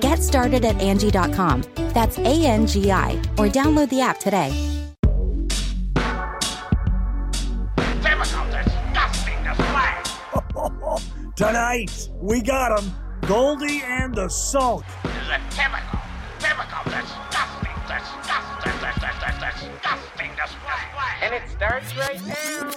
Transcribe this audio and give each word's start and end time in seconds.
Get 0.00 0.22
started 0.22 0.64
at 0.64 0.80
Angie.com. 0.80 1.62
That's 1.92 2.18
A 2.18 2.46
N 2.46 2.66
G 2.66 2.90
I, 2.90 3.12
or 3.36 3.48
download 3.48 3.90
the 3.90 4.00
app 4.00 4.18
today. 4.18 4.50
Typical 8.00 8.44
disgusting 8.50 9.44
display. 9.44 9.94
Tonight, 11.36 12.08
we 12.14 12.40
got 12.40 12.80
him. 12.80 12.90
Goldie 13.26 13.82
and 13.84 14.14
the 14.14 14.28
Sulk. 14.28 14.84
This 15.02 15.12
is 15.12 15.28
a 15.28 15.38
typical, 15.50 16.00
typical 16.38 16.84
disgusting, 16.84 17.76
disgusting, 17.86 18.72
disgusting, 18.80 19.36
disgusting 19.38 20.30
display. 20.34 20.82
And 21.22 21.34
it 21.34 21.42
starts 21.50 21.94
right 21.96 22.20
now. 22.26 22.70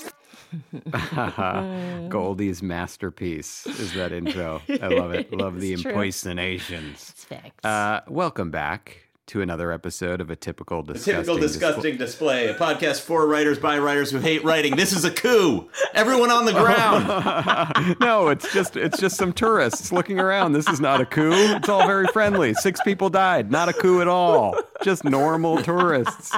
Goldie's 2.10 2.62
masterpiece 2.62 3.66
is 3.66 3.94
that 3.94 4.12
intro. 4.12 4.62
I 4.70 4.88
love 4.88 5.14
it. 5.14 5.32
Love 5.44 5.60
the 5.60 5.74
impersonations. 5.74 7.10
It's 7.10 7.26
fixed. 7.26 7.66
Uh, 7.66 8.02
welcome 8.08 8.52
back 8.52 9.03
to 9.26 9.42
another 9.42 9.72
episode 9.72 10.20
of 10.20 10.30
a 10.30 10.36
typical 10.36 10.84
disgusting. 10.84 11.14
Typical 11.14 11.38
disgusting 11.38 11.98
display. 11.98 12.48
A 12.48 12.54
podcast 12.56 13.02
for 13.02 13.26
writers 13.26 13.58
by 13.58 13.80
writers 13.80 14.12
who 14.12 14.20
hate 14.20 14.44
writing. 14.44 14.76
This 14.76 14.92
is 14.92 15.06
a 15.06 15.12
coup. 15.12 15.70
Everyone 15.94 16.30
on 16.30 16.46
the 16.46 16.52
ground. 16.52 17.98
no, 18.02 18.28
it's 18.28 18.52
just 18.54 18.76
it's 18.76 19.00
just 19.00 19.16
some 19.16 19.32
tourists 19.32 19.94
looking 19.94 20.20
around. 20.20 20.52
This 20.52 20.68
is 20.68 20.82
not 20.82 21.00
a 21.00 21.06
coup. 21.06 21.32
It's 21.34 21.70
all 21.70 21.88
very 21.88 22.08
friendly. 22.08 22.54
Six 22.56 22.82
people 22.82 23.10
died. 23.10 23.50
Not 23.50 23.70
a 23.70 23.74
coup 23.74 24.02
at 24.02 24.10
all. 24.10 24.60
Just 24.84 25.06
normal 25.06 25.62
tourists. 25.64 26.36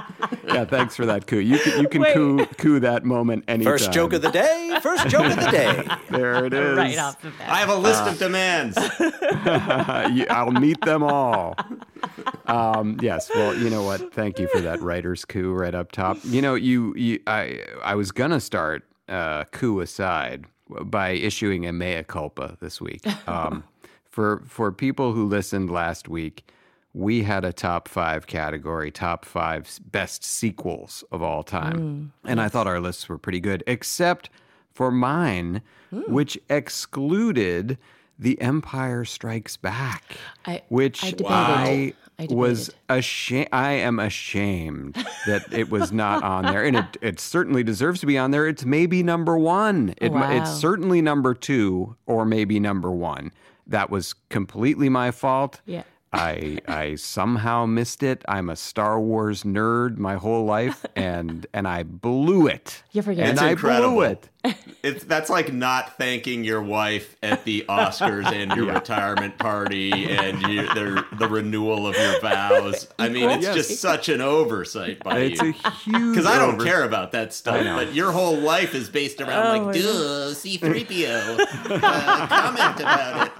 Yeah, 0.47 0.65
thanks 0.65 0.95
for 0.95 1.07
that 1.07 1.25
coup. 1.25 1.39
You 1.39 1.57
can 1.57 1.81
you 1.81 1.89
can 1.89 2.01
Wait. 2.01 2.13
coup 2.13 2.45
coup 2.57 2.79
that 2.81 3.03
moment 3.03 3.45
anytime. 3.47 3.73
First 3.73 3.91
joke 3.91 4.13
of 4.13 4.21
the 4.21 4.31
day. 4.31 4.77
First 4.83 5.07
joke 5.07 5.25
of 5.25 5.37
the 5.37 5.49
day. 5.49 5.83
There 6.11 6.45
it 6.45 6.53
is. 6.53 6.77
right 6.77 6.97
off 6.99 7.19
the 7.19 7.31
bat. 7.31 7.49
I 7.49 7.57
have 7.57 7.69
a 7.69 7.75
list 7.75 8.03
of 8.03 8.19
demands. 8.19 8.77
I'll 10.29 10.51
meet 10.51 10.79
them 10.81 11.01
all. 11.01 11.55
Um, 12.45 12.74
yes. 13.01 13.29
Well, 13.33 13.55
you 13.55 13.69
know 13.69 13.83
what? 13.83 14.13
Thank 14.13 14.39
you 14.39 14.47
for 14.47 14.61
that 14.61 14.81
writer's 14.81 15.25
coup 15.25 15.53
right 15.53 15.75
up 15.75 15.91
top. 15.91 16.17
You 16.23 16.41
know, 16.41 16.55
you, 16.55 16.93
you 16.95 17.19
I, 17.27 17.63
I 17.83 17.95
was 17.95 18.11
gonna 18.11 18.39
start 18.39 18.83
uh, 19.07 19.43
coup 19.45 19.79
aside 19.79 20.45
by 20.69 21.09
issuing 21.09 21.65
a 21.65 21.73
mea 21.73 22.03
culpa 22.03 22.57
this 22.61 22.81
week. 22.81 23.05
Um, 23.27 23.63
for 24.09 24.43
for 24.47 24.71
people 24.71 25.11
who 25.13 25.25
listened 25.25 25.69
last 25.69 26.07
week, 26.07 26.49
we 26.93 27.23
had 27.23 27.43
a 27.43 27.51
top 27.51 27.87
five 27.89 28.27
category, 28.27 28.89
top 28.91 29.25
five 29.25 29.79
best 29.91 30.23
sequels 30.23 31.03
of 31.11 31.21
all 31.21 31.43
time, 31.43 32.13
and 32.23 32.39
I 32.39 32.47
thought 32.47 32.65
our 32.67 32.79
lists 32.79 33.09
were 33.09 33.17
pretty 33.17 33.41
good, 33.41 33.61
except 33.67 34.29
for 34.71 34.91
mine, 34.91 35.61
which 36.07 36.37
excluded 36.49 37.77
The 38.17 38.39
Empire 38.41 39.05
Strikes 39.05 39.57
Back 39.57 40.17
I- 40.45 40.61
which 40.69 41.03
I. 41.03 41.13
I, 41.27 41.93
I 42.17 42.27
was 42.29 42.71
ashamed. 42.87 43.49
I 43.51 43.73
am 43.73 43.99
ashamed 43.99 44.95
that 45.27 45.51
it 45.51 45.69
was 45.69 45.91
not 45.91 46.23
on 46.23 46.45
there, 46.45 46.63
and 46.63 46.77
it 46.77 46.85
it 47.01 47.19
certainly 47.19 47.61
deserves 47.61 47.99
to 47.99 48.05
be 48.05 48.17
on 48.17 48.31
there. 48.31 48.47
It's 48.47 48.63
maybe 48.63 49.03
number 49.03 49.37
one. 49.37 49.93
It, 49.99 50.13
Wow. 50.13 50.31
It's 50.31 50.49
certainly 50.51 51.01
number 51.01 51.33
two, 51.33 51.97
or 52.05 52.23
maybe 52.25 52.57
number 52.57 52.89
one. 52.89 53.33
That 53.67 53.89
was 53.89 54.13
completely 54.29 54.87
my 54.87 55.11
fault. 55.11 55.59
Yeah. 55.65 55.83
I 56.15 56.59
I 56.67 56.95
somehow 56.95 57.65
missed 57.65 58.01
it. 58.03 58.23
I'm 58.27 58.49
a 58.49 58.55
Star 58.55 58.99
Wars 58.99 59.43
nerd 59.43 59.97
my 59.97 60.15
whole 60.15 60.45
life, 60.45 60.85
and 60.95 61.45
and 61.53 61.67
I 61.67 61.83
blew 61.83 62.47
it. 62.47 62.83
You 62.93 63.01
forget. 63.01 63.23
and 63.25 63.33
It's 63.33 63.41
I 63.41 63.49
incredible. 63.51 63.89
blew 63.95 64.01
it. 64.01 64.29
It's 64.83 65.03
that's 65.05 65.29
like 65.31 65.51
not 65.51 65.97
thanking 65.97 66.43
your 66.43 66.61
wife 66.61 67.15
at 67.23 67.43
the 67.45 67.65
Oscars 67.67 68.31
and 68.31 68.51
your 68.53 68.71
retirement 68.73 69.39
party 69.39 69.91
and 70.15 70.39
your, 70.43 70.71
their, 70.75 71.03
the 71.17 71.27
renewal 71.27 71.87
of 71.87 71.95
your 71.97 72.19
vows. 72.21 72.87
I 72.99 73.09
mean, 73.09 73.27
it's 73.31 73.41
Yes. 73.43 73.55
just 73.55 73.79
such 73.81 74.07
an 74.07 74.21
oversight 74.21 75.03
by 75.03 75.17
It's 75.17 75.41
a 75.41 75.45
huge. 75.51 76.11
Because 76.11 76.27
I 76.27 76.37
don't 76.37 76.55
over- 76.55 76.63
care 76.63 76.83
about 76.83 77.11
that 77.13 77.33
stuff, 77.33 77.65
but 77.75 77.95
your 77.95 78.11
whole 78.11 78.37
life 78.37 78.75
is 78.75 78.87
based 78.87 79.19
around 79.19 79.47
Oh, 79.47 79.49
like, 79.49 79.61
my 79.63 79.81
duh, 79.81 80.33
C-3PO, 80.35 81.39
uh, 81.39 82.27
comment 82.27 82.79
about 82.79 83.25
it. 83.27 83.31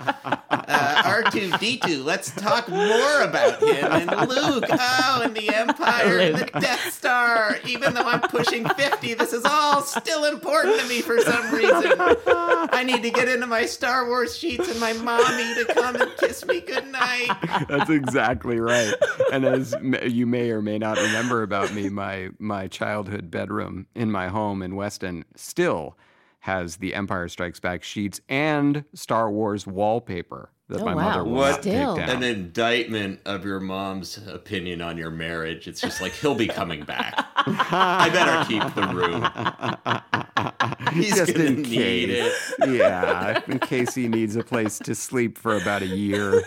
Uh, 0.49 1.03
R2-D2, 1.23 2.03
let's 2.03 2.31
talk 2.31 2.64
more 2.69 3.21
about 3.21 3.61
him. 3.61 3.91
And 3.91 4.11
Luke, 4.29 4.65
oh, 4.69 5.21
and 5.23 5.35
the 5.35 5.49
Empire, 5.53 6.19
and 6.19 6.37
the 6.37 6.59
Death 6.59 6.93
Star. 6.93 7.57
Even 7.65 7.93
though 7.93 8.03
I'm 8.03 8.21
pushing 8.21 8.67
50, 8.67 9.13
this 9.15 9.33
is 9.33 9.45
all 9.45 9.81
still 9.81 10.25
important 10.25 10.79
to 10.79 10.87
me 10.87 11.01
for 11.01 11.19
some 11.21 11.53
reason. 11.53 11.93
I 11.97 12.83
need 12.85 13.03
to 13.03 13.11
get 13.11 13.27
into 13.27 13.47
my 13.47 13.65
Star 13.65 14.07
Wars 14.07 14.37
sheets 14.37 14.69
and 14.69 14.79
my 14.79 14.93
mommy 14.93 15.55
to 15.55 15.73
come 15.73 15.95
and 15.95 16.11
kiss 16.17 16.45
me 16.45 16.61
goodnight. 16.61 17.29
That's 17.67 17.89
exactly 17.89 18.59
right. 18.59 18.93
And 19.31 19.45
as 19.45 19.75
you 20.05 20.25
may 20.25 20.51
or 20.51 20.61
may 20.61 20.77
not 20.77 20.97
remember 20.97 21.43
about 21.43 21.73
me, 21.73 21.89
my 21.89 22.29
my 22.39 22.67
childhood 22.67 23.31
bedroom 23.31 23.87
in 23.95 24.11
my 24.11 24.27
home 24.27 24.61
in 24.61 24.75
Weston 24.75 25.25
still 25.35 25.97
has 26.45 26.77
the 26.77 26.93
Empire 26.93 27.27
Strikes 27.27 27.59
Back 27.59 27.83
sheets 27.83 28.21
and 28.29 28.85
Star 28.93 29.31
Wars 29.31 29.65
wallpaper 29.65 30.51
that 30.69 30.81
Oh, 30.81 30.85
my 30.85 30.95
wow. 30.95 31.03
mother 31.09 31.23
will 31.23 31.31
What? 31.33 31.49
not 31.51 31.63
take 31.63 31.73
Still. 31.75 31.95
down. 31.97 32.09
An 32.09 32.23
indictment 32.23 33.19
of 33.25 33.45
your 33.45 33.59
mom's 33.59 34.19
opinion 34.27 34.81
on 34.81 34.97
your 34.97 35.11
marriage. 35.11 35.67
It's 35.67 35.79
just 35.81 36.01
like 36.01 36.13
he'll 36.13 36.35
be 36.35 36.47
coming 36.47 36.83
back. 36.83 37.13
I 37.35 38.09
better 38.09 38.45
keep 38.47 38.73
the 38.73 38.87
room. 38.93 40.91
He's 40.93 41.15
Just 41.15 41.33
gonna 41.33 41.45
in 41.49 41.61
need 41.63 42.09
case. 42.09 42.53
yeah, 42.67 43.41
in 43.47 43.59
case 43.59 43.93
he 43.93 44.07
needs 44.07 44.35
a 44.35 44.43
place 44.43 44.79
to 44.79 44.95
sleep 44.95 45.37
for 45.37 45.55
about 45.57 45.81
a 45.81 45.87
year 45.87 46.43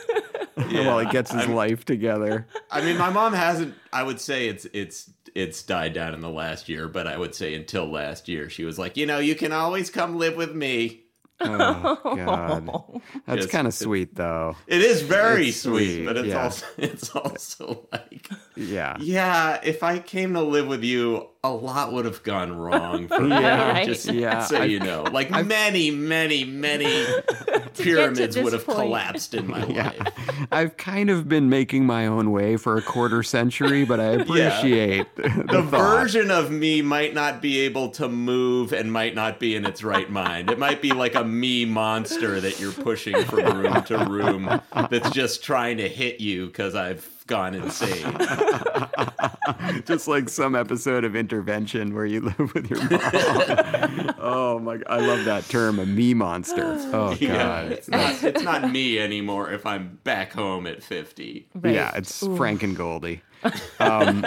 while 0.57 0.99
he 0.99 1.07
gets 1.11 1.31
his 1.33 1.43
I'm- 1.43 1.55
life 1.55 1.85
together. 1.85 2.47
I 2.71 2.81
mean, 2.81 2.97
my 2.99 3.11
mom 3.11 3.33
hasn't. 3.35 3.75
I 3.93 4.03
would 4.03 4.21
say 4.21 4.49
it's 4.49 4.67
it's 4.73 5.11
it's 5.35 5.63
died 5.63 5.93
down 5.93 6.15
in 6.15 6.21
the 6.21 6.31
last 6.31 6.69
year, 6.69 6.89
but 6.89 7.07
I 7.07 7.17
would 7.19 7.35
say 7.35 7.55
until 7.55 7.87
last 7.87 8.29
year, 8.29 8.49
she 8.49 8.65
was 8.65 8.79
like, 8.79 8.97
you 8.97 9.07
know, 9.07 9.19
you 9.19 9.35
can 9.35 9.53
always 9.53 9.91
come 9.91 10.17
live 10.17 10.37
with 10.37 10.55
me. 10.55 11.03
Oh 11.41 11.99
God, 12.17 13.01
that's 13.27 13.43
Just- 13.43 13.51
kind 13.51 13.67
of 13.67 13.75
sweet 13.75 14.15
though. 14.15 14.57
It 14.67 14.81
is 14.81 15.03
very 15.03 15.49
It's 15.49 15.61
sweet, 15.63 15.87
sweet, 15.97 16.07
but 16.07 16.17
it's 16.17 16.29
yeah. 16.29 16.43
also 16.43 16.67
it's 16.79 17.11
also 17.11 17.87
like, 17.93 18.29
Yeah. 18.57 18.97
yeah, 19.01 19.61
if 19.63 19.83
I 19.83 19.99
came 20.01 20.35
to 20.35 20.43
live 20.43 20.67
with 20.67 20.83
you, 20.85 21.29
a 21.45 21.51
lot 21.51 21.93
would 21.93 22.05
have 22.05 22.23
gone 22.25 22.57
wrong 22.57 23.07
for 23.07 23.21
me. 23.23 23.29
Yeah, 23.31 23.71
Right. 23.73 23.87
Just 23.87 24.07
yeah. 24.07 24.45
so 24.45 24.59
I've- 24.63 24.73
you 24.73 24.81
know, 24.81 25.05
like 25.05 25.31
many, 25.31 25.91
many, 25.91 26.45
many 26.45 27.07
pyramids 27.79 28.37
would 28.37 28.53
have 28.53 28.65
point. 28.67 28.79
collapsed 28.79 29.35
in 29.35 29.47
my 29.47 29.65
Yeah. 29.69 29.93
life. 29.99 30.49
I've 30.51 30.77
kind 30.77 31.11
of 31.11 31.29
been 31.29 31.49
making 31.49 31.87
my 31.87 32.07
own 32.07 32.33
way 32.33 32.57
for 32.57 32.77
a 32.77 32.83
quarter 32.83 33.23
century, 33.23 33.85
but 33.85 34.01
I 34.01 34.07
appreciate 34.15 35.15
the, 35.17 35.45
The 35.49 35.63
version 35.63 36.31
of 36.31 36.51
me 36.51 36.83
might 36.83 37.15
not 37.15 37.41
be 37.41 37.61
able 37.61 37.91
to 37.91 38.09
move 38.09 38.73
and 38.73 38.93
might 38.93 39.15
not 39.15 39.39
be 39.39 39.55
in 39.55 39.65
its 39.65 39.85
right 39.85 40.11
mind. 40.11 40.51
It 40.51 40.59
might 40.59 40.83
be 40.83 40.91
like 40.93 41.15
a 41.15 41.25
me 41.25 41.65
monster 41.65 42.41
that 42.41 42.59
you're 42.59 42.73
pushing 42.73 43.23
from 43.25 43.61
room 43.63 43.83
to 43.85 43.99
room 44.07 44.61
that's 44.91 45.11
just 45.11 45.45
trying 45.45 45.77
to 45.79 45.89
hit 45.89 46.21
you 46.21 46.47
because 46.47 46.75
I've 46.75 47.09
gone 47.29 47.55
insane. 47.55 48.17
Just 49.85 50.09
like 50.09 50.29
some 50.29 50.57
episode 50.57 51.05
of 51.05 51.15
Intervention 51.15 51.95
where 51.95 52.05
you 52.05 52.23
live 52.23 52.55
with 52.55 52.69
your 52.69 52.81
mom. 52.81 54.15
oh 54.19 54.59
my! 54.59 54.81
I 54.89 54.99
love 54.99 55.25
that 55.27 55.45
term, 55.49 55.79
a 55.79 55.87
me 55.87 56.15
monster. 56.15 56.65
Oh 56.65 57.11
god. 57.11 57.21
Yeah, 57.21 57.63
it's 57.63 57.89
not, 57.89 58.25
it's 58.25 58.43
not 58.43 58.71
me 58.71 58.99
anymore 58.99 59.53
if 59.53 59.65
I'm 59.65 60.01
back 60.03 60.33
home 60.33 60.67
at 60.67 60.83
50. 60.83 61.47
Yeah, 61.63 61.93
it's 61.95 62.27
Frank 62.37 62.63
and 62.63 62.77
Goldie. 62.77 63.23
Um, 63.79 64.23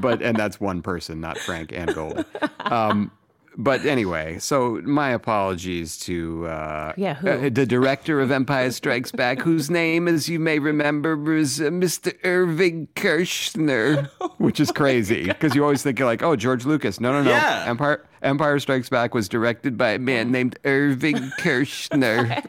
but 0.00 0.20
and 0.20 0.36
that's 0.36 0.60
one 0.60 0.82
person, 0.82 1.20
not 1.20 1.38
Frank 1.38 1.72
and 1.72 1.94
Goldie. 1.94 2.24
Um, 2.60 3.10
but 3.56 3.84
anyway, 3.84 4.38
so 4.38 4.80
my 4.84 5.10
apologies 5.10 5.96
to 6.00 6.46
uh, 6.46 6.92
Yeah, 6.96 7.18
uh, 7.24 7.48
the 7.50 7.66
director 7.66 8.20
of 8.20 8.30
Empire 8.30 8.70
Strikes 8.70 9.12
Back, 9.12 9.40
whose 9.40 9.70
name, 9.70 10.08
as 10.08 10.28
you 10.28 10.38
may 10.38 10.58
remember, 10.58 11.16
was 11.16 11.60
uh, 11.60 11.64
Mr. 11.64 12.14
Irving 12.24 12.88
Kershner, 12.96 14.08
which 14.38 14.60
is 14.60 14.72
crazy 14.72 15.24
because 15.26 15.54
you 15.54 15.62
always 15.62 15.82
think 15.82 15.98
you're 15.98 16.08
like, 16.08 16.22
oh, 16.22 16.36
George 16.36 16.64
Lucas. 16.64 17.00
No, 17.00 17.12
no, 17.12 17.22
no. 17.22 17.30
Yeah. 17.30 17.64
Empire 17.66 18.04
Empire 18.22 18.58
Strikes 18.58 18.88
Back 18.88 19.14
was 19.14 19.28
directed 19.28 19.76
by 19.76 19.90
a 19.90 19.98
man 19.98 20.32
named 20.32 20.58
Irving 20.64 21.16
Kershner. 21.38 22.42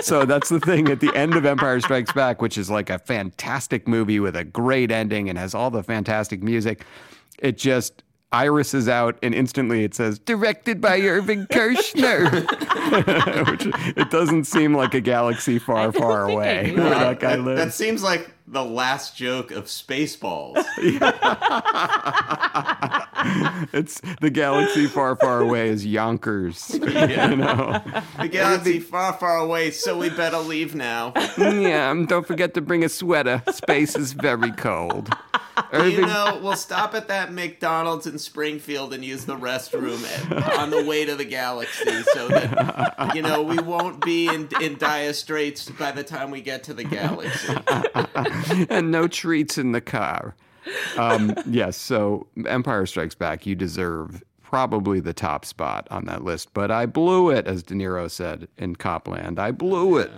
so 0.00 0.24
that's 0.24 0.48
the 0.48 0.60
thing 0.60 0.88
at 0.88 1.00
the 1.00 1.14
end 1.14 1.34
of 1.34 1.44
Empire 1.44 1.80
Strikes 1.80 2.12
Back, 2.12 2.40
which 2.40 2.56
is 2.56 2.70
like 2.70 2.90
a 2.90 2.98
fantastic 2.98 3.88
movie 3.88 4.20
with 4.20 4.36
a 4.36 4.44
great 4.44 4.90
ending 4.90 5.28
and 5.28 5.36
has 5.38 5.54
all 5.54 5.70
the 5.70 5.82
fantastic 5.82 6.42
music. 6.42 6.84
It 7.40 7.58
just 7.58 8.02
Iris 8.36 8.74
is 8.74 8.86
out 8.86 9.16
and 9.22 9.34
instantly 9.34 9.82
it 9.82 9.94
says 9.94 10.18
directed 10.18 10.78
by 10.78 11.00
Irving 11.00 11.46
Kershner, 11.50 12.30
which 13.50 13.66
it 13.96 14.10
doesn't 14.10 14.44
seem 14.44 14.74
like 14.74 14.92
a 14.92 15.00
galaxy 15.00 15.58
far, 15.58 15.90
far 15.90 16.28
away 16.28 16.72
where 16.76 16.90
that. 16.90 16.98
that 16.98 17.20
guy 17.20 17.36
lives. 17.36 17.64
that 17.64 17.72
seems 17.72 18.02
like 18.02 18.30
the 18.48 18.64
last 18.64 19.16
joke 19.16 19.50
of 19.50 19.64
Spaceballs. 19.64 20.64
It's 23.72 24.00
the 24.20 24.30
galaxy 24.30 24.86
far, 24.86 25.16
far 25.16 25.40
away 25.40 25.68
is 25.68 25.84
Yonkers. 25.84 26.78
Yeah. 26.96 27.30
you 27.30 27.36
know. 27.36 27.82
The 28.20 28.28
galaxy 28.28 28.80
far, 28.80 29.12
far 29.12 29.36
away, 29.38 29.70
so 29.70 29.98
we 29.98 30.08
better 30.08 30.38
leave 30.38 30.74
now. 30.74 31.12
yeah, 31.38 31.90
um, 31.90 32.06
don't 32.06 32.26
forget 32.26 32.54
to 32.54 32.60
bring 32.60 32.84
a 32.84 32.88
sweater. 32.88 33.42
Space 33.52 33.96
is 33.96 34.12
very 34.12 34.50
cold. 34.52 35.10
You 35.72 36.02
know, 36.02 36.38
we'll 36.42 36.56
stop 36.56 36.94
at 36.94 37.08
that 37.08 37.32
McDonald's 37.32 38.06
in 38.06 38.18
Springfield 38.18 38.94
and 38.94 39.04
use 39.04 39.24
the 39.24 39.36
restroom 39.36 40.04
at, 40.04 40.58
on 40.58 40.70
the 40.70 40.84
way 40.84 41.04
to 41.04 41.16
the 41.16 41.24
galaxy 41.24 42.02
so 42.14 42.28
that, 42.28 43.12
you 43.14 43.22
know, 43.22 43.42
we 43.42 43.58
won't 43.58 44.04
be 44.04 44.28
in, 44.28 44.48
in 44.60 44.78
dire 44.78 45.12
straits 45.12 45.68
by 45.70 45.92
the 45.92 46.04
time 46.04 46.30
we 46.30 46.40
get 46.40 46.64
to 46.64 46.74
the 46.74 46.84
galaxy. 46.84 47.52
and 48.70 48.90
no 48.90 49.08
treats 49.08 49.58
in 49.58 49.72
the 49.72 49.80
car. 49.80 50.34
Um, 50.98 51.34
yes, 51.48 51.76
so 51.76 52.26
Empire 52.46 52.86
Strikes 52.86 53.14
Back, 53.14 53.46
you 53.46 53.54
deserve 53.54 54.22
probably 54.42 55.00
the 55.00 55.12
top 55.12 55.44
spot 55.44 55.86
on 55.90 56.04
that 56.06 56.24
list, 56.24 56.52
but 56.54 56.70
I 56.70 56.86
blew 56.86 57.30
it, 57.30 57.46
as 57.46 57.62
De 57.62 57.74
Niro 57.74 58.10
said 58.10 58.48
in 58.56 58.76
Cop 58.76 59.06
Land. 59.08 59.38
I 59.38 59.50
blew 59.50 59.98
it. 59.98 60.10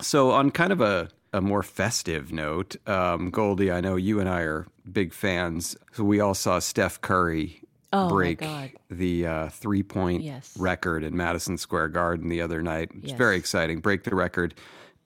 So, 0.00 0.30
on 0.30 0.50
kind 0.50 0.72
of 0.72 0.80
a, 0.80 1.08
a 1.32 1.40
more 1.40 1.62
festive 1.62 2.32
note, 2.32 2.76
um, 2.88 3.30
Goldie, 3.30 3.70
I 3.70 3.80
know 3.80 3.96
you 3.96 4.18
and 4.20 4.28
I 4.28 4.40
are 4.42 4.66
big 4.90 5.12
fans. 5.12 5.76
So, 5.92 6.02
we 6.04 6.20
all 6.20 6.34
saw 6.34 6.58
Steph 6.58 7.00
Curry 7.00 7.58
Oh, 7.94 8.08
break 8.08 8.42
the 8.90 9.26
uh, 9.26 9.48
three 9.50 9.82
point 9.82 10.22
Yes. 10.22 10.56
record 10.58 11.04
in 11.04 11.14
Madison 11.14 11.58
Square 11.58 11.88
Garden 11.88 12.28
the 12.30 12.40
other 12.40 12.62
night. 12.62 12.90
It's 12.94 13.08
Yes. 13.10 13.18
very 13.18 13.36
exciting. 13.36 13.80
Break 13.80 14.04
the 14.04 14.14
record 14.14 14.54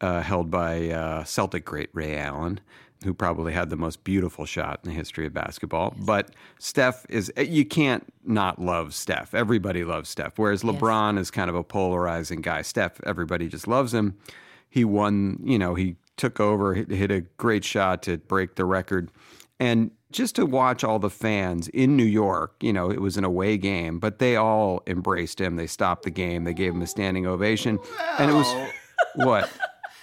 uh, 0.00 0.20
held 0.20 0.50
by 0.50 0.90
uh, 0.90 1.24
Celtic 1.24 1.64
great 1.64 1.90
Ray 1.92 2.16
Allen, 2.16 2.60
who 3.04 3.14
probably 3.14 3.52
had 3.52 3.70
the 3.70 3.76
most 3.76 4.04
beautiful 4.04 4.44
shot 4.44 4.80
in 4.82 4.90
the 4.90 4.96
history 4.96 5.26
of 5.26 5.34
basketball. 5.34 5.94
But 5.98 6.30
Steph 6.58 7.06
is, 7.08 7.32
eh, 7.36 7.42
you 7.42 7.64
can't 7.64 8.12
not 8.24 8.60
love 8.60 8.94
Steph. 8.94 9.34
Everybody 9.34 9.84
loves 9.84 10.08
Steph. 10.08 10.38
Whereas 10.38 10.62
LeBron 10.62 11.18
is 11.18 11.30
kind 11.30 11.50
of 11.50 11.56
a 11.56 11.64
polarizing 11.64 12.40
guy. 12.40 12.62
Steph, 12.62 13.00
everybody 13.04 13.48
just 13.48 13.68
loves 13.68 13.92
him. 13.92 14.16
He 14.68 14.84
won, 14.84 15.40
you 15.44 15.58
know, 15.58 15.74
he 15.74 15.96
took 16.16 16.40
over, 16.40 16.74
hit, 16.74 16.90
hit 16.90 17.10
a 17.10 17.20
great 17.36 17.64
shot 17.64 18.02
to 18.04 18.18
break 18.18 18.56
the 18.56 18.64
record. 18.64 19.10
And 19.58 19.90
just 20.10 20.36
to 20.36 20.46
watch 20.46 20.84
all 20.84 20.98
the 20.98 21.10
fans 21.10 21.68
in 21.68 21.96
New 21.96 22.04
York, 22.04 22.54
you 22.60 22.72
know, 22.72 22.90
it 22.90 23.00
was 23.00 23.16
an 23.16 23.24
away 23.24 23.56
game, 23.56 23.98
but 23.98 24.18
they 24.18 24.36
all 24.36 24.82
embraced 24.86 25.40
him. 25.40 25.56
They 25.56 25.66
stopped 25.66 26.04
the 26.04 26.10
game. 26.10 26.44
They 26.44 26.54
gave 26.54 26.74
him 26.74 26.82
a 26.82 26.86
standing 26.86 27.26
ovation. 27.26 27.78
And 28.18 28.30
it 28.30 28.34
was 28.34 28.70
what? 29.16 29.50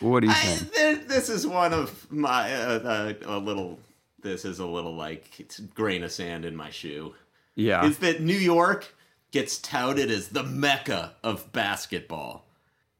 What 0.03 0.19
do 0.21 0.27
you 0.27 0.33
I, 0.33 0.35
saying? 0.35 0.71
there, 0.75 0.95
this 0.95 1.29
is 1.29 1.47
one 1.47 1.73
of 1.73 2.11
my, 2.11 2.53
uh, 2.53 2.79
uh, 2.79 3.13
a 3.25 3.37
little, 3.39 3.79
this 4.21 4.45
is 4.45 4.59
a 4.59 4.65
little 4.65 4.95
like, 4.95 5.39
it's 5.39 5.59
grain 5.59 6.03
of 6.03 6.11
sand 6.11 6.45
in 6.45 6.55
my 6.55 6.69
shoe. 6.69 7.15
Yeah. 7.55 7.85
is 7.85 7.99
that 7.99 8.19
New 8.21 8.35
York 8.37 8.95
gets 9.31 9.57
touted 9.59 10.09
as 10.11 10.29
the 10.29 10.43
mecca 10.43 11.13
of 11.23 11.51
basketball. 11.51 12.45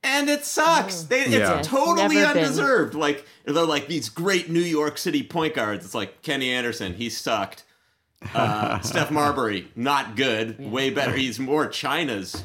And 0.03 0.29
it 0.29 0.45
sucks. 0.45 1.03
They, 1.03 1.21
it's 1.21 1.31
Yeah. 1.31 1.59
It's 1.59 1.67
totally 1.67 2.15
never 2.15 2.33
been. 2.33 2.43
undeserved. 2.43 2.93
Like 2.93 3.25
they're 3.45 3.65
like 3.65 3.87
these 3.87 4.09
great 4.09 4.49
New 4.49 4.59
York 4.59 4.97
City 4.97 5.23
point 5.23 5.53
guards. 5.55 5.85
It's 5.85 5.95
like 5.95 6.21
Kenny 6.21 6.49
Anderson, 6.51 6.93
he 6.93 7.09
sucked. 7.09 7.63
Uh, 8.33 8.79
Steph 8.81 9.11
Marbury, 9.11 9.69
not 9.75 10.15
good. 10.15 10.59
Way 10.59 10.89
better. 10.89 11.13
He's 11.15 11.39
more 11.39 11.67
China's, 11.67 12.43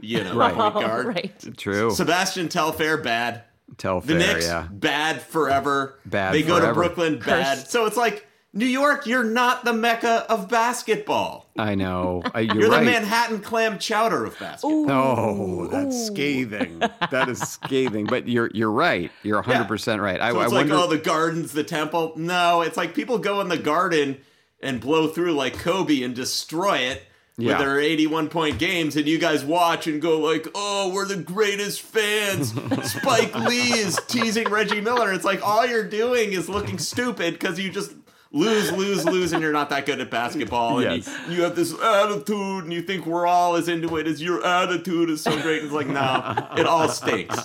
you 0.00 0.22
know, 0.24 0.32
point 0.38 0.74
guard. 0.74 1.06
Oh, 1.06 1.08
right. 1.14 1.56
True. 1.56 1.90
Sebastian 1.92 2.48
Telfair, 2.48 2.96
bad. 2.98 3.42
Tell 3.78 4.00
The 4.00 4.14
Knicks, 4.14 4.46
yeah. 4.46 4.68
bad 4.70 5.20
forever. 5.22 5.98
Bad 6.04 6.34
They 6.34 6.42
go 6.42 6.60
to. 6.60 6.72
Brooklyn, 6.72 7.18
bad. 7.18 7.58
Cursed. 7.58 7.70
So 7.70 7.84
it's 7.86 7.96
like 7.96 8.26
New 8.52 8.64
York, 8.66 9.06
you're 9.06 9.24
not 9.24 9.64
the 9.66 9.72
mecca 9.74 10.24
of 10.30 10.48
basketball. 10.48 11.50
I 11.58 11.74
know. 11.74 12.22
Uh, 12.34 12.38
You're, 12.38 12.56
You're 12.62 12.70
right. 12.70 12.84
the 12.84 12.90
Manhattan 12.90 13.40
clam 13.40 13.78
chowder 13.78 14.24
of 14.24 14.38
basketball. 14.38 14.90
Oh, 14.90 15.66
that's 15.66 16.06
scathing. 16.06 16.78
that 16.78 17.28
is 17.28 17.40
scathing. 17.40 18.06
But 18.06 18.28
you're 18.28 18.50
you're 18.54 18.70
right. 18.70 19.10
You're 19.22 19.40
100 19.40 19.66
percent 19.68 20.00
right. 20.00 20.20
I, 20.20 20.30
So 20.32 20.38
I 20.40 20.44
it's 20.44 20.52
like, 20.52 20.68
wonder. 20.68 20.74
oh, 20.84 20.86
the 20.86 20.98
garden's 20.98 21.52
the 21.52 21.64
temple. 21.64 22.12
No, 22.16 22.62
it's 22.62 22.76
like 22.76 22.94
people 22.94 23.18
go 23.18 23.40
in 23.40 23.48
the 23.48 23.58
garden 23.58 24.18
and 24.60 24.80
blow 24.80 25.06
through 25.08 25.32
like 25.32 25.58
Kobe 25.58 26.02
and 26.02 26.14
destroy 26.14 26.78
it 26.78 27.02
Yeah. 27.38 27.58
with 27.58 27.66
their 27.66 27.80
81 27.80 28.28
point 28.30 28.58
games, 28.58 28.96
and 28.96 29.06
you 29.06 29.18
guys 29.18 29.44
watch 29.44 29.86
and 29.86 30.00
go 30.00 30.20
like, 30.20 30.48
oh, 30.54 30.90
we're 30.94 31.04
the 31.06 31.16
greatest 31.16 31.82
fans. 31.82 32.54
Spike 32.92 33.34
Lee 33.34 33.72
is 33.74 34.00
teasing 34.08 34.48
Reggie 34.48 34.80
Miller. 34.80 35.12
It's 35.12 35.24
like 35.24 35.46
all 35.46 35.66
you're 35.66 35.86
doing 35.88 36.32
is 36.32 36.48
looking 36.48 36.78
stupid 36.78 37.34
because 37.34 37.58
you 37.58 37.70
just 37.70 37.92
lose, 38.32 38.72
lose, 38.72 39.04
lose, 39.04 39.32
and 39.34 39.42
you're 39.42 39.52
not 39.52 39.68
that 39.68 39.84
good 39.84 40.00
at 40.00 40.10
basketball. 40.10 40.78
And 40.78 41.04
Yes. 41.04 41.18
you, 41.28 41.36
you 41.36 41.42
have 41.42 41.54
this 41.56 41.72
attitude, 41.78 42.64
and 42.64 42.72
you 42.72 42.80
think 42.80 43.04
we're 43.04 43.26
all 43.26 43.56
as 43.56 43.68
into 43.68 43.96
it 43.98 44.06
as 44.06 44.22
your 44.22 44.44
attitude 44.44 45.10
is 45.10 45.20
so 45.22 45.38
great. 45.42 45.62
It's 45.62 45.72
like, 45.72 45.88
no, 45.88 46.48
it 46.56 46.66
all 46.66 46.88
stinks. 46.88 47.36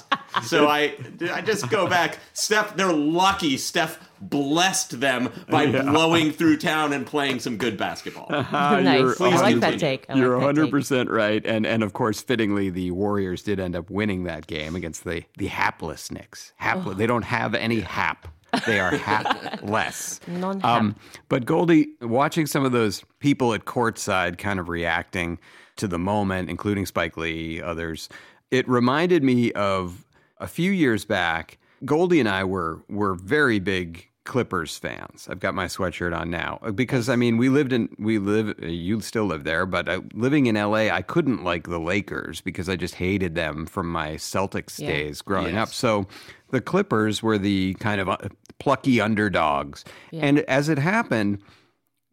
So 0.44 0.68
I, 0.68 0.96
I 1.34 1.42
just 1.42 1.70
go 1.70 1.88
back. 1.88 2.18
Steph, 2.34 2.77
they're 2.77 2.94
lucky. 2.94 3.58
Steph 3.58 4.00
blessed 4.22 5.00
them 5.00 5.30
by 5.50 5.66
blowing 5.72 6.32
through 6.32 6.58
town 6.58 6.94
and 6.94 7.06
playing 7.06 7.40
some 7.40 7.58
good 7.58 7.78
basketball. 7.78 8.28
Nice. 8.51 9.20
you're- 9.20 9.32
I 9.32 9.42
like 9.42 9.60
that 9.62 9.80
take. 9.80 10.06
I 10.10 10.16
You're 10.16 10.30
like 10.38 10.40
that 10.40 10.46
100 10.46 10.63
take. 10.66 10.72
percent 10.72 11.10
right, 11.10 11.46
and 11.46 11.66
and 11.66 11.84
of 11.84 11.94
course, 11.94 12.22
fittingly, 12.22 12.70
the 12.70 12.92
Warriors 12.92 13.42
did 13.44 13.60
end 13.60 13.75
up 13.75 13.90
winning 13.90 14.24
that 14.25 14.48
game 14.48 14.75
against 14.75 15.04
the 15.04 15.24
the 15.38 15.48
hapless 15.48 16.12
Knicks. 16.12 16.54
Hapless. 16.58 16.98
They 16.98 17.08
don't 17.08 17.24
have 17.25 17.56
any 17.56 17.80
hap. 17.82 18.28
They 18.66 18.80
are 18.80 18.92
hapless. 18.98 20.20
Non-hap. 20.28 20.66
Um, 20.70 20.96
but 21.30 21.46
Goldie, 21.46 21.88
watching 22.01 22.46
some 22.46 22.66
of 22.66 22.72
those 22.72 23.04
people 23.20 23.54
at 23.54 23.66
courtside 23.66 24.38
kind 24.38 24.60
of 24.60 24.68
reacting 24.70 25.40
to 25.78 25.88
the 25.88 25.98
moment, 26.00 26.50
including 26.50 26.86
Spike 26.86 27.16
Lee, 27.18 27.62
others, 27.62 28.10
it 28.51 28.68
reminded 28.68 29.24
me 29.24 29.51
of 29.54 30.06
a 30.38 30.48
few 30.48 30.72
years 30.72 31.06
back. 31.06 31.58
Goldie 31.86 32.20
and 32.20 32.28
I 32.30 32.44
were 32.44 32.84
were 32.90 33.16
very 33.16 33.60
big 33.60 34.08
Clippers 34.24 34.78
fans. 34.78 35.28
I've 35.30 35.40
got 35.40 35.56
my 35.56 35.66
sweatshirt 35.66 36.16
on 36.16 36.30
now 36.30 36.60
because 36.75 37.10
I 37.10 37.16
mean 37.16 37.38
we 37.38 37.50
lived 37.50 37.74
in 37.74 37.90
we 37.98 38.20
live 38.20 38.54
you 38.63 39.01
still 39.01 39.25
live 39.25 39.44
there, 39.46 39.66
but 39.66 39.90
uh, 39.90 40.01
living 40.13 40.46
in 40.46 40.56
LA, 40.56 40.90
I 40.90 41.01
couldn't 41.01 41.44
like 41.44 41.68
the 41.68 41.80
Lakers 41.80 42.40
because 42.40 42.70
I 42.70 42.75
just 42.75 42.96
hated 42.96 43.34
them 43.34 43.66
from 43.66 43.92
my 43.92 44.12
Celtics 44.16 44.80
Yeah. 44.80 44.88
days 44.88 45.22
growing 45.24 45.56
Yes. 45.56 45.70
up. 45.70 45.74
So 45.74 46.08
the 46.51 46.62
Clippers 46.62 47.24
were 47.24 47.40
the 47.40 47.74
kind 47.80 48.00
of 48.00 48.10
uh, 48.10 48.18
plucky 48.60 49.01
underdogs. 49.01 49.84
And 50.13 50.40
as 50.42 50.70
it 50.70 50.78
happened, 50.78 51.40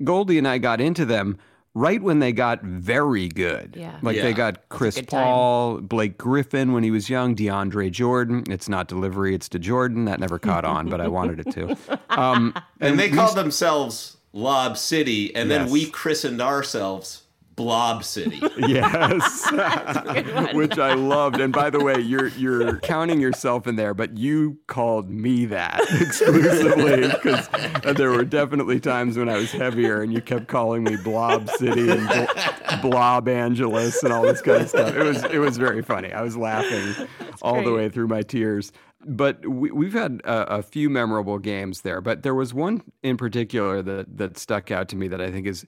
Goldie 0.02 0.38
and 0.38 0.48
I 0.48 0.56
got 0.58 0.80
into 0.80 1.04
them 1.04 1.36
right 1.78 2.02
when 2.02 2.18
they 2.18 2.32
got 2.32 2.62
very 2.62 3.28
good. 3.28 3.74
Yeah. 3.78 3.98
Like 4.02 4.16
Yeah. 4.16 4.22
they 4.24 4.32
got 4.32 4.68
Chris 4.68 4.96
good 4.96 5.08
time. 5.08 5.24
Paul, 5.24 5.80
Blake 5.80 6.18
Griffin 6.18 6.72
when 6.72 6.82
he 6.82 6.90
was 6.90 7.08
young, 7.08 7.36
DeAndre 7.36 7.90
Jordan. 7.92 8.44
It's 8.50 8.68
not 8.68 8.88
delivery, 8.88 9.34
it's 9.34 9.48
to 9.50 9.58
Jordan. 9.58 10.04
That 10.06 10.18
never 10.18 10.38
caught 10.38 10.64
on, 10.64 10.88
but 10.88 11.00
I 11.00 11.08
wanted 11.08 11.40
it 11.40 11.52
to. 11.52 11.76
Um, 12.10 12.52
And 12.80 12.98
they 12.98 13.08
we 13.10 13.16
called 13.16 13.36
themselves 13.36 14.16
Lob 14.32 14.76
City, 14.76 15.34
and 15.36 15.48
then 15.50 15.70
we 15.70 15.86
christened 15.88 16.40
ourselves 16.42 17.22
Blob 17.58 18.04
City. 18.04 18.40
Yes, 18.68 19.50
which 20.54 20.78
I 20.78 20.94
loved. 20.94 21.40
And 21.40 21.52
by 21.52 21.70
the 21.70 21.82
way, 21.82 22.00
you're 22.00 22.28
you're 22.28 22.78
counting 22.80 23.20
yourself 23.20 23.66
in 23.66 23.76
there, 23.76 23.94
but 23.94 24.16
you 24.16 24.58
called 24.66 25.08
me 25.10 25.46
that 25.46 25.80
exclusively 26.00 27.08
because 27.08 27.48
there 27.96 28.10
were 28.10 28.24
definitely 28.24 28.78
times 28.78 29.16
when 29.16 29.28
I 29.28 29.36
was 29.36 29.50
heavier, 29.52 30.02
and 30.02 30.12
you 30.12 30.20
kept 30.20 30.48
calling 30.48 30.84
me 30.84 30.96
Blob 30.96 31.48
City 31.50 31.90
and 31.90 32.08
Bl- 32.08 32.88
Blob 32.88 33.28
Angeles 33.28 34.02
and 34.02 34.12
all 34.12 34.22
this 34.22 34.42
kind 34.42 34.62
of 34.62 34.68
stuff. 34.68 34.94
It 34.94 35.02
was 35.02 35.24
it 35.24 35.38
was 35.38 35.56
very 35.56 35.82
funny. 35.82 36.12
I 36.12 36.22
was 36.22 36.36
laughing 36.36 37.08
all 37.40 37.62
the 37.62 37.72
way 37.72 37.88
through 37.88 38.08
my 38.08 38.22
tears. 38.22 38.72
But 39.06 39.46
we, 39.46 39.70
we've 39.70 39.92
had 39.92 40.20
a, 40.24 40.56
a 40.56 40.62
few 40.62 40.90
memorable 40.90 41.38
games 41.38 41.82
there. 41.82 42.00
But 42.00 42.22
there 42.24 42.34
was 42.34 42.52
one 42.52 42.82
in 43.02 43.16
particular 43.16 43.80
that 43.82 44.18
that 44.18 44.36
stuck 44.36 44.70
out 44.70 44.88
to 44.90 44.96
me 44.96 45.08
that 45.08 45.20
I 45.20 45.30
think 45.30 45.46
is 45.46 45.64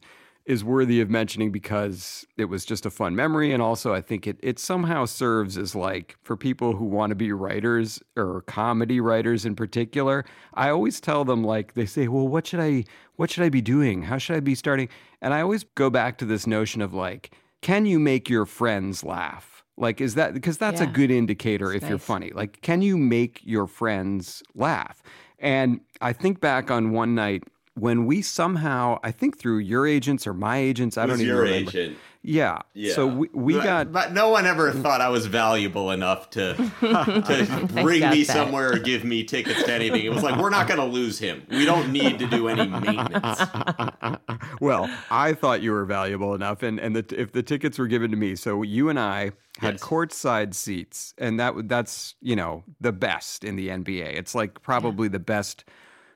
is 0.47 0.65
worthy 0.65 1.01
of 1.01 1.11
mentioning 1.11 1.53
because 1.53 2.27
it 2.37 2.47
was 2.47 2.65
just 2.65 2.87
a 2.87 2.91
fun 2.91 3.15
memory. 3.15 3.53
And 3.53 3.63
also 3.63 3.95
I 3.95 4.01
think 4.01 4.27
it 4.27 4.39
it 4.43 4.59
somehow 4.59 5.05
serves 5.05 5.57
as 5.59 5.75
like 5.75 6.17
for 6.23 6.37
people 6.37 6.75
who 6.75 6.85
want 6.85 7.11
to 7.11 7.15
be 7.15 7.33
writers 7.33 8.03
or 8.17 8.43
comedy 8.43 9.01
writers 9.01 9.45
in 9.45 9.55
particular 9.55 10.25
I 10.55 10.71
always 10.71 11.01
tell 11.01 11.25
them 11.25 11.45
like 11.45 11.75
they 11.75 11.87
say 11.87 12.09
well 12.09 12.27
what 12.27 12.47
should 12.47 12.61
I 12.61 12.85
what 13.17 13.31
should 13.31 13.45
I 13.45 13.51
be 13.51 13.61
doing? 13.61 14.03
How 14.03 14.19
should 14.19 14.37
I 14.37 14.41
be 14.41 14.55
starting? 14.55 14.89
And 15.21 15.35
I 15.35 15.43
always 15.43 15.65
go 15.75 15.91
back 15.91 16.19
to 16.19 16.25
this 16.25 16.47
notion 16.47 16.81
of 16.81 16.95
like 16.95 17.33
can 17.63 17.85
you 17.85 17.99
make 17.99 18.31
your 18.31 18.47
friends 18.47 19.05
laugh? 19.05 19.63
Like 19.77 20.01
is 20.01 20.15
that 20.15 20.35
because 20.35 20.59
that's 20.59 20.81
a 20.81 20.87
good 20.87 21.11
indicator 21.11 21.73
if 21.73 21.89
you're 21.89 21.99
funny. 21.99 22.31
Like 22.35 22.61
can 22.63 22.83
you 22.83 22.97
make 22.97 23.41
your 23.45 23.67
friends 23.67 24.43
laugh? 24.55 25.03
And 25.39 25.81
I 26.03 26.13
think 26.13 26.41
back 26.41 26.71
on 26.71 26.93
one 26.93 27.15
night 27.15 27.45
when 27.75 28.05
we 28.05 28.23
somehow, 28.23 28.99
I 29.03 29.13
think 29.13 29.39
through 29.39 29.59
your 29.59 29.87
agents 29.87 30.27
or 30.27 30.35
my 30.35 30.59
agents, 30.59 30.99
I 30.99 31.03
don't 31.07 31.17
Who's 31.17 31.23
even 31.23 31.35
your 31.35 31.43
remember. 31.43 31.71
agent? 31.71 31.99
Yeah. 32.23 32.59
Yeah. 32.75 32.93
So 32.95 33.07
we, 33.07 33.29
we 33.33 33.55
but, 33.55 33.65
got 33.65 33.93
but 33.93 34.13
no 34.13 34.29
one 34.29 34.45
ever 34.45 34.73
mm. 34.73 34.83
thought 34.83 35.01
I 35.01 35.09
was 35.09 35.25
valuable 35.27 35.91
enough 35.91 36.29
to 36.31 36.55
to 36.81 37.69
bring 37.73 38.11
me 38.11 38.25
that. 38.25 38.27
somewhere 38.27 38.73
or 38.73 38.79
give 38.79 39.05
me 39.05 39.25
tickets 39.25 39.63
to 39.63 39.73
anything. 39.73 40.05
It 40.05 40.13
was 40.13 40.23
like 40.23 40.39
we're 40.39 40.51
not 40.51 40.69
going 40.69 40.81
to 40.81 40.87
lose 40.87 41.19
him. 41.19 41.47
We 41.49 41.65
don't 41.65 41.91
need 41.91 42.19
to 42.19 42.27
do 42.27 42.49
any 42.49 42.67
maintenance. 42.67 43.41
well, 44.61 44.91
I 45.11 45.33
thought 45.33 45.63
you 45.63 45.73
were 45.73 45.87
valuable 45.87 46.35
enough, 46.35 46.63
and 46.63 46.79
and 46.79 46.95
the, 46.95 47.19
if 47.19 47.33
the 47.33 47.43
tickets 47.43 47.79
were 47.79 47.87
given 47.87 48.11
to 48.11 48.19
me, 48.19 48.37
so 48.37 48.63
you 48.63 48.91
and 48.91 49.01
I 49.01 49.33
had 49.59 49.75
Yes. 49.75 49.83
courtside 49.83 50.55
seats, 50.55 51.15
and 51.17 51.41
that 51.41 51.69
that's 51.69 52.17
you 52.21 52.37
know 52.37 52.65
the 52.81 52.93
best 52.93 53.45
in 53.45 53.57
the 53.57 53.69
NBA. 53.69 54.19
It's 54.19 54.35
like 54.35 54.61
probably 54.61 55.09
the 55.09 55.19
best 55.19 55.65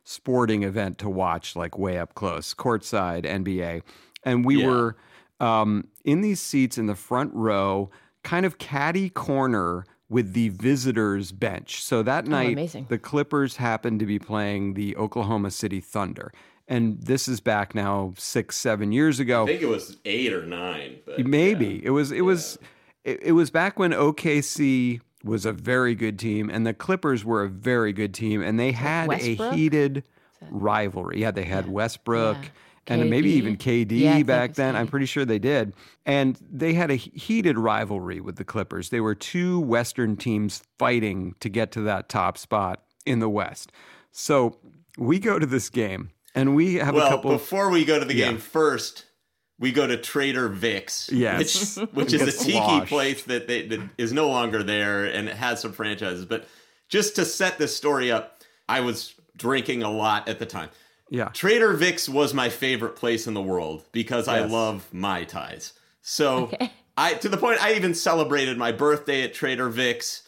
sporting 0.05 0.63
event 0.63 0.99
to 0.99 1.09
watch, 1.09 1.57
like 1.57 1.77
way 1.79 1.99
up 1.99 2.15
close, 2.15 2.55
courtside 2.55 3.25
NBA, 3.25 3.83
and 4.23 4.45
we 4.45 4.61
Yeah. 4.61 4.67
were 4.69 4.97
um, 5.41 5.89
in 6.05 6.21
these 6.21 6.41
seats 6.41 6.79
in 6.79 6.87
the 6.87 6.95
front 6.95 7.33
row, 7.35 7.91
kind 8.23 8.47
of 8.47 8.57
caddy 8.59 9.11
corner 9.11 9.85
with 10.09 10.33
the 10.33 10.51
visitors 10.51 11.33
bench. 11.33 11.83
So 11.83 12.03
that 12.05 12.27
night, 12.27 12.53
amazing. 12.53 12.87
the 12.89 12.99
Clippers 12.99 13.57
happened 13.57 13.99
to 14.01 14.07
be 14.07 14.19
playing 14.19 14.75
the 14.75 14.97
Oklahoma 14.97 15.51
City 15.51 15.81
Thunder. 15.81 16.33
And 16.69 17.03
this 17.03 17.27
is 17.27 17.41
back 17.41 17.75
now 17.75 18.15
six, 18.17 18.57
seven 18.57 18.93
years 18.93 19.19
ago. 19.19 19.43
I 19.43 19.47
think 19.47 19.63
it 19.63 19.67
was 19.69 19.97
eight 20.05 20.33
or 20.33 20.47
nine. 20.47 20.99
But 21.05 21.27
Maybe 21.27 21.85
it 21.85 21.91
was. 21.91 22.13
It 22.13 22.23
was. 22.23 22.57
It, 23.03 23.19
it 23.23 23.33
was 23.33 23.51
back 23.51 23.79
when 23.79 23.91
OKC 23.93 25.01
was 25.25 25.47
a 25.47 25.53
very 25.53 25.95
good 25.95 26.19
team, 26.19 26.51
and 26.51 26.67
the 26.67 26.75
Clippers 26.75 27.25
were 27.25 27.43
a 27.43 27.49
very 27.49 27.93
good 27.93 28.13
team, 28.15 28.43
and 28.43 28.61
they 28.61 28.73
had 28.73 29.09
Westbrook? 29.09 29.53
a 29.53 29.57
heated 29.57 30.05
rivalry. 30.51 31.21
Yeah, 31.21 31.31
they 31.31 31.45
had 31.45 31.69
Westbrook. 31.69 32.37
Yeah. 32.43 32.49
And 32.87 33.09
maybe 33.09 33.31
even 33.31 33.57
KD 33.57 33.93
Yeah, 33.99 34.23
back 34.25 34.51
it's 34.51 34.59
then. 34.59 34.77
I'm 34.77 34.87
pretty 34.87 35.07
sure 35.07 35.25
they 35.25 35.39
did. 35.39 35.73
And 36.05 36.39
they 36.53 36.75
had 36.75 36.91
a 36.91 36.97
heated 36.97 37.57
rivalry 37.57 38.21
with 38.21 38.37
the 38.37 38.45
Clippers. 38.45 38.91
They 38.91 39.01
were 39.01 39.15
two 39.15 39.59
Western 39.59 40.17
teams 40.19 40.63
fighting 40.79 41.35
to 41.41 41.49
get 41.49 41.73
to 41.73 41.81
that 41.81 42.11
top 42.11 42.37
spot 42.37 42.83
in 43.07 43.21
the 43.21 43.29
West. 43.31 43.73
So 44.13 44.59
we 44.99 45.19
go 45.19 45.39
to 45.39 45.47
this 45.47 45.71
game, 45.71 46.11
and 46.35 46.55
we 46.55 46.75
have 46.75 46.95
a 46.95 46.99
Well, 46.99 47.09
couple. 47.09 47.31
before 47.33 47.71
we 47.71 47.87
go 47.87 47.99
to 47.99 48.05
the 48.05 48.13
Yeah. 48.15 48.29
game, 48.33 48.37
first 48.39 49.07
we 49.65 49.73
go 49.73 49.87
to 49.87 49.97
Trader 49.97 50.49
Vic's, 50.51 51.09
Yes. 51.11 51.77
which 51.79 51.89
which 51.95 52.13
is 52.13 52.21
a 52.23 52.33
tiki 52.45 52.53
sloshed. 52.59 52.89
place 52.89 53.23
that, 53.25 53.49
they, 53.49 53.67
that 53.69 53.81
is 53.97 54.13
no 54.13 54.29
longer 54.29 54.63
there 54.63 55.07
and 55.07 55.27
it 55.29 55.37
has 55.37 55.61
some 55.61 55.73
franchises. 55.73 56.27
But 56.27 56.47
just 56.91 57.17
to 57.17 57.25
set 57.25 57.57
this 57.57 57.75
story 57.75 58.13
up, 58.13 58.41
I 58.69 58.81
was 58.81 59.15
drinking 59.37 59.83
a 59.83 59.91
lot 59.91 60.29
at 60.29 60.39
the 60.39 60.47
time. 60.47 60.69
yeah. 61.09 61.29
Trader 61.29 61.73
Vic's 61.73 62.09
was 62.09 62.35
my 62.35 62.51
favorite 62.51 62.95
place 62.97 63.27
in 63.27 63.33
the 63.35 63.43
world 63.43 63.85
because 63.93 64.29
I 64.29 64.45
love 64.45 64.87
Mai 64.93 65.25
Tais. 65.25 65.73
So 66.03 66.51
I 66.97 67.15
to 67.15 67.29
the 67.31 67.39
point 67.39 67.63
I 67.65 67.73
even 67.75 67.95
celebrated 67.95 68.59
my 68.59 68.71
birthday 68.73 69.23
at 69.23 69.33
Trader 69.33 69.71
Vic's. 69.71 70.23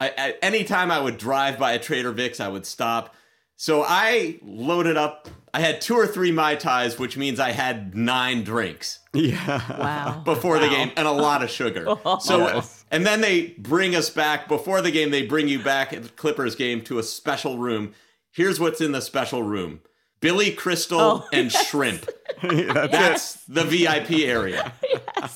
I, 0.00 0.12
I, 0.18 0.34
anytime 0.42 0.90
I 0.90 0.98
would 1.00 1.16
drive 1.18 1.58
by 1.58 1.72
a 1.72 1.78
Trader 1.78 2.10
Vic's, 2.12 2.40
I 2.40 2.48
would 2.48 2.66
stop. 2.66 3.14
So 3.56 3.84
I 3.86 4.38
loaded 4.42 4.96
up. 4.96 5.28
I 5.52 5.60
had 5.60 5.80
two 5.80 5.94
or 5.94 6.06
three 6.06 6.30
Mai 6.32 6.54
Tais, 6.54 6.98
which 6.98 7.16
means 7.16 7.40
I 7.40 7.50
had 7.50 7.94
nine 7.94 8.44
drinks 8.44 9.00
Yeah. 9.12 9.60
Wow. 9.78 10.22
before 10.24 10.58
the 10.58 10.68
game 10.68 10.92
and 10.96 11.06
a 11.08 11.12
lot 11.12 11.42
of 11.42 11.50
sugar. 11.50 11.86
Oh. 12.04 12.18
So 12.18 12.38
Yes. 12.46 12.84
and 12.90 13.04
then 13.04 13.20
they 13.20 13.48
bring 13.58 13.94
us 13.96 14.10
back 14.10 14.48
before 14.48 14.80
the 14.80 14.90
game. 14.90 15.10
They 15.10 15.22
bring 15.26 15.48
you 15.48 15.58
back 15.62 15.92
at 15.92 16.02
the 16.04 16.08
Clippers 16.10 16.54
game 16.54 16.80
to 16.82 16.98
a 16.98 17.02
special 17.02 17.58
room. 17.58 17.92
Here's 18.30 18.60
what's 18.60 18.80
in 18.80 18.92
the 18.92 19.00
special 19.02 19.42
room: 19.42 19.80
Billy 20.20 20.52
Crystal 20.52 21.00
oh, 21.00 21.28
and 21.32 21.50
shrimp. 21.50 22.08
That's 22.42 22.92
That's 22.92 23.34
the 23.46 23.64
VIP 23.64 24.20
area. 24.26 24.72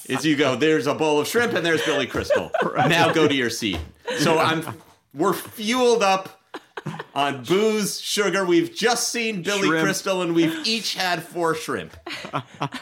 Is 0.07 0.25
you 0.25 0.37
go, 0.37 0.55
there's 0.57 0.87
a 0.87 0.95
bowl 0.95 1.21
of 1.21 1.27
shrimp 1.29 1.53
and 1.53 1.67
there's 1.67 1.83
Billy 1.85 2.07
Crystal. 2.07 2.51
Now 2.77 3.13
go 3.13 3.27
to 3.29 3.35
your 3.35 3.51
seat. 3.51 3.79
So 4.19 4.39
I'm 4.39 4.65
we're 5.13 5.33
fueled 5.35 6.03
up 6.03 6.41
on 7.15 7.43
booze, 7.45 8.01
sugar. 8.01 8.45
We've 8.45 8.75
just 8.75 9.11
seen 9.11 9.43
Billy 9.43 9.69
Shrimp. 9.69 9.85
Crystal 9.85 10.23
and 10.23 10.35
we've 10.35 10.67
each 10.67 10.95
had 10.95 11.23
four 11.23 11.55
shrimp. 11.55 11.97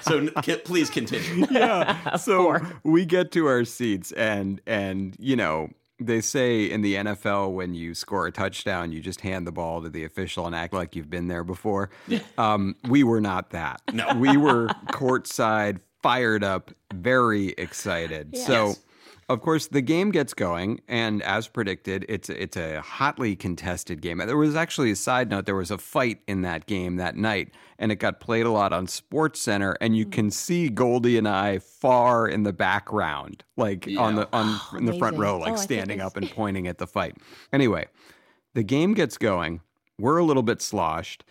So 0.00 0.18
n- 0.18 0.30
c- 0.44 0.56
please 0.56 0.90
continue. 0.90 1.46
yeah. 1.50 2.16
So 2.18 2.60
we 2.84 3.04
get 3.04 3.32
to 3.32 3.46
our 3.46 3.64
seats, 3.64 4.12
and 4.12 4.60
and 4.66 5.16
you 5.18 5.36
know 5.36 5.70
they 5.98 6.20
say 6.20 6.64
in 6.70 6.82
the 6.82 6.94
NFL 6.96 7.52
when 7.52 7.74
you 7.74 7.94
score 7.94 8.26
a 8.26 8.32
touchdown, 8.32 8.92
you 8.92 9.00
just 9.00 9.20
hand 9.20 9.46
the 9.46 9.52
ball 9.52 9.82
to 9.82 9.88
the 9.88 10.04
official 10.04 10.46
and 10.46 10.54
act 10.54 10.72
like 10.74 10.96
you've 10.96 11.10
been 11.10 11.28
there 11.28 11.44
before. 11.44 11.90
Um, 12.38 12.76
we 12.88 13.04
were 13.04 13.20
not 13.20 13.50
that. 13.50 13.80
No. 13.92 14.12
we 14.16 14.36
were 14.36 14.68
courtside, 14.88 15.80
fired 16.02 16.42
up, 16.44 16.72
very 16.92 17.48
excited. 17.50 18.36
So. 18.36 18.74
Of 19.28 19.40
course, 19.40 19.68
the 19.68 19.80
game 19.80 20.10
gets 20.10 20.34
going, 20.34 20.80
and 20.88 21.22
as 21.22 21.48
predicted, 21.48 22.04
it's 22.08 22.28
it's 22.28 22.56
a 22.56 22.80
hotly 22.80 23.36
contested 23.36 24.02
game. 24.02 24.18
There 24.18 24.36
was 24.36 24.56
actually 24.56 24.90
a 24.90 24.96
side 24.96 25.30
note: 25.30 25.46
there 25.46 25.54
was 25.54 25.70
a 25.70 25.78
fight 25.78 26.20
in 26.26 26.42
that 26.42 26.66
game 26.66 26.96
that 26.96 27.16
night, 27.16 27.50
and 27.78 27.92
it 27.92 27.96
got 27.96 28.20
played 28.20 28.46
a 28.46 28.50
lot 28.50 28.72
on 28.72 28.86
Sports 28.86 29.40
Center, 29.40 29.76
and 29.80 29.96
you 29.96 30.06
can 30.06 30.30
see 30.30 30.68
Goldie 30.68 31.16
and 31.18 31.28
I 31.28 31.58
far 31.58 32.26
in 32.26 32.42
the 32.42 32.52
background, 32.52 33.44
like 33.56 33.88
on 33.96 34.16
the 34.16 34.28
on 34.32 34.60
in 34.76 34.86
the 34.86 34.98
front 34.98 35.16
row, 35.16 35.36
Oh, 35.36 35.38
like 35.38 35.54
think 35.54 35.58
standing 35.58 36.00
up 36.00 36.16
and 36.16 36.30
pointing 36.34 36.66
at 36.66 36.78
the 36.78 36.86
fight. 36.86 37.16
Anyway, 37.52 37.86
the 38.54 38.62
game 38.62 38.92
gets 38.92 39.16
going. 39.18 39.60
We're 39.98 40.18
a 40.18 40.24
little 40.24 40.42
bit 40.42 40.60
sloshed. 40.60 41.24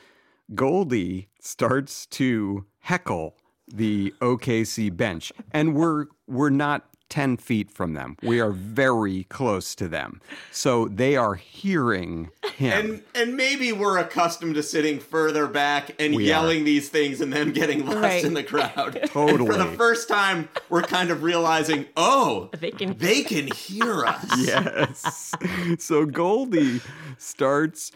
Goldie 0.55 1.29
starts 1.39 2.05
to 2.07 2.65
heckle 2.79 3.36
the 3.67 4.13
OKC 4.21 4.95
bench, 4.95 5.31
and 5.51 5.75
we're 5.75 6.05
we're 6.27 6.50
not 6.50 6.88
ten 7.12 7.38
feet 7.38 7.70
from 7.70 7.94
them. 7.94 8.18
We 8.24 8.39
are 8.41 8.50
very 8.51 9.25
close 9.25 9.75
to 9.75 9.88
them, 9.88 10.20
so 10.51 10.88
they 10.88 11.15
are 11.15 11.36
hearing 11.36 12.32
him. 12.56 12.72
And 12.72 13.03
and 13.13 13.38
maybe 13.38 13.72
we're 13.72 14.00
accustomed 14.00 14.56
to 14.56 14.63
sitting 14.63 15.00
further 15.00 15.46
back 15.46 15.91
and 16.00 16.15
We 16.15 16.25
yelling 16.25 16.63
these 16.63 16.89
things 16.89 17.22
and 17.22 17.32
then 17.32 17.51
getting 17.51 17.86
lost 17.86 17.98
Right. 18.01 18.24
in 18.24 18.34
the 18.34 18.44
crowd. 18.44 18.96
And 19.01 19.10
Totally. 19.12 19.46
for 19.46 19.58
the 19.58 19.65
first 19.77 20.08
time, 20.08 20.50
we're 20.70 20.82
kind 20.84 21.12
of 21.12 21.22
realizing, 21.22 21.86
oh, 21.96 22.50
They 22.60 22.72
can- 22.72 22.98
they 22.98 23.22
can 23.24 23.48
hear 23.51 24.06
us. 24.06 24.25
yes. 24.39 25.34
So 25.77 26.06
Goldie 26.06 26.82
starts 27.18 27.91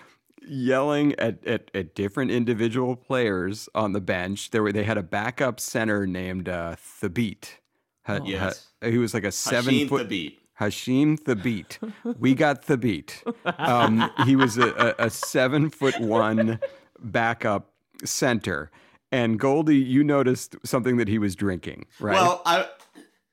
yelling 0.47 1.13
at, 1.19 1.43
at, 1.47 1.71
at 1.73 1.95
different 1.95 2.29
individual 2.31 2.95
players 2.95 3.67
on 3.73 3.93
the 3.93 4.01
bench. 4.01 4.51
There 4.51 4.61
were 4.61 4.71
they 4.71 4.83
had 4.83 4.97
a 4.97 5.03
backup 5.03 5.59
center 5.59 6.05
named 6.05 6.47
uh, 6.49 6.75
Thabeet. 6.77 7.57
Ha- 8.05 8.19
Yes. 8.23 8.67
ha- 8.81 8.89
he 8.89 8.97
was 8.97 9.13
like 9.13 9.23
a 9.23 9.31
seven 9.31 9.73
Hasheem 9.73 9.89
foot 9.89 10.09
Thabeet. 10.09 10.37
Hasheem 10.59 11.19
Thabeet. 11.19 12.17
We 12.19 12.33
got 12.33 12.65
Thabeet. 12.65 13.23
Um, 13.59 14.09
he 14.25 14.35
was 14.35 14.57
a, 14.57 14.95
a, 14.99 15.05
a 15.05 15.09
seven 15.09 15.69
foot 15.69 15.99
one 15.99 16.59
backup 16.99 17.71
center. 18.03 18.71
And 19.11 19.39
Goldie, 19.39 19.77
you 19.77 20.03
noticed 20.03 20.55
something 20.63 20.97
that 20.97 21.07
he 21.07 21.19
was 21.19 21.35
drinking, 21.35 21.85
right? 21.99 22.15
Well, 22.15 22.41
I 22.45 22.67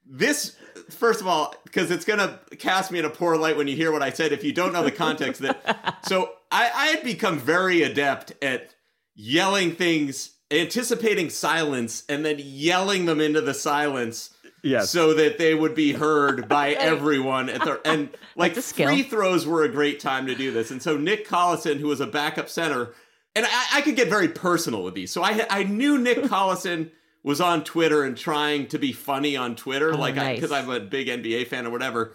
this 0.06 0.56
first 0.90 1.20
of 1.20 1.26
all 1.26 1.54
because 1.64 1.90
it's 1.90 2.04
gonna 2.04 2.40
cast 2.58 2.90
me 2.90 2.98
in 2.98 3.04
a 3.04 3.10
poor 3.10 3.36
light 3.36 3.56
when 3.56 3.68
you 3.68 3.76
hear 3.76 3.90
what 3.92 4.02
I 4.02 4.10
said. 4.10 4.32
If 4.32 4.44
you 4.44 4.52
don't 4.52 4.72
know 4.72 4.82
the 4.84 4.90
context, 4.92 5.40
that 5.42 5.98
so 6.06 6.30
I, 6.50 6.70
I 6.74 6.86
had 6.88 7.04
become 7.04 7.38
very 7.38 7.82
adept 7.82 8.32
at 8.42 8.74
yelling 9.14 9.74
things 9.74 10.30
anticipating 10.50 11.30
silence 11.30 12.04
and 12.08 12.24
then 12.26 12.36
yelling 12.38 13.06
them 13.06 13.20
into 13.20 13.40
the 13.40 13.54
silence. 13.54 14.30
Yes. 14.62 14.90
So 14.90 15.14
that 15.14 15.38
they 15.38 15.54
would 15.54 15.74
be 15.74 15.92
heard 15.92 16.48
by 16.48 16.70
everyone 16.72 17.48
at 17.48 17.62
the 17.62 17.80
and 17.84 18.10
like 18.36 18.54
That's 18.54 18.66
a 18.66 18.70
skill. 18.70 18.88
free 18.88 19.02
throws 19.02 19.44
were 19.46 19.64
a 19.64 19.68
great 19.68 19.98
time 20.00 20.26
to 20.28 20.34
do 20.36 20.52
this. 20.52 20.70
And 20.70 20.80
so 20.80 20.96
Nick 20.96 21.26
Collison, 21.26 21.78
who 21.80 21.88
was 21.88 22.00
a 22.00 22.06
backup 22.06 22.48
center, 22.48 22.94
and 23.34 23.44
I, 23.44 23.64
I 23.74 23.80
could 23.80 23.96
get 23.96 24.08
very 24.08 24.28
personal 24.28 24.82
with 24.84 24.94
these. 24.94 25.10
So 25.10 25.22
I 25.22 25.44
I 25.50 25.64
knew 25.64 25.98
Nick 25.98 26.18
Collison 26.24 26.90
was 27.24 27.40
on 27.40 27.64
Twitter 27.64 28.04
and 28.04 28.16
trying 28.16 28.66
to 28.68 28.78
be 28.78 28.92
funny 28.92 29.36
on 29.36 29.54
Twitter, 29.56 29.92
Oh, 29.94 29.96
like 29.98 30.14
nice. 30.16 30.36
because 30.36 30.52
I'm 30.52 30.70
a 30.70 30.80
big 30.80 31.06
NBA 31.08 31.46
fan 31.48 31.66
or 31.66 31.70
whatever. 31.70 32.14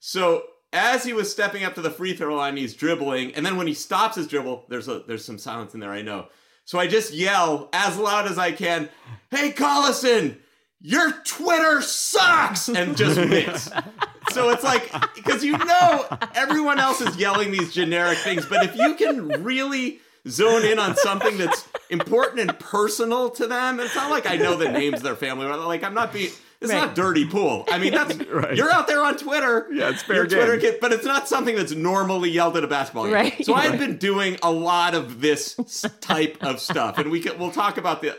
So 0.00 0.44
as 0.72 1.04
he 1.04 1.12
was 1.12 1.30
stepping 1.32 1.64
up 1.64 1.74
to 1.74 1.80
the 1.80 1.90
free 1.90 2.14
throw 2.14 2.36
line, 2.36 2.56
he's 2.56 2.74
dribbling, 2.74 3.34
and 3.34 3.44
then 3.46 3.56
when 3.56 3.66
he 3.66 3.74
stops 3.74 4.16
his 4.16 4.26
dribble, 4.28 4.66
there's 4.68 4.86
a 4.88 5.02
there's 5.08 5.24
some 5.24 5.38
silence 5.38 5.74
in 5.74 5.80
there. 5.80 5.90
I 5.92 6.02
know. 6.02 6.26
So 6.64 6.78
I 6.78 6.86
just 6.86 7.12
yell 7.14 7.68
as 7.72 7.96
loud 7.98 8.26
as 8.26 8.38
I 8.38 8.52
can, 8.52 8.88
"Hey 9.30 9.50
Collison, 9.52 10.36
your 10.80 11.12
Twitter 11.24 11.80
sucks!" 11.82 12.68
and 12.68 12.96
just 12.96 13.18
miss. 13.28 13.70
So 14.32 14.50
it's 14.50 14.62
like 14.64 14.90
because 15.14 15.44
you 15.44 15.56
know 15.58 16.06
everyone 16.34 16.78
else 16.78 17.00
is 17.00 17.16
yelling 17.16 17.50
these 17.50 17.72
generic 17.72 18.18
things, 18.18 18.46
but 18.46 18.64
if 18.64 18.76
you 18.76 18.94
can 18.94 19.28
really 19.42 20.00
zone 20.28 20.64
in 20.64 20.78
on 20.78 20.94
something 20.96 21.38
that's 21.38 21.66
important 21.90 22.40
and 22.40 22.58
personal 22.58 23.30
to 23.30 23.46
them, 23.46 23.80
it's 23.80 23.94
not 23.94 24.10
like 24.10 24.28
I 24.28 24.36
know 24.36 24.56
the 24.56 24.68
names 24.70 24.96
of 24.98 25.02
their 25.02 25.16
family. 25.16 25.46
Like 25.46 25.82
I'm 25.84 25.94
not 25.94 26.12
being. 26.12 26.30
It's 26.60 26.72
Right. 26.72 26.86
not 26.86 26.96
dirty 26.96 27.24
pool. 27.24 27.64
I 27.70 27.78
mean, 27.78 27.92
that's 27.92 28.16
Right. 28.28 28.56
you're 28.56 28.72
out 28.72 28.88
there 28.88 29.04
on 29.04 29.16
Twitter. 29.16 29.68
Yeah, 29.72 29.90
it's 29.90 30.02
fair 30.02 30.16
Your 30.16 30.26
Twitter 30.26 30.58
kid, 30.58 30.78
but 30.80 30.92
it's 30.92 31.04
not 31.06 31.28
something 31.28 31.54
that's 31.54 31.70
normally 31.70 32.30
yelled 32.30 32.56
at 32.56 32.64
a 32.64 32.66
basketball 32.66 33.04
game. 33.04 33.12
Right. 33.14 33.46
So 33.46 33.54
I 33.54 33.68
had 33.68 33.78
been 33.78 33.96
doing 33.96 34.38
a 34.42 34.50
lot 34.50 34.96
of 34.96 35.20
this 35.20 35.54
type 36.00 36.36
of 36.40 36.58
stuff, 36.58 36.98
and 36.98 37.12
we 37.12 37.20
can 37.20 37.38
we'll 37.38 37.52
talk 37.52 37.78
about 37.78 38.02
the 38.02 38.18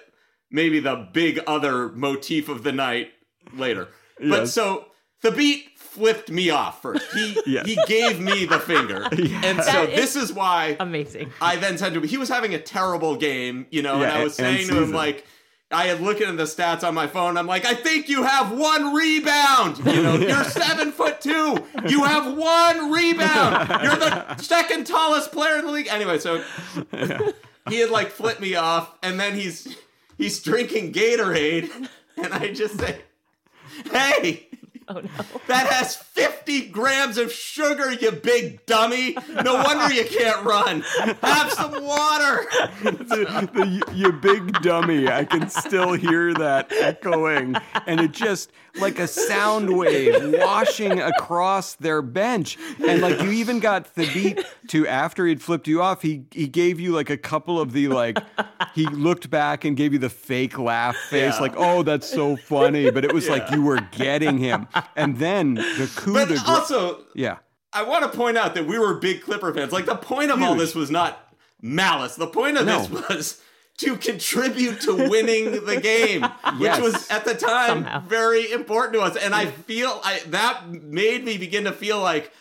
maybe 0.52 0.80
the 0.80 1.08
big 1.14 1.40
other 1.48 1.90
motif 1.90 2.50
of 2.50 2.64
the 2.64 2.72
night 2.72 3.12
later. 3.54 3.88
But 4.20 4.48
so 4.48 4.86
Thabeet 5.24 5.64
flipped 5.76 6.30
me 6.30 6.50
off 6.50 6.82
first. 6.82 7.06
He 7.14 7.38
Yes. 7.46 7.66
he 7.66 7.78
gave 7.88 8.20
me 8.20 8.46
the 8.46 8.60
finger, 8.60 9.04
and 9.12 9.64
so 9.64 9.72
That 9.86 9.94
this 9.96 10.16
is 10.16 10.30
is 10.30 10.34
why 10.34 10.78
Amazing. 10.80 11.32
I 11.42 11.56
then 11.56 11.78
said 11.78 11.94
to 11.94 12.00
him, 12.02 12.08
he 12.08 12.18
was 12.18 12.30
having 12.30 12.54
a 12.54 12.60
terrible 12.60 13.16
game, 13.16 13.66
you 13.72 13.82
know, 13.82 13.96
and 14.02 14.12
I 14.12 14.24
was 14.24 14.40
and 14.40 14.56
saying 14.58 14.70
to 14.70 14.84
him, 14.84 14.92
like, 14.92 15.26
I 15.72 15.86
had 15.86 16.02
looking 16.02 16.28
at 16.28 16.36
the 16.38 16.44
stats 16.44 16.84
on 16.84 16.96
my 16.96 17.06
phone. 17.08 17.38
I'm 17.38 17.46
like, 17.48 17.64
I 17.66 17.76
think 17.76 18.10
you 18.10 18.24
have 18.24 18.52
one 18.52 18.94
rebound. 18.94 19.78
You 19.86 20.02
know, 20.04 20.16
you're 20.28 20.44
seven 20.44 20.92
foot 20.92 21.22
two. 21.22 21.64
You 21.88 22.04
have 22.06 22.36
one 22.36 22.92
rebound. 22.92 23.70
You're 23.84 23.96
the 23.98 24.36
second 24.38 24.88
tallest 24.88 25.32
player 25.32 25.58
in 25.60 25.66
the 25.66 25.72
league. 25.72 25.88
Anyway, 25.90 26.18
so 26.18 26.44
he 27.70 27.80
had 27.80 27.90
like 27.92 28.10
flipped 28.10 28.42
me 28.42 28.56
off, 28.56 28.96
and 29.04 29.20
then 29.20 29.36
he's 29.36 29.76
he's 30.20 30.40
drinking 30.44 30.94
Gatorade, 30.94 31.72
and 32.18 32.32
I 32.34 32.54
just 32.54 32.80
say, 32.80 33.02
Hey, 33.92 34.46
Oh 34.92 35.02
no. 35.02 35.10
that 35.48 35.68
has 35.68 35.96
50 35.96 36.70
grams 36.70 37.20
of 37.20 37.32
sugar, 37.32 37.92
you 37.94 38.12
big 38.12 38.66
dummy. 38.66 39.16
No 39.44 39.54
wonder 39.54 39.94
you 39.94 40.04
can't 40.04 40.44
run. 40.44 40.82
Have 41.22 41.52
some 41.54 41.74
water. 41.84 42.48
the, 42.82 43.50
the, 43.54 43.84
you 43.94 44.12
big 44.12 44.52
dummy. 44.64 45.08
I 45.08 45.26
can 45.26 45.48
still 45.48 45.94
hear 45.94 46.34
that 46.34 46.72
echoing. 46.72 47.56
And 47.86 48.00
it 48.00 48.14
just 48.14 48.52
like 48.80 49.00
a 49.00 49.08
sound 49.30 49.76
wave 49.78 50.36
washing 50.40 51.00
across 51.02 51.76
their 51.76 52.02
bench. 52.02 52.58
And 52.86 53.02
like 53.02 53.22
you 53.22 53.32
even 53.32 53.60
got 53.60 53.94
Thabeet 53.96 54.44
to 54.70 54.88
after 54.88 55.26
he'd 55.26 55.42
flipped 55.42 55.68
you 55.68 55.82
off, 55.82 56.02
he 56.02 56.26
he 56.32 56.48
gave 56.48 56.80
you 56.80 56.92
like 56.92 57.10
a 57.10 57.18
couple 57.18 57.60
of 57.60 57.72
the 57.74 57.88
like 57.88 58.18
he 58.76 58.86
looked 58.88 59.30
back 59.30 59.66
and 59.66 59.76
gave 59.76 59.94
you 59.94 60.00
the 60.00 60.10
fake 60.10 60.58
laugh 60.60 60.96
face, 60.96 61.34
Yeah. 61.36 61.40
like, 61.40 61.54
oh, 61.58 61.84
that's 61.84 62.10
so 62.10 62.36
funny. 62.36 62.90
But 62.92 63.06
it 63.06 63.14
was 63.14 63.28
like 63.30 63.50
you 63.52 63.64
were 63.64 63.80
getting 63.92 64.38
him. 64.38 64.68
And 64.96 65.18
then 65.18 65.56
the 65.56 65.92
coup 65.96 66.14
But 66.14 66.30
de 66.30 66.40
also, 66.48 67.04
yeah. 67.16 67.38
I 67.72 67.84
want 67.84 68.10
to 68.12 68.18
point 68.18 68.36
out 68.38 68.56
that 68.56 68.66
we 68.66 68.80
were 68.80 68.96
big 68.96 69.22
Clipper 69.22 69.54
fans. 69.54 69.72
Like, 69.72 69.86
the 69.86 69.96
point 69.96 70.32
of 70.32 70.42
all 70.42 70.56
this 70.56 70.74
was 70.74 70.90
not 70.90 71.34
malice. 71.62 72.16
The 72.16 72.26
point 72.28 72.58
of 72.58 72.66
No. 72.66 72.82
this 72.84 72.90
was 73.10 73.42
to 73.80 73.96
contribute 73.98 74.82
to 74.82 74.94
winning 75.10 75.66
the 75.66 75.80
game, 75.82 76.22
which 76.22 76.32
Yes. 76.62 76.82
was 76.82 77.10
at 77.10 77.26
the 77.26 77.34
time 77.36 77.70
Somehow. 77.84 78.00
very 78.02 78.52
important 78.52 78.94
to 78.94 79.02
us. 79.02 79.16
And 79.16 79.34
I 79.36 79.46
feel 79.48 80.00
I, 80.04 80.22
that 80.28 80.70
made 80.70 81.24
me 81.26 81.38
begin 81.38 81.64
to 81.66 81.72
feel 81.72 82.00
like, 82.00 82.32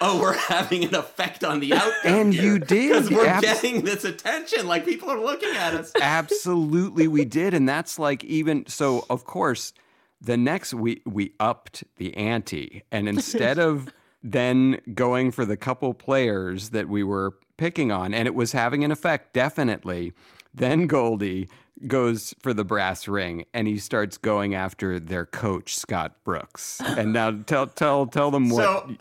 oh, 0.00 0.20
we're 0.20 0.36
having 0.48 0.84
an 0.84 0.94
effect 0.94 1.44
on 1.44 1.60
the 1.60 1.74
outcome. 1.74 1.92
And 2.04 2.34
you 2.34 2.58
did. 2.58 2.88
because 2.88 3.10
we're 3.10 3.26
Abs- 3.26 3.42
getting 3.44 3.82
this 3.84 4.04
attention. 4.04 4.66
Like 4.66 4.84
people 4.84 5.10
are 5.10 5.20
looking 5.20 5.54
at 5.56 5.74
us. 5.74 5.92
Absolutely, 6.00 7.08
we 7.08 7.24
did, 7.24 7.54
and 7.54 7.68
that's 7.68 7.98
like 7.98 8.24
even 8.24 8.64
so. 8.66 9.04
Of 9.10 9.24
course, 9.24 9.72
the 10.20 10.36
next 10.36 10.72
we 10.74 11.02
we 11.04 11.32
upped 11.38 11.84
the 11.96 12.16
ante, 12.16 12.82
and 12.90 13.08
instead 13.08 13.58
of 13.68 13.88
then 14.22 14.80
going 14.94 15.30
for 15.30 15.44
the 15.44 15.56
couple 15.56 15.94
players 15.94 16.70
that 16.70 16.88
we 16.88 17.02
were 17.02 17.34
picking 17.56 17.90
on, 17.92 18.14
and 18.14 18.26
it 18.26 18.34
was 18.34 18.52
having 18.52 18.84
an 18.84 18.90
effect, 18.90 19.32
definitely. 19.34 20.12
Then 20.54 20.86
Goldie 20.86 21.48
goes 21.86 22.34
for 22.40 22.52
the 22.52 22.64
brass 22.64 23.06
ring, 23.06 23.44
and 23.54 23.68
he 23.68 23.78
starts 23.78 24.16
going 24.18 24.54
after 24.54 24.98
their 24.98 25.26
coach 25.26 25.76
Scott 25.76 26.16
Brooks. 26.24 26.80
And 26.80 27.12
now 27.12 27.30
tell 27.46 27.66
tell 27.66 28.06
tell 28.06 28.30
them 28.30 28.48
what. 28.50 28.62
So 28.64 28.96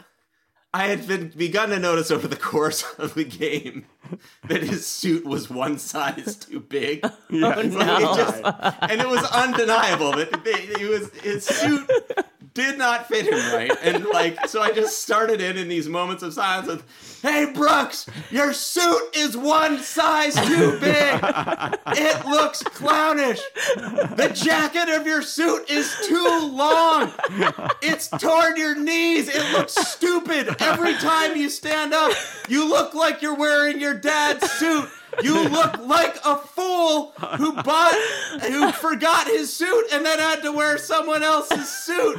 I 0.73 0.87
had 0.87 1.07
been 1.07 1.29
begun 1.29 1.69
to 1.69 1.79
notice 1.79 2.11
over 2.11 2.27
the 2.27 2.35
course 2.35 2.83
of 2.99 3.15
the 3.15 3.23
game 3.23 3.85
that 4.47 4.61
his 4.61 4.85
suit 4.85 5.25
was 5.25 5.49
one 5.49 5.79
size 5.79 6.35
too 6.35 6.59
big. 6.59 6.99
Yes. 7.31 7.57
It's 7.65 7.75
like 7.75 8.01
it 8.01 8.15
just- 8.15 8.81
and 8.91 9.01
it 9.01 9.07
was 9.07 9.23
undeniable 9.31 10.11
that 10.11 10.29
it 10.45 10.89
was 10.89 11.09
his 11.21 11.45
suit 11.45 11.89
did 12.57 12.77
not 12.79 13.07
fit 13.07 13.27
him 13.27 13.53
right. 13.53 13.71
And 13.83 14.05
like 14.05 14.47
so 14.47 14.61
I 14.61 14.71
just 14.71 15.03
started 15.03 15.41
in 15.41 15.57
in 15.57 15.67
these 15.67 15.87
moments 15.87 16.23
of 16.23 16.33
silence 16.33 16.67
with, 16.67 17.19
Hey 17.21 17.51
Brooks, 17.53 18.09
your 18.31 18.51
suit 18.51 19.15
is 19.15 19.37
one 19.37 19.77
size 19.77 20.33
too 20.33 20.79
big. 20.79 21.19
It 21.89 22.25
looks 22.25 22.63
clownish. 22.63 23.39
The 23.75 24.31
jacket 24.33 24.89
of 24.89 25.05
your 25.05 25.21
suit 25.21 25.69
is 25.69 25.95
too 26.07 26.49
long. 26.51 27.13
It's 27.83 28.07
torn 28.07 28.57
your 28.57 28.75
knees. 28.75 29.29
It 29.29 29.51
looks 29.51 29.73
stupid. 29.73 30.59
Every 30.59 30.93
time 30.95 31.35
you 31.37 31.51
stand 31.51 31.93
up, 31.93 32.11
you 32.49 32.67
look 32.67 32.95
like 32.95 33.21
you're 33.21 33.35
wearing 33.35 33.79
your 33.79 33.93
dad's 33.93 34.49
suit. 34.53 34.89
You 35.23 35.49
look 35.49 35.79
like 35.79 36.17
a 36.25 36.37
fool 36.37 37.11
who 37.37 37.53
bought, 37.53 37.93
who 38.41 38.71
forgot 38.71 39.27
his 39.27 39.53
suit 39.53 39.85
and 39.91 40.05
then 40.05 40.19
had 40.19 40.41
to 40.43 40.51
wear 40.51 40.77
someone 40.77 41.23
else's 41.23 41.69
suit. 41.69 42.17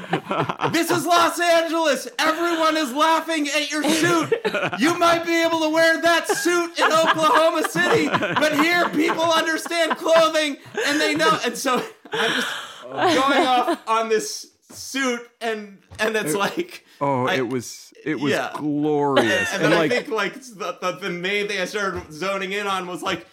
This 0.72 0.90
is 0.90 1.06
Los 1.06 1.40
Angeles. 1.40 2.08
Everyone 2.18 2.76
is 2.76 2.92
laughing 2.92 3.48
at 3.48 3.70
your 3.70 3.82
suit. 3.84 4.34
You 4.78 4.98
might 4.98 5.24
be 5.24 5.42
able 5.42 5.60
to 5.60 5.68
wear 5.70 6.00
that 6.02 6.28
suit 6.28 6.78
in 6.78 6.92
Oklahoma 6.92 7.68
City, 7.68 8.08
but 8.08 8.58
here 8.58 8.88
people 8.90 9.24
understand 9.24 9.96
clothing 9.96 10.56
and 10.86 11.00
they 11.00 11.14
know. 11.14 11.38
And 11.44 11.56
so 11.56 11.82
I'm 12.12 12.34
just 12.34 12.48
going 12.92 13.46
off 13.46 13.80
on 13.86 14.08
this 14.08 14.50
suit, 14.70 15.20
and 15.40 15.78
and 15.98 16.16
it's 16.16 16.34
like, 16.34 16.84
oh, 17.00 17.26
I- 17.26 17.36
it 17.36 17.48
was 17.48 17.92
it 18.04 18.18
was 18.20 18.32
yeah. 18.32 18.50
glorious, 18.56 19.52
and 19.52 19.62
and, 19.62 19.72
then 19.72 19.78
like 19.78 19.92
I 19.92 19.96
think 19.96 20.08
like 20.08 20.34
the, 20.34 20.78
the, 20.80 20.98
the 21.00 21.10
main 21.10 21.48
thing 21.48 21.60
I 21.60 21.64
started 21.64 22.12
zoning 22.12 22.52
in 22.52 22.66
on 22.66 22.86
was 22.86 23.02
like, 23.02 23.26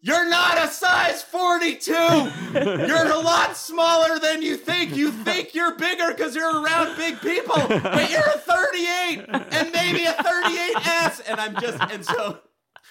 you're 0.00 0.28
not 0.28 0.58
a 0.62 0.68
size 0.68 1.22
42. 1.22 1.92
You're 2.52 3.10
a 3.10 3.18
lot 3.18 3.56
smaller 3.56 4.18
than 4.18 4.42
you 4.42 4.58
think. 4.58 4.94
You 4.94 5.10
think 5.10 5.54
you're 5.54 5.76
bigger 5.76 6.08
because 6.08 6.36
you're 6.36 6.60
around 6.62 6.94
big 6.98 7.18
people, 7.22 7.56
but 7.56 8.10
you're 8.10 8.20
a 8.20 8.38
38 8.38 9.24
and 9.30 9.72
maybe 9.72 10.04
a 10.04 10.12
38S. 10.12 11.22
And 11.26 11.40
I'm 11.40 11.58
just 11.58 11.78
and 11.90 12.04
so. 12.04 12.38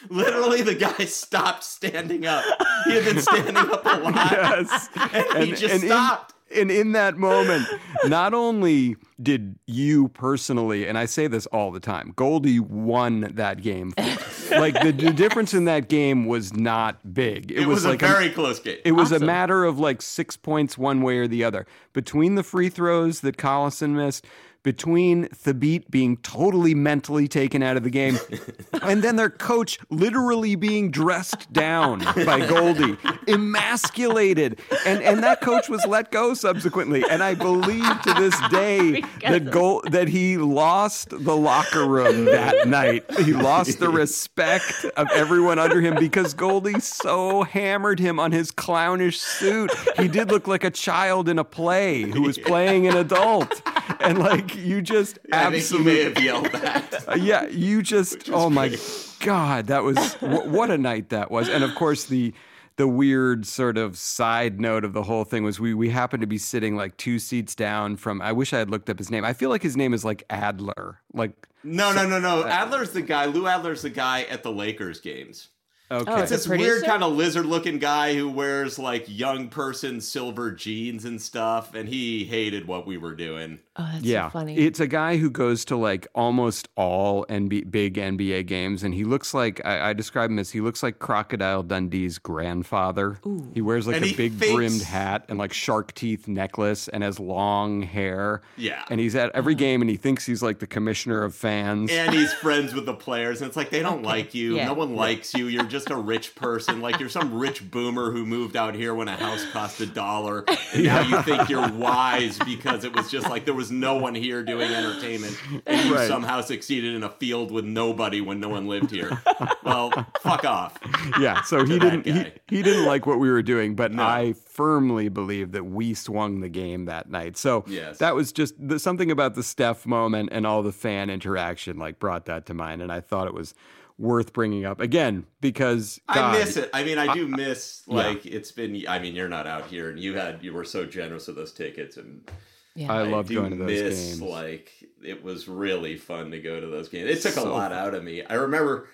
Literally, 0.10 0.64
the 0.64 0.76
guy 0.76 1.06
stopped 1.06 1.64
standing 1.64 2.26
up. 2.26 2.44
He 2.86 2.94
had 2.96 3.06
been 3.06 3.22
standing 3.22 3.56
up 3.56 3.86
a 3.86 4.00
lot, 4.00 4.32
yes. 4.32 4.90
and, 5.36 5.44
he 5.44 5.52
just 5.52 5.76
in- 5.76 5.82
stopped. 5.82 6.34
And 6.56 6.72
in 6.72 6.94
that 6.94 7.18
moment, 7.18 7.68
not 8.06 8.34
only 8.34 8.96
did 9.22 9.58
you 9.66 10.10
personally, 10.10 10.88
and 10.88 10.98
I 10.98 11.06
say 11.06 11.28
this 11.28 11.46
all 11.48 11.72
the 11.72 11.80
time, 11.80 12.14
Goldie 12.16 12.60
won 12.60 13.32
that 13.36 13.62
game. 13.62 13.94
like 14.52 14.80
the, 14.82 14.92
the 14.92 15.14
difference 15.14 15.54
in 15.54 15.66
that 15.66 15.90
game 15.90 16.26
was 16.26 16.54
not 16.54 17.14
big. 17.14 17.52
It, 17.52 17.60
It, 17.60 17.68
was, 17.68 17.86
like 17.86 18.02
a 18.02 18.08
very 18.08 18.30
close 18.30 18.60
game. 18.60 18.80
it 18.84 18.94
was 18.94 19.12
a 19.12 19.20
matter 19.20 19.64
of 19.64 19.80
like 19.80 20.02
six 20.02 20.38
points 20.38 20.78
one 20.78 21.02
way 21.02 21.18
or 21.18 21.28
the 21.28 21.44
other. 21.44 21.66
Between 21.94 22.36
the 22.36 22.44
free 22.44 22.70
throws 22.70 23.22
that 23.22 23.38
Collison 23.38 23.92
missed, 23.92 24.26
between 24.64 25.28
Thabeet 25.28 25.90
being 25.92 26.18
totally 26.18 26.74
mentally 26.74 27.28
taken 27.28 27.62
out 27.62 27.78
of 27.78 27.84
the 27.84 27.90
game 27.90 28.18
and 28.82 29.04
then 29.04 29.16
their 29.16 29.30
coach 29.30 29.78
literally 29.90 30.56
being 30.56 30.92
dressed 30.92 31.52
down 31.52 32.00
by 32.26 32.46
Goldie, 32.48 32.98
emasculated. 33.28 34.60
And 34.86 35.02
and 35.04 35.24
that 35.24 35.42
coach 35.42 35.70
was 35.70 35.86
let 35.86 36.12
go 36.12 36.34
subsequently. 36.34 37.04
And 37.10 37.22
I 37.22 37.36
believe 37.36 38.02
to 38.04 38.14
this 38.14 38.36
day 38.50 39.04
that 39.22 39.52
Gold 39.52 39.92
that 39.92 40.08
he 40.08 40.38
lost 40.38 41.10
the 41.10 41.36
locker 41.36 41.86
room 41.86 42.26
that 42.26 42.68
night. 42.68 43.04
He 43.20 43.34
lost 43.34 43.80
the 43.80 43.90
respect 43.90 44.86
of 44.98 45.08
everyone 45.14 45.60
under 45.60 45.82
him 45.82 45.96
because 45.96 46.34
Goldie 46.34 46.80
so 46.80 47.44
hammered 47.44 48.00
him 48.00 48.20
on 48.20 48.32
his 48.32 48.52
clownish 48.52 49.20
suit. 49.20 49.72
He 49.98 50.08
did 50.08 50.32
look 50.32 50.48
like 50.48 50.64
a 50.64 50.72
child 50.72 51.30
in 51.30 51.40
a 51.40 51.44
play 51.44 52.04
who 52.04 52.22
was 52.22 52.38
playing 52.38 52.88
an 52.88 52.98
adult. 52.98 53.62
And 54.00 54.20
like 54.20 54.53
you 54.56 54.82
just 54.82 55.20
I 55.32 55.50
think 55.52 55.70
you 55.72 55.80
may 55.86 56.04
absolutely 56.04 56.04
have 56.04 56.20
yelled 56.24 56.52
that. 56.62 57.08
uh, 57.10 57.16
yeah, 57.20 57.48
you 57.48 57.82
just 57.82 58.30
oh 58.32 58.50
my 58.50 58.76
god, 59.20 59.68
that 59.68 59.84
was 59.84 60.14
wh- 60.16 60.48
what 60.48 60.72
a 60.72 60.78
night 60.78 61.10
that 61.10 61.32
was. 61.32 61.50
And 61.50 61.64
of 61.64 61.74
course 61.76 62.06
the 62.06 62.34
the 62.76 62.88
weird 62.88 63.46
sort 63.46 63.78
of 63.78 63.98
side 63.98 64.60
note 64.60 64.84
of 64.84 64.94
the 64.94 65.04
whole 65.04 65.24
thing 65.24 65.44
was 65.44 65.60
we 65.60 65.74
we 65.74 65.90
happened 65.90 66.22
to 66.22 66.28
be 66.28 66.38
sitting 66.40 66.76
like 66.76 66.98
two 66.98 67.20
seats 67.20 67.54
down 67.56 67.98
from 67.98 68.22
I 68.22 68.32
wish 68.32 68.52
I 68.54 68.58
had 68.60 68.70
looked 68.70 68.90
up 68.90 68.98
his 68.98 69.12
name. 69.12 69.24
I 69.24 69.34
feel 69.34 69.50
like 69.50 69.62
his 69.62 69.78
name 69.78 69.94
is 69.94 70.04
like 70.04 70.24
Adler. 70.30 71.00
Like 71.14 71.48
No, 71.64 71.94
no, 71.94 72.08
no, 72.08 72.16
uh, 72.18 72.20
no. 72.20 72.44
Adler's 72.48 72.90
the 72.92 73.02
guy. 73.04 73.26
Lou 73.26 73.48
Adler's 73.48 73.84
the 73.84 73.90
guy 73.92 74.24
at 74.24 74.42
the 74.44 74.52
Lakers 74.52 75.00
games. 75.02 75.50
okay. 75.92 76.12
Oh, 76.12 76.22
It's 76.22 76.32
this 76.32 76.48
weird 76.48 76.84
kind 76.86 77.04
of 77.04 77.14
lizard 77.14 77.46
looking 77.46 77.78
guy 77.78 78.16
who 78.16 78.28
wears 78.28 78.80
like 78.80 79.06
young 79.08 79.50
person 79.50 80.02
silver 80.02 80.50
jeans 80.52 81.06
and 81.06 81.22
stuff, 81.22 81.76
and 81.76 81.88
he 81.88 82.24
hated 82.26 82.66
what 82.68 82.88
we 82.88 82.98
were 82.98 83.14
doing. 83.14 83.60
Oh, 83.76 83.90
that's 83.92 84.04
yeah, 84.06 84.28
so 84.28 84.34
funny. 84.34 84.56
it's 84.56 84.80
a 84.80 84.86
guy 84.86 85.18
who 85.18 85.32
goes 85.32 85.66
to 85.66 85.76
like 85.76 86.06
almost 86.14 86.68
all 86.78 87.26
NB- 87.26 87.72
big 87.72 87.96
NBA 87.96 88.46
games, 88.46 88.84
and 88.84 88.94
he 88.94 89.04
looks 89.04 89.34
like 89.34 89.66
I, 89.66 89.90
I 89.90 89.94
describe 89.94 90.30
him 90.30 90.38
as 90.38 90.52
he 90.52 90.62
looks 90.62 90.84
like 90.84 91.00
Crocodile 91.00 91.64
Dundee's 91.64 92.20
grandfather. 92.20 93.18
He 93.56 93.62
wears 93.62 93.88
like 93.88 93.96
And 93.96 94.06
a 94.06 94.14
big 94.14 94.34
fakes- 94.34 94.54
brimmed 94.54 94.82
hat 94.84 95.26
and 95.28 95.40
like 95.40 95.54
shark 95.54 95.94
teeth 95.96 96.28
necklace, 96.28 96.88
and 96.88 97.02
has 97.04 97.20
long 97.20 97.82
hair. 97.82 98.42
Yeah. 98.58 98.84
and 98.92 99.00
he's 99.00 99.16
at 99.16 99.32
every 99.34 99.56
game, 99.56 99.82
and 99.82 99.90
he 99.90 99.98
thinks 99.98 100.26
he's 100.26 100.44
like 100.44 100.60
the 100.60 100.68
commissioner 100.68 101.24
of 101.24 101.34
fans. 101.34 101.90
And 101.92 102.14
he's 102.14 102.32
friends 102.34 102.76
with 102.76 102.86
the 102.86 102.94
players, 102.94 103.42
and 103.42 103.48
it's 103.48 103.58
like 103.58 103.72
they 103.72 103.82
don't 103.82 104.04
like 104.04 104.36
you. 104.36 104.56
Yeah. 104.58 104.68
No 104.68 104.74
one 104.76 104.96
likes 104.96 105.34
you. 105.34 105.48
You're 105.48 105.64
just 105.66 105.90
a 105.90 105.96
rich 105.96 106.36
person. 106.36 106.80
Like 106.82 107.00
you're 107.00 107.10
some 107.10 107.34
rich 107.34 107.72
boomer 107.72 108.12
who 108.12 108.24
moved 108.26 108.56
out 108.56 108.76
here 108.76 108.94
when 108.94 109.08
a 109.08 109.16
house 109.16 109.46
cost 109.52 109.82
a 109.82 109.86
dollar. 109.88 110.46
And 110.74 110.86
now 110.86 111.02
you 111.02 111.22
think 111.22 111.50
you're 111.50 111.70
wise 111.74 112.40
because 112.40 112.84
it 112.84 112.96
was 112.96 113.12
just 113.12 113.30
like 113.30 113.46
there 113.46 113.54
was 113.54 113.63
no 113.72 113.96
one 113.98 114.16
here 114.16 114.44
doing 114.44 114.72
entertainment, 114.72 115.38
and 115.66 115.88
you 115.88 115.96
Right. 115.96 116.08
somehow 116.08 116.42
succeeded 116.42 116.96
in 116.96 117.04
a 117.04 117.10
field 117.10 117.52
with 117.52 117.66
nobody 117.66 118.22
when 118.22 118.40
no 118.40 118.50
one 118.50 118.68
lived 118.68 118.92
here. 118.92 119.22
Well, 119.64 119.92
fuck 120.22 120.46
off. 120.46 120.78
yeah, 121.20 121.42
so 121.44 121.66
he 121.66 121.80
didn't 121.80 122.06
he, 122.06 122.32
he 122.58 122.62
didn't 122.64 122.86
like 122.86 123.06
what 123.06 123.20
we 123.20 123.30
were 123.32 123.42
doing, 123.44 123.76
but 123.76 123.92
No. 123.92 124.04
I 124.04 124.34
firmly 124.34 125.10
believe 125.10 125.52
that 125.54 125.66
we 125.66 125.94
swung 125.94 126.42
the 126.42 126.50
game 126.50 126.86
that 126.86 127.10
night. 127.10 127.38
So 127.38 127.64
Yes. 127.68 127.98
that 128.00 128.16
was 128.16 128.32
just 128.32 128.56
the, 128.60 128.80
something 128.80 129.10
about 129.12 129.36
the 129.36 129.44
Steph 129.44 129.86
moment 129.86 130.30
and 130.32 130.46
all 130.48 130.64
the 130.64 130.72
fan 130.72 131.10
interaction 131.10 131.78
like 131.78 132.00
brought 132.00 132.26
that 132.26 132.46
to 132.48 132.54
mind, 132.54 132.82
and 132.82 132.92
I 132.92 133.00
thought 133.02 133.28
it 133.28 133.34
was 133.34 133.54
worth 134.00 134.34
bringing 134.34 134.66
up 134.66 134.80
again 134.80 135.24
because 135.40 136.02
I 136.10 136.32
miss 136.40 136.58
it. 136.58 136.70
I 136.74 136.84
mean, 136.84 136.98
I 136.98 137.14
do 137.14 137.28
miss 137.28 137.84
like 137.88 138.26
it's 138.26 138.52
been. 138.52 138.84
I 138.88 138.98
mean, 139.00 139.14
you're 139.14 139.30
not 139.30 139.46
out 139.46 139.68
here, 139.68 139.90
and 139.92 140.00
you 140.00 140.16
had 140.16 140.40
you 140.44 140.52
were 140.52 140.66
so 140.66 140.86
generous 140.86 141.28
with 141.28 141.36
those 141.36 141.52
tickets, 141.54 141.98
and 141.98 142.28
yeah. 142.76 142.92
I 142.92 143.04
love 143.04 143.30
going 143.30 143.52
to 143.52 143.58
those 143.58 143.68
miss, 143.68 144.08
games. 144.08 144.22
Like 144.22 144.72
it 145.04 145.24
was 145.24 145.48
really 145.48 145.98
fun 145.98 146.32
to 146.32 146.40
go 146.40 146.60
to 146.60 146.68
those 146.68 146.90
games. 146.90 147.10
It 147.10 147.22
took 147.22 147.38
a 147.38 147.42
So 147.42 147.54
lot 147.54 147.72
out 147.72 147.94
of 147.94 148.04
me. 148.04 148.24
I 148.24 148.36
remember, 148.36 148.88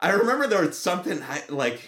I 0.00 0.10
remember 0.10 0.46
there 0.46 0.64
was 0.64 0.78
something 0.78 1.22
I, 1.22 1.42
like 1.48 1.80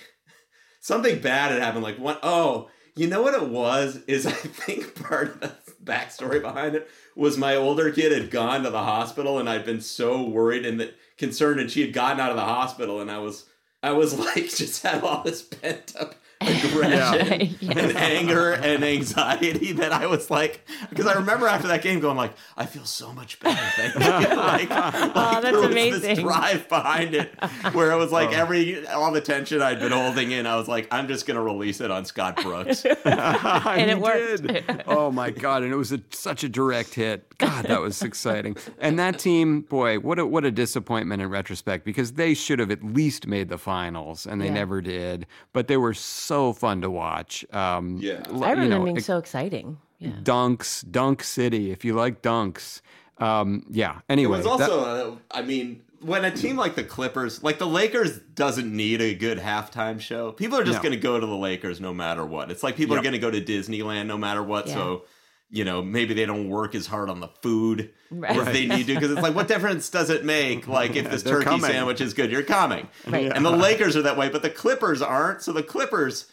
something 0.80 1.20
bad 1.20 1.52
had 1.52 1.62
happened. 1.62 1.84
Like 1.84 1.98
one, 1.98 2.18
oh, 2.22 2.68
you 2.96 3.06
know 3.06 3.22
what 3.22 3.34
it 3.34 3.48
was? 3.48 4.02
Is 4.06 4.26
I 4.26 4.32
think 4.32 5.02
part 5.02 5.28
of 5.28 5.40
the 5.40 5.52
backstory 5.84 6.42
behind 6.42 6.74
it 6.74 6.88
was 7.14 7.38
my 7.38 7.54
older 7.54 7.92
kid 7.92 8.12
had 8.12 8.30
gone 8.30 8.64
to 8.64 8.70
the 8.70 8.82
hospital, 8.82 9.38
and 9.38 9.48
I'd 9.48 9.64
been 9.64 9.80
so 9.80 10.22
worried 10.22 10.66
and 10.66 10.80
that 10.80 10.96
concerned, 11.16 11.60
and 11.60 11.70
she 11.70 11.82
had 11.82 11.92
gotten 11.92 12.20
out 12.20 12.30
of 12.30 12.36
the 12.36 12.42
hospital, 12.42 13.00
and 13.00 13.10
I 13.10 13.18
was. 13.18 13.46
I 13.82 13.92
was 13.92 14.18
like, 14.18 14.48
just 14.48 14.82
had 14.82 15.04
all 15.04 15.22
this 15.22 15.42
pent 15.42 15.94
up 16.00 16.16
aggression 16.40 17.56
Yeah. 17.60 17.70
and 17.78 17.96
anger 17.96 18.52
and 18.52 18.84
anxiety 18.84 19.72
that 19.72 19.92
I 19.92 20.06
was 20.06 20.30
like, 20.30 20.66
because 20.90 21.06
I 21.06 21.14
remember 21.14 21.46
after 21.48 21.68
that 21.68 21.82
game 21.82 22.00
going 22.00 22.16
like, 22.16 22.32
I 22.56 22.66
feel 22.66 22.84
so 22.84 23.12
much 23.12 23.40
better. 23.40 23.56
Thank 23.76 23.94
you. 23.94 24.00
like, 24.36 24.70
like 24.70 25.12
Oh, 25.16 25.40
that's 25.40 25.42
there 25.42 25.52
was 25.54 25.62
This 25.62 26.04
amazing. 26.04 26.24
drive 26.26 26.68
behind 26.68 27.14
it 27.14 27.32
where 27.72 27.90
it 27.92 27.96
was 27.96 28.12
like 28.12 28.30
Oh. 28.30 28.32
every 28.32 28.86
all 28.88 29.12
the 29.12 29.20
tension 29.20 29.62
I'd 29.62 29.80
been 29.80 29.92
holding 29.92 30.30
in, 30.30 30.46
I 30.46 30.56
was 30.56 30.68
like, 30.68 30.88
I'm 30.90 31.08
just 31.08 31.26
gonna 31.26 31.42
release 31.42 31.80
it 31.80 31.90
on 31.90 32.04
Scott 32.04 32.36
Brooks. 32.42 32.84
And 32.84 33.90
it 33.90 33.96
You 33.96 34.02
worked. 34.02 34.42
did. 34.46 34.84
oh 34.86 35.10
my 35.10 35.30
god! 35.30 35.62
And 35.62 35.72
it 35.72 35.76
was 35.76 35.92
a, 35.92 36.00
such 36.10 36.44
a 36.44 36.48
direct 36.48 36.94
hit. 36.94 37.36
God, 37.38 37.66
that 37.66 37.80
was 37.80 38.02
exciting. 38.02 38.56
And 38.78 38.98
that 38.98 39.18
team, 39.18 39.62
boy, 39.62 39.98
what 39.98 40.18
a 40.18 40.26
what 40.26 40.44
a 40.44 40.50
disappointment 40.50 41.22
in 41.22 41.28
retrospect 41.30 41.84
because 41.84 42.12
they 42.12 42.34
should 42.34 42.58
have 42.58 42.70
at 42.70 42.82
least 42.82 43.26
made 43.26 43.48
the 43.48 43.58
finals, 43.58 44.26
and 44.26 44.40
they 44.40 44.46
Yeah. 44.46 44.54
never 44.54 44.80
did. 44.80 45.26
But 45.52 45.68
they 45.68 45.76
were 45.76 45.94
so 45.94 46.25
fun 46.52 46.80
to 46.82 46.90
watch. 46.90 47.44
Um, 47.52 47.98
Yeah. 48.02 48.22
I 48.26 48.30
remember 48.52 48.62
you 48.64 48.68
know, 48.68 48.84
being 48.84 48.96
ex- 48.96 49.06
so 49.06 49.18
exciting. 49.18 49.78
Yeah. 49.98 50.10
dunks, 50.22 50.84
Dunk 50.90 51.22
City. 51.22 51.70
If 51.70 51.84
you 51.84 51.94
like 51.94 52.20
dunks, 52.22 52.82
um, 53.18 53.64
yeah. 53.70 53.98
It 53.98 54.02
Anyway, 54.10 54.38
was 54.42 54.58
that- 54.58 54.70
also, 54.70 54.80
uh, 55.14 55.16
I 55.30 55.42
mean, 55.42 55.82
when 56.00 56.24
a 56.24 56.30
team 56.30 56.56
like 56.56 56.74
the 56.74 56.84
Clippers, 56.84 57.42
like 57.42 57.58
the 57.58 57.66
Lakers, 57.66 58.18
doesn't 58.34 58.70
need 58.70 59.00
a 59.00 59.14
good 59.14 59.38
halftime 59.38 59.98
show. 59.98 60.32
People 60.32 60.58
are 60.58 60.64
just 60.64 60.78
No. 60.78 60.82
going 60.82 60.92
to 60.92 61.00
go 61.00 61.18
to 61.18 61.26
the 61.26 61.36
Lakers 61.36 61.80
no 61.80 61.94
matter 61.94 62.24
what. 62.26 62.50
It's 62.50 62.62
like 62.62 62.76
people 62.76 62.94
are 62.96 63.00
going 63.02 63.14
to 63.14 63.18
go 63.18 63.30
to 63.30 63.40
Disneyland 63.40 64.06
no 64.06 64.18
matter 64.18 64.42
what. 64.42 64.66
Yeah. 64.66 64.74
So, 64.74 65.04
you 65.50 65.64
know, 65.64 65.82
maybe 65.82 66.12
they 66.14 66.26
don't 66.26 66.48
work 66.48 66.74
as 66.74 66.86
hard 66.86 67.08
on 67.08 67.20
the 67.20 67.28
food 67.42 67.92
Right. 68.10 68.36
as 68.36 68.46
they 68.46 68.66
need 68.66 68.86
to 68.86 68.94
because 68.94 69.10
it's 69.10 69.22
like, 69.22 69.34
what 69.34 69.48
difference 69.48 69.88
does 69.90 70.10
it 70.10 70.24
make? 70.24 70.66
Like, 70.68 70.94
if 70.96 71.10
this 71.10 71.22
turkey 71.22 71.44
coming. 71.44 71.70
sandwich 71.70 72.00
is 72.00 72.14
good, 72.14 72.30
you're 72.30 72.42
coming. 72.42 72.88
Right. 73.06 73.30
And 73.32 73.44
the 73.44 73.50
Lakers 73.50 73.96
are 73.96 74.02
that 74.02 74.16
way, 74.16 74.28
but 74.28 74.42
the 74.42 74.50
Clippers 74.50 75.02
aren't. 75.02 75.42
So 75.42 75.52
the 75.52 75.62
Clippers 75.62 76.26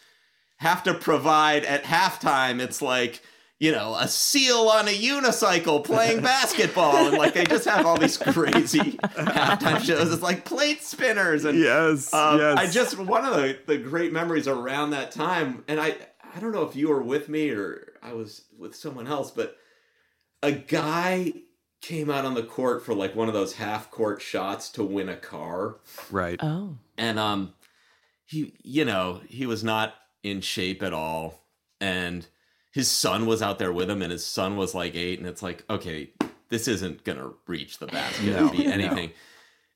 have 0.58 0.82
to 0.84 0.94
provide 0.94 1.64
at 1.64 1.84
halftime. 1.84 2.60
It's 2.60 2.80
like 2.80 3.22
you 3.60 3.70
know 3.72 3.94
a 3.94 4.08
seal 4.08 4.68
on 4.68 4.88
a 4.88 4.90
unicycle 4.90 5.84
playing 5.84 6.20
basketball, 6.34 7.06
and 7.08 7.16
like 7.16 7.34
they 7.34 7.44
just 7.44 7.64
have 7.66 7.86
all 7.86 7.96
these 7.98 8.16
crazy 8.18 8.98
halftime 8.98 9.80
shows. 9.80 10.12
It's 10.12 10.22
like 10.22 10.44
plate 10.44 10.82
spinners 10.82 11.44
and 11.44 11.58
yes, 11.58 12.12
um, 12.12 12.38
yes. 12.38 12.58
I 12.58 12.66
just 12.66 12.98
one 12.98 13.24
of 13.24 13.34
the, 13.36 13.58
the 13.66 13.78
great 13.78 14.12
memories 14.12 14.48
around 14.48 14.90
that 14.90 15.12
time, 15.12 15.64
and 15.68 15.80
I 15.80 15.96
I 16.34 16.40
don't 16.40 16.52
know 16.52 16.62
if 16.62 16.74
you 16.76 16.88
were 16.88 17.02
with 17.02 17.28
me 17.28 17.50
or 17.50 17.92
I 18.04 18.12
was 18.12 18.42
with 18.56 18.76
someone 18.76 19.06
else, 19.06 19.30
but 19.30 19.56
a 20.42 20.52
guy 20.52 21.32
came 21.80 22.10
out 22.10 22.24
on 22.24 22.34
the 22.34 22.42
court 22.42 22.84
for 22.84 22.94
like 22.94 23.16
one 23.16 23.28
of 23.28 23.34
those 23.34 23.54
half 23.54 23.90
court 23.90 24.22
shots 24.22 24.68
to 24.70 24.84
win 24.84 25.08
a 25.08 25.16
car. 25.16 25.76
Right. 26.10 26.38
Oh. 26.42 26.76
and 26.96 27.18
um 27.18 27.54
he 28.26 28.54
you 28.62 28.84
know 28.84 29.20
he 29.28 29.46
was 29.46 29.64
not 29.64 29.94
in 30.22 30.40
shape 30.40 30.82
at 30.82 30.92
all. 30.92 31.42
And 31.80 32.26
his 32.72 32.90
son 32.90 33.26
was 33.26 33.42
out 33.42 33.58
there 33.58 33.72
with 33.72 33.90
him 33.90 34.02
and 34.02 34.10
his 34.12 34.26
son 34.26 34.56
was 34.56 34.74
like 34.74 34.94
eight 34.94 35.18
and 35.18 35.28
it's 35.28 35.42
like 35.42 35.64
okay 35.68 36.10
this 36.48 36.68
isn't 36.68 37.04
gonna 37.04 37.30
reach 37.46 37.78
the 37.78 37.86
basket 37.86 38.24
No, 38.36 38.48
or 38.48 38.50
be 38.50 38.66
anything 38.78 39.12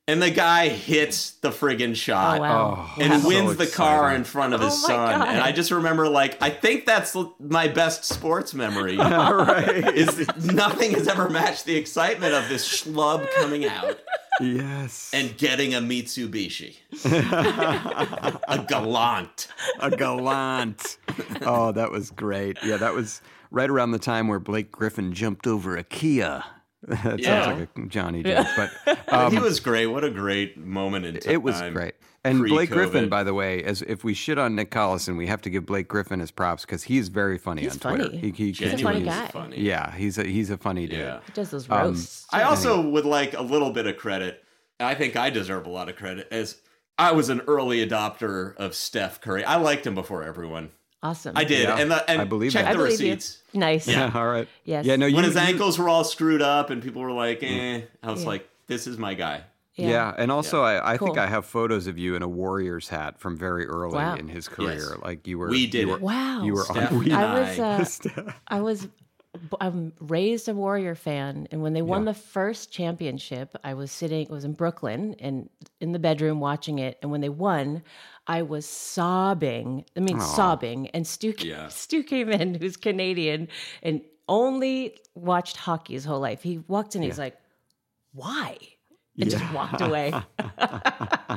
and 0.09 0.21
the 0.21 0.31
guy 0.31 0.67
hits 0.69 1.31
the 1.41 1.49
friggin' 1.49 1.95
shot 1.95 2.37
Oh, 2.37 2.41
wow. 2.41 2.89
Oh, 2.97 3.01
and 3.01 3.21
so 3.21 3.27
wins 3.27 3.55
the 3.57 3.67
car 3.67 4.13
in 4.15 4.23
front 4.23 4.53
of 4.53 4.61
oh 4.61 4.65
his 4.65 4.73
Oh 4.83 4.87
son 4.87 5.19
God. 5.19 5.27
and 5.27 5.39
i 5.39 5.51
just 5.51 5.71
remember 5.71 6.07
like 6.09 6.37
i 6.41 6.49
think 6.49 6.85
that's 6.85 7.15
my 7.39 7.67
best 7.67 8.03
sports 8.05 8.53
memory 8.53 8.97
right. 8.97 9.95
is 9.95 10.27
nothing 10.51 10.91
has 10.91 11.07
ever 11.07 11.29
matched 11.29 11.65
the 11.65 11.75
excitement 11.75 12.33
of 12.33 12.49
this 12.49 12.67
schlub 12.67 13.29
coming 13.35 13.65
out 13.65 13.99
yes. 14.41 15.11
and 15.13 15.37
getting 15.37 15.73
a 15.75 15.79
Mitsubishi. 15.79 16.75
a 17.05 18.65
Galant. 18.67 19.47
a 19.79 19.91
Galant. 19.91 20.97
oh, 21.41 21.71
that 21.73 21.91
was 21.91 22.11
great. 22.11 22.57
Yeah, 22.63 22.77
that 22.77 22.93
was 22.93 23.21
right 23.51 23.69
around 23.69 23.91
the 23.91 23.99
time 23.99 24.27
where 24.27 24.39
Blake 24.39 24.71
Griffin 24.71 25.13
jumped 25.13 25.45
over 25.47 25.75
a 25.77 25.83
Kia. 25.83 26.43
that 27.03 27.19
Yeah. 27.19 27.45
sounds 27.45 27.59
like 27.59 27.69
a 27.77 27.87
Johnny 27.87 28.23
joke, 28.23 28.47
but 28.57 28.71
um, 29.13 29.31
he 29.31 29.39
was 29.39 29.59
great. 29.59 29.85
What 29.87 30.03
a 30.03 30.09
great 30.09 30.57
moment 30.57 31.05
in 31.05 31.19
time. 31.19 31.33
it 31.33 31.41
was 31.43 31.61
great. 31.71 31.93
And 32.25 32.39
Blake 32.45 32.69
pre-COVID. 32.69 32.91
Griffin, 32.91 33.09
by 33.09 33.23
the 33.23 33.33
way, 33.33 33.63
as 33.63 33.81
if 33.83 34.03
we 34.03 34.13
shit 34.13 34.37
on 34.37 34.53
Nick 34.53 34.71
Collison, 34.71 35.15
we 35.17 35.27
have 35.27 35.41
to 35.43 35.49
give 35.49 35.65
Blake 35.65 35.87
Griffin 35.87 36.19
his 36.19 36.31
props 36.31 36.65
because 36.65 36.83
he's 36.83 37.07
very 37.07 37.37
funny 37.37 37.61
He's 37.61 37.73
on 37.73 37.95
Twitter. 37.95 38.09
funny. 38.09 38.17
He, 38.17 38.31
he 38.31 38.51
He's 38.51 38.59
a 38.59 38.63
funny 38.63 38.75
Genuinely 38.81 39.05
guy. 39.05 39.27
funny. 39.27 39.59
Yeah, 39.61 39.95
he's 39.95 40.17
a 40.17 40.25
he's 40.25 40.49
a 40.49 40.57
funny 40.57 40.85
dude. 40.87 40.99
Yeah. 40.99 41.19
He 41.25 41.31
does 41.31 41.49
those 41.51 41.69
Um, 41.69 41.77
roasts. 41.79 42.25
I 42.33 42.43
also 42.43 42.81
would 42.81 43.05
like 43.05 43.33
a 43.35 43.41
little 43.41 43.71
bit 43.71 43.87
of 43.87 43.95
credit. 43.95 44.43
I 44.81 44.95
think 44.95 45.15
I 45.15 45.29
deserve 45.29 45.65
a 45.65 45.69
lot 45.69 45.87
of 45.87 45.95
credit 45.95 46.27
as 46.29 46.57
I 46.97 47.13
was 47.13 47.29
an 47.29 47.39
early 47.47 47.85
adopter 47.87 48.53
of 48.57 48.75
Steph 48.75 49.21
Curry. 49.21 49.45
I 49.45 49.55
liked 49.55 49.87
him 49.87 49.95
before 49.95 50.21
everyone. 50.23 50.71
Awesome. 51.01 51.37
I 51.37 51.43
did, 51.45 51.63
Yeah, 51.63 51.77
and 51.77 51.89
the, 51.91 52.09
and 52.09 52.21
I 52.21 52.25
believe 52.25 52.51
check 52.51 52.65
that. 52.65 52.71
I 52.71 52.73
the 52.73 52.77
believe 52.79 52.99
you. 52.99 53.11
receipts. 53.13 53.41
Nice. 53.53 53.87
Yeah. 53.87 54.11
All 54.13 54.27
right. 54.27 54.47
Yes. 54.65 54.85
Yeah. 54.85 54.97
No. 54.97 55.05
You, 55.05 55.15
When 55.15 55.23
his 55.25 55.35
you- 55.35 55.39
ankles 55.41 55.79
were 55.79 55.87
all 55.87 56.03
screwed 56.03 56.41
up, 56.41 56.69
and 56.71 56.83
people 56.83 57.01
were 57.01 57.11
like, 57.13 57.39
Mm. 57.39 57.81
"Eh," 57.81 57.85
I 58.03 58.11
was 58.11 58.23
Yeah. 58.23 58.27
like, 58.27 58.49
"This 58.67 58.85
is 58.87 58.97
my 58.97 59.13
guy." 59.13 59.43
Yeah. 59.75 60.13
and 60.17 60.29
also 60.29 60.61
I, 60.61 60.95
I 60.95 60.97
think 60.97 61.17
I 61.17 61.25
have 61.27 61.45
photos 61.45 61.87
of 61.87 61.97
you 61.97 62.15
in 62.15 62.21
a 62.21 62.27
Warriors 62.27 62.89
hat 62.89 63.17
from 63.17 63.37
very 63.37 63.65
early 63.65 63.95
Wow. 63.95 64.15
in 64.15 64.27
his 64.27 64.49
career. 64.49 64.97
Like 65.01 65.25
you 65.25 65.39
were. 65.39 65.47
We 65.49 65.67
did 65.67 65.83
you 65.83 65.87
were, 65.87 65.95
it. 65.95 66.01
Wow. 66.01 66.43
You 66.43 66.53
were 66.53 66.63
Steph 66.65 66.91
on. 66.91 66.99
We, 66.99 67.13
I 67.13 67.39
was 67.39 67.59
uh, 68.05 68.33
I 68.49 68.59
was 68.59 68.89
I'm 69.61 69.93
raised 70.01 70.49
a 70.49 70.53
Warrior 70.53 70.95
fan, 70.95 71.47
and 71.51 71.61
when 71.61 71.71
they 71.73 71.81
won 71.83 72.03
the 72.03 72.13
first 72.15 72.73
championship, 72.73 73.55
I 73.63 73.73
was 73.75 73.91
sitting. 73.91 74.23
It 74.23 74.29
was 74.31 74.43
in 74.43 74.53
Brooklyn 74.53 75.15
and 75.19 75.49
in 75.79 75.91
the 75.93 75.99
bedroom 75.99 76.39
watching 76.41 76.79
it. 76.79 76.97
And 77.01 77.09
when 77.11 77.21
they 77.21 77.29
won, 77.29 77.83
I 78.29 78.43
was 78.43 78.65
sobbing. 78.65 79.83
I 79.97 80.01
mean, 80.01 80.21
sobbing. 80.21 80.87
And 80.89 81.05
Stu 81.05 81.33
Yeah. 81.39 81.67
Stu 81.69 82.03
came 82.03 82.29
in, 82.29 82.53
who's 82.53 82.77
Canadian, 82.77 83.49
and 83.83 84.01
only 84.27 84.97
watched 85.15 85.57
hockey 85.57 85.93
his 85.93 86.05
whole 86.05 86.19
life. 86.19 86.43
He 86.43 86.59
walked 86.67 86.95
in, 86.95 87.01
he's 87.01 87.17
like, 87.17 87.35
"Why?" 88.13 88.57
And 89.19 89.29
just 89.31 89.51
walked 89.53 89.81
away. 89.81 90.13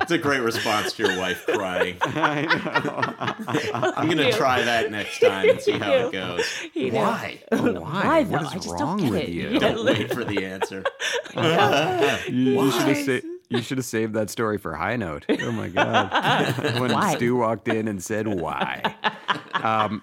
It's 0.02 0.10
a 0.10 0.18
great 0.18 0.40
response 0.40 0.92
to 0.94 1.04
your 1.04 1.16
wife 1.18 1.46
crying. 1.46 1.96
I'm 2.02 4.08
gonna 4.08 4.32
try 4.32 4.62
that 4.62 4.90
next 4.90 5.20
time 5.20 5.48
and 5.50 5.60
see 5.60 5.72
how 5.78 5.92
it 5.92 6.12
goes. 6.12 6.44
He 6.74 6.90
knew. 6.90 6.98
Why? 6.98 7.38
Why? 7.50 7.70
Why? 7.70 8.22
What 8.24 8.42
is 8.42 8.48
I 8.48 8.54
just 8.54 8.68
wrong 8.68 8.78
don't 8.78 8.96
get 8.98 9.10
with 9.12 9.22
it. 9.22 9.28
you? 9.28 9.58
Don't 9.60 9.84
wait 9.84 10.12
for 10.12 10.24
the 10.24 10.44
answer. 10.44 10.82
You, 12.28 12.62
you 12.62 12.70
should 12.72 12.82
have 12.82 12.96
sa- 13.22 13.28
you 13.52 13.62
should 13.62 13.78
have 13.78 13.84
saved 13.84 14.14
that 14.14 14.30
story 14.30 14.58
for 14.58 14.74
high 14.74 14.96
note. 14.96 15.24
Oh 15.28 15.52
my 15.52 15.68
god! 15.68 16.78
when 16.80 16.92
Why? 16.92 17.14
Stu 17.14 17.36
walked 17.36 17.68
in 17.68 17.88
and 17.88 18.02
said, 18.02 18.26
"Why?" 18.26 18.82
Um, 19.54 20.02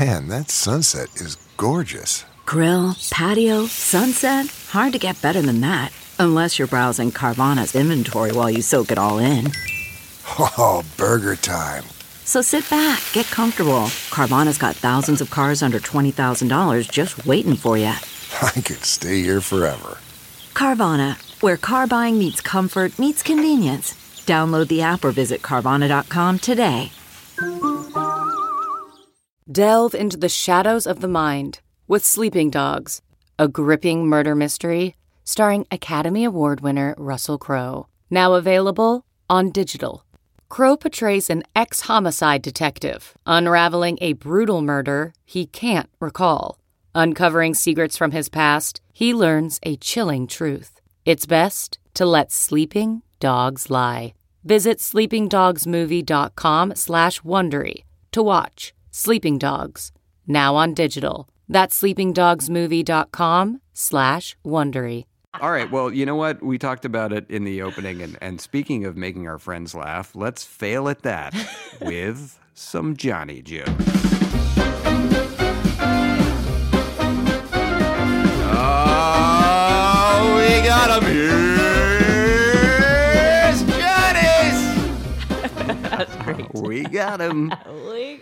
Man, 0.00 0.28
that 0.28 0.50
sunset 0.50 1.08
is 1.16 1.36
gorgeous. 1.56 2.24
Grill, 2.46 2.96
patio, 3.10 3.66
sunset. 3.66 4.46
Hard 4.70 4.92
to 4.92 4.98
get 4.98 5.20
better 5.22 5.40
than 5.40 5.60
that. 5.60 5.92
Unless 6.18 6.58
you're 6.58 6.68
browsing 6.68 7.12
Carvana's 7.12 7.74
inventory 7.74 8.32
while 8.32 8.50
you 8.50 8.60
soak 8.62 8.90
it 8.90 8.98
all 8.98 9.18
in. 9.18 9.52
Oh, 10.38 10.84
burger 10.96 11.36
time. 11.36 11.84
So 12.24 12.42
sit 12.42 12.68
back, 12.68 13.02
get 13.12 13.26
comfortable. 13.26 13.86
Carvana's 14.10 14.58
got 14.58 14.76
thousands 14.76 15.20
of 15.20 15.30
cars 15.30 15.62
under 15.62 15.78
$20,000 15.78 16.90
just 16.90 17.24
waiting 17.24 17.54
for 17.56 17.78
you. 17.78 17.94
I 18.42 18.50
could 18.60 18.84
stay 18.84 19.22
here 19.22 19.40
forever. 19.40 19.98
Carvana, 20.54 21.16
where 21.40 21.56
car 21.56 21.86
buying 21.86 22.18
meets 22.18 22.40
comfort, 22.40 22.98
meets 22.98 23.22
convenience. 23.22 23.94
Download 24.26 24.68
the 24.68 24.82
app 24.82 25.04
or 25.04 25.10
visit 25.10 25.42
Carvana.com 25.42 26.38
today. 26.38 26.92
Delve 29.50 29.94
into 29.94 30.16
the 30.16 30.28
shadows 30.28 30.86
of 30.86 31.00
the 31.00 31.08
mind 31.08 31.60
with 31.86 32.04
Sleeping 32.04 32.50
Dogs, 32.50 33.00
a 33.38 33.48
gripping 33.48 34.06
murder 34.06 34.34
mystery 34.34 34.94
starring 35.24 35.66
Academy 35.70 36.24
Award 36.24 36.60
winner 36.60 36.94
Russell 36.96 37.36
Crowe. 37.36 37.86
Now 38.08 38.32
available 38.32 39.04
on 39.28 39.50
digital. 39.50 40.04
Crowe 40.48 40.76
portrays 40.76 41.28
an 41.28 41.42
ex 41.54 41.82
homicide 41.82 42.40
detective 42.40 43.12
unraveling 43.26 43.98
a 44.00 44.14
brutal 44.14 44.62
murder 44.62 45.12
he 45.26 45.44
can't 45.44 45.90
recall. 46.00 46.58
Uncovering 46.94 47.52
secrets 47.52 47.98
from 47.98 48.12
his 48.12 48.30
past, 48.30 48.80
he 48.92 49.12
learns 49.12 49.60
a 49.62 49.76
chilling 49.76 50.26
truth. 50.26 50.77
It's 51.08 51.24
best 51.24 51.78
to 51.94 52.04
let 52.04 52.30
sleeping 52.30 53.00
dogs 53.18 53.70
lie. 53.70 54.12
Visit 54.44 54.76
sleepingdogsmovie.com 54.76 56.74
slash 56.74 57.22
Wondery 57.22 57.84
to 58.12 58.22
watch 58.22 58.74
Sleeping 58.90 59.38
Dogs, 59.38 59.90
now 60.26 60.54
on 60.54 60.74
digital. 60.74 61.26
That's 61.48 61.80
sleepingdogsmovie.com 61.80 63.62
slash 63.72 64.36
Wondery. 64.44 65.04
All 65.40 65.50
right. 65.50 65.70
Well, 65.70 65.90
you 65.90 66.04
know 66.04 66.16
what? 66.16 66.42
We 66.42 66.58
talked 66.58 66.84
about 66.84 67.14
it 67.14 67.24
in 67.30 67.44
the 67.44 67.62
opening, 67.62 68.02
and, 68.02 68.18
and 68.20 68.38
speaking 68.38 68.84
of 68.84 68.98
making 68.98 69.26
our 69.26 69.38
friends 69.38 69.74
laugh, 69.74 70.14
let's 70.14 70.44
fail 70.44 70.90
at 70.90 71.04
that 71.04 71.34
with 71.80 72.38
some 72.52 72.98
Johnny 72.98 73.40
jokes. 73.40 74.07
Great. 86.88 86.92
We 86.92 86.98
got 86.98 87.20
him. 87.20 87.52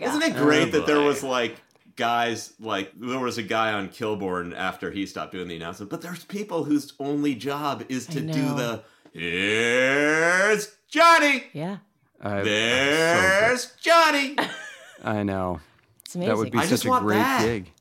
Isn't 0.01 0.21
it 0.21 0.35
great 0.35 0.71
that 0.71 0.85
there 0.85 0.97
oh, 0.97 1.05
was 1.05 1.23
like 1.23 1.57
guys 1.95 2.53
like 2.59 2.91
there 2.95 3.19
was 3.19 3.37
a 3.37 3.43
guy 3.43 3.73
on 3.73 3.89
Kilborn 3.89 4.55
after 4.55 4.91
he 4.91 5.05
stopped 5.05 5.31
doing 5.33 5.47
the 5.47 5.55
announcement, 5.55 5.89
but 5.89 6.01
there's 6.01 6.23
people 6.25 6.63
whose 6.63 6.93
only 6.99 7.35
job 7.35 7.83
is 7.89 8.05
to 8.07 8.21
do 8.21 8.41
know. 8.41 8.55
the 8.55 8.83
here's 9.13 10.75
Johnny. 10.89 11.43
Yeah, 11.53 11.77
I, 12.21 12.41
There's 12.41 13.71
Johnny. 13.81 14.35
I 15.03 15.23
know. 15.23 15.59
it's 16.05 16.15
amazing. 16.15 16.29
That 16.29 16.37
would 16.37 16.51
be 16.51 16.57
I 16.57 16.65
just 16.65 16.83
such 16.83 16.87
a 16.87 16.89
want 16.89 17.03
great 17.05 17.17
that. 17.17 17.41
gig. 17.41 17.71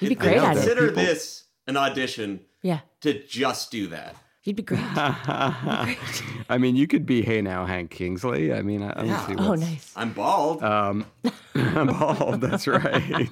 You'd 0.00 0.08
be 0.10 0.14
great 0.14 0.36
know 0.36 0.46
at 0.46 0.56
it. 0.56 0.60
Consider 0.60 0.88
people- 0.88 1.04
this 1.04 1.44
an 1.66 1.76
audition 1.76 2.40
Yeah, 2.62 2.80
to 3.00 3.22
just 3.26 3.70
do 3.70 3.88
that. 3.88 4.14
You'd 4.46 4.56
be 4.56 4.62
great. 4.62 4.80
I 4.94 6.58
mean, 6.58 6.76
you 6.76 6.86
could 6.86 7.04
be 7.04 7.22
Hey 7.22 7.42
Now 7.42 7.66
Hank 7.66 7.90
Kingsley. 7.90 8.52
I 8.52 8.62
mean, 8.62 8.82
I, 8.82 8.90
I 8.90 9.04
don't 9.04 9.26
see 9.26 9.34
oh, 9.38 9.50
what's... 9.50 9.62
nice. 9.62 9.92
I'm 9.96 10.12
bald. 10.12 10.62
Um, 10.62 11.06
I'm 11.54 11.88
bald. 11.88 12.40
That's 12.40 12.66
right. 12.66 13.30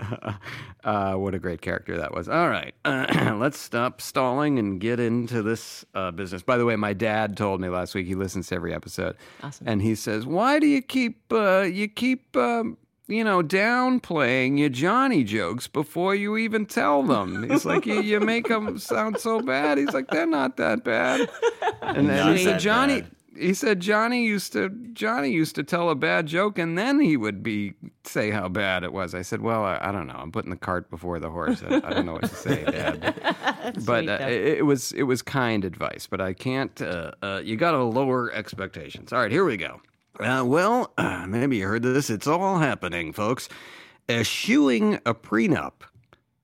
uh, 0.84 1.14
what 1.14 1.34
a 1.34 1.38
great 1.38 1.60
character 1.60 1.96
that 1.96 2.12
was. 2.12 2.28
All 2.28 2.48
right, 2.48 2.74
let's 2.84 3.58
stop 3.58 4.00
stalling 4.00 4.58
and 4.58 4.80
get 4.80 5.00
into 5.00 5.42
this 5.42 5.84
uh, 5.94 6.10
business. 6.10 6.42
By 6.42 6.58
the 6.58 6.64
way, 6.64 6.76
my 6.76 6.92
dad 6.92 7.36
told 7.36 7.60
me 7.60 7.68
last 7.68 7.94
week 7.94 8.06
he 8.06 8.14
listens 8.14 8.48
to 8.48 8.54
every 8.54 8.74
episode, 8.74 9.16
Awesome. 9.42 9.68
and 9.68 9.82
he 9.82 9.94
says, 9.94 10.26
"Why 10.26 10.58
do 10.58 10.66
you 10.66 10.82
keep 10.82 11.32
uh, 11.32 11.60
you 11.62 11.88
keep 11.88 12.36
um, 12.36 12.76
you 13.08 13.24
know 13.24 13.42
downplaying 13.42 14.58
your 14.58 14.68
Johnny 14.68 15.24
jokes 15.24 15.66
before 15.66 16.14
you 16.14 16.36
even 16.36 16.66
tell 16.66 17.02
them?" 17.02 17.48
He's 17.48 17.64
like, 17.64 17.86
"You, 17.86 18.00
you 18.00 18.20
make 18.20 18.48
them 18.48 18.78
sound 18.78 19.18
so 19.18 19.40
bad." 19.40 19.78
He's 19.78 19.92
like, 19.92 20.08
"They're 20.08 20.26
not 20.26 20.56
that 20.56 20.84
bad." 20.84 21.28
And 21.82 22.08
then 22.08 22.36
he 22.36 22.44
said, 22.44 22.60
"Johnny." 22.60 23.02
bad. 23.02 23.10
He 23.34 23.54
said 23.54 23.80
Johnny 23.80 24.26
used 24.26 24.52
to 24.52 24.68
Johnny 24.92 25.30
used 25.30 25.54
to 25.54 25.62
tell 25.62 25.88
a 25.88 25.94
bad 25.94 26.26
joke 26.26 26.58
and 26.58 26.76
then 26.76 27.00
he 27.00 27.16
would 27.16 27.42
be 27.42 27.74
say 28.04 28.30
how 28.30 28.48
bad 28.48 28.84
it 28.84 28.92
was. 28.92 29.14
I 29.14 29.22
said, 29.22 29.40
"Well, 29.40 29.64
I, 29.64 29.78
I 29.80 29.92
don't 29.92 30.06
know. 30.06 30.16
I'm 30.16 30.30
putting 30.30 30.50
the 30.50 30.56
cart 30.56 30.90
before 30.90 31.18
the 31.18 31.30
horse. 31.30 31.62
I, 31.66 31.76
I 31.76 31.94
don't 31.94 32.04
know 32.04 32.12
what 32.12 32.28
to 32.28 32.34
say, 32.34 32.64
Dad." 32.64 33.14
but 33.86 34.04
sweet, 34.04 34.08
uh, 34.08 34.26
it, 34.28 34.58
it 34.58 34.66
was 34.66 34.92
it 34.92 35.04
was 35.04 35.22
kind 35.22 35.64
advice. 35.64 36.06
But 36.06 36.20
I 36.20 36.34
can't. 36.34 36.80
Uh, 36.80 37.12
uh, 37.22 37.40
you 37.42 37.56
got 37.56 37.72
to 37.72 37.82
lower 37.82 38.30
expectations. 38.32 39.12
All 39.12 39.20
right, 39.20 39.32
here 39.32 39.44
we 39.44 39.56
go. 39.56 39.80
Uh, 40.22 40.44
well, 40.44 40.92
uh, 40.96 41.26
maybe 41.28 41.58
you 41.58 41.66
heard 41.66 41.82
this. 41.82 42.10
It's 42.10 42.26
all 42.26 42.58
happening, 42.58 43.12
folks. 43.12 43.48
Eschewing 44.08 44.94
a 45.06 45.14
prenup. 45.14 45.72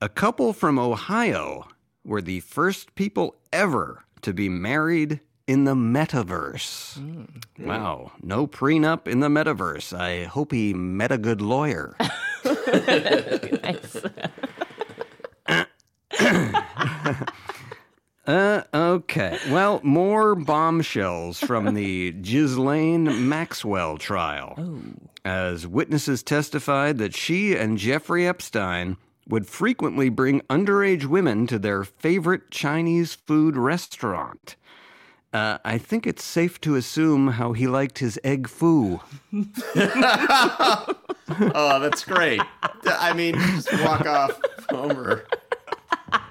A 0.01 0.09
couple 0.09 0.53
from 0.53 0.79
Ohio 0.79 1.67
were 2.05 2.23
the 2.23 2.41
first 2.41 2.95
people 2.95 3.37
ever 3.53 4.05
to 4.23 4.33
be 4.33 4.49
married 4.49 5.21
in 5.47 5.65
the 5.65 5.75
metaverse. 5.75 7.27
Wow, 7.59 8.13
no 8.23 8.47
prenup 8.47 9.09
in 9.09 9.21
the 9.21 9.29
metaverse. 9.29 9.97
I 9.97 10.25
hope 10.25 10.53
he 10.53 10.75
met 10.75 11.11
a 11.11 11.19
good 11.19 11.41
lawyer. 11.41 11.97
nice. 12.45 13.97
Uh, 18.29 18.63
okay. 18.75 19.39
Well, 19.49 19.81
more 19.83 20.35
bombshells 20.35 21.41
from 21.41 21.73
the 21.73 22.13
Ghislaine 22.13 23.27
Maxwell 23.27 23.97
trial. 23.97 24.55
As 25.25 25.67
witnesses 25.67 26.23
testified 26.23 26.99
that 26.99 27.15
she 27.15 27.57
and 27.57 27.79
Jeffrey 27.79 28.29
Epstein 28.29 28.99
would 29.27 29.47
frequently 29.47 30.11
bring 30.11 30.43
underage 30.43 31.07
women 31.07 31.47
to 31.47 31.59
their 31.59 31.85
favorite 31.85 32.51
Chinese 32.51 33.15
food 33.15 33.57
restaurant. 33.57 34.57
Uh, 35.33 35.57
I 35.65 35.79
think 35.79 36.07
it's 36.07 36.25
safe 36.25 36.61
to 36.63 36.75
assume 36.77 37.29
how 37.29 37.55
he 37.55 37.67
liked 37.67 37.99
his 37.99 38.21
egg 38.25 38.47
foo. 38.47 39.01
oh, 39.75 40.95
that's 41.81 42.05
great. 42.05 42.43
I 42.85 43.13
mean, 43.15 43.35
just 43.39 43.73
walk 43.85 44.07
off 44.07 44.39
Homer. 44.71 45.25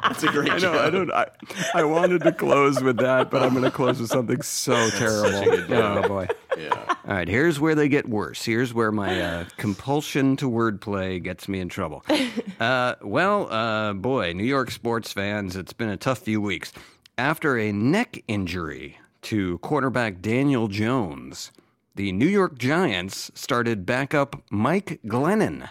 That's 0.03 0.23
a 0.23 0.27
great 0.27 0.49
I 0.49 0.53
know. 0.55 0.59
joke. 0.59 0.81
I 0.81 0.89
don't. 0.89 1.11
I, 1.11 1.27
I 1.73 1.83
wanted 1.83 2.23
to 2.23 2.31
close 2.31 2.81
with 2.81 2.97
that, 2.97 3.29
but 3.29 3.43
I'm 3.43 3.51
going 3.51 3.63
to 3.63 3.71
close 3.71 3.99
with 3.99 4.09
something 4.09 4.41
so 4.41 4.89
terrible. 4.91 5.43
good 5.43 5.67
joke. 5.67 6.05
oh 6.05 6.07
boy. 6.07 6.27
Yeah. 6.57 6.73
All 7.05 7.13
right. 7.13 7.27
Here's 7.27 7.59
where 7.59 7.75
they 7.75 7.87
get 7.89 8.07
worse. 8.07 8.43
Here's 8.43 8.73
where 8.73 8.91
my 8.91 9.21
uh, 9.21 9.45
compulsion 9.57 10.35
to 10.37 10.49
wordplay 10.49 11.21
gets 11.21 11.47
me 11.47 11.59
in 11.59 11.69
trouble. 11.69 12.03
Uh, 12.59 12.95
well, 13.03 13.51
uh, 13.53 13.93
boy, 13.93 14.33
New 14.33 14.43
York 14.43 14.71
sports 14.71 15.11
fans, 15.13 15.55
it's 15.55 15.73
been 15.73 15.89
a 15.89 15.97
tough 15.97 16.17
few 16.17 16.41
weeks. 16.41 16.73
After 17.15 17.55
a 17.55 17.71
neck 17.71 18.23
injury 18.27 18.97
to 19.23 19.59
quarterback 19.59 20.21
Daniel 20.21 20.67
Jones, 20.67 21.51
the 21.93 22.11
New 22.11 22.25
York 22.27 22.57
Giants 22.57 23.29
started 23.35 23.85
backup 23.85 24.41
Mike 24.49 24.99
Glennon, 25.05 25.69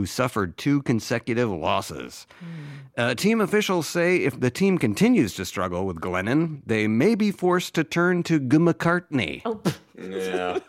who 0.00 0.06
suffered 0.06 0.56
two 0.56 0.80
consecutive 0.80 1.50
losses. 1.50 2.26
Uh, 2.96 3.14
team 3.14 3.38
officials 3.38 3.86
say 3.86 4.16
if 4.16 4.40
the 4.40 4.50
team 4.50 4.78
continues 4.78 5.34
to 5.34 5.44
struggle 5.44 5.84
with 5.84 6.00
Glennon, 6.00 6.62
they 6.64 6.88
may 6.88 7.14
be 7.14 7.30
forced 7.30 7.74
to 7.74 7.84
turn 7.84 8.22
to 8.22 8.38
G. 8.40 8.56
McCartney. 8.56 9.42
Yeah. 10.00 10.60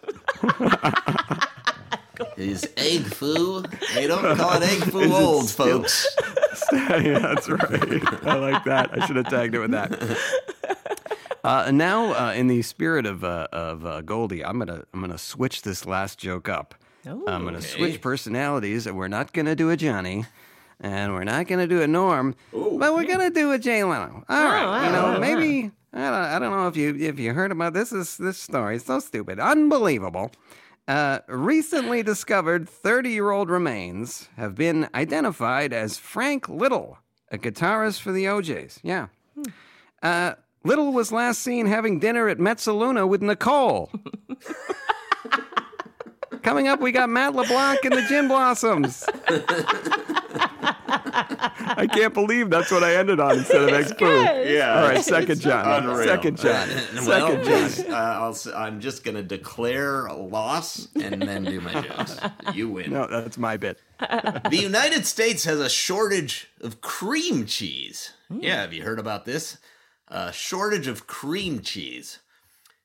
Is 2.35 2.67
egg 2.75 3.03
foo? 3.03 3.63
They 3.95 4.05
don't 4.05 4.35
call 4.35 4.61
it 4.61 4.63
egg 4.63 4.91
foo 4.91 5.13
old, 5.13 5.49
folks. 5.49 6.05
yeah, 6.73 7.19
that's 7.19 7.47
right. 7.47 8.25
I 8.27 8.35
like 8.35 8.65
that. 8.65 8.89
I 8.91 9.05
should 9.07 9.15
have 9.15 9.29
tagged 9.29 9.55
it 9.55 9.59
with 9.59 9.71
that. 9.71 10.17
Uh, 11.45 11.71
now, 11.71 12.11
uh, 12.13 12.33
in 12.33 12.47
the 12.47 12.61
spirit 12.63 13.05
of 13.05 13.23
uh, 13.23 13.47
of 13.53 13.85
uh, 13.85 14.01
Goldie, 14.01 14.43
I'm 14.43 14.59
gonna 14.59 14.83
I'm 14.93 14.99
gonna 14.99 15.17
switch 15.17 15.61
this 15.61 15.85
last 15.85 16.19
joke 16.19 16.49
up. 16.49 16.75
I'm 17.05 17.25
gonna 17.25 17.57
okay. 17.57 17.67
switch 17.67 18.01
personalities, 18.01 18.87
and 18.87 18.97
we're 18.97 19.07
not 19.07 19.33
gonna 19.33 19.55
do 19.55 19.69
a 19.69 19.77
Johnny, 19.77 20.25
and 20.79 21.13
we're 21.13 21.23
not 21.23 21.47
gonna 21.47 21.67
do 21.67 21.81
a 21.81 21.87
Norm, 21.87 22.35
but 22.51 22.93
we're 22.93 23.05
gonna 23.05 23.29
do 23.29 23.51
a 23.51 23.57
Jay 23.57 23.83
Leno. 23.83 24.23
All 24.29 24.45
right, 24.45 24.85
you 24.85 24.91
know, 24.91 25.19
maybe 25.19 25.71
I 25.93 25.99
don't, 25.99 26.13
I 26.13 26.39
don't 26.39 26.51
know 26.51 26.67
if 26.67 26.77
you 26.77 26.95
if 26.95 27.19
you 27.19 27.33
heard 27.33 27.51
about 27.51 27.73
this 27.73 27.91
is 27.91 28.17
this 28.17 28.37
story. 28.37 28.75
It's 28.77 28.85
so 28.85 28.99
stupid, 28.99 29.39
unbelievable. 29.39 30.31
Uh, 30.87 31.19
recently 31.27 32.03
discovered 32.03 32.67
30 32.67 33.11
year 33.11 33.31
old 33.31 33.49
remains 33.49 34.29
have 34.35 34.55
been 34.55 34.89
identified 34.95 35.73
as 35.73 35.97
Frank 35.97 36.49
Little, 36.49 36.97
a 37.31 37.37
guitarist 37.37 38.01
for 38.01 38.11
the 38.11 38.27
O'Jays. 38.27 38.79
Yeah. 38.83 39.07
Uh, 40.01 40.33
Little 40.63 40.93
was 40.93 41.11
last 41.11 41.41
seen 41.41 41.65
having 41.65 41.99
dinner 41.99 42.27
at 42.29 42.37
Mezzaluna 42.37 43.07
with 43.07 43.21
Nicole. 43.21 43.91
Coming 46.43 46.67
up, 46.67 46.79
we 46.81 46.91
got 46.91 47.09
Matt 47.09 47.35
LeBlanc 47.35 47.83
and 47.85 47.93
the 47.93 48.01
Gin 48.09 48.27
Blossoms. 48.27 49.03
I 51.73 51.87
can't 51.91 52.13
believe 52.13 52.49
that's 52.49 52.71
what 52.71 52.83
I 52.83 52.95
ended 52.95 53.19
on 53.19 53.37
instead 53.39 53.61
of 53.63 53.69
X 53.69 53.93
Poo. 53.93 54.05
Yeah. 54.05 54.75
All 54.81 54.89
right, 54.89 55.03
second 55.03 55.39
John. 55.39 55.83
Unreal. 55.83 56.03
Second 56.07 56.37
John. 56.37 56.67
well, 56.69 57.03
Second 57.03 57.43
John. 57.45 57.93
uh, 57.93 57.95
I'll, 57.97 58.29
s- 58.31 58.47
I'm 58.47 58.79
just 58.79 59.03
going 59.03 59.15
to 59.15 59.23
declare 59.23 60.05
a 60.07 60.15
loss 60.15 60.87
and 61.01 61.21
then 61.21 61.43
do 61.43 61.61
my 61.61 61.73
jokes. 61.81 62.19
You 62.53 62.69
win. 62.69 62.91
No, 62.91 63.07
that's 63.07 63.37
my 63.37 63.57
bit. 63.57 63.79
The 63.99 64.49
United 64.59 65.05
States 65.05 65.43
has 65.45 65.59
a 65.59 65.69
shortage 65.69 66.47
of 66.61 66.81
cream 66.81 67.45
cheese. 67.45 68.13
Yeah, 68.29 68.61
have 68.61 68.73
you 68.73 68.83
heard 68.83 68.99
about 68.99 69.25
this? 69.25 69.57
A 70.07 70.33
shortage 70.33 70.87
of 70.87 71.07
cream 71.07 71.61
cheese. 71.61 72.19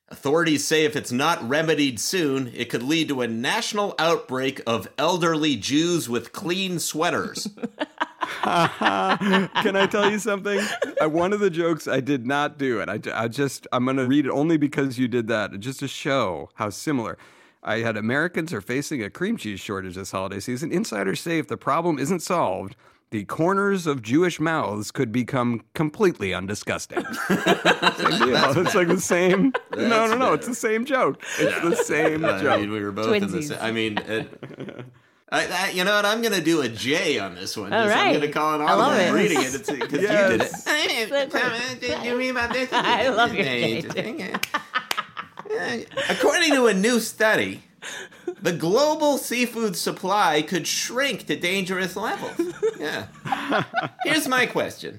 Authorities 0.09 0.65
say 0.65 0.85
if 0.85 0.95
it's 0.95 1.11
not 1.11 1.47
remedied 1.49 1.99
soon, 1.99 2.53
it 2.55 2.71
could 2.71 2.85
lead 2.85 3.09
to 3.09 3.23
a 3.23 3.27
national 3.27 3.97
outbreak 3.99 4.61
of 4.65 4.89
elderly 4.97 5.57
Jews 5.57 6.09
with 6.09 6.33
clean 6.33 6.79
sweaters. 6.79 7.49
Can 8.45 9.77
I 9.77 9.89
tell 9.91 10.09
you 10.09 10.21
something? 10.21 10.61
Uh, 11.03 11.09
one 11.09 11.33
of 11.33 11.41
the 11.41 11.51
jokes 11.51 11.89
I 11.89 11.99
did 11.99 12.25
not 12.25 12.57
do, 12.57 12.81
and 12.81 12.89
I, 12.89 13.01
I 13.25 13.27
just, 13.27 13.67
I'm 13.73 13.85
going 13.85 13.97
to 13.97 14.07
read 14.07 14.27
it 14.27 14.31
only 14.31 14.57
because 14.57 14.97
you 14.97 15.09
did 15.09 15.27
that, 15.27 15.59
just 15.59 15.81
to 15.81 15.89
show 15.89 16.51
how 16.55 16.71
similar. 16.71 17.19
I 17.65 17.79
had 17.79 17.97
Americans 17.97 18.53
are 18.53 18.61
facing 18.61 19.03
a 19.03 19.11
cream 19.11 19.37
cheese 19.37 19.59
shortage 19.59 19.97
this 19.97 20.13
holiday 20.13 20.39
season. 20.39 20.71
Insiders 20.71 21.21
say 21.21 21.41
if 21.41 21.49
the 21.49 21.57
problem 21.57 21.99
isn't 21.99 22.21
solved, 22.21 22.77
the 23.11 23.25
corners 23.25 23.87
of 23.87 24.03
Jewish 24.03 24.41
mouths 24.41 24.91
could 24.91 25.13
become 25.13 25.63
completely 25.75 26.31
undisgusting. 26.31 27.05
same 27.97 28.29
deal. 28.29 28.59
It's 28.67 28.75
like 28.75 28.89
the 28.89 29.01
same. 29.01 29.53
no, 29.77 30.07
no, 30.07 30.17
no. 30.17 30.33
It's 30.33 30.47
the 30.49 30.55
same 30.55 30.85
joke. 30.85 31.23
It's 31.39 31.61
the 31.63 31.77
same 31.85 32.25
I 32.25 32.43
joke. 32.43 32.61
mean, 32.61 32.71
we 32.73 32.81
were 32.81 32.93
both 32.93 33.15
in 33.15 33.23
the 33.31 33.39
Twinsies. 33.39 33.49
same. 33.49 33.59
I 33.61 33.71
mean, 33.71 33.99
it, 33.99 34.41
I, 35.31 35.47
I, 35.47 35.71
you 35.71 35.83
know 35.85 35.95
what? 35.97 36.05
I'm 36.05 36.21
going 36.21 36.35
to 36.35 36.41
do 36.43 36.61
a 36.63 36.69
J 36.69 37.19
on 37.19 37.35
this 37.35 37.57
one. 37.57 37.73
All 37.73 37.85
Just- 37.85 37.97
I'm 37.97 38.09
going 38.11 38.21
to 38.21 38.29
call 38.33 38.61
it 38.61 38.65
I 38.65 38.73
on 38.73 38.79
love 38.79 38.93
I'm 38.93 39.01
it. 39.01 39.11
reading 39.13 39.39
it 39.41 39.53
because 39.53 39.69
you 39.71 39.87
did 39.87 40.03
Yes. 40.03 40.65
it. 40.67 42.05
You 42.05 42.17
mean 42.17 42.31
about 42.31 42.53
this? 42.53 42.69
I 42.73 43.09
love 43.09 43.35
your 43.35 43.45
J. 43.45 43.85
According 46.09 46.53
to 46.55 46.67
a 46.67 46.75
new 46.75 47.01
study, 47.01 47.63
the 48.43 48.53
global 48.53 49.19
seafood 49.19 49.77
supply 49.77 50.43
could 50.43 50.67
shrink 50.67 51.27
to 51.27 51.37
dangerous 51.37 51.97
levels. 51.97 52.55
Yeah. 52.79 53.07
Here's 54.05 54.29
my 54.29 54.47
question. 54.47 54.99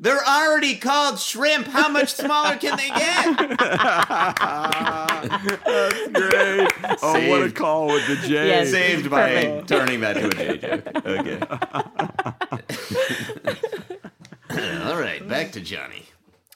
They're 0.00 0.24
already 0.24 0.76
called 0.76 1.18
shrimp. 1.18 1.66
How 1.68 1.88
much 1.88 2.12
smaller 2.14 2.56
can 2.56 2.76
they 2.76 2.88
get? 2.88 3.58
That's 5.64 6.08
great. 6.08 6.72
Oh, 7.02 7.28
what 7.28 7.40
a 7.40 7.44
Saved. 7.44 7.56
call 7.56 7.86
with 7.86 8.06
the 8.08 8.16
J. 8.26 8.46
Yes. 8.48 8.70
Saved 8.70 9.10
by 9.10 9.30
Perfect. 9.32 9.68
turning 9.68 10.00
that 10.00 10.14
to 10.14 10.26
a 10.28 10.30
J 10.30 10.58
joke. 10.58 10.86
Okay. 11.06 11.38
All 14.84 14.96
right, 14.98 15.26
back 15.28 15.52
to 15.52 15.60
Johnny. 15.60 16.04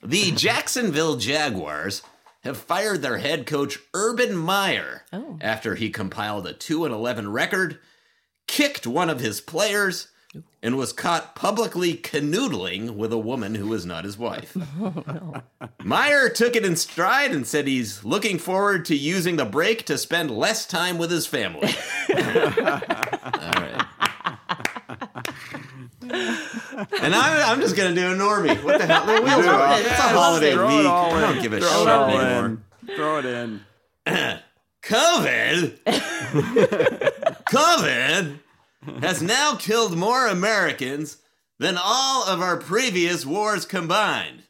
The 0.03 0.31
Jacksonville 0.33 1.17
Jaguars 1.17 2.03
have 2.43 2.57
fired 2.57 3.03
their 3.03 3.19
head 3.19 3.47
coach 3.47 3.79
Urban 3.95 4.35
Meyer 4.37 5.03
Oh. 5.13 5.39
after 5.41 5.75
he 5.75 5.91
compiled 5.91 6.47
a 6.47 6.53
2 6.53 6.85
and 6.85 6.95
11 6.95 7.31
record, 7.33 7.79
kicked 8.47 8.87
one 8.87 9.11
of 9.11 9.21
his 9.21 9.41
players, 9.41 10.09
and 10.63 10.77
was 10.77 10.93
caught 10.93 11.35
publicly 11.35 11.95
canoodling 11.95 12.91
with 12.97 13.13
a 13.13 13.19
woman 13.19 13.55
who 13.57 13.67
was 13.67 13.85
not 13.85 14.05
his 14.05 14.17
wife. 14.19 14.57
Oh, 14.81 15.43
Meyer 15.83 16.29
took 16.29 16.55
it 16.57 16.65
in 16.65 16.77
stride 16.77 17.33
and 17.33 17.47
said 17.47 17.67
he's 17.67 18.05
looking 18.05 18.39
forward 18.39 18.85
to 18.87 18.95
using 18.97 19.37
the 19.37 19.45
break 19.45 19.85
to 19.87 19.99
spend 19.99 20.31
less 20.31 20.67
time 20.67 20.99
with 20.99 21.11
his 21.11 21.27
family. 21.27 21.69
All 22.11 22.15
right. 22.17 23.70
And 27.01 27.15
I'm, 27.15 27.51
I'm 27.53 27.61
just 27.61 27.77
gonna 27.77 27.95
do 27.95 28.11
a 28.13 28.15
normie. 28.15 28.63
What 28.63 28.79
the 28.79 28.87
hell? 28.87 29.07
The 29.07 29.23
wheels 29.23 29.47
are 29.47 29.61
off. 29.61 29.79
It's 29.79 29.87
a 29.89 29.91
Yes, 29.91 30.11
holiday 30.13 30.53
throw 30.55 30.69
it 30.69 30.77
week. 30.79 30.87
all 30.87 31.13
I 31.15 31.21
don't 31.21 31.37
in. 31.37 31.43
give 31.43 31.53
a 31.53 31.61
Throw 31.61 31.69
shit 31.69 31.81
it 31.83 31.89
all 31.89 32.09
anymore. 32.11 32.47
in. 32.47 32.63
Throw 32.97 33.19
it 33.19 33.25
in. 33.27 33.61
COVID, 34.83 35.79
COVID 37.51 38.39
has 39.03 39.23
now 39.23 39.55
killed 39.57 39.97
more 39.97 40.27
Americans 40.27 41.19
than 41.59 41.77
all 41.81 42.25
of 42.27 42.41
our 42.41 42.57
previous 42.57 43.25
wars 43.27 43.67
combined. 43.67 44.45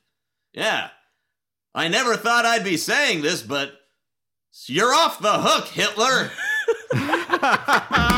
Yeah, 0.52 0.90
I 1.74 1.88
never 1.88 2.16
thought 2.16 2.46
I'd 2.46 2.64
be 2.64 2.76
saying 2.76 3.22
this, 3.22 3.42
but 3.42 3.72
you're 4.66 4.94
off 4.94 5.20
the 5.20 5.40
hook, 5.40 5.66
Hitler. 5.66 6.30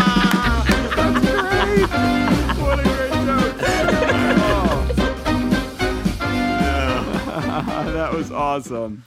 awesome. 8.33 9.05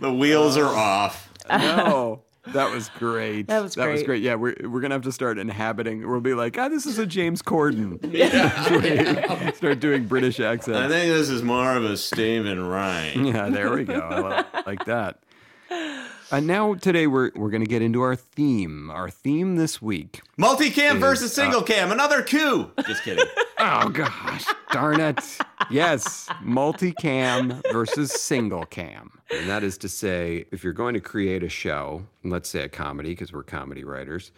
The 0.00 0.12
wheels 0.12 0.56
are 0.56 0.66
off. 0.66 1.30
No. 1.48 2.22
That 2.52 2.72
was 2.72 2.88
great. 2.90 3.48
That 3.48 3.60
was 3.60 3.74
That 3.74 3.88
was 3.88 4.00
great. 4.02 4.06
great. 4.06 4.22
Yeah, 4.22 4.36
we're, 4.36 4.54
we're 4.62 4.80
gonna 4.80 4.94
have 4.94 5.02
to 5.02 5.10
start 5.12 5.36
inhabiting. 5.38 6.08
We'll 6.08 6.20
be 6.20 6.34
like, 6.34 6.56
ah, 6.58 6.68
this 6.68 6.86
is 6.86 6.96
a 6.98 7.04
James 7.06 7.42
Corden. 7.42 7.98
Yeah. 8.12 9.50
start 9.54 9.80
doing 9.80 10.06
British 10.06 10.38
accents. 10.38 10.78
I 10.78 10.86
think 10.88 11.12
this 11.12 11.28
is 11.28 11.42
more 11.42 11.72
of 11.76 11.84
a 11.84 11.96
Stephen 11.96 12.64
Ryan. 12.64 13.24
Yeah, 13.26 13.48
there 13.48 13.72
we 13.72 13.82
go. 13.84 14.44
I 14.54 14.60
like 14.64 14.84
that. 14.84 15.18
And 16.30 16.46
now 16.46 16.74
today 16.74 17.06
we're 17.06 17.30
we're 17.36 17.50
gonna 17.50 17.66
get 17.66 17.82
into 17.82 18.02
our 18.02 18.16
theme. 18.16 18.90
Our 18.90 19.10
theme 19.10 19.56
this 19.56 19.80
week. 19.80 20.22
Multicam 20.38 20.94
Is, 20.94 21.00
versus 21.00 21.38
uh, 21.38 21.42
single 21.42 21.62
cam. 21.62 21.92
Another 21.92 22.22
coup. 22.22 22.70
Just 22.86 23.02
kidding. 23.02 23.24
Oh 23.58 23.88
gosh, 23.88 24.44
darn 24.70 25.00
it. 25.00 25.18
Yes, 25.70 26.28
multicam 26.42 27.62
versus 27.72 28.12
single 28.12 28.66
cam. 28.66 29.12
And 29.30 29.48
that 29.48 29.62
is 29.62 29.78
to 29.78 29.88
say, 29.88 30.44
if 30.52 30.62
you're 30.62 30.74
going 30.74 30.92
to 30.92 31.00
create 31.00 31.42
a 31.42 31.48
show, 31.48 32.04
let's 32.22 32.50
say 32.50 32.64
a 32.64 32.68
comedy, 32.68 33.12
because 33.12 33.32
we're 33.32 33.42
comedy 33.44 33.82
writers, 33.82 34.30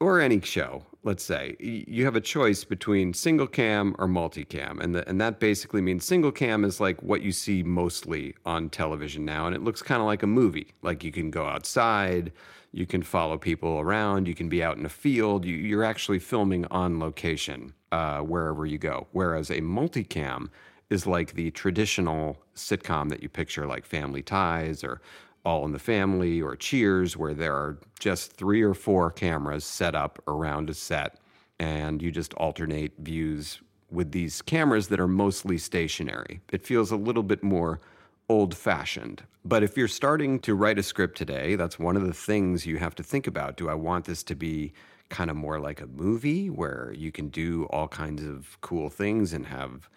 or 0.00 0.20
any 0.20 0.42
show, 0.42 0.84
let's 1.04 1.22
say, 1.22 1.56
you 1.60 2.04
have 2.04 2.16
a 2.16 2.20
choice 2.20 2.64
between 2.64 3.14
single 3.14 3.46
cam 3.46 3.94
or 3.98 4.06
multicam. 4.06 4.80
And, 4.80 4.94
the, 4.94 5.08
and 5.08 5.20
that 5.20 5.38
basically 5.38 5.80
means 5.80 6.04
single 6.04 6.32
cam 6.32 6.64
is 6.64 6.80
like 6.80 7.02
what 7.02 7.22
you 7.22 7.32
see 7.32 7.62
mostly 7.62 8.34
on 8.44 8.68
television 8.68 9.24
now. 9.24 9.46
And 9.46 9.54
it 9.54 9.62
looks 9.62 9.80
kind 9.80 10.00
of 10.00 10.06
like 10.06 10.22
a 10.22 10.26
movie. 10.26 10.74
Like 10.82 11.04
you 11.04 11.12
can 11.12 11.30
go 11.30 11.46
outside, 11.46 12.32
you 12.72 12.84
can 12.84 13.02
follow 13.02 13.38
people 13.38 13.78
around, 13.78 14.26
you 14.26 14.34
can 14.34 14.48
be 14.48 14.62
out 14.62 14.76
in 14.76 14.84
a 14.84 14.90
field, 14.90 15.44
you, 15.44 15.54
you're 15.54 15.84
actually 15.84 16.18
filming 16.18 16.66
on 16.66 16.98
location 16.98 17.72
uh, 17.92 18.18
wherever 18.18 18.66
you 18.66 18.78
go. 18.78 19.06
Whereas 19.12 19.50
a 19.50 19.60
multicam 19.60 20.48
is 20.90 21.06
like 21.06 21.34
the 21.34 21.50
traditional 21.52 22.42
sitcom 22.54 23.08
that 23.10 23.22
you 23.22 23.28
picture, 23.28 23.66
like 23.66 23.84
Family 23.84 24.22
Ties 24.22 24.82
or 24.82 25.00
All 25.48 25.64
in 25.64 25.72
the 25.72 25.78
Family 25.78 26.42
or 26.42 26.56
Cheers, 26.56 27.16
where 27.16 27.32
there 27.32 27.54
are 27.54 27.78
just 27.98 28.34
three 28.34 28.60
or 28.60 28.74
four 28.74 29.10
cameras 29.10 29.64
set 29.64 29.94
up 29.94 30.22
around 30.28 30.68
a 30.68 30.74
set, 30.74 31.20
and 31.58 32.02
you 32.02 32.10
just 32.10 32.34
alternate 32.34 32.92
views 32.98 33.62
with 33.90 34.12
these 34.12 34.42
cameras 34.42 34.88
that 34.88 35.00
are 35.00 35.08
mostly 35.08 35.56
stationary. 35.56 36.42
It 36.52 36.66
feels 36.66 36.90
a 36.90 36.96
little 36.96 37.22
bit 37.22 37.42
more 37.42 37.80
old 38.28 38.54
fashioned. 38.54 39.22
But 39.42 39.62
if 39.62 39.74
you're 39.74 39.88
starting 39.88 40.38
to 40.40 40.54
write 40.54 40.78
a 40.78 40.82
script 40.82 41.16
today, 41.16 41.56
that's 41.56 41.78
one 41.78 41.96
of 41.96 42.06
the 42.06 42.12
things 42.12 42.66
you 42.66 42.76
have 42.76 42.94
to 42.96 43.02
think 43.02 43.26
about. 43.26 43.56
Do 43.56 43.70
I 43.70 43.74
want 43.74 44.04
this 44.04 44.22
to 44.24 44.34
be 44.34 44.74
kind 45.08 45.30
of 45.30 45.36
more 45.36 45.58
like 45.58 45.80
a 45.80 45.86
movie 45.86 46.50
where 46.50 46.92
you 46.94 47.10
can 47.10 47.30
do 47.30 47.64
all 47.70 47.88
kinds 47.88 48.22
of 48.22 48.60
cool 48.60 48.90
things 48.90 49.32
and 49.32 49.46
have 49.46 49.88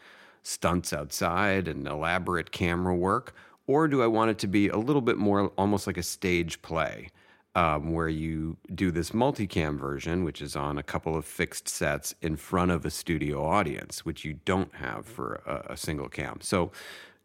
stunts 0.43 0.93
outside 0.93 1.67
and 1.67 1.85
elaborate 1.85 2.51
camera 2.53 2.95
work? 2.95 3.35
Or 3.67 3.87
do 3.87 4.01
I 4.01 4.07
want 4.07 4.31
it 4.31 4.39
to 4.39 4.47
be 4.47 4.69
a 4.69 4.77
little 4.77 5.01
bit 5.01 5.17
more 5.17 5.51
almost 5.57 5.87
like 5.87 5.97
a 5.97 6.03
stage 6.03 6.61
play? 6.61 7.09
um, 7.55 7.91
where 7.91 8.09
you 8.09 8.57
do 8.73 8.91
this 8.91 9.11
multicam 9.11 9.77
version, 9.77 10.23
which 10.23 10.41
is 10.41 10.55
on 10.55 10.77
a 10.77 10.83
couple 10.83 11.15
of 11.15 11.25
fixed 11.25 11.67
sets 11.67 12.15
in 12.21 12.37
front 12.37 12.71
of 12.71 12.85
a 12.85 12.89
studio 12.89 13.45
audience, 13.45 14.05
which 14.05 14.23
you 14.23 14.33
don't 14.45 14.73
have 14.75 15.05
for 15.05 15.41
a, 15.45 15.73
a 15.73 15.77
single 15.77 16.07
cam. 16.07 16.39
So, 16.41 16.71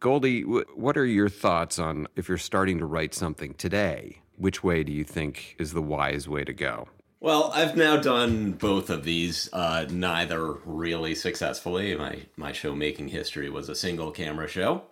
Goldie, 0.01 0.43
w- 0.43 0.64
what 0.74 0.97
are 0.97 1.07
your 1.07 1.28
thoughts 1.28 1.78
on 1.78 2.07
if 2.16 2.28
you're 2.28 2.39
starting 2.39 2.78
to 2.78 2.87
write 2.87 3.14
something 3.14 3.55
today? 3.55 4.20
Which 4.37 4.62
way 4.62 4.82
do 4.82 4.93
you 4.93 5.05
think 5.05 5.57
is 5.59 5.72
the 5.72 5.82
wise 5.82 6.28
way 6.28 6.45
to 6.45 6.53
go? 6.53 6.89
Well, 7.20 7.51
I've 7.55 7.76
now 7.76 7.97
done 7.97 8.53
both 8.53 8.91
of 8.91 9.05
these, 9.05 9.49
uh, 9.53 9.87
neither 9.89 10.53
really 10.64 11.14
successfully. 11.14 11.97
My 11.97 12.26
my 12.37 12.53
show 12.53 12.74
Making 12.74 13.09
History 13.09 13.49
was 13.49 13.68
a 13.68 13.74
single 13.74 14.11
camera 14.11 14.49
show 14.49 14.82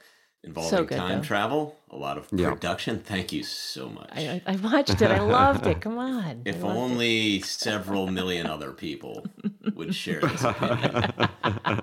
involving 0.45 0.71
So 0.71 0.85
good, 0.85 0.97
time 0.99 1.19
though. 1.19 1.25
travel, 1.25 1.77
a 1.91 1.97
lot 1.97 2.19
of 2.19 2.27
Yeah. 2.33 2.51
production. 2.51 3.01
Thank 3.01 3.33
you 3.33 3.43
so 3.43 3.89
much. 3.89 4.11
I, 4.15 4.43
I 4.47 4.57
watched 4.57 5.01
it. 5.03 5.11
I 5.11 5.21
loved 5.39 5.67
it. 5.67 5.81
Come 5.81 5.99
on. 5.99 6.43
If 6.45 6.63
loved 6.63 6.77
it. 6.77 6.81
only 6.81 7.41
several 7.41 8.07
million 8.07 8.47
other 8.47 8.73
people 8.73 9.27
would 9.75 9.95
share 9.95 10.21
this 10.21 10.45
opinion, 10.45 11.13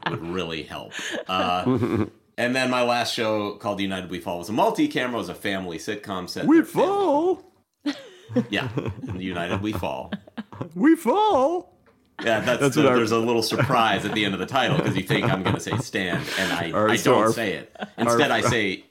would 0.10 0.26
really 0.28 0.64
help. 0.64 0.94
Uh, 1.28 2.06
and 2.38 2.56
then 2.56 2.70
my 2.70 2.84
last 2.84 3.14
show 3.14 3.56
called 3.56 3.80
United 3.80 4.10
We 4.10 4.20
Fall 4.20 4.38
was 4.40 4.50
a 4.50 4.54
multi-camera, 4.54 5.18
was 5.18 5.30
a 5.30 5.36
family 5.36 5.78
sitcom 5.78 6.30
set. 6.30 6.46
We 6.46 6.62
fall, 6.62 7.44
Yeah, 8.50 8.70
United 9.16 9.62
We 9.62 9.72
Fall. 9.74 10.12
we 10.76 10.96
fall. 10.96 11.71
Yeah, 12.24 12.40
that's, 12.42 12.60
That's 12.62 12.76
the, 12.76 12.84
what 12.84 12.92
our- 12.92 12.98
there's 12.98 13.12
a 13.12 13.18
little 13.18 13.42
surprise 13.44 14.06
at 14.06 14.14
the 14.14 14.26
end 14.26 14.34
of 14.34 14.40
the 14.40 14.46
title 14.46 14.78
because 14.78 14.96
you 14.96 15.04
think 15.04 15.26
I'm 15.32 15.42
going 15.44 15.56
to 15.56 15.62
say 15.62 15.76
stand, 15.78 16.24
and 16.38 16.52
I, 16.54 16.72
Our- 16.72 16.90
I 16.90 16.98
don't 16.98 17.18
our- 17.24 17.32
say 17.34 17.54
it. 17.54 17.76
Instead, 17.98 18.32
I 18.32 18.42
say 18.42 18.86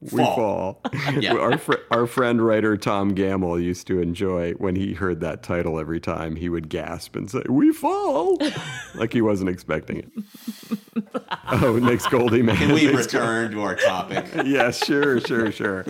We 0.00 0.10
fall. 0.10 0.34
fall. 0.36 0.82
Yeah. 1.20 1.34
Our 1.34 1.56
fr- 1.56 1.74
our 1.90 2.06
friend 2.06 2.44
writer 2.44 2.76
Tom 2.76 3.14
Gamble 3.14 3.58
used 3.58 3.86
to 3.86 4.00
enjoy 4.02 4.52
when 4.54 4.76
he 4.76 4.92
heard 4.92 5.20
that 5.20 5.42
title 5.42 5.78
every 5.80 6.00
time. 6.00 6.36
He 6.36 6.48
would 6.50 6.68
gasp 6.68 7.16
and 7.16 7.30
say, 7.30 7.42
"We 7.48 7.72
fall," 7.72 8.38
like 8.94 9.12
he 9.14 9.22
wasn't 9.22 9.48
expecting 9.48 9.98
it. 9.98 11.08
oh, 11.50 11.80
makes 11.80 12.06
Goldie 12.06 12.42
mad. 12.42 12.58
Can 12.58 12.74
we 12.74 12.86
makes 12.88 13.06
return 13.06 13.52
to 13.52 13.62
our 13.62 13.74
topic? 13.76 14.26
Yes, 14.46 14.84
sure, 14.84 15.20
sure, 15.20 15.50
sure. 15.50 15.84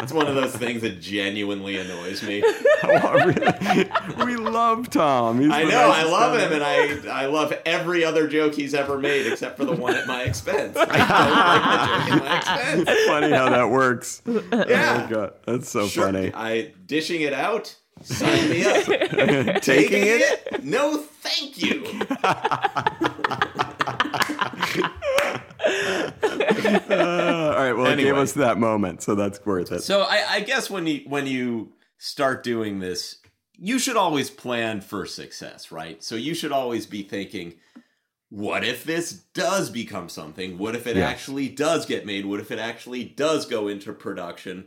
It's 0.00 0.12
one 0.12 0.26
of 0.26 0.34
those 0.34 0.54
things 0.56 0.82
that 0.82 1.00
genuinely 1.00 1.76
annoys 1.78 2.22
me. 2.22 2.42
Oh, 2.82 3.32
we 4.24 4.36
love 4.36 4.90
Tom. 4.90 5.40
He's 5.40 5.50
I 5.52 5.62
know, 5.64 5.90
I 5.94 6.02
love 6.02 6.36
guy. 6.36 6.44
him, 6.46 6.52
and 6.52 6.62
I 7.10 7.22
I 7.22 7.26
love 7.26 7.52
every 7.64 8.04
other 8.04 8.26
joke 8.26 8.54
he's 8.54 8.74
ever 8.74 8.98
made 8.98 9.26
except 9.30 9.56
for 9.56 9.64
the 9.64 9.74
one 9.74 9.94
at 9.94 10.06
my 10.08 10.22
expense. 10.24 10.76
I 10.76 10.84
don't 10.84 10.98
like 10.98 12.08
the 12.08 12.10
joke 12.10 12.22
at 12.22 12.24
my 12.24 12.38
expense. 12.38 12.88
It's 12.88 13.06
funny 13.06 13.35
how 13.36 13.50
that 13.50 13.70
works. 13.70 14.22
Yeah. 14.26 15.06
Oh 15.08 15.14
God, 15.14 15.32
that's 15.46 15.68
so 15.68 15.86
Sure, 15.86 16.06
funny. 16.06 16.32
I 16.34 16.72
dishing 16.86 17.20
it 17.20 17.32
out. 17.32 17.74
Sign 18.02 18.50
me 18.50 18.64
up. 18.64 18.84
Taking 18.84 19.60
Taking 19.60 20.02
it? 20.02 20.48
it? 20.52 20.64
No, 20.64 20.96
thank 20.98 21.62
you. 21.62 21.84
Uh, 26.88 27.54
all 27.56 27.62
right, 27.62 27.72
well, 27.72 27.86
it 27.86 27.96
gave 27.96 28.16
us 28.16 28.32
that 28.34 28.58
moment, 28.58 29.02
so 29.02 29.14
that's 29.14 29.44
worth 29.44 29.72
it. 29.72 29.82
So 29.82 30.02
I, 30.02 30.24
I 30.28 30.40
guess 30.40 30.70
when 30.70 30.86
you 30.86 31.02
when 31.06 31.26
you 31.26 31.72
start 31.98 32.42
doing 32.42 32.78
this, 32.78 33.16
you 33.56 33.78
should 33.78 33.96
always 33.96 34.30
plan 34.30 34.80
for 34.80 35.06
success, 35.06 35.72
right? 35.72 36.02
So 36.02 36.14
you 36.14 36.34
should 36.34 36.52
always 36.52 36.86
be 36.86 37.02
thinking, 37.02 37.54
what 38.28 38.64
if 38.64 38.84
this 38.84 39.12
does 39.12 39.70
become 39.70 40.08
something? 40.08 40.58
What 40.58 40.74
if 40.74 40.86
it 40.86 40.96
Yes. 40.96 41.10
actually 41.10 41.48
does 41.48 41.86
get 41.86 42.04
made? 42.06 42.26
What 42.26 42.40
if 42.40 42.50
it 42.50 42.58
actually 42.58 43.04
does 43.04 43.46
go 43.46 43.68
into 43.68 43.92
production? 43.92 44.64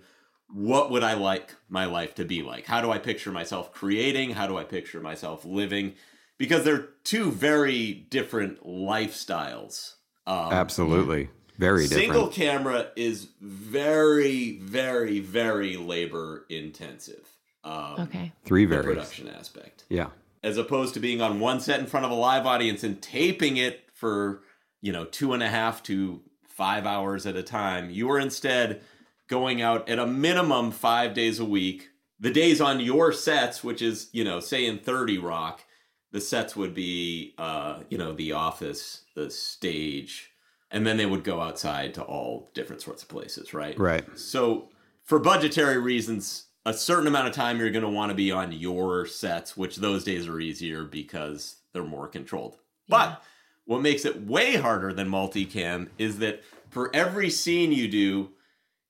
What 0.51 0.89
would 0.91 1.03
I 1.03 1.13
like 1.13 1.55
my 1.67 1.85
life 1.85 2.15
to 2.15 2.25
be 2.25 2.41
like? 2.41 2.65
How 2.65 2.81
do 2.81 2.89
I 2.91 2.97
picture 2.97 3.31
myself 3.31 3.71
creating? 3.71 4.31
How 4.31 4.47
do 4.47 4.57
I 4.57 4.63
picture 4.63 4.99
myself 5.01 5.45
living? 5.45 5.93
Because 6.37 6.63
they're 6.63 6.87
two 7.03 7.31
very 7.31 7.93
different 7.93 8.63
lifestyles. 8.65 9.95
Um, 10.25 10.53
Absolutely, 10.53 11.29
very 11.57 11.83
different. 11.83 12.03
Single 12.05 12.27
camera 12.29 12.87
is 12.95 13.27
very, 13.41 14.57
very, 14.59 15.19
very 15.19 15.75
labor 15.75 16.45
intensive. 16.49 17.27
Um, 17.63 17.95
Okay. 17.99 18.31
Three 18.45 18.65
very 18.65 18.83
production 18.83 19.27
aspect, 19.27 19.83
Yeah. 19.89 20.07
As 20.43 20.57
opposed 20.57 20.93
to 20.93 20.99
being 20.99 21.21
on 21.21 21.39
one 21.39 21.59
set 21.59 21.79
in 21.79 21.85
front 21.85 22.05
of 22.05 22.11
a 22.11 22.15
live 22.15 22.45
audience 22.45 22.83
and 22.83 23.01
taping 23.01 23.57
it 23.57 23.89
for 23.93 24.41
you 24.81 24.91
know 24.91 25.05
two 25.05 25.33
and 25.33 25.43
a 25.43 25.49
half 25.49 25.83
to 25.83 26.21
five 26.43 26.85
hours 26.85 27.25
at 27.25 27.35
a 27.35 27.43
time. 27.43 27.89
You 27.89 28.09
are 28.11 28.19
instead 28.19 28.81
going 29.27 29.61
out 29.61 29.87
at 29.87 29.99
a 29.99 30.07
minimum 30.07 30.71
five 30.71 31.13
days 31.13 31.39
a 31.39 31.45
week. 31.45 31.89
The 32.19 32.31
days 32.31 32.59
on 32.59 32.81
your 32.81 33.13
sets, 33.13 33.63
which 33.63 33.81
is 33.81 34.09
you 34.11 34.23
know 34.23 34.39
say 34.39 34.65
in 34.65 34.79
Thirty 34.79 35.17
Rock, 35.17 35.63
the 36.11 36.21
sets 36.21 36.55
would 36.55 36.73
be 36.73 37.33
uh, 37.37 37.79
you 37.89 37.97
know 37.97 38.13
the 38.13 38.33
office, 38.33 39.03
the 39.15 39.29
stage, 39.29 40.31
and 40.71 40.85
then 40.85 40.97
they 40.97 41.05
would 41.05 41.23
go 41.23 41.41
outside 41.41 41.93
to 41.95 42.03
all 42.03 42.49
different 42.53 42.81
sorts 42.81 43.03
of 43.03 43.09
places, 43.09 43.53
right? 43.53 43.77
Right. 43.79 44.05
So, 44.17 44.69
for 45.03 45.19
budgetary 45.19 45.77
reasons, 45.77 46.45
a 46.65 46.73
certain 46.73 47.07
amount 47.07 47.27
of 47.27 47.33
time 47.33 47.59
you're 47.59 47.71
going 47.71 47.83
to 47.83 47.89
want 47.89 48.09
to 48.09 48.15
be 48.15 48.31
on 48.31 48.51
your 48.51 49.05
sets, 49.05 49.55
which 49.55 49.77
those 49.77 50.03
days 50.03 50.27
are 50.27 50.39
easier 50.39 50.83
because 50.83 51.57
they're 51.73 51.83
more 51.83 52.07
controlled. 52.07 52.57
But 52.87 53.23
what 53.65 53.81
makes 53.81 54.05
it 54.05 54.25
way 54.25 54.55
harder 54.55 54.93
than 54.93 55.09
multicam 55.09 55.89
is 55.97 56.19
that 56.19 56.43
for 56.69 56.93
every 56.95 57.29
scene 57.29 57.71
you 57.71 57.87
do, 57.87 58.29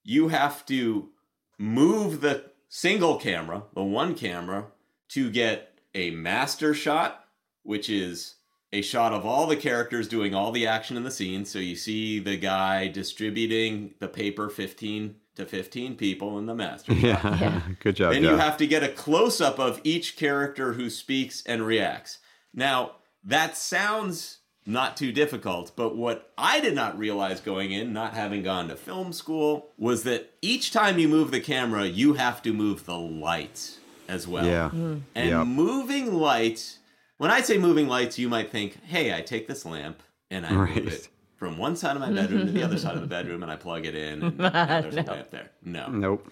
you 0.03 0.29
have 0.29 0.65
to 0.67 1.09
move 1.57 2.21
the 2.21 2.45
single 2.69 3.17
camera, 3.17 3.63
the 3.73 3.83
one 3.83 4.15
camera, 4.15 4.67
to 5.09 5.29
get 5.29 5.73
a 5.93 6.11
master 6.11 6.73
shot, 6.73 7.25
which 7.63 7.89
is 7.89 8.35
a 8.71 8.81
shot 8.81 9.11
of 9.11 9.25
all 9.25 9.47
the 9.47 9.55
characters 9.55 10.07
doing 10.07 10.33
all 10.33 10.51
the 10.51 10.67
action 10.67 10.95
in 10.95 11.03
the 11.03 11.11
scene. 11.11 11.43
So 11.45 11.59
you 11.59 11.75
see 11.75 12.19
the 12.19 12.37
guy 12.37 12.87
distributing 12.87 13.95
the 13.99 14.07
paper 14.07 14.49
15 14.49 15.15
to 15.39 15.45
15 15.45 15.95
people 15.95 16.37
in 16.37 16.45
the 16.45 16.53
master 16.53 16.93
shot. 16.93 17.01
Yeah. 17.41 17.61
Good 17.79 17.95
job. 17.95 18.13
Then 18.13 18.23
you 18.23 18.35
have 18.37 18.57
to 18.57 18.67
get 18.67 18.83
a 18.83 18.89
close 18.89 19.41
up 19.41 19.59
of 19.59 19.81
each 19.83 20.15
character 20.15 20.73
who 20.73 20.89
speaks 20.89 21.41
and 21.45 21.65
reacts. 21.65 22.19
Now, 22.53 22.91
that 23.23 23.57
sounds 23.57 24.37
not 24.65 24.95
too 24.95 25.11
difficult, 25.11 25.71
but 25.75 25.95
what 25.97 26.31
I 26.37 26.59
did 26.59 26.75
not 26.75 26.97
realize 26.99 27.39
going 27.41 27.71
in, 27.71 27.91
not 27.91 28.13
having 28.13 28.43
gone 28.43 28.67
to 28.67 28.75
film 28.75 29.13
school, 29.13 29.69
was 29.77 30.03
that 30.03 30.31
each 30.41 30.71
time 30.71 30.99
you 30.99 31.07
move 31.07 31.31
the 31.31 31.39
camera, 31.39 31.85
you 31.85 32.13
have 32.13 32.41
to 32.43 32.53
move 32.53 32.85
the 32.85 32.97
lights 32.97 33.79
as 34.07 34.27
well. 34.27 34.45
Yeah. 34.45 34.69
Mm. 34.73 35.01
And 35.15 35.29
Yep. 35.29 35.47
moving 35.47 36.13
lights, 36.13 36.79
when 37.17 37.31
I 37.31 37.41
say 37.41 37.57
moving 37.57 37.87
lights, 37.87 38.19
you 38.19 38.29
might 38.29 38.51
think, 38.51 38.83
hey, 38.85 39.13
I 39.15 39.21
take 39.21 39.47
this 39.47 39.65
lamp 39.65 40.01
and 40.29 40.45
I 40.45 40.53
Right. 40.53 40.75
move 40.83 40.93
it 40.93 41.07
from 41.39 41.57
one 41.57 41.75
side 41.77 41.95
of 41.95 42.01
my 42.01 42.11
bedroom 42.11 42.45
to 42.45 42.51
the 42.51 42.61
other 42.63 42.77
side 42.77 42.95
of 42.95 43.01
the 43.01 43.07
bedroom 43.17 43.41
and 43.41 43.51
I 43.51 43.55
plug 43.55 43.85
it 43.85 43.95
in 43.95 44.21
and, 44.21 44.41
and 44.41 44.83
there's 44.83 44.95
a 44.97 45.03
lamp 45.03 45.31
there. 45.31 45.49
No. 45.63 45.87
Nope. 45.87 46.29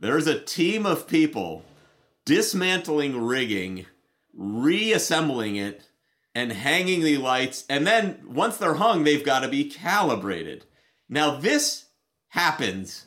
There's 0.00 0.26
a 0.26 0.40
team 0.40 0.86
of 0.86 1.06
people 1.06 1.62
dismantling 2.24 3.20
rigging, 3.20 3.84
reassembling 4.34 5.56
it, 5.56 5.88
and 6.34 6.52
hanging 6.52 7.02
the 7.02 7.18
lights. 7.18 7.64
And 7.68 7.86
then 7.86 8.20
once 8.26 8.56
they're 8.56 8.74
hung, 8.74 9.04
they've 9.04 9.24
got 9.24 9.40
to 9.40 9.48
be 9.48 9.64
calibrated. 9.64 10.64
Now, 11.08 11.36
this 11.36 11.86
happens 12.28 13.06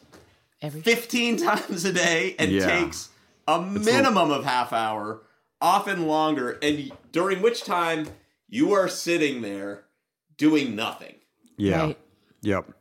Every 0.62 0.82
15 0.82 1.38
times 1.46 1.86
a 1.86 1.94
day 1.94 2.36
and 2.38 2.52
Yeah. 2.52 2.68
takes 2.68 3.10
a 3.48 3.62
minimum 3.62 4.30
of 4.30 4.46
half 4.46 4.72
hour, 4.72 5.24
often 5.60 6.06
longer, 6.08 6.60
and 6.62 6.92
during 7.12 7.42
which 7.42 7.64
time 7.64 8.08
you 8.48 8.74
are 8.74 8.88
sitting 8.88 9.42
there 9.42 9.86
doing 10.38 10.76
nothing. 10.76 11.16
Yeah. 11.58 11.82
Right. 11.82 11.98
Yep. 12.42 12.72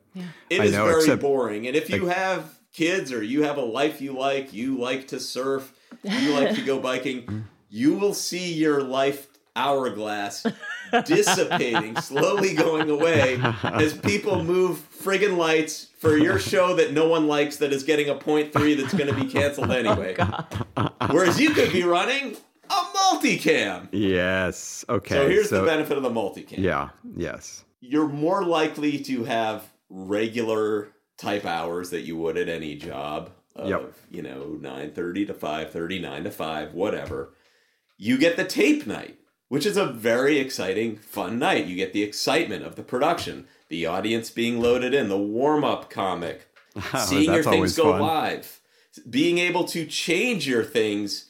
It 0.50 0.60
I 0.60 0.64
is 0.64 0.72
know, 0.72 0.84
very 0.86 1.00
except- 1.00 1.22
boring. 1.22 1.66
And 1.66 1.76
if 1.76 1.88
you 1.90 2.06
have 2.06 2.58
kids 2.72 3.12
or 3.12 3.22
you 3.22 3.42
have 3.44 3.56
a 3.56 3.64
life 3.64 4.00
you 4.00 4.12
like, 4.12 4.52
you 4.52 4.76
like 4.78 5.08
to 5.08 5.20
surf, 5.20 5.72
you 6.02 6.32
like 6.32 6.54
to 6.56 6.62
go 6.62 6.78
biking, 6.80 7.46
you 7.70 7.94
will 7.94 8.14
see 8.14 8.52
your 8.52 8.82
life 8.82 9.28
hourglass 9.54 10.46
dissipating, 11.04 11.96
slowly 12.00 12.54
going 12.54 12.88
away 12.90 13.38
as 13.62 13.92
people 13.96 14.42
move 14.42 14.78
friggin' 15.02 15.36
lights 15.36 15.88
for 15.98 16.16
your 16.16 16.38
show 16.38 16.74
that 16.76 16.92
no 16.92 17.06
one 17.08 17.26
likes 17.26 17.56
that 17.58 17.72
is 17.72 17.82
getting 17.82 18.08
a 18.08 18.14
point 18.14 18.52
three 18.52 18.74
that's 18.74 18.94
going 18.94 19.14
to 19.14 19.20
be 19.20 19.30
canceled 19.30 19.70
oh, 19.70 19.74
anyway. 19.74 20.16
Whereas 21.10 21.38
you 21.38 21.50
could 21.50 21.72
be 21.72 21.82
running 21.82 22.36
a 22.70 22.74
multicam. 22.74 23.88
Yes. 23.92 24.84
Okay. 24.88 25.14
so 25.14 25.28
here's 25.28 25.50
the 25.50 25.64
benefit 25.64 25.96
of 25.96 26.02
the 26.02 26.10
multicam 26.10 26.58
Yeah. 26.58 26.90
Yes. 27.16 27.64
You're 27.82 28.08
more 28.08 28.44
likely 28.44 28.98
to 29.00 29.24
have 29.24 29.64
regular 29.90 30.88
type 31.18 31.44
hours 31.44 31.90
that 31.90 32.02
you 32.02 32.16
would 32.16 32.38
at 32.38 32.48
any 32.48 32.74
job 32.76 33.30
of, 33.54 33.68
Yep. 33.68 33.92
you 34.10 34.22
know, 34.22 34.56
9:30 34.60 35.26
to 35.26 35.34
5:30, 35.34 35.98
9 36.00 36.24
to 36.24 36.30
5, 36.30 36.72
whatever. 36.72 37.34
You 37.98 38.16
get 38.16 38.36
the 38.36 38.44
tape 38.44 38.86
night, 38.86 39.18
which 39.48 39.66
is 39.66 39.76
a 39.76 39.84
very 39.86 40.38
exciting, 40.38 40.96
fun 40.96 41.38
night. 41.38 41.66
You 41.66 41.76
get 41.76 41.92
the 41.92 42.02
excitement 42.02 42.64
of 42.64 42.76
the 42.76 42.82
production, 42.82 43.46
the 43.68 43.84
audience 43.84 44.30
being 44.30 44.60
loaded 44.60 44.94
in, 44.94 45.08
the 45.08 45.18
warm-up 45.18 45.90
comic, 45.90 46.48
oh, 46.94 47.04
seeing 47.06 47.32
your 47.34 47.42
things 47.42 47.76
go 47.76 47.92
fun. 47.92 48.00
live, 48.00 48.60
being 49.10 49.38
able 49.38 49.64
to 49.64 49.84
change 49.86 50.48
your 50.48 50.64
things 50.64 51.26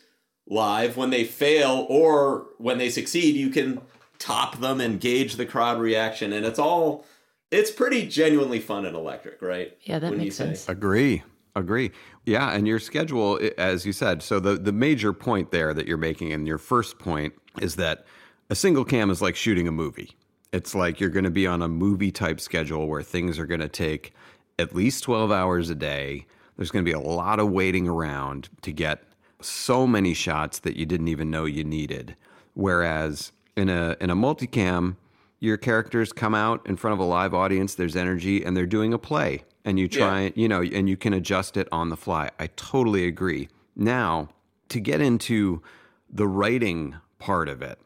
live 0.46 0.96
when 0.96 1.10
they 1.10 1.24
fail 1.24 1.86
or 1.88 2.46
when 2.58 2.78
they 2.78 2.90
succeed, 2.90 3.34
you 3.36 3.48
can 3.50 3.80
top 4.22 4.58
them 4.60 4.80
and 4.80 5.00
gauge 5.00 5.36
the 5.36 5.46
crowd 5.46 5.80
reaction, 5.80 6.32
and 6.32 6.46
it's 6.46 6.58
all 6.58 7.04
it's 7.50 7.70
pretty 7.70 8.06
genuinely 8.06 8.60
fun 8.60 8.86
and 8.86 8.96
electric, 8.96 9.42
right? 9.42 9.76
Yeah, 9.82 9.98
that 9.98 10.10
Wouldn't 10.10 10.22
you 10.22 10.26
makes 10.26 10.36
say? 10.36 10.46
sense. 10.46 10.68
Agree. 10.68 11.22
Agree. 11.54 11.90
Yeah, 12.24 12.50
and 12.50 12.66
your 12.66 12.78
schedule, 12.78 13.38
as 13.58 13.84
you 13.84 13.92
said, 13.92 14.22
so 14.22 14.40
the, 14.40 14.54
the 14.54 14.72
major 14.72 15.12
point 15.12 15.50
there 15.50 15.74
that 15.74 15.86
you're 15.86 15.98
making 15.98 16.30
in 16.30 16.46
your 16.46 16.56
first 16.56 16.98
point 16.98 17.34
is 17.60 17.76
that 17.76 18.06
a 18.48 18.54
single 18.54 18.86
cam 18.86 19.10
is 19.10 19.20
like 19.20 19.36
shooting 19.36 19.68
a 19.68 19.72
movie. 19.72 20.16
It's 20.52 20.74
like 20.74 20.98
you're 20.98 21.10
going 21.10 21.24
to 21.24 21.30
be 21.30 21.46
on 21.46 21.60
a 21.60 21.68
movie 21.68 22.10
type 22.10 22.40
schedule 22.40 22.86
where 22.86 23.02
things 23.02 23.38
are 23.38 23.44
going 23.46 23.60
to 23.60 23.68
take 23.68 24.14
at 24.58 24.74
least 24.74 25.04
12 25.04 25.30
hours 25.30 25.68
a 25.68 25.74
day. 25.74 26.26
There's 26.56 26.70
going 26.70 26.84
to 26.84 26.90
be 26.90 26.94
a 26.94 27.00
lot 27.00 27.38
of 27.38 27.50
waiting 27.50 27.86
around 27.86 28.48
to 28.62 28.72
get 28.72 29.02
so 29.42 29.86
many 29.86 30.14
shots 30.14 30.60
that 30.60 30.76
you 30.76 30.86
didn't 30.86 31.08
even 31.08 31.30
know 31.30 31.44
you 31.44 31.64
needed. 31.64 32.16
Whereas 32.54 33.32
in 33.56 33.68
a 33.68 33.96
in 34.00 34.10
a 34.10 34.16
multicam, 34.16 34.96
your 35.40 35.56
characters 35.56 36.12
come 36.12 36.34
out 36.34 36.66
in 36.66 36.76
front 36.76 36.92
of 36.92 37.00
a 37.00 37.04
live 37.04 37.34
audience, 37.34 37.74
there's 37.74 37.96
energy, 37.96 38.44
and 38.44 38.56
they're 38.56 38.66
doing 38.66 38.92
a 38.92 38.98
play. 38.98 39.44
And 39.64 39.78
you 39.78 39.88
try, 39.88 40.32
you 40.34 40.48
know, 40.48 40.62
and 40.62 40.88
you 40.88 40.96
can 40.96 41.12
adjust 41.12 41.56
it 41.56 41.68
on 41.70 41.88
the 41.88 41.96
fly. 41.96 42.30
I 42.38 42.48
totally 42.56 43.06
agree. 43.06 43.48
Now, 43.76 44.30
to 44.70 44.80
get 44.80 45.00
into 45.00 45.62
the 46.10 46.26
writing 46.26 46.96
part 47.18 47.48
of 47.48 47.62
it, 47.62 47.78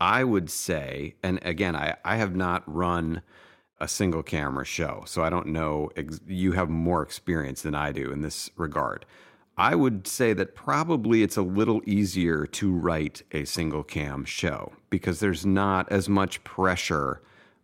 I 0.00 0.24
would 0.24 0.50
say, 0.50 1.14
and 1.22 1.38
again, 1.42 1.76
I, 1.76 1.94
I 2.04 2.16
have 2.16 2.34
not 2.34 2.62
run 2.66 3.22
a 3.80 3.86
single 3.86 4.22
camera 4.22 4.64
show, 4.64 5.04
so 5.06 5.22
I 5.22 5.30
don't 5.30 5.48
know. 5.48 5.90
Ex- 5.96 6.20
you 6.26 6.52
have 6.52 6.68
more 6.68 7.02
experience 7.02 7.62
than 7.62 7.74
I 7.74 7.92
do 7.92 8.10
in 8.10 8.22
this 8.22 8.50
regard. 8.56 9.06
I 9.56 9.74
would 9.74 10.06
say 10.06 10.32
that 10.32 10.54
probably 10.54 11.22
it's 11.22 11.36
a 11.36 11.42
little 11.42 11.82
easier 11.84 12.46
to 12.46 12.72
write 12.72 13.22
a 13.32 13.44
single 13.44 13.84
cam 13.84 14.24
show 14.24 14.72
because 14.88 15.20
there's 15.20 15.44
not 15.44 15.90
as 15.92 16.08
much 16.08 16.42
pressure 16.42 17.20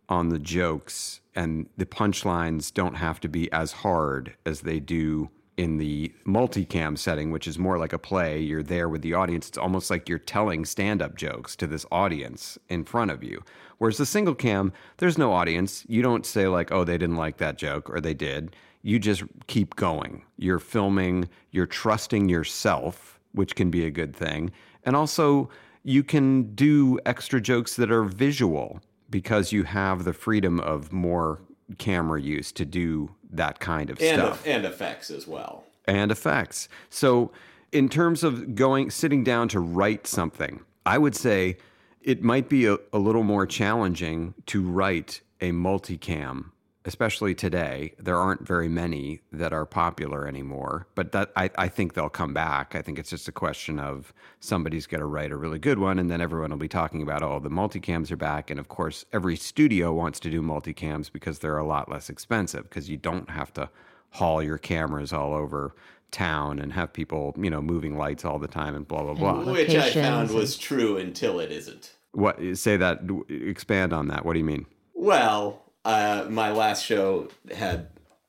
on 0.07 0.29
the 0.29 0.39
jokes 0.39 1.21
and 1.35 1.67
the 1.77 1.85
punchlines 1.85 2.73
don't 2.73 2.95
have 2.95 3.19
to 3.21 3.27
be 3.27 3.51
as 3.51 3.71
hard 3.71 4.35
as 4.45 4.61
they 4.61 4.79
do 4.79 5.29
in 5.57 5.77
the 5.77 6.09
multicam 6.25 6.97
setting, 6.97 7.31
which 7.31 7.47
is 7.47 7.59
more 7.59 7.77
like 7.77 7.91
a 7.91 7.99
play. 7.99 8.39
You're 8.39 8.63
there 8.63 8.87
with 8.87 9.01
the 9.01 9.13
audience. 9.13 9.49
It's 9.49 9.57
almost 9.57 9.89
like 9.89 10.07
you're 10.07 10.17
telling 10.17 10.63
stand 10.63 11.01
up 11.01 11.15
jokes 11.17 11.55
to 11.57 11.67
this 11.67 11.85
audience 11.91 12.57
in 12.69 12.85
front 12.85 13.11
of 13.11 13.23
you. 13.23 13.43
Whereas 13.77 13.97
the 13.97 14.05
single 14.05 14.35
cam, 14.35 14.71
there's 14.97 15.17
no 15.17 15.33
audience. 15.33 15.85
You 15.89 16.01
don't 16.01 16.25
say, 16.25 16.47
like, 16.47 16.71
oh, 16.71 16.85
they 16.85 16.97
didn't 16.97 17.17
like 17.17 17.37
that 17.37 17.57
joke 17.57 17.89
or 17.89 17.99
they 17.99 18.13
did. 18.13 18.55
You 18.81 18.99
just 18.99 19.23
keep 19.47 19.75
going. 19.75 20.23
You're 20.37 20.59
filming, 20.59 21.29
you're 21.51 21.65
trusting 21.65 22.29
yourself, 22.29 23.19
which 23.33 23.55
can 23.55 23.69
be 23.69 23.85
a 23.85 23.91
good 23.91 24.15
thing. 24.15 24.51
And 24.83 24.95
also, 24.95 25.49
you 25.83 26.03
can 26.03 26.55
do 26.55 26.99
extra 27.05 27.41
jokes 27.41 27.75
that 27.75 27.91
are 27.91 28.03
visual 28.03 28.81
because 29.09 29.51
you 29.51 29.63
have 29.63 30.03
the 30.03 30.13
freedom 30.13 30.59
of 30.59 30.91
more 30.93 31.41
camera 31.77 32.21
use 32.21 32.51
to 32.53 32.65
do 32.65 33.09
that 33.31 33.59
kind 33.59 33.89
of 33.89 33.99
And 34.01 34.21
stuff 34.21 34.43
and 34.45 34.65
effects 34.65 35.11
as 35.11 35.27
well. 35.27 35.63
and 35.85 36.11
effects. 36.11 36.67
So, 36.89 37.31
in 37.71 37.89
terms 37.89 38.23
of 38.23 38.55
going, 38.55 38.89
sitting 38.89 39.23
down 39.23 39.47
to 39.49 39.59
write 39.59 40.07
something, 40.07 40.61
I 40.85 40.97
would 40.97 41.15
say 41.15 41.57
it 42.01 42.23
might 42.23 42.49
be 42.49 42.65
a, 42.65 42.77
a 42.91 42.97
little 42.97 43.23
more 43.23 43.45
challenging 43.45 44.33
to 44.47 44.63
write 44.63 45.21
a 45.41 45.51
multicam, 45.51 46.51
especially 46.89 47.35
today. 47.35 47.93
There 47.99 48.17
aren't 48.17 48.47
very 48.47 48.67
many 48.67 49.21
that 49.31 49.53
are 49.53 49.67
popular 49.67 50.27
anymore, 50.27 50.87
but 50.95 51.11
that 51.11 51.31
I, 51.35 51.51
I 51.55 51.67
think 51.67 51.93
they'll 51.93 52.09
come 52.09 52.33
back. 52.33 52.73
I 52.73 52.81
think 52.81 52.97
it's 52.97 53.11
just 53.11 53.27
a 53.27 53.31
question 53.31 53.79
of 53.79 54.11
somebody's 54.39 54.87
going 54.87 54.99
to 54.99 55.05
write 55.05 55.31
a 55.31 55.37
really 55.37 55.59
good 55.59 55.77
one, 55.77 55.99
and 55.99 56.09
then 56.09 56.19
everyone 56.19 56.49
will 56.49 56.57
be 56.57 56.67
talking 56.67 57.03
about, 57.03 57.21
oh, 57.21 57.39
the 57.39 57.49
multicams 57.49 58.11
are 58.11 58.17
back. 58.17 58.49
And 58.49 58.59
of 58.59 58.69
course, 58.69 59.05
every 59.13 59.35
studio 59.35 59.93
wants 59.93 60.19
to 60.21 60.31
do 60.31 60.41
multicams 60.41 61.11
because 61.11 61.39
they're 61.39 61.59
a 61.59 61.65
lot 61.65 61.91
less 61.91 62.09
expensive 62.09 62.63
because 62.63 62.89
you 62.89 62.97
don't 62.97 63.29
have 63.29 63.53
to 63.53 63.69
haul 64.13 64.41
your 64.41 64.57
cameras 64.57 65.13
all 65.13 65.35
over 65.35 65.75
town 66.09 66.57
and 66.57 66.73
have 66.73 66.91
people, 66.91 67.35
you 67.37 67.51
know, 67.51 67.61
moving 67.61 67.95
lights 67.99 68.25
all 68.25 68.39
the 68.39 68.47
time 68.47 68.73
and 68.75 68.87
blah 68.87 69.03
blah 69.03 69.13
blah. 69.13 69.53
Which 69.53 69.75
I 69.75 69.91
found 69.91 70.31
was 70.31 70.57
true 70.57 70.97
until 70.97 71.39
it 71.39 71.51
isn't. 71.51 71.93
What 72.13 72.39
say 72.57 72.77
that 72.77 73.01
expand 73.29 73.93
on 73.93 74.07
that. 74.07 74.25
What 74.25 74.33
do 74.33 74.39
you 74.39 74.45
mean? 74.45 74.65
Well, 74.95 75.68
uh, 75.85 76.25
my 76.29 76.51
last 76.51 76.85
show 76.85 77.29
had 77.55 77.87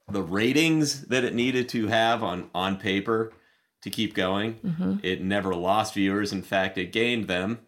the 0.08 0.22
ratings 0.22 1.02
that 1.06 1.24
it 1.24 1.34
needed 1.34 1.68
to 1.70 1.86
have 1.88 2.22
on 2.22 2.50
on 2.54 2.76
paper 2.76 3.32
to 3.82 3.90
keep 3.90 4.14
going. 4.14 4.54
Mm-hmm. 4.54 4.96
It 5.02 5.22
never 5.22 5.54
lost 5.54 5.94
viewers. 5.94 6.32
In 6.32 6.42
fact, 6.42 6.78
it 6.78 6.92
gained 6.92 7.28
them. 7.28 7.60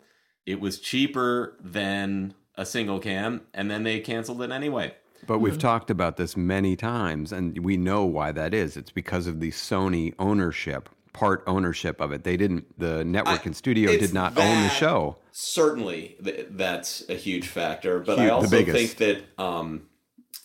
It 0.44 0.60
was 0.60 0.78
cheaper 0.78 1.56
than 1.60 2.34
a 2.56 2.66
single 2.66 2.98
cam, 2.98 3.42
and 3.54 3.70
then 3.70 3.84
they 3.84 4.00
canceled 4.00 4.42
it 4.42 4.50
anyway. 4.50 4.94
But 5.26 5.38
we've 5.38 5.58
talked 5.58 5.88
about 5.88 6.16
this 6.16 6.36
many 6.36 6.74
times, 6.74 7.32
and 7.32 7.56
we 7.64 7.76
know 7.76 8.04
why 8.04 8.32
that 8.32 8.52
is. 8.52 8.76
It's 8.76 8.90
because 8.90 9.28
of 9.28 9.38
the 9.38 9.52
Sony 9.52 10.14
ownership, 10.18 10.88
part 11.12 11.42
ownership 11.46 12.00
of 12.00 12.12
it. 12.12 12.24
They 12.24 12.36
didn't, 12.36 12.78
the 12.78 13.04
network 13.04 13.46
and 13.46 13.54
studio 13.54 13.96
did 13.96 14.14
not 14.14 14.36
own 14.38 14.62
the 14.62 14.68
show. 14.68 15.16
Certainly, 15.32 16.16
th- 16.22 16.48
that's 16.50 17.08
a 17.08 17.14
huge 17.14 17.48
factor. 17.48 18.00
But 18.00 18.18
Huge- 18.18 18.30
I 18.30 18.34
also 18.34 18.64
think 18.64 18.96
that 18.96 19.22
um, 19.38 19.88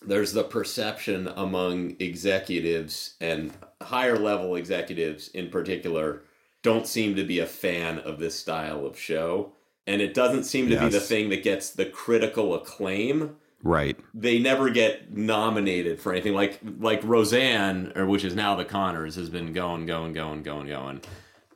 there's 0.05 0.33
the 0.33 0.43
perception 0.43 1.27
among 1.27 1.95
executives 1.99 3.15
and 3.19 3.51
higher 3.81 4.17
level 4.17 4.55
executives 4.55 5.29
in 5.29 5.49
particular 5.49 6.23
don't 6.63 6.87
seem 6.87 7.15
to 7.15 7.23
be 7.23 7.39
a 7.39 7.45
fan 7.45 7.99
of 7.99 8.19
this 8.19 8.35
style 8.37 8.85
of 8.85 8.99
show. 8.99 9.53
And 9.85 10.01
it 10.01 10.13
doesn't 10.13 10.43
seem 10.43 10.69
to 10.69 10.77
be 10.77 10.89
the 10.89 10.99
thing 10.99 11.29
that 11.29 11.43
gets 11.43 11.69
the 11.69 11.85
critical 11.85 12.53
acclaim. 12.53 13.37
Right. 13.63 13.97
They 14.13 14.39
never 14.39 14.69
get 14.69 15.15
nominated 15.15 15.99
for 15.99 16.11
anything 16.11 16.33
like 16.33 16.59
like 16.79 17.03
Roseanne, 17.03 17.91
or 17.95 18.05
which 18.05 18.23
is 18.23 18.35
now 18.35 18.55
the 18.55 18.65
Conners, 18.65 19.15
has 19.15 19.29
been 19.29 19.51
going, 19.51 19.85
going, 19.85 20.13
going, 20.13 20.43
going, 20.43 20.67
going, 20.67 21.01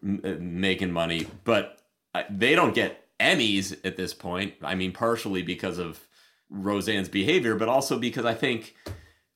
m- 0.04 0.22
uh, 0.24 0.34
making 0.40 0.92
money, 0.92 1.28
but 1.44 1.80
they 2.30 2.56
don't 2.56 2.74
get 2.74 3.08
Emmys 3.20 3.78
at 3.86 3.98
this 3.98 4.14
point. 4.14 4.56
I 4.64 4.76
mean, 4.76 4.92
partially 4.92 5.44
because 5.44 5.78
of 5.78 6.00
Roseanne's 6.50 7.10
behavior, 7.10 7.56
but 7.56 7.70
also 7.70 7.98
because 7.98 8.26
I 8.26 8.34
think 8.34 8.76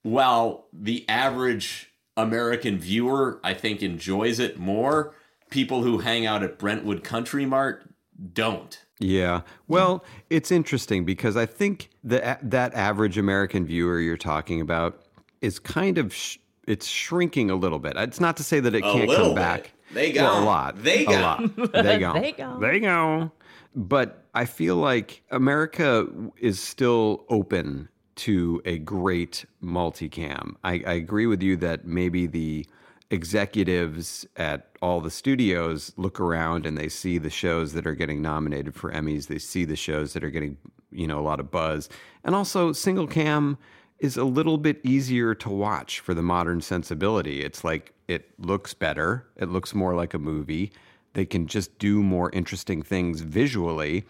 while 0.02 0.68
the 0.74 1.08
average 1.08 1.92
American 2.18 2.78
viewer, 2.78 3.40
I 3.44 3.54
think, 3.54 3.82
enjoys 3.82 4.40
it 4.40 4.58
more, 4.58 5.14
people 5.50 5.84
who 5.84 6.00
hang 6.00 6.26
out 6.26 6.44
at 6.44 6.58
Brentwood 6.58 7.04
Country 7.04 7.46
Mart 7.46 7.90
don't. 8.34 8.85
Yeah. 9.00 9.42
Well, 9.68 10.04
it's 10.30 10.52
interesting 10.52 11.04
because 11.06 11.36
I 11.36 11.46
think 11.46 11.90
the 12.04 12.38
that 12.42 12.74
average 12.74 13.18
American 13.18 13.66
viewer 13.66 14.00
you're 14.00 14.16
talking 14.18 14.62
about 14.62 15.02
is 15.42 15.60
kind 15.60 15.98
of 15.98 16.14
sh- 16.14 16.38
it's 16.68 16.88
shrinking 16.88 17.52
a 17.52 17.56
little 17.56 17.80
bit. 17.80 17.94
It's 17.98 18.20
not 18.20 18.38
to 18.38 18.44
say 18.44 18.60
that 18.62 18.74
it 18.74 18.80
A 18.84 18.92
can't 18.94 19.10
come 19.12 19.28
bit. 19.30 19.36
back. 19.36 19.72
They 19.94 20.14
Well, 20.14 20.40
go. 20.40 20.44
a 20.44 20.46
lot. 20.46 20.82
They 20.84 21.04
a 21.06 21.10
go. 21.10 21.20
lot. 21.22 21.42
They 21.84 22.00
go. 22.00 22.14
They 22.14 22.32
go. 22.32 22.60
They 22.60 22.80
go. 22.80 23.32
But 23.76 24.24
I 24.34 24.46
feel 24.46 24.78
like 24.78 25.22
America 25.30 26.08
is 26.38 26.60
still 26.62 27.26
open 27.30 27.90
to 28.16 28.62
a 28.64 28.78
great 28.80 29.46
multicam. 29.62 30.56
I, 30.64 30.82
I 30.88 30.94
agree 30.94 31.28
with 31.28 31.44
you 31.44 31.58
that 31.58 31.86
maybe 31.86 32.28
the 32.28 32.66
executives 33.12 34.26
at 34.36 34.70
all 34.82 35.00
the 35.00 35.12
studios 35.12 35.94
look 35.96 36.20
around 36.20 36.66
and 36.66 36.78
they 36.78 36.90
see 36.90 37.18
the 37.18 37.30
shows 37.30 37.74
that 37.74 37.86
are 37.86 37.96
getting 37.96 38.22
nominated 38.22 38.76
for 38.76 38.92
Emmys. 38.92 39.28
They 39.28 39.38
see 39.38 39.66
the 39.66 39.76
shows 39.76 40.14
that 40.14 40.24
are 40.24 40.30
getting, 40.30 40.58
you 40.92 41.08
know, 41.08 41.20
a 41.20 41.22
lot 41.22 41.40
of 41.40 41.52
buzz. 41.52 41.90
And 42.24 42.36
also 42.36 42.72
single 42.72 43.08
cam 43.08 43.58
is 44.00 44.18
a 44.18 44.24
little 44.24 44.58
bit 44.58 44.82
easier 44.84 45.34
to 45.36 45.50
watch 45.50 46.00
for 46.00 46.14
the 46.14 46.22
modern 46.22 46.62
sensibility. 46.62 47.44
It's 47.44 47.64
like 47.64 47.94
it 48.08 48.32
looks 48.40 48.74
better. 48.74 49.28
It 49.38 49.50
looks 49.50 49.74
more 49.74 49.96
like 49.96 50.14
a 50.14 50.20
movie. 50.20 50.72
They 51.14 51.26
can 51.26 51.48
just 51.48 51.78
do 51.80 52.04
more 52.04 52.30
interesting 52.32 52.82
things 52.82 53.22
visually. 53.22 54.06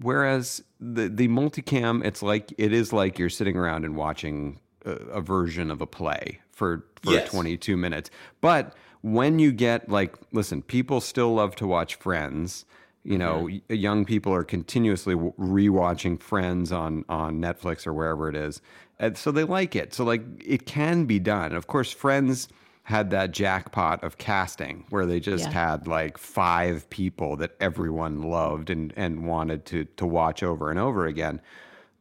Whereas 0.00 0.62
the 0.80 1.08
the 1.08 1.28
multicam, 1.28 2.04
it's 2.04 2.22
like 2.22 2.52
it 2.58 2.72
is 2.72 2.92
like 2.92 3.18
you're 3.18 3.30
sitting 3.30 3.56
around 3.56 3.84
and 3.84 3.96
watching 3.96 4.60
a, 4.86 4.90
a 4.90 5.20
version 5.20 5.70
of 5.70 5.80
a 5.80 5.86
play 5.86 6.40
for 6.52 6.84
for 7.02 7.12
Yes. 7.12 7.30
22 7.30 7.76
minutes. 7.76 8.10
But 8.40 8.74
when 9.02 9.38
you 9.38 9.52
get 9.52 9.88
like, 9.88 10.16
listen, 10.32 10.62
people 10.62 11.00
still 11.00 11.34
love 11.34 11.54
to 11.56 11.66
watch 11.66 11.96
Friends. 11.96 12.64
You 13.04 13.18
know, 13.18 13.42
mm-hmm. 13.44 13.58
y- 13.70 13.76
young 13.76 14.04
people 14.04 14.32
are 14.34 14.42
continuously 14.42 15.14
rewatching 15.14 16.20
Friends 16.20 16.72
on 16.72 17.04
on 17.08 17.40
Netflix 17.40 17.86
or 17.86 17.92
wherever 17.92 18.28
it 18.28 18.34
is, 18.36 18.60
and 18.98 19.16
so 19.16 19.30
they 19.30 19.44
like 19.44 19.76
it. 19.76 19.94
So 19.94 20.04
like 20.04 20.22
it 20.44 20.66
can 20.66 21.04
be 21.04 21.18
done. 21.20 21.52
Of 21.52 21.66
course, 21.68 21.92
Friends 21.92 22.48
had 22.82 23.10
that 23.10 23.32
jackpot 23.32 24.02
of 24.04 24.16
casting 24.18 24.84
where 24.90 25.06
they 25.06 25.18
just 25.20 25.46
Yeah. 25.46 25.50
had 25.70 25.86
like 25.88 26.18
five 26.18 26.88
people 26.90 27.36
that 27.36 27.52
everyone 27.60 28.22
loved 28.22 28.70
and 28.70 28.92
and 28.96 29.26
wanted 29.26 29.64
to 29.66 29.84
to 29.84 30.06
watch 30.06 30.42
over 30.42 30.70
and 30.70 30.78
over 30.78 31.06
again. 31.06 31.40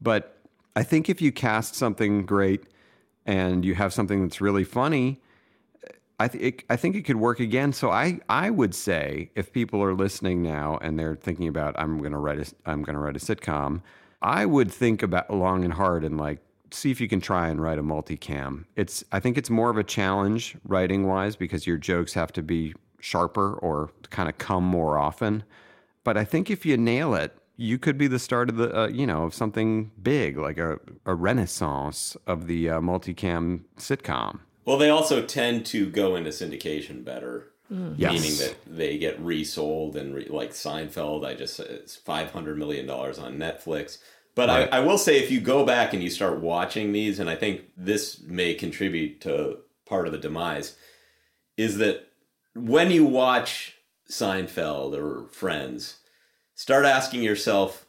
But 0.01 0.37
I 0.75 0.83
think 0.83 1.07
if 1.09 1.21
you 1.21 1.31
cast 1.31 1.75
something 1.75 2.25
great 2.25 2.63
and 3.25 3.65
you 3.65 3.75
have 3.75 3.93
something 3.93 4.21
that's 4.21 4.41
really 4.41 4.63
funny, 4.63 5.21
I, 6.19 6.27
th- 6.27 6.43
it, 6.43 6.63
I 6.69 6.75
think 6.75 6.95
it 6.95 7.03
could 7.03 7.17
work 7.17 7.39
again. 7.39 7.73
So 7.73 7.91
I, 7.91 8.19
I 8.29 8.49
would 8.49 8.73
say 8.73 9.31
if 9.35 9.51
people 9.51 9.83
are 9.83 9.93
listening 9.93 10.41
now 10.41 10.77
and 10.81 10.97
they're 10.97 11.15
thinking 11.15 11.47
about 11.47 11.75
I'm 11.77 12.01
to 12.01 12.17
write 12.17 12.39
a 12.39 12.53
I'm 12.65 12.85
to 12.85 12.97
write 12.97 13.15
a 13.15 13.19
sitcom, 13.19 13.81
I 14.21 14.45
would 14.45 14.71
think 14.71 15.03
about 15.03 15.33
long 15.33 15.65
and 15.65 15.73
hard 15.73 16.03
and 16.03 16.17
like 16.17 16.39
see 16.71 16.91
if 16.91 17.01
you 17.01 17.07
can 17.07 17.21
try 17.21 17.49
and 17.49 17.61
write 17.61 17.79
a 17.79 17.83
multicam. 17.83 18.65
It's 18.75 19.03
I 19.11 19.19
think 19.19 19.37
it's 19.37 19.49
more 19.49 19.69
of 19.69 19.77
a 19.77 19.83
challenge 19.83 20.55
writing 20.63 21.05
wise 21.05 21.35
because 21.35 21.67
your 21.67 21.77
jokes 21.77 22.13
have 22.13 22.31
to 22.33 22.41
be 22.41 22.73
sharper 22.99 23.53
or 23.55 23.91
kind 24.09 24.29
of 24.29 24.37
come 24.37 24.63
more 24.63 24.97
often. 24.97 25.43
But 26.03 26.17
I 26.17 26.23
think 26.23 26.49
if 26.49 26.65
you 26.65 26.77
nail 26.77 27.13
it, 27.13 27.37
you 27.57 27.77
could 27.77 27.97
be 27.97 28.07
the 28.07 28.19
start 28.19 28.49
of 28.49 28.57
the 28.57 28.77
uh, 28.83 28.87
you 28.87 29.05
know 29.07 29.23
of 29.23 29.33
something 29.33 29.91
big 30.01 30.37
like 30.37 30.57
a, 30.57 30.79
a 31.05 31.15
renaissance 31.15 32.17
of 32.27 32.47
the 32.47 32.69
uh, 32.69 32.79
multicam 32.79 33.61
sitcom. 33.77 34.39
Well, 34.65 34.77
they 34.77 34.89
also 34.89 35.21
tend 35.21 35.65
to 35.67 35.89
go 35.89 36.15
into 36.15 36.31
syndication 36.31 37.03
better, 37.05 37.51
Yes. 37.69 38.13
meaning 38.13 38.37
that 38.39 38.55
they 38.65 38.97
get 38.97 39.19
resold 39.19 39.95
and 39.95 40.13
re- 40.15 40.27
like 40.29 40.51
Seinfeld. 40.51 41.25
I 41.25 41.33
just 41.35 41.59
it's 41.59 41.95
five 41.95 42.31
hundred 42.31 42.57
million 42.57 42.85
dollars 42.87 43.17
on 43.19 43.37
Netflix. 43.37 43.97
But 44.35 44.49
Right. 44.49 44.67
I, 44.71 44.77
I 44.77 44.79
will 44.81 44.97
say, 44.97 45.17
if 45.19 45.31
you 45.31 45.39
go 45.39 45.65
back 45.65 45.93
and 45.93 46.03
you 46.03 46.09
start 46.09 46.41
watching 46.41 46.91
these, 46.91 47.19
and 47.19 47.29
I 47.29 47.35
think 47.35 47.61
this 47.77 48.21
may 48.21 48.53
contribute 48.53 49.21
to 49.21 49.59
part 49.85 50.07
of 50.07 50.11
the 50.11 50.17
demise, 50.19 50.75
is 51.57 51.77
that 51.77 52.07
when 52.53 52.91
you 52.91 53.05
watch 53.05 53.77
Seinfeld 54.11 54.93
or 54.97 55.27
Friends, 55.29 55.99
start 56.55 56.85
asking 56.85 57.21
yourself, 57.21 57.85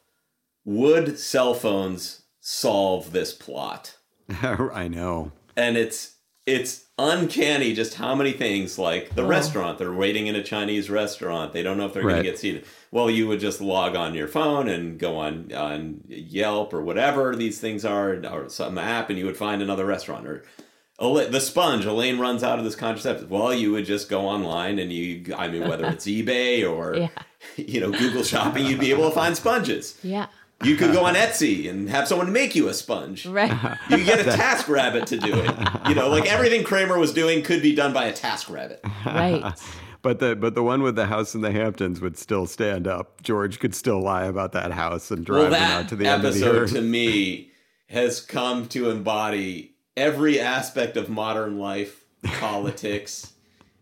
would 0.64 1.18
cell 1.18 1.54
phones 1.54 2.22
solve 2.40 3.12
this 3.12 3.32
plot? 3.32 3.96
I 4.42 4.88
know. 4.88 5.32
and 5.56 5.76
it's 5.76 6.12
it's 6.44 6.84
uncanny 6.98 7.74
just 7.74 7.94
how 7.94 8.14
many 8.14 8.32
things 8.32 8.78
like 8.78 9.14
the 9.16 9.22
Oh. 9.22 9.26
restaurant 9.26 9.78
they're 9.78 9.92
waiting 9.92 10.28
in 10.28 10.34
a 10.36 10.42
chinese 10.42 10.88
restaurant 10.88 11.52
they 11.52 11.62
don't 11.62 11.76
know 11.76 11.84
if 11.86 11.92
they're 11.92 12.02
going 12.02 12.16
to 12.16 12.22
get 12.22 12.38
seated 12.38 12.64
well 12.90 13.10
you 13.10 13.26
would 13.28 13.38
just 13.40 13.60
log 13.60 13.94
on 13.96 14.14
your 14.14 14.28
phone 14.28 14.66
and 14.68 14.98
go 14.98 15.18
on 15.18 15.52
on 15.52 16.00
yelp 16.08 16.72
or 16.72 16.80
whatever 16.82 17.34
these 17.36 17.60
things 17.60 17.84
are 17.84 18.14
or 18.32 18.48
some 18.48 18.78
app 18.78 19.10
and 19.10 19.18
you 19.18 19.26
would 19.26 19.36
find 19.36 19.60
another 19.60 19.84
restaurant 19.84 20.26
or 20.26 20.42
the 20.98 21.40
sponge 21.40 21.84
elaine 21.84 22.18
runs 22.18 22.42
out 22.42 22.58
of 22.58 22.64
this 22.64 22.76
contraceptive 22.76 23.30
well 23.30 23.52
you 23.52 23.72
would 23.72 23.84
just 23.84 24.08
go 24.08 24.22
online 24.22 24.78
and 24.78 24.92
you 24.92 25.34
i 25.36 25.48
mean 25.48 25.68
whether 25.68 25.86
it's 25.86 26.06
ebay 26.16 26.66
or 26.68 26.96
Yeah. 26.96 27.08
you 27.56 27.80
know 27.80 27.90
google 27.90 28.22
shopping 28.22 28.66
you'd 28.66 28.80
be 28.80 28.90
able 28.90 29.08
to 29.08 29.14
find 29.14 29.36
sponges 29.36 29.98
Yeah. 30.02 30.26
you 30.64 30.76
could 30.76 30.92
go 30.92 31.04
on 31.04 31.14
Etsy 31.14 31.68
and 31.68 31.88
have 31.90 32.08
someone 32.08 32.32
make 32.32 32.54
you 32.54 32.68
a 32.68 32.74
sponge. 32.74 33.26
Right. 33.26 33.50
You 33.90 33.96
could 33.98 34.06
get 34.06 34.20
a 34.26 34.30
TaskRabbit 34.30 35.04
to 35.06 35.18
do 35.18 35.34
it. 35.34 35.88
You 35.88 35.94
know, 35.94 36.08
like 36.08 36.24
everything 36.32 36.64
Kramer 36.64 36.98
was 36.98 37.12
doing 37.12 37.42
could 37.42 37.60
be 37.60 37.74
done 37.74 37.92
by 37.92 38.06
a 38.06 38.12
TaskRabbit. 38.14 38.78
Right. 39.04 39.52
But 40.02 40.20
the 40.20 40.36
but 40.36 40.54
the 40.54 40.62
one 40.62 40.82
with 40.82 40.94
the 40.94 41.06
house 41.06 41.34
in 41.34 41.40
the 41.40 41.50
Hamptons 41.50 42.00
would 42.00 42.16
still 42.16 42.46
stand 42.46 42.86
up. 42.86 43.22
George 43.22 43.58
could 43.58 43.74
still 43.74 44.00
lie 44.00 44.24
about 44.26 44.52
that 44.52 44.70
house 44.70 45.10
and 45.10 45.26
drive 45.26 45.40
well, 45.40 45.50
them 45.50 45.60
that 45.60 45.82
out 45.82 45.88
to 45.88 45.96
the 45.96 46.06
end 46.06 46.24
of 46.24 46.32
the 46.34 46.40
episode 46.46 46.62
earth. 46.62 46.72
to 46.74 46.80
me 46.80 47.50
has 47.88 48.20
come 48.20 48.68
to 48.68 48.88
embody 48.88 49.74
every 49.96 50.38
aspect 50.38 50.96
of 50.96 51.08
modern 51.10 51.58
life, 51.58 52.04
politics, 52.24 53.32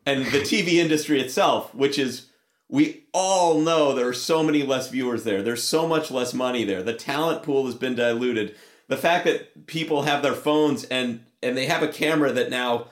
and 0.07 0.25
the 0.27 0.41
TV 0.41 0.75
industry 0.75 1.21
itself, 1.21 1.75
which 1.75 1.99
is 1.99 2.27
we 2.69 3.05
all 3.13 3.61
know 3.61 3.95
there 3.95 4.09
are 4.09 4.15
so 4.15 4.43
many 4.43 4.63
less 4.63 4.89
viewers 4.91 5.25
there. 5.25 5.43
There's 5.43 5.63
so 5.63 5.87
much 5.87 6.11
less 6.11 6.33
money 6.35 6.65
there. 6.65 6.83
The 6.83 6.95
talent 6.95 7.43
pool 7.43 7.67
has 7.67 7.75
been 7.75 7.95
diluted. 7.95 8.57
The 8.89 8.97
fact 8.97 9.25
that 9.27 9.67
people 9.67 10.03
have 10.03 10.23
their 10.23 10.35
phones 10.35 10.85
and 10.85 11.25
and 11.43 11.57
they 11.57 11.67
have 11.67 11.83
a 11.83 11.89
camera 11.89 12.33
that 12.33 12.51
now 12.51 12.87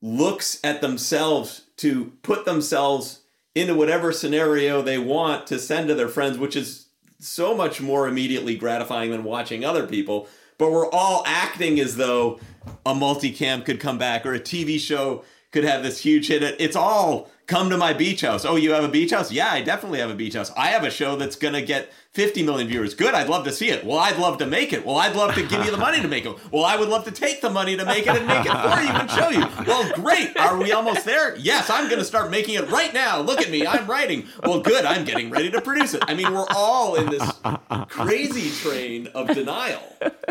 looks 0.00 0.60
at 0.62 0.80
themselves 0.80 1.62
to 1.78 2.12
put 2.22 2.44
themselves 2.44 3.22
into 3.54 3.74
whatever 3.74 4.12
scenario 4.12 4.80
they 4.80 4.98
want 4.98 5.46
to 5.48 5.58
send 5.58 5.88
to 5.88 5.94
their 5.94 6.08
friends, 6.08 6.38
which 6.38 6.54
is 6.54 6.86
so 7.18 7.56
much 7.56 7.80
more 7.80 8.06
immediately 8.06 8.54
gratifying 8.56 9.10
than 9.10 9.24
watching 9.24 9.64
other 9.64 9.86
people. 9.86 10.28
But 10.58 10.70
we're 10.70 10.90
all 10.90 11.22
acting 11.26 11.80
as 11.80 11.96
though 11.96 12.38
a 12.84 12.94
multicam 12.94 13.64
could 13.64 13.80
come 13.80 13.98
back 13.98 14.24
or 14.24 14.34
a 14.34 14.40
TV 14.40 14.78
show 14.78 15.24
could 15.52 15.64
have 15.64 15.82
this 15.82 16.00
huge 16.00 16.28
hit. 16.28 16.42
It's 16.60 16.76
all 16.76 17.30
come 17.46 17.70
to 17.70 17.76
my 17.76 17.92
beach 17.92 18.22
house. 18.22 18.44
Oh, 18.44 18.56
you 18.56 18.72
have 18.72 18.84
a 18.84 18.88
beach 18.88 19.12
house? 19.12 19.30
Yeah, 19.30 19.50
I 19.50 19.62
definitely 19.62 20.00
have 20.00 20.10
a 20.10 20.14
beach 20.14 20.34
house. 20.34 20.50
I 20.56 20.68
have 20.68 20.84
a 20.84 20.90
show 20.90 21.16
that's 21.16 21.36
going 21.36 21.54
to 21.54 21.62
get 21.62 21.92
50 22.12 22.42
million 22.42 22.66
viewers. 22.66 22.94
Good, 22.94 23.14
I'd 23.14 23.28
love 23.28 23.44
to 23.44 23.52
see 23.52 23.68
it. 23.68 23.84
Well, 23.84 23.98
I'd 23.98 24.18
love 24.18 24.38
to 24.38 24.46
make 24.46 24.72
it. 24.72 24.84
Well, 24.84 24.96
I'd 24.96 25.14
love 25.14 25.34
to 25.34 25.46
give 25.46 25.64
you 25.64 25.70
the 25.70 25.76
money 25.76 26.00
to 26.00 26.08
make 26.08 26.24
it. 26.26 26.34
Well, 26.50 26.64
I 26.64 26.76
would 26.76 26.88
love 26.88 27.04
to 27.04 27.10
take 27.10 27.40
the 27.40 27.50
money 27.50 27.76
to 27.76 27.84
make 27.84 28.06
it 28.06 28.16
and 28.16 28.26
make 28.26 28.46
it 28.46 28.52
for 28.52 28.80
you 28.80 28.88
and 28.88 29.10
show 29.10 29.28
you. 29.28 29.46
Well, 29.66 29.90
great. 29.94 30.36
Are 30.38 30.56
we 30.58 30.72
almost 30.72 31.04
there? 31.04 31.36
Yes, 31.36 31.70
I'm 31.70 31.86
going 31.88 31.98
to 31.98 32.04
start 32.04 32.30
making 32.30 32.54
it 32.54 32.68
right 32.70 32.92
now. 32.92 33.20
Look 33.20 33.40
at 33.40 33.50
me. 33.50 33.66
I'm 33.66 33.86
writing. 33.86 34.26
Well, 34.42 34.60
good. 34.60 34.84
I'm 34.84 35.04
getting 35.04 35.30
ready 35.30 35.50
to 35.50 35.60
produce 35.60 35.94
it. 35.94 36.02
I 36.08 36.14
mean, 36.14 36.32
we're 36.32 36.46
all 36.50 36.96
in 36.96 37.10
this 37.10 37.32
crazy 37.88 38.50
train 38.50 39.08
of 39.08 39.28
denial. 39.28 39.82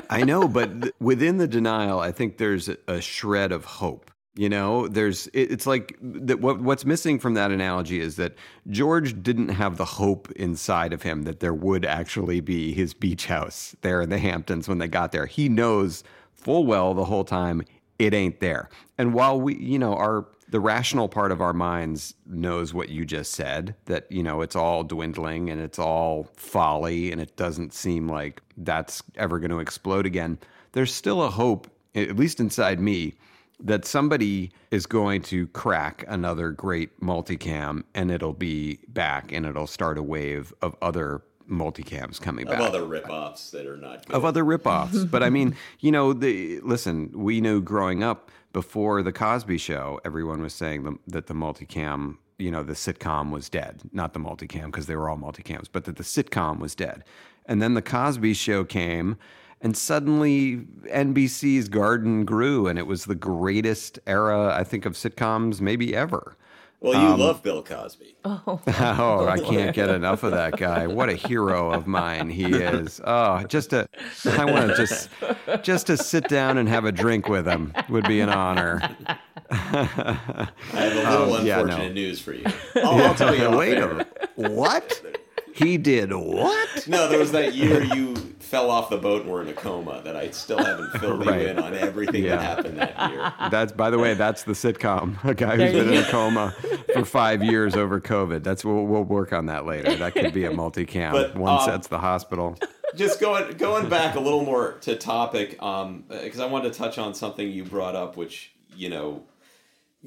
I 0.10 0.24
know, 0.24 0.48
but 0.48 0.82
th- 0.82 0.94
within 1.00 1.38
the 1.38 1.48
denial, 1.48 2.00
I 2.00 2.12
think 2.12 2.38
there's 2.38 2.70
a 2.88 3.00
shred 3.00 3.52
of 3.52 3.66
hope. 3.66 4.12
You 4.36 4.50
know, 4.50 4.90
there's 4.90 5.28
it, 5.28 5.52
it's 5.52 5.66
like 5.66 5.98
that. 6.02 6.42
What, 6.42 6.60
what's 6.60 6.84
missing 6.84 7.20
from 7.20 7.36
that 7.36 7.52
analogy 7.52 8.02
is 8.02 8.18
that 8.18 8.36
George 8.70 9.24
didn't 9.24 9.50
have 9.50 9.78
the 9.78 9.86
hope 9.86 10.30
inside 10.34 10.92
of 10.92 11.04
him 11.04 11.24
that 11.24 11.40
there 11.40 11.54
would 11.54 11.86
actually 11.86 12.42
be 12.42 12.74
his 12.74 12.94
beach 12.94 13.28
house 13.28 13.76
there 13.82 14.02
in 14.02 14.10
the 14.10 14.18
Hamptons 14.18 14.68
when 14.68 14.78
they 14.78 14.90
got 14.90 15.14
there. 15.14 15.26
He 15.26 15.48
knows 15.48 16.04
full 16.34 16.66
well 16.66 16.94
the 16.94 17.06
whole 17.06 17.24
time 17.24 17.64
it 17.98 18.14
ain't 18.14 18.42
there. 18.42 18.70
And 18.98 19.14
while 19.14 19.40
we, 19.40 19.56
you 19.56 19.80
know, 19.80 19.94
our 19.96 20.28
the 20.48 20.60
rational 20.60 21.10
part 21.10 21.32
of 21.32 21.42
our 21.42 21.54
minds 21.54 22.14
knows 22.26 22.74
what 22.74 22.90
you 22.90 23.06
just 23.06 23.32
said 23.32 23.76
that 23.86 24.10
you 24.12 24.22
know 24.22 24.42
it's 24.42 24.56
all 24.56 24.84
dwindling 24.84 25.50
and 25.50 25.60
it's 25.60 25.80
all 25.80 26.30
folly 26.36 27.12
and 27.12 27.20
it 27.20 27.36
doesn't 27.36 27.74
seem 27.74 28.08
like 28.08 28.42
that's 28.58 29.02
ever 29.16 29.40
going 29.40 29.52
to 29.52 29.60
explode 29.60 30.06
again 30.06 30.38
there's 30.74 30.94
still 30.94 31.24
a 31.24 31.30
hope 31.30 31.68
at 31.96 32.16
least 32.16 32.40
inside 32.40 32.80
me 32.80 33.14
that 33.60 33.86
somebody 33.86 34.52
is 34.72 34.86
going 34.86 35.22
to 35.24 35.48
crack 35.48 36.04
another 36.08 36.52
great 36.52 37.00
multicam 37.00 37.84
and 37.94 38.12
it'll 38.12 38.34
be 38.34 38.80
back 38.88 39.32
and 39.32 39.46
it'll 39.46 39.68
start 39.68 39.98
a 39.98 40.04
wave 40.04 40.54
of 40.62 40.76
other 40.82 41.22
multicams 41.50 42.20
coming 42.20 42.46
Of 42.48 42.52
back 42.52 42.60
Of 42.62 42.66
other 42.68 42.82
ripoffs 42.82 43.52
that 43.52 43.66
are 43.66 43.78
not 43.78 44.06
good. 44.06 44.16
of 44.16 44.26
other 44.26 44.44
ripoffs. 44.44 45.10
but 45.10 45.24
I 45.24 45.30
mean, 45.30 45.56
you 45.80 45.92
know, 45.92 46.12
the 46.14 46.60
listen, 46.62 47.12
we 47.14 47.40
knew 47.40 47.62
growing 47.62 48.04
up 48.04 48.32
before 48.52 49.04
the 49.04 49.12
Cosby 49.12 49.58
Show, 49.58 50.00
everyone 50.06 50.42
was 50.42 50.54
saying 50.54 50.84
the, 50.84 50.98
that 51.08 51.28
the 51.28 51.34
multicam, 51.34 52.18
you 52.40 52.50
know, 52.52 52.64
the 52.64 52.74
sitcom 52.74 53.32
was 53.32 53.48
dead, 53.50 53.82
not 53.94 54.14
the 54.14 54.20
multicam 54.20 54.66
because 54.66 54.88
they 54.88 54.96
were 54.96 55.10
all 55.10 55.18
multicams, 55.18 55.68
but 55.72 55.86
that 55.86 55.98
the 55.98 56.04
sitcom 56.04 56.60
was 56.60 56.74
dead. 56.76 57.04
And 57.46 57.62
then 57.62 57.74
the 57.76 57.82
Cosby 57.82 58.34
Show 58.34 58.64
came. 58.66 59.18
And 59.66 59.76
suddenly, 59.76 60.58
NBC's 60.94 61.70
garden 61.70 62.24
grew, 62.24 62.68
and 62.68 62.78
it 62.78 62.86
was 62.86 63.06
the 63.06 63.16
greatest 63.16 63.98
era, 64.06 64.54
I 64.56 64.64
think, 64.64 64.86
of 64.86 64.94
sitcoms 64.94 65.60
maybe 65.60 65.96
ever. 65.96 66.38
Well, 66.82 66.94
you 66.94 67.08
Um, 67.08 67.20
love 67.20 67.42
Bill 67.42 67.64
Cosby. 67.64 68.16
Oh. 68.26 68.60
Oh, 68.68 69.28
I 69.28 69.40
can't 69.50 69.76
get 69.76 69.90
enough 69.90 70.22
of 70.22 70.32
that 70.34 70.58
guy. 70.58 70.86
What 70.86 71.10
a 71.10 71.14
hero 71.16 71.72
of 71.72 71.88
mine 71.88 72.30
he 72.30 72.46
is. 72.46 73.02
Oh, 73.04 73.42
just 73.46 73.72
to 73.72 73.88
I 74.26 74.46
want 74.46 74.70
to 74.70 74.76
just 74.76 75.10
just 75.64 75.88
to 75.88 75.98
sit 75.98 76.28
down 76.28 76.60
and 76.60 76.70
have 76.70 76.86
a 76.86 76.92
drink 76.92 77.28
with 77.28 77.48
him 77.48 77.74
would 77.90 78.08
be 78.08 78.20
an 78.20 78.30
honor. 78.30 78.82
I 79.50 80.50
have 80.74 80.94
a 80.94 81.00
little 81.00 81.34
Oh, 81.38 81.42
yeah, 81.42 81.56
no. 81.58 81.62
unfortunate 81.64 81.94
news 81.94 82.20
for 82.20 82.34
you. 82.34 82.46
I'll, 82.76 83.02
I'll 83.04 83.16
tell 83.16 83.36
you. 83.36 83.46
off 83.46 83.56
Wait 83.58 83.78
a 83.80 83.88
minute. 83.88 84.30
What? 84.36 85.02
He 85.56 85.78
did 85.78 86.12
what? 86.14 86.86
No, 86.86 87.08
there 87.08 87.18
was 87.18 87.32
that 87.32 87.56
year 87.56 87.82
you 87.82 88.14
fell 88.40 88.70
off 88.70 88.90
the 88.90 88.98
boat 88.98 89.22
and 89.22 89.32
were 89.32 89.42
in 89.42 89.48
a 89.48 89.54
coma 89.54 90.02
that 90.04 90.16
I 90.16 90.30
still 90.32 90.58
haven't 90.58 90.92
filled 91.00 91.26
Right. 91.26 91.44
you 91.44 91.48
in 91.48 91.60
on 91.60 91.74
everything 91.74 92.26
Yeah. 92.26 92.36
that 92.36 92.42
happened 92.44 92.78
that 92.78 93.12
year. 93.12 93.34
That's 93.50 93.72
by 93.72 93.90
the 93.90 93.98
way, 93.98 94.16
that's 94.16 94.44
the 94.44 94.52
sitcom. 94.52 95.24
A 95.24 95.34
guy 95.34 95.56
who's 95.56 95.72
been 95.72 95.94
in 95.94 96.04
a 96.04 96.08
coma 96.10 96.54
for 96.94 97.06
five 97.06 97.42
years 97.42 97.76
over 97.76 98.02
COVID. 98.02 98.44
That's 98.44 98.66
we'll, 98.66 98.86
we'll 98.86 99.04
work 99.06 99.32
on 99.32 99.46
that 99.46 99.66
later. 99.66 99.96
That 99.96 100.14
could 100.14 100.34
be 100.34 100.44
a 100.44 100.52
multicam. 100.52 101.14
But, 101.14 101.36
One 101.38 101.54
um, 101.60 101.62
sets 101.66 101.88
the 101.88 102.00
hospital. 102.00 102.58
Just 102.96 103.22
going 103.22 103.56
going 103.58 103.88
back 103.88 104.16
a 104.16 104.20
little 104.20 104.44
more 104.44 104.74
to 104.82 104.96
topic, 104.98 105.52
because 105.52 106.40
I 106.42 106.46
wanted 106.48 106.74
to 106.74 106.78
touch 106.80 106.98
on 106.98 107.14
something 107.14 107.50
you 107.50 107.64
brought 107.64 107.96
up, 107.96 108.18
which 108.18 108.52
you 108.76 108.90
know, 108.90 109.24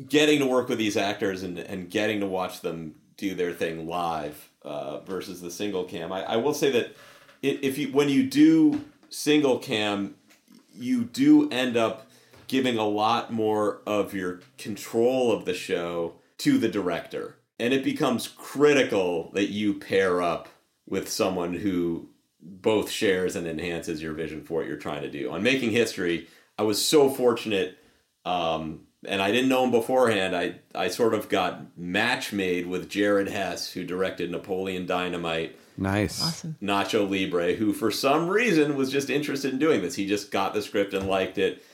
getting 0.08 0.38
to 0.40 0.46
work 0.46 0.68
with 0.68 0.76
these 0.78 0.96
actors 0.98 1.42
and 1.42 1.58
and 1.58 1.90
getting 1.90 2.20
to 2.20 2.26
watch 2.26 2.60
them 2.60 2.94
do 3.16 3.34
their 3.34 3.52
thing 3.52 3.88
live 3.88 4.47
uh, 4.68 5.00
versus 5.00 5.40
the 5.40 5.50
single 5.50 5.84
cam. 5.84 6.12
I, 6.12 6.22
I 6.22 6.36
will 6.36 6.54
say 6.54 6.70
that 6.70 6.94
if 7.42 7.78
you 7.78 7.90
when 7.92 8.08
you 8.08 8.24
do 8.24 8.84
single 9.08 9.58
cam, 9.58 10.14
you 10.74 11.04
do 11.04 11.48
end 11.50 11.76
up 11.76 12.06
giving 12.46 12.78
a 12.78 12.86
lot 12.86 13.32
more 13.32 13.80
of 13.86 14.14
your 14.14 14.40
control 14.56 15.32
of 15.32 15.44
the 15.44 15.54
show 15.54 16.14
to 16.38 16.58
the 16.58 16.68
director. 16.68 17.36
And 17.58 17.74
it 17.74 17.82
becomes 17.82 18.28
critical 18.28 19.30
that 19.34 19.50
you 19.50 19.74
pair 19.74 20.22
up 20.22 20.48
with 20.88 21.08
someone 21.08 21.54
who 21.54 22.08
both 22.40 22.90
shares 22.90 23.36
and 23.36 23.46
enhances 23.46 24.02
your 24.02 24.12
vision 24.12 24.44
for 24.44 24.58
what 24.58 24.66
you're 24.66 24.76
trying 24.76 25.02
to 25.02 25.10
do. 25.10 25.30
On 25.30 25.42
Making 25.42 25.72
History, 25.72 26.28
I 26.56 26.62
was 26.62 26.84
so 26.84 27.10
fortunate, 27.10 27.78
um, 28.24 28.86
and 29.08 29.22
I 29.22 29.30
didn't 29.30 29.48
know 29.48 29.64
him 29.64 29.70
beforehand. 29.70 30.36
I, 30.36 30.56
I 30.74 30.88
sort 30.88 31.14
of 31.14 31.28
got 31.28 31.76
match 31.76 32.32
made 32.32 32.66
with 32.66 32.88
Jared 32.88 33.28
Hess, 33.28 33.72
who 33.72 33.84
directed 33.84 34.30
Napoleon 34.30 34.86
Dynamite. 34.86 35.58
Nice. 35.76 36.22
Awesome. 36.22 36.56
Nacho 36.62 37.08
Libre, 37.08 37.54
who 37.54 37.72
for 37.72 37.90
some 37.90 38.28
reason 38.28 38.76
was 38.76 38.90
just 38.90 39.10
interested 39.10 39.52
in 39.52 39.58
doing 39.58 39.80
this. 39.80 39.94
He 39.94 40.06
just 40.06 40.30
got 40.30 40.54
the 40.54 40.62
script 40.62 40.92
and 40.92 41.08
liked 41.08 41.38
it. 41.38 41.64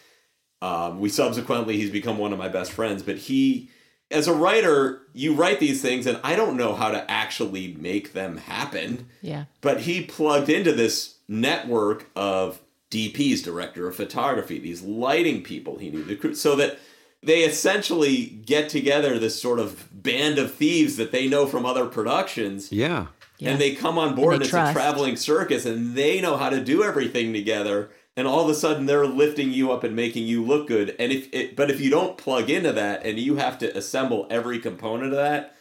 Um, 0.63 1.01
we 1.01 1.09
subsequently, 1.09 1.77
he's 1.77 1.91
become 1.91 2.19
one 2.19 2.33
of 2.33 2.39
my 2.39 2.49
best 2.49 2.73
friends, 2.73 3.03
but 3.03 3.17
he, 3.17 3.71
as 4.11 4.29
a 4.29 4.35
writer, 4.35 5.03
you 5.13 5.35
write 5.35 5.61
these 5.61 5.83
things, 5.83 6.07
and 6.07 6.19
I 6.25 6.37
don't 6.37 6.57
know 6.57 6.75
how 6.75 6.91
to 6.91 7.11
actually 7.11 7.77
make 7.79 8.13
them 8.13 8.39
happen. 8.39 9.09
Yeah. 9.21 9.45
But 9.61 9.81
he 9.81 10.03
plugged 10.03 10.49
into 10.49 10.73
this 10.73 11.17
network 11.29 12.11
of 12.17 12.61
DPs, 12.91 13.43
director 13.43 13.89
of 13.89 13.97
photography, 13.97 14.59
these 14.59 14.83
lighting 14.83 15.43
people 15.43 15.79
he 15.79 15.91
knew, 15.91 16.05
the 16.05 16.17
crew, 16.17 16.35
so 16.35 16.57
that 16.57 16.79
they 17.25 17.41
essentially 17.43 18.27
get 18.27 18.69
together 18.69 19.19
this 19.19 19.41
sort 19.41 19.59
of 19.59 19.89
band 20.03 20.39
of 20.39 20.55
thieves 20.55 20.97
that 20.97 21.13
they 21.13 21.27
know 21.29 21.47
from 21.47 21.65
other 21.67 21.87
productions. 21.87 22.71
Yeah. 22.73 23.07
And 23.41 23.61
they 23.61 23.75
come 23.75 23.99
on 23.99 24.15
board, 24.15 24.35
And 24.35 24.35
and 24.35 24.43
it's 24.43 24.51
trust. 24.51 24.71
a 24.71 24.75
traveling 24.75 25.17
circus, 25.17 25.67
and 25.67 25.95
they 25.95 26.21
know 26.21 26.37
how 26.37 26.49
to 26.49 26.61
do 26.65 26.83
everything 26.83 27.33
together. 27.35 27.91
And 28.17 28.27
all 28.29 28.41
of 28.45 28.49
a 28.49 28.55
sudden, 28.55 28.87
they're 28.87 29.07
lifting 29.07 29.51
you 29.53 29.71
up 29.73 29.85
and 29.85 29.95
making 29.95 30.25
you 30.27 30.43
look 30.43 30.67
good. 30.69 30.95
And 30.99 31.13
if 31.13 31.29
it, 31.35 31.57
but 31.57 31.71
if 31.71 31.81
you 31.81 31.91
don't 31.91 32.17
plug 32.17 32.49
into 32.49 32.73
that, 32.73 33.05
and 33.05 33.19
you 33.19 33.37
have 33.37 33.59
to 33.59 33.77
assemble 33.77 34.27
every 34.31 34.61
component 34.61 35.13
of 35.13 35.17
that, 35.19 35.57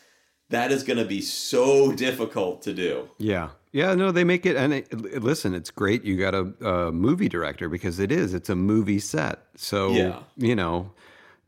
that 0.49 0.72
is 0.72 0.84
going 0.84 0.99
to 0.99 1.05
be 1.05 1.20
so 1.20 1.91
difficult 1.91 2.61
to 2.61 2.74
do. 2.74 3.09
Yeah. 3.18 3.49
Yeah, 3.72 3.95
no, 3.95 4.11
they 4.11 4.24
make 4.24 4.45
it. 4.45 4.55
And 4.55 4.72
it, 4.72 4.93
listen, 5.24 5.55
it's 5.55 5.72
great 5.72 6.03
you 6.05 6.16
got 6.16 6.36
a, 6.36 6.53
a 6.66 6.91
movie 6.91 7.28
director 7.28 7.68
because 7.70 7.99
it 7.99 8.11
is. 8.11 8.36
It's 8.36 8.49
a 8.49 8.55
movie 8.55 8.99
set. 8.99 9.39
So, 9.57 9.91
Yeah. 9.93 10.20
you 10.38 10.55
know, 10.55 10.91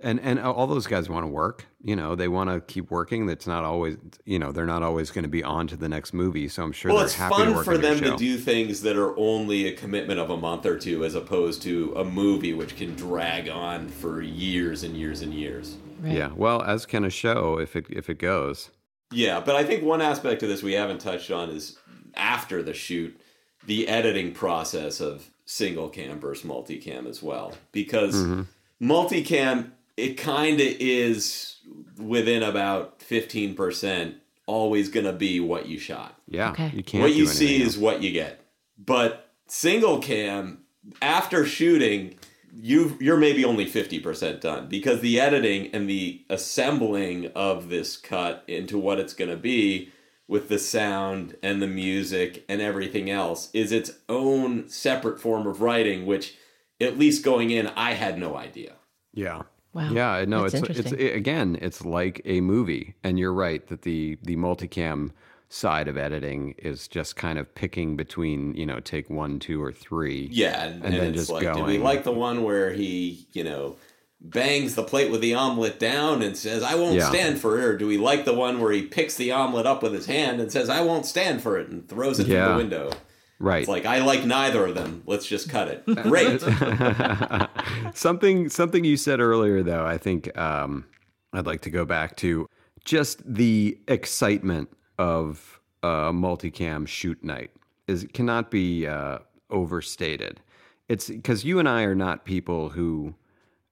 and, 0.05 0.19
and 0.21 0.39
all 0.39 0.67
those 0.67 0.85
guys 0.85 1.09
want 1.09 1.23
to 1.23 1.27
work. 1.27 1.65
You 1.81 1.95
know, 1.95 2.13
they 2.15 2.27
want 2.27 2.49
to 2.51 2.61
keep 2.61 2.91
working. 2.91 3.25
That's 3.25 3.47
not 3.47 3.63
always, 3.63 3.97
you 4.23 4.37
know, 4.37 4.51
they're 4.51 4.65
not 4.67 4.83
always 4.83 5.09
going 5.09 5.23
to 5.23 5.29
be 5.29 5.43
on 5.43 5.65
to 5.67 5.75
the 5.75 5.89
next 5.89 6.13
movie. 6.13 6.47
So 6.47 6.63
I'm 6.63 6.71
sure 6.71 6.91
well, 6.91 6.99
they're 6.99 7.07
it's 7.07 7.15
happy 7.15 7.35
to 7.37 7.43
fun 7.45 7.55
work 7.55 7.65
for 7.65 7.73
on 7.73 7.81
your 7.81 7.95
them 7.95 8.11
to 8.11 8.15
do 8.17 8.37
things 8.37 8.81
that 8.83 8.95
are 8.95 9.17
only 9.17 9.67
a 9.67 9.73
commitment 9.73 10.19
of 10.19 10.29
a 10.29 10.37
month 10.37 10.65
or 10.67 10.77
two, 10.77 11.03
as 11.03 11.15
opposed 11.15 11.63
to 11.63 11.93
a 11.97 12.03
movie 12.03 12.53
which 12.53 12.75
can 12.77 12.95
drag 12.95 13.49
on 13.49 13.87
for 13.89 14.21
years 14.21 14.83
and 14.83 14.95
years 14.95 15.21
and 15.21 15.33
years. 15.33 15.75
Yeah. 16.03 16.29
Well, 16.35 16.61
as 16.61 16.85
can 16.85 17.03
a 17.03 17.09
show 17.09 17.57
if 17.59 17.75
it 17.75 17.87
if 17.89 18.09
it 18.09 18.19
goes. 18.19 18.69
Yeah, 19.11 19.39
but 19.39 19.55
I 19.55 19.63
think 19.63 19.83
one 19.83 20.01
aspect 20.01 20.43
of 20.43 20.49
this 20.49 20.61
we 20.61 20.73
haven't 20.73 20.99
touched 20.99 21.31
on 21.31 21.49
is 21.49 21.77
after 22.15 22.61
the 22.61 22.73
shoot, 22.73 23.19
the 23.65 23.87
editing 23.87 24.33
process 24.33 24.99
of 24.99 25.29
single 25.45 25.89
cam 25.89 26.19
versus 26.19 26.47
multicam 26.47 27.07
as 27.07 27.23
well. 27.23 27.53
Because 27.71 28.15
Mhm. 28.15 28.47
multicam, 28.81 29.71
it 29.97 30.15
kind 30.15 30.59
of 30.59 30.67
is 30.67 31.57
within 31.97 32.43
about 32.43 32.99
15% 32.99 34.15
always 34.45 34.89
going 34.89 35.05
to 35.05 35.13
be 35.13 35.39
what 35.39 35.67
you 35.67 35.79
shot. 35.79 36.19
Yeah. 36.27 36.51
Okay. 36.51 36.71
You 36.73 36.83
can't. 36.83 37.01
what 37.01 37.13
you 37.13 37.25
see 37.25 37.61
else. 37.61 37.75
is 37.75 37.77
what 37.77 38.01
you 38.01 38.11
get. 38.11 38.45
But 38.77 39.31
single 39.47 39.99
cam, 39.99 40.59
after 41.01 41.45
shooting, 41.45 42.15
you 42.57 42.97
you're 42.99 43.17
maybe 43.17 43.43
only 43.43 43.65
50% 43.65 44.41
done 44.41 44.67
because 44.67 45.01
the 45.01 45.19
editing 45.19 45.73
and 45.73 45.89
the 45.89 46.23
assembling 46.29 47.31
of 47.35 47.69
this 47.69 47.97
cut 47.97 48.43
into 48.47 48.77
what 48.77 48.99
it's 48.99 49.13
going 49.13 49.31
to 49.31 49.37
be 49.37 49.91
with 50.27 50.47
the 50.49 50.57
sound 50.57 51.35
and 51.43 51.61
the 51.61 51.67
music 51.67 52.45
and 52.47 52.61
everything 52.61 53.09
else 53.09 53.49
is 53.53 53.71
its 53.71 53.91
own 54.07 54.69
separate 54.69 55.19
form 55.19 55.45
of 55.45 55.61
writing 55.61 56.05
which 56.05 56.35
at 56.79 56.97
least 56.97 57.23
going 57.23 57.51
in 57.51 57.67
I 57.67 57.93
had 57.93 58.17
no 58.17 58.37
idea. 58.37 58.73
Yeah. 59.13 59.43
Wow. 59.75 59.89
Yeah, 59.91 60.23
no, 60.25 60.47
That's 60.47 60.69
it's 60.69 60.79
it's 60.79 60.91
it, 60.93 61.15
again, 61.15 61.57
it's 61.61 61.83
like 61.83 62.21
a 62.23 62.39
movie, 62.39 62.95
and 63.03 63.19
you're 63.19 63.33
right 63.33 63.67
that 63.67 63.81
the 63.81 64.17
the 64.23 64.37
multicam 64.37 65.11
side 65.49 65.89
of 65.89 65.97
editing 65.97 66.55
is 66.57 66.87
just 66.87 67.17
kind 67.17 67.37
of 67.37 67.53
picking 67.55 67.97
between 67.97 68.55
you 68.55 68.65
know 68.65 68.79
take 68.79 69.09
one, 69.09 69.37
two, 69.37 69.61
or 69.61 69.73
three. 69.73 70.29
Yeah, 70.31 70.63
and, 70.63 70.75
and, 70.75 70.85
and 70.85 70.93
then 70.95 71.07
it's 71.09 71.17
just 71.17 71.29
like, 71.29 71.43
going. 71.43 71.57
do 71.57 71.63
we 71.65 71.77
like 71.77 72.05
the 72.05 72.13
one 72.13 72.43
where 72.43 72.71
he, 72.71 73.27
you 73.33 73.43
know, 73.43 73.75
bangs 74.21 74.75
the 74.75 74.83
plate 74.83 75.11
with 75.11 75.19
the 75.19 75.33
omelet 75.33 75.77
down 75.77 76.21
and 76.21 76.37
says, 76.37 76.63
"I 76.63 76.75
won't 76.75 76.95
Yeah. 76.95 77.09
stand 77.09 77.41
for 77.41 77.59
it," 77.59 77.65
or 77.65 77.77
do 77.77 77.85
we 77.85 77.97
like 77.97 78.23
the 78.23 78.33
one 78.33 78.61
where 78.61 78.71
he 78.71 78.81
picks 78.83 79.15
the 79.15 79.33
omelet 79.33 79.65
up 79.65 79.83
with 79.83 79.93
his 79.93 80.05
hand 80.05 80.39
and 80.39 80.49
says, 80.49 80.69
"I 80.69 80.79
won't 80.79 81.05
stand 81.05 81.41
for 81.41 81.59
it," 81.59 81.67
and 81.67 81.85
throws 81.85 82.17
it 82.21 82.27
Yeah. 82.27 82.45
through 82.45 82.53
the 82.53 82.57
window? 82.59 82.91
Right? 83.39 83.59
It's 83.59 83.69
like 83.69 83.85
I 83.85 83.99
like 83.99 84.25
neither 84.25 84.65
of 84.67 84.75
them. 84.75 85.03
Let's 85.05 85.25
just 85.25 85.49
cut 85.49 85.67
it. 85.67 85.85
Great. 86.03 86.41
something 87.95 88.49
something 88.49 88.83
you 88.83 88.97
said 88.97 89.19
earlier 89.19 89.63
though 89.63 89.85
i 89.85 89.97
think 89.97 90.35
um, 90.37 90.85
i'd 91.33 91.45
like 91.45 91.61
to 91.61 91.69
go 91.69 91.85
back 91.85 92.15
to 92.17 92.47
just 92.83 93.21
the 93.25 93.77
excitement 93.87 94.69
of 94.99 95.59
a 95.83 96.11
multicam 96.11 96.87
shoot 96.87 97.23
night 97.23 97.51
is 97.87 98.05
cannot 98.13 98.51
be 98.51 98.85
uh, 98.87 99.19
overstated 99.49 100.41
it's 100.89 101.09
because 101.09 101.45
you 101.45 101.59
and 101.59 101.69
i 101.69 101.83
are 101.83 101.95
not 101.95 102.25
people 102.25 102.69
who 102.69 103.13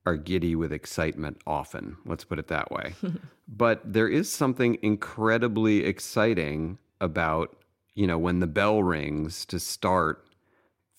are 0.06 0.18
giddy 0.18 0.56
with 0.56 0.72
excitement 0.72 1.38
often 1.46 1.98
let's 2.06 2.24
put 2.24 2.40
it 2.40 2.48
that 2.48 2.72
way 2.72 2.94
but 3.48 3.82
there 3.86 4.08
is 4.08 4.32
something 4.32 4.78
incredibly 4.82 5.84
exciting 5.86 6.78
about 7.02 7.56
you 7.96 8.08
know 8.08 8.18
when 8.18 8.40
the 8.40 8.48
bell 8.48 8.84
rings 8.84 9.46
to 9.46 9.60
start 9.60 10.26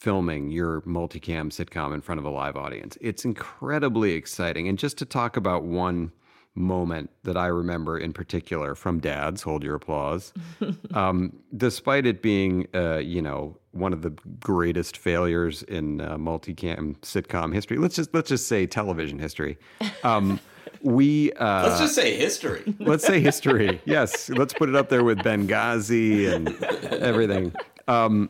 filming 0.04 0.50
your 0.50 0.82
multicam 0.82 1.48
sitcom 1.50 1.94
in 1.94 2.02
front 2.02 2.18
of 2.18 2.26
a 2.26 2.30
live 2.30 2.56
audience. 2.56 2.98
It's 3.00 3.24
incredibly 3.24 4.12
exciting. 4.12 4.68
And 4.68 4.78
just 4.78 4.98
to 4.98 5.06
talk 5.06 5.34
about 5.34 5.64
one 5.64 6.12
moment 6.54 7.08
that 7.22 7.38
I 7.38 7.46
remember 7.46 7.98
in 7.98 8.12
particular 8.12 8.74
from 8.74 9.00
Dad's, 9.00 9.40
hold 9.40 9.64
your 9.64 9.76
applause. 9.76 10.34
um, 10.94 11.32
despite 11.56 12.04
it 12.04 12.20
being, 12.20 12.68
uh, 12.74 12.98
you 12.98 13.22
know, 13.22 13.56
one 13.72 13.94
of 13.94 14.02
the 14.02 14.10
greatest 14.40 14.98
failures 14.98 15.62
in 15.64 16.02
uh, 16.02 16.16
multicam 16.16 16.96
sitcom 16.98 17.54
history. 17.54 17.78
Let's 17.78 17.96
just 17.96 18.14
let's 18.14 18.28
just 18.28 18.46
say 18.46 18.66
television 18.66 19.18
history. 19.18 19.56
Um, 20.02 20.38
we 20.84 21.32
uh, 21.32 21.66
Let's 21.66 21.80
just 21.80 21.94
say 21.94 22.16
history. 22.16 22.62
let's 22.78 23.04
say 23.04 23.20
history. 23.20 23.80
Yes, 23.86 24.28
let's 24.28 24.52
put 24.52 24.68
it 24.68 24.76
up 24.76 24.90
there 24.90 25.02
with 25.02 25.18
Benghazi 25.18 26.32
and 26.32 26.62
everything. 26.92 27.52
Um, 27.88 28.28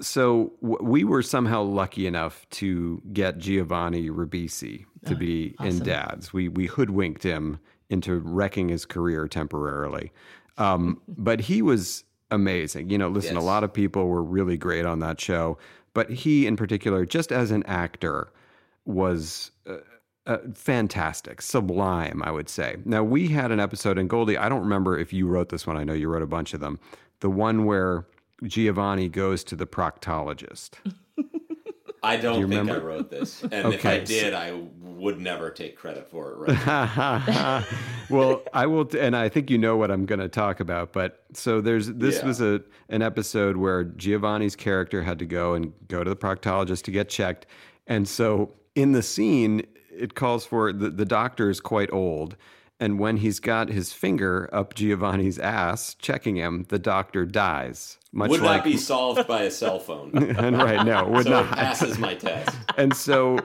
so 0.00 0.52
w- 0.62 0.78
we 0.80 1.04
were 1.04 1.22
somehow 1.22 1.62
lucky 1.62 2.06
enough 2.06 2.48
to 2.50 3.02
get 3.12 3.38
Giovanni 3.38 4.10
Ribisi 4.10 4.86
to 5.06 5.16
be 5.16 5.56
in. 5.60 5.80
Dads. 5.80 6.32
We 6.32 6.48
we 6.48 6.66
hoodwinked 6.66 7.22
him 7.24 7.58
into 7.90 8.18
wrecking 8.20 8.68
his 8.68 8.86
career 8.86 9.26
temporarily, 9.26 10.12
um, 10.56 11.00
but 11.08 11.40
he 11.40 11.62
was 11.62 12.04
amazing. 12.30 12.90
You 12.90 12.98
know, 12.98 13.08
listen, 13.08 13.36
a 13.36 13.42
lot 13.42 13.64
of 13.64 13.72
people 13.72 14.06
were 14.06 14.22
really 14.22 14.56
great 14.56 14.84
on 14.86 15.00
that 15.00 15.20
show, 15.20 15.58
but 15.94 16.10
he 16.10 16.46
in 16.46 16.56
particular, 16.56 17.04
just 17.04 17.32
as 17.32 17.50
an 17.50 17.64
actor, 17.64 18.32
was. 18.84 19.50
Uh, 19.68 19.78
uh, 20.28 20.38
fantastic, 20.54 21.42
sublime, 21.42 22.22
I 22.24 22.30
would 22.30 22.48
say. 22.48 22.76
Now, 22.84 23.02
we 23.02 23.28
had 23.28 23.50
an 23.50 23.58
episode, 23.60 23.98
and 23.98 24.08
Goldie, 24.08 24.36
I 24.38 24.48
don't 24.48 24.60
remember 24.62 24.96
if 24.98 25.12
you 25.12 25.26
wrote 25.26 25.48
this 25.48 25.66
one. 25.66 25.76
I 25.76 25.82
know 25.84 25.94
you 25.94 26.08
wrote 26.08 26.22
a 26.22 26.26
bunch 26.26 26.54
of 26.54 26.60
them. 26.60 26.78
The 27.20 27.30
one 27.30 27.64
where 27.64 28.06
Giovanni 28.44 29.08
goes 29.08 29.42
to 29.44 29.56
the 29.56 29.66
proctologist. 29.66 30.74
I 32.00 32.16
don't 32.16 32.38
you 32.40 32.46
think 32.46 32.70
I 32.70 32.76
wrote 32.76 33.10
this, 33.10 33.42
and 33.42 33.74
if 33.74 33.84
I 33.84 33.96
Okay. 33.96 34.04
did, 34.04 34.32
I 34.32 34.52
would 34.80 35.18
never 35.20 35.50
take 35.50 35.76
credit 35.76 36.08
for 36.08 36.30
it. 36.46 36.52
Right? 36.52 37.64
well, 38.08 38.42
I 38.52 38.66
will, 38.66 38.84
t- 38.84 39.00
and 39.00 39.16
I 39.16 39.28
think 39.28 39.50
you 39.50 39.58
know 39.58 39.76
what 39.76 39.90
I'm 39.90 40.06
going 40.06 40.20
to 40.20 40.28
talk 40.28 40.60
about. 40.60 40.92
But 40.92 41.24
so 41.32 41.60
there's 41.60 41.88
this 41.88 42.18
Yeah. 42.20 42.26
was 42.26 42.40
a 42.40 42.62
an 42.88 43.02
episode 43.02 43.56
where 43.56 43.82
Giovanni's 43.82 44.54
character 44.54 45.02
had 45.02 45.18
to 45.18 45.26
go 45.26 45.54
and 45.54 45.72
go 45.88 46.04
to 46.04 46.08
the 46.10 46.16
proctologist 46.16 46.82
to 46.84 46.92
get 46.92 47.08
checked, 47.08 47.46
and 47.88 48.06
so 48.06 48.54
in 48.76 48.92
the 48.92 49.02
scene, 49.02 49.66
it 49.98 50.14
calls 50.14 50.44
for 50.44 50.72
the 50.72 50.90
the 50.90 51.04
doctor 51.04 51.50
is 51.50 51.60
quite 51.60 51.92
old. 51.92 52.36
And 52.80 53.00
when 53.00 53.16
he's 53.16 53.40
got 53.40 53.70
his 53.70 53.92
finger 53.92 54.48
up 54.52 54.74
Giovanni's 54.74 55.36
ass, 55.38 55.94
checking 55.94 56.36
him, 56.36 56.64
the 56.68 56.78
doctor 56.78 57.26
dies. 57.26 57.98
Much 58.12 58.30
would 58.30 58.40
like 58.40 58.58
not 58.58 58.64
be 58.64 58.76
solved 58.76 59.26
by 59.26 59.42
a 59.42 59.50
cell 59.50 59.80
phone. 59.80 60.16
and 60.38 60.56
right 60.56 60.86
no, 60.86 61.08
would 61.08 61.24
so 61.24 61.30
not 61.30 61.46
it 61.46 61.50
passes 61.50 61.98
my 61.98 62.14
test. 62.14 62.56
and 62.78 62.94
so 62.94 63.38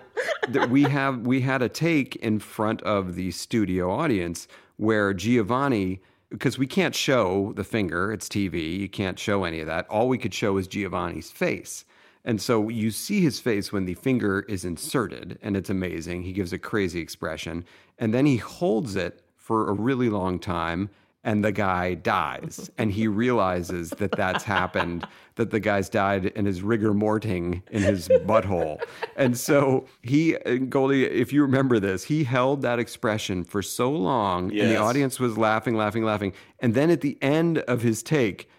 th- 0.51 0.70
we 0.70 0.84
have 0.84 1.26
we 1.26 1.41
had 1.41 1.62
a 1.64 1.70
take 1.70 2.16
in 2.18 2.38
front 2.38 2.82
of 2.84 3.16
the 3.16 3.32
studio 3.32 3.91
audience 3.91 4.47
where 4.78 5.14
Giovanni 5.14 5.99
because 6.30 6.58
we 6.58 6.66
can't 6.66 6.95
show 6.95 7.54
the 7.56 7.64
finger, 7.64 8.12
it's 8.12 8.28
TV, 8.28 8.80
you 8.80 8.89
can't 8.89 9.20
show 9.20 9.43
any 9.43 9.60
of 9.60 9.68
that. 9.68 9.88
All 9.88 10.08
we 10.08 10.18
could 10.18 10.34
show 10.34 10.58
is 10.58 10.68
Giovanni's 10.68 11.30
face. 11.30 11.86
And 12.26 12.41
so 12.41 12.69
you 12.69 12.91
see 12.91 13.21
his 13.21 13.39
face 13.39 13.71
when 13.71 13.86
the 13.86 13.95
finger 13.95 14.45
is 14.47 14.63
inserted, 14.63 15.38
and 15.41 15.57
it's 15.57 15.69
amazing. 15.69 16.24
He 16.24 16.32
gives 16.32 16.53
a 16.53 16.57
crazy 16.57 16.99
expression. 16.99 17.65
And 17.97 18.13
then 18.13 18.26
he 18.26 18.38
holds 18.38 18.95
it 18.95 19.21
for 19.36 19.69
a 19.69 19.74
really 19.74 20.09
long 20.09 20.39
time, 20.39 20.89
and 21.26 21.43
the 21.43 21.51
guy 21.51 21.95
dies. 21.95 22.71
and 22.78 22.91
he 22.91 23.07
realizes 23.07 23.89
that 23.91 24.13
that's 24.13 24.45
happened, 24.45 25.05
that 25.36 25.51
the 25.51 25.59
guy's 25.59 25.89
died 25.89 26.32
and 26.38 26.47
is 26.47 26.61
rigor 26.61 26.93
morting 26.93 27.61
in 27.71 27.82
his 27.82 28.07
butthole. 28.07 28.82
And 29.17 29.38
so 29.38 29.86
he, 30.01 30.34
Goldie, 30.69 31.05
if 31.05 31.34
you 31.34 31.41
remember 31.41 31.78
this, 31.78 32.05
he 32.05 32.24
held 32.24 32.61
that 32.61 32.80
expression 32.80 33.43
for 33.43 33.61
so 33.61 33.91
long, 33.91 34.49
and 34.57 34.71
the 34.71 34.78
audience 34.78 35.19
was 35.19 35.38
laughing, 35.38 35.76
laughing, 35.76 36.05
laughing. 36.05 36.32
And 36.59 36.74
then 36.74 36.89
at 36.89 37.01
the 37.01 37.17
end 37.21 37.59
of 37.59 37.82
his 37.82 38.01
take, 38.01 38.49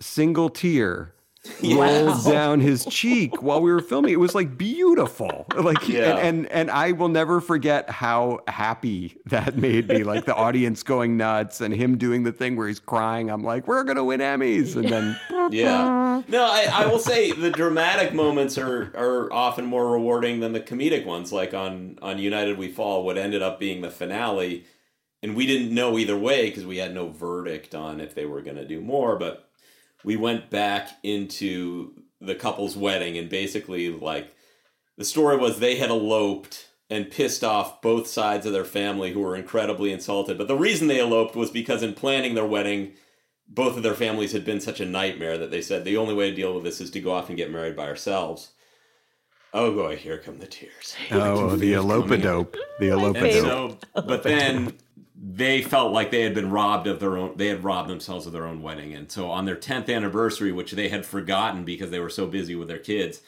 single 0.00 0.48
tear 0.48 1.14
rolled 1.62 2.24
down 2.24 2.60
his 2.60 2.84
cheek 2.86 3.42
while 3.42 3.60
we 3.60 3.70
were 3.72 3.80
filming. 3.80 4.12
It 4.12 4.20
was 4.20 4.34
like 4.34 4.56
beautiful. 4.58 5.46
Like 5.56 5.88
Yeah. 5.88 6.16
and, 6.18 6.46
and 6.46 6.52
and 6.52 6.70
I 6.70 6.92
will 6.92 7.08
never 7.08 7.40
forget 7.40 7.88
how 7.90 8.40
happy 8.48 9.16
that 9.26 9.56
made 9.56 9.88
me. 9.88 10.02
Like 10.04 10.24
the 10.26 10.34
audience 10.34 10.82
going 10.82 11.16
nuts 11.16 11.60
and 11.60 11.72
him 11.74 11.96
doing 11.98 12.22
the 12.24 12.32
thing 12.32 12.56
where 12.56 12.68
he's 12.68 12.78
crying. 12.80 13.30
I'm 13.30 13.42
like, 13.42 13.66
we're 13.66 13.84
gonna 13.84 14.04
win 14.04 14.20
Emmys. 14.20 14.76
And 14.76 14.88
then 14.88 15.18
Yeah. 15.52 16.22
No, 16.28 16.44
I, 16.44 16.68
I 16.72 16.86
will 16.86 16.98
say 16.98 17.32
the 17.32 17.50
dramatic 17.50 18.12
moments 18.12 18.58
are, 18.58 18.92
are 18.96 19.32
often 19.32 19.64
more 19.64 19.90
rewarding 19.92 20.40
than 20.40 20.52
the 20.52 20.60
comedic 20.60 21.04
ones. 21.06 21.32
Like 21.32 21.54
on, 21.54 21.98
on 22.02 22.18
United 22.18 22.58
We 22.58 22.68
Fall, 22.68 23.04
what 23.04 23.16
ended 23.18 23.42
up 23.42 23.58
being 23.60 23.80
the 23.82 23.90
finale. 23.90 24.64
And 25.22 25.34
we 25.34 25.46
didn't 25.46 25.74
know 25.74 25.98
either 25.98 26.16
way 26.16 26.48
because 26.48 26.66
we 26.66 26.76
had 26.76 26.94
no 26.94 27.08
verdict 27.08 27.74
on 27.74 28.00
if 28.00 28.14
they 28.14 28.26
were 28.26 28.42
going 28.42 28.56
to 28.56 28.66
do 28.66 28.80
more. 28.80 29.16
But 29.16 29.45
we 30.06 30.14
went 30.14 30.48
back 30.50 30.90
into 31.02 31.92
the 32.20 32.36
couple's 32.36 32.76
wedding 32.76 33.18
and 33.18 33.28
basically, 33.28 33.90
like, 33.90 34.32
the 34.96 35.04
story 35.04 35.36
was 35.36 35.58
they 35.58 35.76
had 35.76 35.90
eloped 35.90 36.68
and 36.88 37.10
pissed 37.10 37.42
off 37.42 37.82
both 37.82 38.06
sides 38.06 38.46
of 38.46 38.52
their 38.52 38.64
family 38.64 39.12
who 39.12 39.18
were 39.20 39.34
incredibly 39.34 39.92
insulted. 39.92 40.38
But 40.38 40.46
the 40.46 40.56
reason 40.56 40.86
they 40.86 41.00
eloped 41.00 41.34
was 41.34 41.50
because 41.50 41.82
in 41.82 41.92
planning 41.92 42.34
their 42.34 42.46
wedding, 42.46 42.92
both 43.48 43.76
of 43.76 43.82
their 43.82 43.94
families 43.94 44.30
had 44.30 44.44
been 44.44 44.60
such 44.60 44.78
a 44.78 44.86
nightmare 44.86 45.36
that 45.38 45.50
they 45.50 45.60
said 45.60 45.84
the 45.84 45.96
only 45.96 46.14
way 46.14 46.30
to 46.30 46.36
deal 46.36 46.54
with 46.54 46.62
this 46.62 46.80
is 46.80 46.92
to 46.92 47.00
go 47.00 47.12
off 47.12 47.28
and 47.28 47.36
get 47.36 47.50
married 47.50 47.74
by 47.74 47.88
ourselves. 47.88 48.52
Oh 49.52 49.72
boy, 49.72 49.96
here 49.96 50.18
come 50.18 50.38
the 50.38 50.46
tears. 50.46 50.94
oh, 51.10 51.56
the 51.56 51.72
elope-a-dope. 51.72 52.56
The 52.78 52.90
And 52.90 53.00
elope-a-dope. 53.00 53.84
so, 53.96 54.02
but 54.02 54.22
then 54.22 54.74
they 55.18 55.62
felt 55.62 55.92
like 55.92 56.10
they 56.10 56.22
had 56.22 56.34
been 56.34 56.50
robbed 56.50 56.86
of 56.86 57.00
their 57.00 57.16
own. 57.16 57.36
They 57.36 57.48
had 57.48 57.64
robbed 57.64 57.88
themselves 57.88 58.26
of 58.26 58.32
their 58.32 58.46
own 58.46 58.62
wedding, 58.62 58.94
and 58.94 59.10
so 59.10 59.30
on 59.30 59.44
their 59.46 59.56
tenth 59.56 59.88
anniversary, 59.88 60.52
which 60.52 60.72
they 60.72 60.88
had 60.88 61.06
forgotten 61.06 61.64
because 61.64 61.90
they 61.90 62.00
were 62.00 62.10
so 62.10 62.26
busy 62.26 62.54
with 62.54 62.68
their 62.68 62.78
kids, 62.78 63.22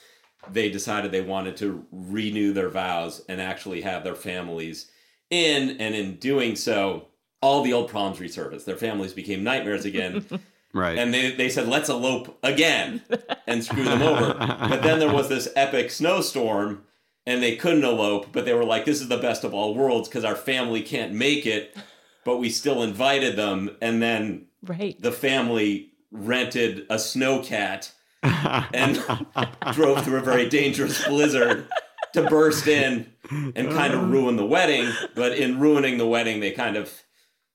they 0.51 0.69
decided 0.69 1.11
they 1.11 1.23
wanted 1.23 1.57
to 1.59 1.87
renew 1.91 2.53
their 2.53 2.69
vows 2.69 3.25
and 3.29 3.41
actually 3.41 3.81
have 3.81 4.05
their 4.05 4.15
families 4.15 4.91
in. 5.31 5.71
And 5.81 5.95
in 5.95 6.17
doing 6.17 6.57
so, 6.57 7.09
all 7.41 7.63
the 7.63 7.73
old 7.73 7.89
problems 7.89 8.19
resurfaced. 8.19 8.65
Their 8.65 8.77
families 8.77 9.13
became 9.13 9.43
nightmares 9.43 9.85
again. 9.85 10.25
Right. 10.75 10.99
And 10.99 11.15
they, 11.15 11.31
they 11.31 11.49
said, 11.49 11.67
let's 11.67 11.89
elope 11.89 12.39
again 12.43 13.03
and 13.47 13.65
screw 13.65 13.85
them 13.85 14.03
over. 14.03 14.35
But 14.69 14.83
then 14.83 14.99
there 14.99 15.13
was 15.13 15.31
this 15.31 15.49
epic 15.57 15.91
snowstorm 15.91 16.85
and 17.29 17.43
they 17.43 17.55
couldn't 17.57 17.85
elope, 17.85 18.29
but 18.33 18.45
they 18.47 18.55
were 18.55 18.65
like, 18.65 18.85
this 18.87 19.01
is 19.03 19.09
the 19.09 19.19
best 19.19 19.45
of 19.45 19.53
all 19.53 19.75
worlds 19.75 20.09
because 20.09 20.25
our 20.25 20.35
family 20.35 20.81
can't 20.81 21.13
make 21.13 21.45
it, 21.45 21.77
but 22.25 22.39
we 22.39 22.49
still 22.49 22.83
invited 22.83 23.37
them. 23.37 23.71
And 23.83 24.01
then 24.03 24.47
Right. 24.63 25.01
the 25.01 25.13
family 25.13 25.91
rented 26.11 26.87
a 26.89 26.95
snowcat 26.97 27.93
and 28.23 28.97
drove 29.75 30.05
through 30.05 30.17
a 30.19 30.23
very 30.23 30.49
dangerous 30.49 31.07
blizzard 31.07 31.69
to 32.15 32.23
burst 32.29 32.67
in 32.67 33.13
and 33.31 33.71
kind 33.71 33.93
of 33.93 34.11
ruin 34.11 34.37
the 34.37 34.47
wedding. 34.47 34.91
But 35.15 35.33
in 35.37 35.61
ruining 35.61 35.99
the 35.99 36.07
wedding, 36.07 36.41
they 36.41 36.51
kind 36.53 36.77
of, 36.77 36.91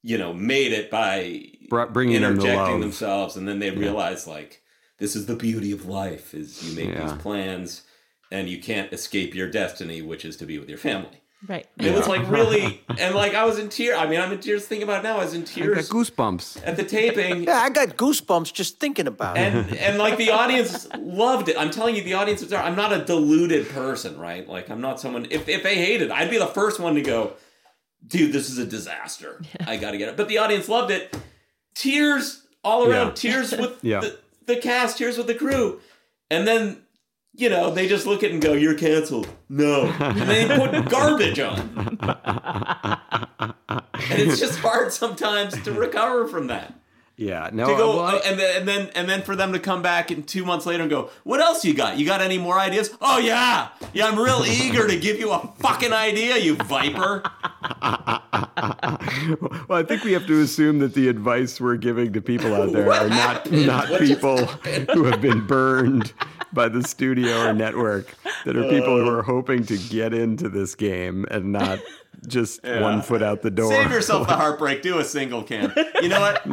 you 0.03 0.17
know, 0.19 0.33
made 0.33 0.71
it 0.71 0.91
by 0.91 1.45
Br- 1.69 1.85
bringing 1.85 2.21
them 2.21 2.35
the 2.35 2.41
interjecting 2.43 2.73
love. 2.73 2.81
themselves, 2.81 3.35
and 3.37 3.47
then 3.47 3.57
they 3.59 3.71
realized 3.71 4.27
like 4.27 4.61
this 4.99 5.15
is 5.15 5.25
the 5.25 5.35
beauty 5.35 5.71
of 5.71 5.87
life: 5.87 6.33
is 6.35 6.61
you 6.63 6.75
make 6.75 6.95
Yeah. 6.95 7.03
these 7.11 7.21
plans 7.21 7.81
and 8.33 8.49
you 8.49 8.59
can't 8.59 8.91
escape 8.91 9.33
your 9.33 9.47
destiny, 9.49 10.01
which 10.01 10.25
is 10.25 10.35
to 10.37 10.45
be 10.45 10.57
with 10.59 10.67
your 10.69 10.77
family. 10.77 11.19
Right. 11.45 11.67
It 11.77 11.93
was 11.93 12.07
like 12.07 12.29
really, 12.29 12.81
and 12.97 13.13
like 13.15 13.33
I 13.35 13.43
was 13.43 13.59
in 13.59 13.67
tears. 13.67 13.97
I 13.99 14.07
mean, 14.07 14.21
I'm 14.21 14.31
in 14.31 14.39
tears 14.39 14.65
thinking 14.65 14.83
about 14.87 15.01
it 15.01 15.07
now. 15.09 15.17
I 15.17 15.25
was 15.25 15.33
in 15.33 15.41
I 15.41 15.45
got 15.45 15.51
tears 15.53 15.89
goosebumps. 15.89 16.61
at 16.65 16.77
the 16.77 16.85
taping. 16.85 17.43
Yeah, 17.49 17.57
I 17.59 17.69
got 17.69 17.97
goosebumps 17.97 18.53
just 18.53 18.79
thinking 18.79 19.07
about 19.07 19.37
it. 19.37 19.41
and 19.53 19.73
and 19.75 19.97
like 19.97 20.17
the 20.17 20.31
audience 20.31 20.87
loved 20.97 21.49
it. 21.49 21.57
I'm 21.59 21.69
telling 21.69 21.95
you, 21.97 22.01
the 22.03 22.13
audience 22.13 22.39
was 22.39 22.49
there. 22.49 22.61
I'm 22.63 22.77
not 22.77 22.93
a 22.93 23.03
deluded 23.03 23.67
person, 23.69 24.17
right? 24.17 24.47
Like 24.47 24.69
I'm 24.69 24.79
not 24.79 25.01
someone. 25.01 25.27
If 25.31 25.49
if 25.49 25.63
they 25.63 25.75
hated, 25.75 26.11
I'd 26.11 26.29
be 26.29 26.37
the 26.37 26.47
first 26.47 26.79
one 26.79 26.95
to 26.95 27.01
go, 27.01 27.33
dude, 28.07 28.31
this 28.31 28.49
is 28.49 28.57
a 28.57 28.65
disaster. 28.65 29.41
I 29.67 29.75
got 29.75 29.91
to 29.91 29.97
get 29.97 30.07
it. 30.07 30.15
But 30.15 30.29
the 30.29 30.37
audience 30.37 30.69
loved 30.69 30.91
it. 30.91 31.13
Tears 31.75 32.47
all 32.63 32.85
around. 32.89 33.07
Yeah. 33.07 33.13
Tears 33.31 33.51
with 33.51 33.83
Yeah. 33.83 33.99
the, 33.99 34.17
the 34.45 34.55
cast. 34.55 34.97
Tears 34.97 35.17
with 35.17 35.27
the 35.27 35.35
crew. 35.35 35.81
And 36.31 36.47
then. 36.47 36.82
You 37.35 37.49
know, 37.49 37.71
they 37.71 37.87
just 37.87 38.05
look 38.05 38.21
at 38.23 38.29
it 38.29 38.33
and 38.33 38.41
go, 38.41 38.53
"You're 38.53 38.75
canceled." 38.75 39.27
No, 39.49 39.85
and 39.99 40.21
they 40.29 40.45
put 40.55 40.87
garbage 40.89 41.39
on, 41.39 41.97
and 43.69 44.21
it's 44.21 44.39
just 44.39 44.59
hard 44.59 44.93
sometimes 44.93 45.59
to 45.63 45.71
recover 45.71 46.27
from 46.27 46.47
that 46.47 46.73
Yeah. 47.17 47.49
No. 47.51 47.65
to 47.67 47.75
go 47.75 47.89
well, 47.97 48.05
I- 48.05 48.13
uh, 48.17 48.21
and 48.25 48.39
then 48.39 48.55
and 48.59 48.67
then 48.67 48.89
and 48.95 49.09
then 49.09 49.21
for 49.23 49.35
them 49.35 49.51
to 49.53 49.59
come 49.59 49.81
back 49.81 50.11
in 50.11 50.23
two 50.23 50.45
months 50.45 50.65
later 50.67 50.83
and 50.83 50.89
go, 50.91 51.09
"What 51.23 51.39
else 51.39 51.65
you 51.65 51.73
got? 51.73 51.97
You 51.97 52.05
got 52.05 52.21
any 52.21 52.37
more 52.37 52.59
ideas?" 52.59 52.91
Oh 53.01 53.17
yeah, 53.17 53.69
yeah, 53.93 54.05
I'm 54.05 54.19
real 54.19 54.43
eager 54.47 54.87
to 54.87 54.95
give 54.99 55.19
you 55.19 55.31
a 55.31 55.39
fucking 55.57 55.91
idea, 55.93 56.37
you 56.37 56.55
viper. 56.55 57.23
well, 57.81 59.79
I 59.79 59.83
think 59.87 60.03
we 60.03 60.11
have 60.13 60.27
to 60.27 60.41
assume 60.41 60.79
that 60.79 60.93
the 60.93 61.07
advice 61.07 61.59
we're 61.59 61.77
giving 61.77 62.13
to 62.13 62.21
people 62.21 62.53
out 62.53 62.71
there 62.71 62.85
What 62.85 63.03
are 63.03 63.09
not 63.09 63.17
happened? 63.17 63.65
not 63.67 63.89
What 63.89 64.01
people 64.01 64.45
who 64.93 65.05
have 65.05 65.21
been 65.21 65.45
burned 65.47 66.13
by 66.53 66.69
the 66.69 66.83
studio 66.83 67.49
or 67.49 67.53
network. 67.65 68.13
That 68.45 68.55
are 68.57 68.63
people 68.63 68.97
who 68.97 69.07
are 69.07 69.23
hoping 69.23 69.65
to 69.67 69.77
get 69.77 70.13
into 70.13 70.49
this 70.49 70.75
game 70.75 71.25
and 71.31 71.51
not 71.51 71.79
just 72.27 72.63
one 72.63 73.01
foot 73.01 73.21
out 73.23 73.41
the 73.41 73.51
door. 73.51 73.71
Save 73.71 73.91
yourself 73.91 74.27
the 74.27 74.35
heartbreak. 74.37 74.81
Do 74.81 74.99
a 74.99 75.03
single 75.03 75.43
cam. 75.43 75.73
You 76.01 76.09
know 76.09 76.19
what? 76.19 76.45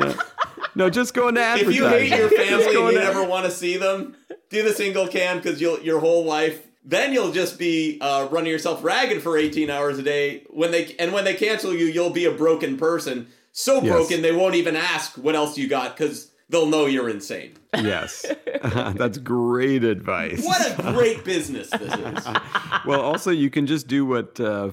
No, 0.74 0.88
just 0.88 1.14
go 1.14 1.28
into 1.28 1.40
if 1.40 1.74
you 1.74 1.86
hate 1.86 2.10
your 2.16 2.28
family 2.28 2.64
and 2.64 2.92
you 2.92 2.92
never 2.92 3.24
want 3.24 3.44
to 3.46 3.50
see 3.50 3.76
them, 3.76 4.16
do 4.50 4.62
the 4.62 4.72
single 4.72 5.08
cam 5.08 5.38
because 5.38 5.60
you'll 5.60 5.80
your 5.80 5.98
whole 6.00 6.24
life. 6.24 6.66
Then 6.84 7.12
you'll 7.12 7.32
just 7.32 7.58
be 7.58 7.98
uh, 8.00 8.28
running 8.30 8.50
yourself 8.50 8.82
ragged 8.82 9.22
for 9.22 9.36
18 9.36 9.68
hours 9.68 9.98
a 9.98 10.02
day. 10.02 10.44
When 10.48 10.70
they 10.70 10.94
and 10.98 11.12
when 11.12 11.24
they 11.24 11.34
cancel 11.34 11.74
you, 11.74 11.86
you'll 11.86 12.10
be 12.10 12.24
a 12.24 12.30
broken 12.32 12.76
person. 12.76 13.26
So 13.52 13.82
Yes. 13.82 13.92
broken 13.92 14.22
they 14.22 14.32
won't 14.32 14.54
even 14.54 14.76
ask 14.76 15.18
what 15.18 15.34
else 15.34 15.58
you 15.58 15.68
got 15.68 15.96
because 15.96 16.29
they'll 16.50 16.66
know 16.66 16.84
you're 16.86 17.08
insane. 17.08 17.54
Yes, 17.74 18.26
that's 18.62 19.16
great 19.18 19.84
advice. 19.84 20.44
What 20.44 20.78
a 20.78 20.82
great 20.92 21.24
business 21.24 21.70
this 21.70 21.82
is. 21.94 22.26
well, 22.84 23.00
also 23.00 23.30
you 23.30 23.48
can 23.48 23.66
just 23.66 23.86
do 23.86 24.04
what 24.04 24.38
uh, 24.40 24.70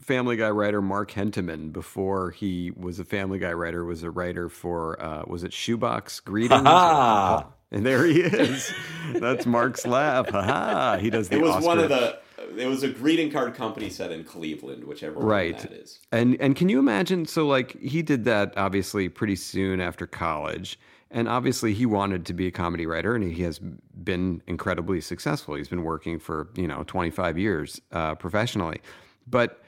Family 0.00 0.36
Guy 0.36 0.50
writer 0.50 0.82
Mark 0.82 1.10
Hentemann, 1.12 1.70
before 1.72 2.30
he 2.32 2.72
was 2.76 2.98
a 2.98 3.04
Family 3.04 3.38
Guy 3.38 3.52
writer, 3.52 3.84
was 3.84 4.02
a 4.02 4.10
writer 4.10 4.48
for 4.48 5.00
uh, 5.00 5.22
was 5.26 5.44
it 5.44 5.52
Shoebox 5.52 6.20
Greetings? 6.20 6.62
Ha-ha. 6.62 7.46
and 7.70 7.86
there 7.86 8.04
he 8.04 8.20
is. 8.20 8.72
That's 9.14 9.46
Mark's 9.46 9.86
laugh. 9.86 10.28
Ha 10.30 10.42
ha! 10.42 10.98
He 11.00 11.08
does 11.10 11.28
the 11.28 11.36
It 11.36 11.42
was 11.42 11.52
Oscar. 11.52 11.66
one 11.66 11.78
of 11.78 11.88
the. 11.88 12.18
It 12.58 12.66
was 12.66 12.82
a 12.82 12.88
greeting 12.88 13.30
card 13.32 13.54
company 13.54 13.88
set 13.90 14.12
in 14.12 14.22
Cleveland, 14.22 14.84
whichever 14.84 15.18
one 15.18 15.26
right 15.26 15.58
that 15.58 15.72
is. 15.72 15.98
and 16.12 16.36
and 16.40 16.54
can 16.54 16.68
you 16.68 16.78
imagine 16.78 17.24
so 17.26 17.46
like 17.46 17.76
he 17.80 18.02
did 18.02 18.24
that 18.26 18.52
obviously 18.56 19.08
pretty 19.08 19.34
soon 19.34 19.80
after 19.80 20.06
college 20.06 20.78
and 21.14 21.28
obviously 21.28 21.72
he 21.72 21.86
wanted 21.86 22.26
to 22.26 22.34
be 22.34 22.46
a 22.48 22.50
comedy 22.50 22.86
writer 22.86 23.14
and 23.14 23.32
he 23.32 23.42
has 23.44 23.58
been 23.58 24.42
incredibly 24.46 25.00
successful. 25.00 25.54
He's 25.54 25.68
been 25.68 25.84
working 25.84 26.18
for 26.18 26.48
you 26.56 26.68
know 26.68 26.82
25 26.86 27.38
years 27.38 27.80
uh, 27.92 28.16
professionally. 28.16 28.80
But 29.26 29.62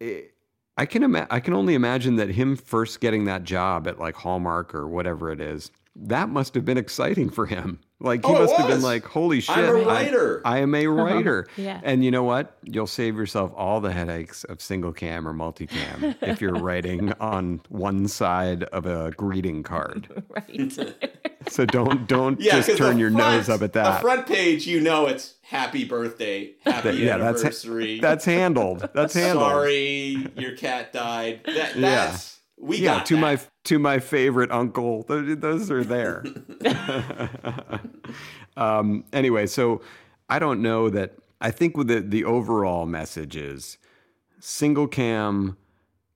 eh, 0.00 0.22
i 0.76 0.84
can 0.84 1.02
ima- 1.02 1.26
i 1.30 1.40
can 1.40 1.54
only 1.54 1.74
imagine 1.74 2.16
that 2.16 2.28
him 2.30 2.56
first 2.56 3.00
getting 3.00 3.24
that 3.24 3.44
job 3.44 3.86
at 3.86 3.98
like 3.98 4.14
hallmark 4.14 4.74
or 4.74 4.88
whatever 4.88 5.30
it 5.30 5.40
is 5.40 5.70
that 5.94 6.28
must 6.28 6.54
have 6.54 6.64
been 6.64 6.76
exciting 6.76 7.30
for 7.30 7.46
him 7.46 7.78
like 7.98 8.24
he 8.24 8.30
Oh, 8.30 8.34
must 8.40 8.54
have 8.56 8.68
been 8.68 8.82
like 8.82 9.04
holy 9.04 9.40
shit 9.40 9.56
I'm 9.56 9.64
a 9.76 9.80
I- 9.80 9.84
writer. 9.86 10.42
I 10.44 10.58
am 10.58 10.74
a 10.74 10.86
uh-huh. 10.86 10.90
writer. 11.02 11.46
Yeah. 11.56 11.80
And 11.82 12.04
you 12.04 12.10
know 12.10 12.24
what? 12.24 12.56
You'll 12.62 12.86
save 12.86 13.16
yourself 13.16 13.52
all 13.56 13.80
the 13.80 13.92
headaches 13.92 14.44
of 14.44 14.60
single 14.60 14.92
cam 14.92 15.26
or 15.26 15.32
multicam 15.32 16.14
if 16.22 16.40
you're 16.40 16.54
writing 16.56 17.12
on 17.14 17.60
one 17.70 18.06
side 18.08 18.64
of 18.64 18.84
a 18.86 19.12
greeting 19.12 19.62
card. 19.62 20.08
Right. 20.28 20.78
So 21.48 21.64
don't 21.64 22.08
don't 22.08 22.40
Yeah, 22.40 22.56
just 22.56 22.70
'cause 22.70 22.78
turn 22.78 22.98
your 22.98 23.12
front- 23.12 23.36
nose 23.36 23.48
up 23.48 23.62
at 23.62 23.72
The 23.72 23.80
that. 23.84 24.00
front 24.02 24.26
page, 24.26 24.66
you 24.66 24.80
know, 24.80 25.06
it's 25.06 25.34
happy 25.42 25.84
birthday, 25.84 26.54
happy 26.64 26.88
That- 26.90 26.96
yeah, 26.96 27.18
that's 27.18 27.40
anniversary. 27.42 28.00
that's 28.00 28.24
handled. 28.24 28.88
That's 28.92 29.14
handled. 29.14 29.46
Sorry, 29.46 30.26
your 30.36 30.56
cat 30.56 30.92
died. 30.92 31.42
That, 31.46 31.76
Yeah. 31.76 32.16
We 32.58 32.78
yeah, 32.78 32.98
got 32.98 33.06
to 33.06 33.14
that. 33.14 33.20
my 33.20 33.40
to 33.64 33.78
my 33.78 33.98
favorite 33.98 34.50
uncle. 34.50 35.02
Those, 35.04 35.36
those 35.38 35.70
are 35.70 35.84
there. 35.84 36.24
um, 38.56 39.04
anyway, 39.12 39.46
so 39.46 39.82
I 40.28 40.38
don't 40.38 40.62
know 40.62 40.88
that. 40.90 41.14
I 41.40 41.50
think 41.50 41.76
with 41.76 41.88
the 41.88 42.00
the 42.00 42.24
overall 42.24 42.86
message 42.86 43.36
is 43.36 43.78
single 44.40 44.86
cam, 44.86 45.56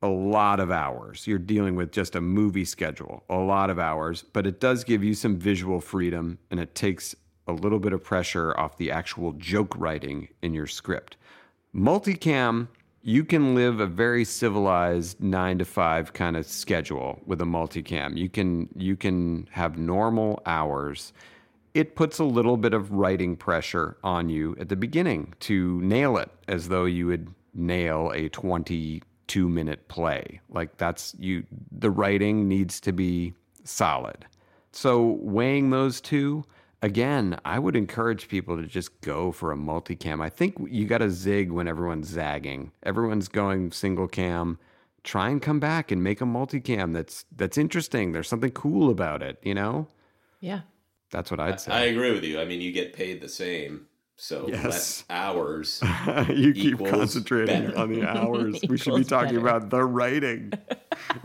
a 0.03 0.09
lot 0.09 0.61
of 0.61 0.71
hours. 0.71 1.27
You're 1.27 1.39
dealing 1.39 1.77
with 1.77 1.93
just 1.93 2.15
a 2.15 2.21
movie 2.21 2.65
schedule, 2.65 3.25
a 3.29 3.37
lot 3.37 3.71
of 3.71 3.79
hours, 3.79 4.23
but 4.33 4.47
it 4.47 4.61
does 4.61 4.85
give 4.85 5.05
you 5.05 5.15
some 5.15 5.37
visual 5.37 5.81
freedom, 5.81 6.39
and 6.51 6.59
it 6.59 6.75
takes 6.75 7.15
a 7.47 7.53
little 7.53 7.79
bit 7.79 7.93
of 7.93 8.03
pressure 8.03 8.57
off 8.59 8.77
the 8.77 8.91
actual 8.91 9.33
joke 9.33 9.75
writing 9.77 10.29
in 10.43 10.55
your 10.55 10.67
script. 10.67 11.17
Multicam, 11.75 12.69
you 13.03 13.25
can 13.25 13.55
live 13.55 13.81
a 13.81 13.87
very 13.87 14.25
civilized 14.25 15.21
nine 15.21 15.59
to 15.59 15.65
five 15.65 16.13
kind 16.13 16.37
of 16.37 16.47
schedule 16.47 17.21
with 17.25 17.41
a 17.41 17.45
multicam. 17.45 18.17
You 18.17 18.29
can 18.29 18.69
you 18.77 18.97
can 18.97 19.49
have 19.53 19.79
normal 19.79 20.43
hours. 20.45 21.13
It 21.73 21.97
puts 21.97 22.19
a 22.19 22.25
little 22.25 22.57
bit 22.57 22.75
of 22.75 22.91
writing 22.91 23.37
pressure 23.37 23.97
on 24.03 24.29
you 24.29 24.57
at 24.61 24.69
the 24.69 24.77
beginning 24.77 25.35
to 25.41 25.81
nail 25.83 26.19
it 26.19 26.31
as 26.49 26.69
though 26.69 26.85
you 26.85 27.07
would 27.07 27.33
nail 27.55 28.13
a 28.15 28.29
22 28.29 29.49
minute 29.49 29.89
play. 29.89 30.41
Like 30.51 30.77
that's 30.77 31.15
you 31.19 31.45
the 31.73 31.91
writing 31.91 32.49
needs 32.49 32.81
to 32.81 32.93
be 32.93 33.33
solid. 33.65 34.27
So 34.73 35.19
weighing 35.23 35.71
those 35.71 36.01
two, 36.01 36.45
again, 36.83 37.39
I 37.45 37.59
would 37.59 37.77
encourage 37.77 38.29
people 38.29 38.57
to 38.57 38.67
just 38.67 39.01
go 39.01 39.33
for 39.33 39.53
a 39.53 39.57
multicam. 39.57 40.23
I 40.23 40.29
think 40.29 40.57
you 40.69 40.87
got 40.87 40.99
to 40.99 41.11
zig 41.11 41.51
when 41.51 41.69
everyone's 41.69 42.09
zagging. 42.09 42.73
Everyone's 42.83 43.29
going 43.29 43.73
single 43.73 44.09
cam. 44.09 44.59
Try 45.03 45.31
and 45.31 45.41
come 45.41 45.61
back 45.61 45.91
and 45.91 46.03
make 46.03 46.21
a 46.21 46.25
multicam 46.25 46.93
that's 46.93 47.25
that's 47.35 47.57
interesting. 47.57 48.13
There's 48.13 48.29
something 48.29 48.51
cool 48.51 48.91
about 48.91 49.23
it, 49.23 49.39
you 49.43 49.55
know? 49.55 49.89
Yeah. 50.41 50.61
That's 51.11 51.31
what 51.31 51.41
I'd 51.41 51.61
say. 51.61 51.73
I 51.73 51.85
agree 51.87 52.13
with 52.13 52.23
you. 52.25 52.39
I 52.41 52.45
mean, 52.45 52.61
you 52.61 52.71
get 52.71 52.93
paid 52.93 53.21
the 53.21 53.29
same, 53.29 53.87
so 54.17 54.47
Yes. 54.49 54.65
less 54.65 55.05
hours. 55.11 55.83
you 56.29 56.53
keep 56.53 56.79
concentrating 56.87 57.67
better. 57.69 57.79
on 57.79 57.93
the 57.93 58.07
hours. 58.09 58.61
we 58.69 58.77
should 58.79 58.95
be 58.95 59.03
talking 59.05 59.37
better. 59.37 59.49
about 59.49 59.71
the 59.71 59.83
writing. 59.85 60.53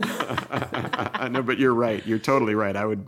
I 0.00 1.28
know, 1.30 1.42
but 1.42 1.58
you're 1.58 1.74
right. 1.74 2.04
You're 2.06 2.18
totally 2.18 2.54
right. 2.54 2.74
I 2.76 2.84
would 2.84 3.06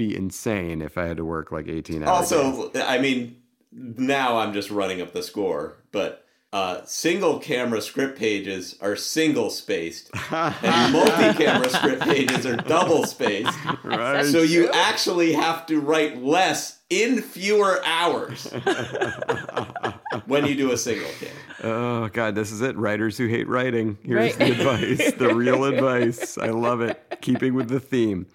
be 0.00 0.16
insane 0.16 0.80
if 0.80 0.96
I 0.96 1.04
had 1.06 1.18
to 1.18 1.24
work 1.24 1.52
like 1.52 1.68
18 1.68 2.02
hours. 2.02 2.32
Also, 2.32 2.72
I 2.74 2.98
mean, 2.98 3.36
now 3.70 4.38
I'm 4.38 4.54
just 4.54 4.70
running 4.70 5.02
up 5.02 5.12
the 5.12 5.22
score, 5.22 5.82
but 5.92 6.24
uh, 6.52 6.80
single 6.84 7.38
camera 7.38 7.82
script 7.82 8.18
pages 8.18 8.76
are 8.80 8.96
single 8.96 9.50
spaced, 9.50 10.10
and 10.30 10.92
multi 10.92 11.44
camera 11.44 11.68
script 11.68 12.02
pages 12.02 12.46
are 12.46 12.56
double 12.56 13.04
spaced. 13.04 13.56
Right. 13.84 14.24
So 14.24 14.40
you 14.42 14.70
actually 14.70 15.34
have 15.34 15.66
to 15.66 15.80
write 15.80 16.22
less 16.22 16.80
in 16.88 17.20
fewer 17.22 17.80
hours 17.84 18.52
when 20.26 20.44
you 20.46 20.54
do 20.54 20.72
a 20.72 20.76
single 20.76 21.08
cam. 21.18 21.30
Oh 21.62 22.08
God, 22.08 22.34
this 22.34 22.50
is 22.52 22.60
it. 22.62 22.76
Writers 22.76 23.16
who 23.18 23.26
hate 23.26 23.46
writing. 23.48 23.98
Here's 24.02 24.36
Right. 24.36 24.38
the 24.38 24.52
advice, 24.52 25.12
the 25.12 25.34
real 25.34 25.64
advice. 25.64 26.38
I 26.38 26.48
love 26.48 26.80
it. 26.80 27.02
Keeping 27.20 27.54
with 27.54 27.68
the 27.68 27.80
theme. 27.80 28.26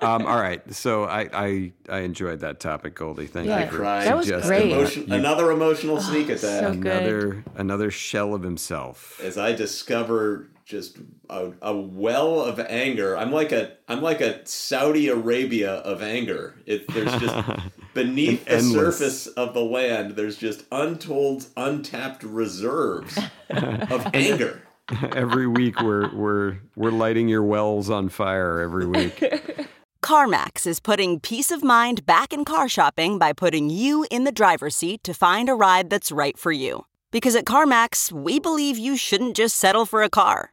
Um, 0.00 0.24
all 0.26 0.40
right, 0.40 0.62
so 0.74 1.04
I, 1.04 1.28
I 1.32 1.72
I 1.88 1.98
enjoyed 2.00 2.40
that 2.40 2.58
topic, 2.58 2.94
Goldie. 2.94 3.26
Thank 3.26 3.48
Yeah. 3.48 3.64
you 3.64 3.70
for 3.70 3.76
Cried. 3.78 4.06
That 4.06 4.16
was 4.16 4.30
great. 4.30 4.72
Emotion- 4.72 5.06
You- 5.08 5.14
another 5.14 5.50
emotional 5.50 6.00
sneak 6.00 6.28
attack. 6.30 6.38
so 6.40 6.74
good. 6.74 6.86
another 6.86 7.44
another 7.56 7.90
shell 7.90 8.34
of 8.34 8.42
himself. 8.42 9.20
as 9.22 9.36
I 9.36 9.52
discover 9.52 10.48
just 10.70 10.98
a, 11.28 11.52
a 11.60 11.76
well 11.76 12.40
of 12.40 12.58
anger. 12.60 13.16
I'm 13.16 13.32
like 13.32 13.52
a 13.52 13.72
I'm 13.88 14.00
like 14.00 14.20
a 14.20 14.46
Saudi 14.46 15.08
Arabia 15.08 15.74
of 15.74 16.02
anger. 16.02 16.54
It, 16.64 16.86
there's 16.94 17.14
just 17.20 17.60
beneath 17.94 18.44
the 18.44 18.52
Endless. 18.52 18.98
surface 18.98 19.26
of 19.26 19.52
the 19.52 19.64
land. 19.64 20.12
There's 20.12 20.36
just 20.36 20.64
untold, 20.72 21.48
untapped 21.56 22.22
reserves 22.22 23.18
of 23.50 24.06
anger. 24.14 24.62
every 25.12 25.46
week 25.46 25.80
we're 25.82 26.12
we're 26.14 26.58
we're 26.76 26.90
lighting 26.90 27.28
your 27.28 27.42
wells 27.42 27.90
on 27.90 28.08
fire 28.08 28.60
every 28.60 28.86
week. 28.86 29.22
CarMax 30.02 30.66
is 30.66 30.80
putting 30.80 31.20
peace 31.20 31.50
of 31.50 31.62
mind 31.62 32.06
back 32.06 32.32
in 32.32 32.44
car 32.44 32.68
shopping 32.68 33.18
by 33.18 33.32
putting 33.32 33.68
you 33.68 34.06
in 34.10 34.24
the 34.24 34.32
driver's 34.32 34.74
seat 34.74 35.04
to 35.04 35.12
find 35.12 35.48
a 35.48 35.54
ride 35.54 35.90
that's 35.90 36.10
right 36.10 36.38
for 36.38 36.50
you. 36.50 36.86
Because 37.10 37.34
at 37.34 37.44
CarMax, 37.44 38.12
we 38.12 38.38
believe 38.38 38.78
you 38.78 38.96
shouldn't 38.96 39.36
just 39.36 39.56
settle 39.56 39.84
for 39.84 40.02
a 40.02 40.08
car, 40.08 40.52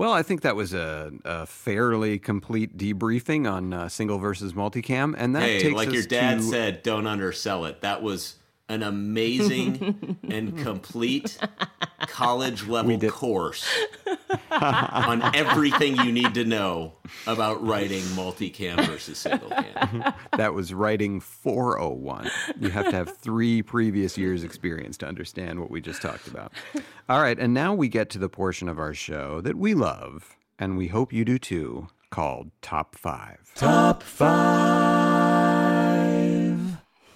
Well, 0.00 0.14
I 0.14 0.22
think 0.22 0.40
that 0.40 0.56
was 0.56 0.72
a, 0.72 1.12
a 1.26 1.44
fairly 1.44 2.18
complete 2.18 2.78
debriefing 2.78 3.46
on 3.46 3.74
uh, 3.74 3.90
single 3.90 4.16
versus 4.16 4.54
multicam, 4.54 5.14
and 5.14 5.36
that 5.36 5.42
hey, 5.42 5.60
takes 5.60 5.74
like 5.74 5.92
your 5.92 6.04
dad 6.04 6.38
to, 6.38 6.42
said, 6.42 6.82
don't 6.82 7.06
undersell 7.06 7.66
it. 7.66 7.82
That 7.82 8.02
was 8.02 8.36
an 8.70 8.84
amazing 8.84 10.16
and 10.30 10.56
complete 10.58 11.36
college 12.02 12.66
level 12.68 12.98
course 13.10 13.68
on 14.52 15.34
everything 15.34 15.96
you 15.96 16.12
need 16.12 16.32
to 16.34 16.44
know 16.44 16.92
about 17.26 17.62
writing 17.66 18.02
multicam 18.14 18.76
versus 18.86 19.18
single 19.18 19.50
cam. 19.50 20.14
that 20.36 20.54
was 20.54 20.72
writing 20.72 21.18
401. 21.18 22.30
You 22.60 22.70
have 22.70 22.90
to 22.90 22.96
have 22.96 23.16
three 23.18 23.60
previous 23.60 24.16
years' 24.16 24.44
experience 24.44 24.96
to 24.98 25.06
understand 25.06 25.58
what 25.58 25.70
we 25.70 25.80
just 25.80 26.00
talked 26.00 26.28
about. 26.28 26.52
All 27.08 27.20
right, 27.20 27.38
and 27.38 27.52
now 27.52 27.74
we 27.74 27.88
get 27.88 28.08
to 28.10 28.18
the 28.18 28.28
portion 28.28 28.68
of 28.68 28.78
our 28.78 28.94
show 28.94 29.40
that 29.40 29.56
we 29.56 29.74
love, 29.74 30.36
and 30.60 30.78
we 30.78 30.86
hope 30.86 31.12
you 31.12 31.24
do 31.24 31.40
too, 31.40 31.88
called 32.10 32.52
Top 32.62 32.94
Five. 32.94 33.50
Top 33.56 34.04
five. 34.04 35.29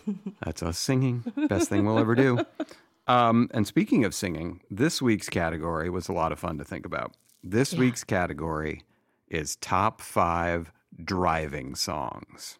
That's 0.44 0.62
us 0.62 0.78
singing. 0.78 1.24
Best 1.48 1.68
thing 1.68 1.84
we'll 1.86 1.98
ever 1.98 2.14
do. 2.14 2.44
Um, 3.06 3.48
and 3.52 3.66
speaking 3.66 4.04
of 4.04 4.14
singing, 4.14 4.60
this 4.70 5.02
week's 5.02 5.28
category 5.28 5.90
was 5.90 6.08
a 6.08 6.12
lot 6.12 6.32
of 6.32 6.38
fun 6.38 6.58
to 6.58 6.64
think 6.64 6.86
about. 6.86 7.14
This 7.42 7.74
week's 7.74 8.04
category 8.04 8.82
is 9.28 9.56
top 9.56 10.00
five 10.00 10.72
driving 11.04 11.74
songs. 11.74 12.56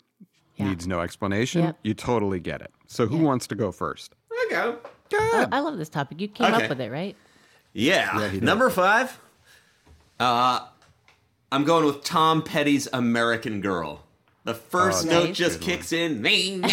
Needs 0.59 0.87
no 0.87 1.01
explanation. 1.01 1.63
Yep. 1.63 1.79
You 1.83 1.95
totally 1.95 2.41
get 2.41 2.61
it. 2.61 2.71
So, 2.87 3.07
who 3.07 3.19
wants 3.19 3.47
to 3.49 3.55
go 3.55 3.73
first? 3.73 4.15
I 4.31 4.47
go. 4.51 4.79
I, 5.13 5.47
I 5.53 5.61
love 5.61 5.79
this 5.79 5.89
topic. 5.89 6.21
You 6.21 6.29
came 6.29 6.53
Okay. 6.55 6.65
up 6.65 6.69
with 6.71 6.81
it, 6.81 6.91
right? 6.93 7.17
Yeah. 7.73 8.31
Yeah. 8.31 8.41
Number 8.41 8.71
five. 8.71 9.19
Uh, 10.21 10.67
I'm 11.51 11.65
going 11.65 11.85
with 11.87 12.05
Tom 12.05 12.43
Petty's 12.43 12.87
American 12.93 13.61
Girl. 13.61 14.05
The 14.45 14.53
first 14.55 15.07
Oh, 15.07 15.11
note 15.11 15.25
nice. 15.29 15.37
just 15.39 15.61
kicks 15.63 15.93
in, 15.93 16.25
and 16.27 16.65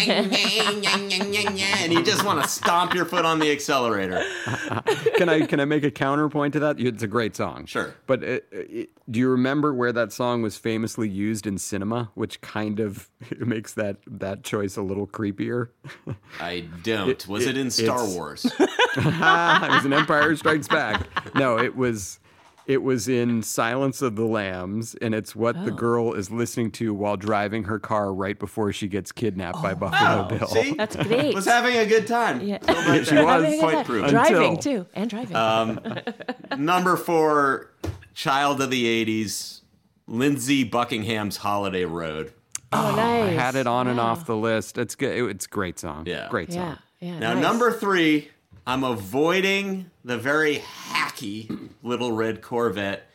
you 1.92 2.02
just 2.02 2.22
want 2.22 2.42
to 2.42 2.48
stomp 2.48 2.92
your 2.92 3.06
foot 3.06 3.24
on 3.24 3.38
the 3.38 3.50
accelerator. 3.50 4.22
can 5.16 5.30
I 5.30 5.46
can 5.46 5.58
I 5.58 5.64
make 5.64 5.82
a 5.82 5.90
counterpoint 5.90 6.52
to 6.52 6.60
that? 6.60 6.78
It's 6.78 7.02
a 7.02 7.06
great 7.06 7.34
song. 7.34 7.64
Sure. 7.64 7.94
But 8.06 8.22
it, 8.22 8.46
it, 8.52 8.90
do 9.10 9.18
you 9.18 9.30
remember 9.30 9.72
where 9.72 9.90
that 9.92 10.12
song 10.12 10.42
was 10.42 10.58
famously 10.58 11.08
used 11.08 11.46
in 11.46 11.56
cinema, 11.56 12.10
which 12.14 12.42
kind 12.42 12.78
of 12.78 13.08
makes 13.38 13.72
that 13.74 13.96
that 14.06 14.44
choice 14.44 14.76
a 14.76 14.82
little 14.82 15.06
creepier? 15.06 15.68
I 16.40 16.66
don't. 16.82 17.08
It- 17.08 17.26
Was 17.26 17.46
it, 17.46 17.56
it- 17.56 17.60
in 17.60 17.70
Star 17.70 18.06
Wars? 18.06 18.44
it 18.44 18.68
was 18.98 19.84
an 19.86 19.94
Empire 19.94 20.36
Strikes 20.36 20.68
Back. 20.68 21.06
No, 21.34 21.58
it 21.58 21.74
was 21.74 22.20
It 22.66 22.82
was 22.82 23.08
in 23.08 23.42
Silence 23.42 24.02
of 24.02 24.14
the 24.16 24.24
Lambs, 24.24 24.94
and 25.02 25.14
it's 25.14 25.34
what 25.34 25.64
the 25.64 25.72
Oh. 25.72 25.74
girl 25.74 26.12
is 26.14 26.30
listening 26.30 26.70
to 26.72 26.94
while 26.94 27.16
driving 27.16 27.64
her 27.64 27.78
car 27.78 28.14
right 28.14 28.38
before 28.38 28.72
she 28.72 28.86
gets 28.88 29.10
kidnapped 29.10 29.60
by 29.62 29.74
Buffalo 29.74 30.24
Bill. 30.28 30.46
See? 30.46 30.74
That's 30.74 30.94
great. 30.96 31.34
Was 31.34 31.44
having 31.46 31.76
a 31.76 31.86
good 31.86 32.06
time. 32.06 32.40
Yeah. 32.40 32.58
Right 32.68 33.04
She 33.06 33.14
was. 33.16 33.24
Having 33.24 33.58
a 33.58 33.62
Point 33.62 33.74
time. 33.74 33.84
proven. 33.84 34.10
Driving 34.10 34.52
Until- 34.54 34.56
too, 34.84 34.86
and 34.94 35.10
driving. 35.10 35.36
Um, 35.36 35.80
number 36.58 36.96
four, 36.96 37.70
child 38.14 38.60
of 38.60 38.70
the 38.70 38.84
'80s, 39.04 39.62
Lindsey 40.06 40.64
Buckingham's 40.64 41.38
"Holiday 41.38 41.84
Road." 41.84 42.32
oh, 42.72 42.94
nice. 42.96 43.28
I 43.30 43.32
had 43.32 43.54
it 43.56 43.66
on 43.66 43.86
and 43.88 44.00
off 44.00 44.24
the 44.24 44.36
list. 44.36 44.78
It's 44.78 44.94
good. 44.94 45.16
it- 45.16 45.24
It's 45.30 45.46
a 45.46 45.48
great 45.48 45.78
song. 45.78 46.04
Yeah. 46.06 46.28
Great 46.30 46.48
Yeah, 46.50 46.54
song. 46.74 46.78
yeah. 47.00 47.18
Now, 47.18 47.34
nice. 47.34 47.42
number 47.42 47.72
three, 47.72 48.30
I'm 48.66 48.84
avoiding 48.84 49.90
the 50.04 50.18
very 50.18 50.56
hacky 50.56 51.70
little 51.82 52.12
red 52.12 52.42
Corvette 52.42 53.08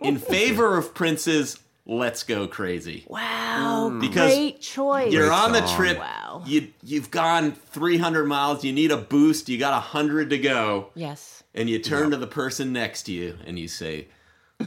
in 0.00 0.18
favor 0.18 0.76
of 0.76 0.94
Prince's 0.94 1.58
"Let's 1.86 2.22
Go 2.22 2.46
Crazy." 2.46 3.04
Wow, 3.08 3.90
hmm. 3.90 4.00
Because 4.00 4.32
great 4.32 4.60
choice. 4.60 5.12
You're 5.12 5.32
on 5.32 5.52
the 5.52 5.62
trip. 5.76 5.98
Wow. 5.98 6.42
You 6.46 6.68
you've 6.82 7.10
gone 7.10 7.52
300 7.52 8.24
miles. 8.24 8.64
You 8.64 8.72
need 8.72 8.90
a 8.90 8.96
boost. 8.96 9.48
You 9.48 9.58
got 9.58 9.72
100 9.72 10.30
to 10.30 10.38
go. 10.38 10.90
Yes. 10.94 11.42
And 11.54 11.70
you 11.70 11.78
turn 11.78 12.10
to 12.10 12.16
the 12.16 12.26
person 12.26 12.72
next 12.72 13.04
to 13.04 13.12
you 13.12 13.38
and 13.46 13.58
you 13.58 13.68
say, 13.68 14.08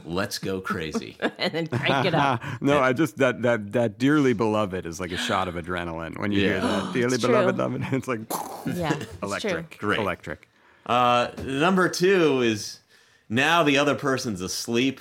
"Let's 0.04 0.38
go 0.38 0.60
crazy." 0.60 1.16
and 1.38 1.52
then 1.52 1.66
crank 1.66 2.06
it 2.06 2.14
up. 2.14 2.42
no, 2.60 2.78
I 2.80 2.92
just 2.92 3.18
that 3.18 3.42
that 3.42 3.72
that 3.72 3.98
dearly 3.98 4.32
beloved 4.32 4.86
is 4.86 5.00
like 5.00 5.12
a 5.12 5.16
shot 5.16 5.48
of 5.48 5.54
adrenaline 5.54 6.18
when 6.18 6.32
you 6.32 6.40
hear 6.40 6.60
that 6.60 6.92
dearly 6.94 7.14
It's 7.14 7.24
beloved 7.24 7.56
true. 7.56 7.64
love. 7.64 7.82
It's 7.92 8.08
like 8.08 8.20
Yeah, 8.66 8.98
electric, 9.22 9.70
true. 9.70 9.88
Great. 9.88 10.00
electric. 10.00 10.48
Uh, 10.86 11.28
number 11.44 11.88
two 11.88 12.40
is 12.42 12.80
now 13.28 13.62
the 13.62 13.76
other 13.78 13.94
person's 13.94 14.40
asleep. 14.40 15.00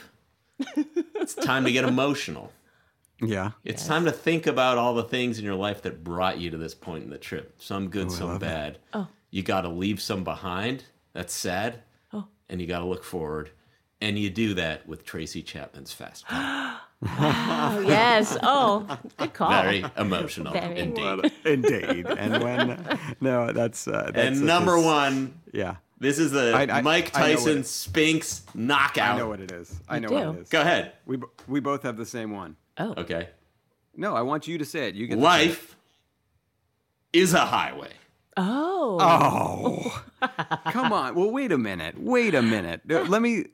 it's 0.75 1.33
time 1.35 1.63
to 1.65 1.71
get 1.71 1.85
emotional. 1.85 2.51
Yeah, 3.19 3.51
It's 3.63 3.87
time 3.87 4.05
to 4.05 4.11
think 4.11 4.45
about 4.45 4.77
all 4.77 4.93
the 4.93 5.03
things 5.03 5.39
in 5.39 5.45
your 5.45 5.55
life 5.55 5.81
that 5.83 6.03
brought 6.03 6.37
you 6.39 6.51
to 6.51 6.57
this 6.57 6.75
point 6.75 7.03
in 7.03 7.09
the 7.09 7.17
trip. 7.17 7.55
Some 7.57 7.89
good, 7.89 8.11
some 8.11 8.37
bad. 8.37 8.77
Oh. 8.93 9.07
You 9.31 9.41
got 9.41 9.61
to 9.61 9.69
leave 9.69 9.99
some 10.01 10.23
behind. 10.23 10.83
That's 11.13 11.33
sad. 11.33 11.81
Oh. 12.13 12.27
And 12.47 12.61
you 12.61 12.67
got 12.67 12.79
to 12.79 12.85
look 12.85 13.03
forward. 13.03 13.49
And 13.99 14.17
you 14.19 14.29
do 14.29 14.53
that 14.55 14.87
with 14.87 15.03
Tracy 15.05 15.41
Chapman's 15.41 15.91
Fast 15.93 16.27
Car. 16.27 16.81
Oh, 16.99 17.83
yes. 17.87 18.35
Oh, 18.41 18.97
good 19.17 19.31
call. 19.35 19.51
Very 19.51 19.85
emotional 19.97 20.51
Very. 20.51 20.79
indeed. 20.79 21.31
indeed. 21.45 22.07
And 22.07 22.41
when 22.43 22.99
no, 23.21 23.51
that's 23.53 23.87
uh, 23.87 24.09
that's 24.11 24.17
And 24.17 24.37
such 24.37 24.45
number 24.45 24.73
a 24.73 24.79
s- 24.79 24.85
one, 24.85 25.39
Yeah, 25.53 25.75
this 25.99 26.17
is 26.17 26.31
the 26.31 26.53
I- 26.55 26.77
I- 26.79 26.81
Mike 26.81 27.11
I 27.15 27.19
know 27.19 27.25
what 27.27 27.35
Tyson 27.35 27.57
it- 27.59 27.67
Spinks 27.67 28.41
knockout. 28.55 29.13
I 29.13 29.17
know 29.19 29.27
what 29.27 29.41
it 29.41 29.51
is. 29.51 29.79
I 29.87 29.95
You 29.97 30.01
know 30.01 30.09
what 30.11 30.23
do? 30.33 30.39
it 30.39 30.41
is. 30.41 30.49
Go 30.49 30.61
ahead. 30.61 30.93
We 31.05 31.19
we 31.47 31.59
both 31.59 31.83
have 31.83 31.97
the 31.97 32.05
same 32.05 32.31
one. 32.31 32.55
Oh, 32.79 32.95
Okay. 32.97 33.29
No, 33.95 34.15
I 34.15 34.23
want 34.23 34.47
you 34.47 34.57
to 34.57 34.65
say 34.65 34.87
it. 34.87 34.95
You 34.95 35.05
get 35.05 35.17
the 35.19 35.23
Life 35.23 35.75
is 37.13 37.35
a 37.35 37.45
highway. 37.45 37.91
oh, 38.37 38.97
Oh, 38.99 40.03
come 40.71 40.91
on. 40.93 41.13
Well, 41.13 41.29
wait 41.29 41.51
a 41.51 41.59
minute. 41.59 41.93
Wait 41.99 42.33
a 42.33 42.41
minute. 42.41 42.81
Let 42.87 43.21
me. 43.21 43.45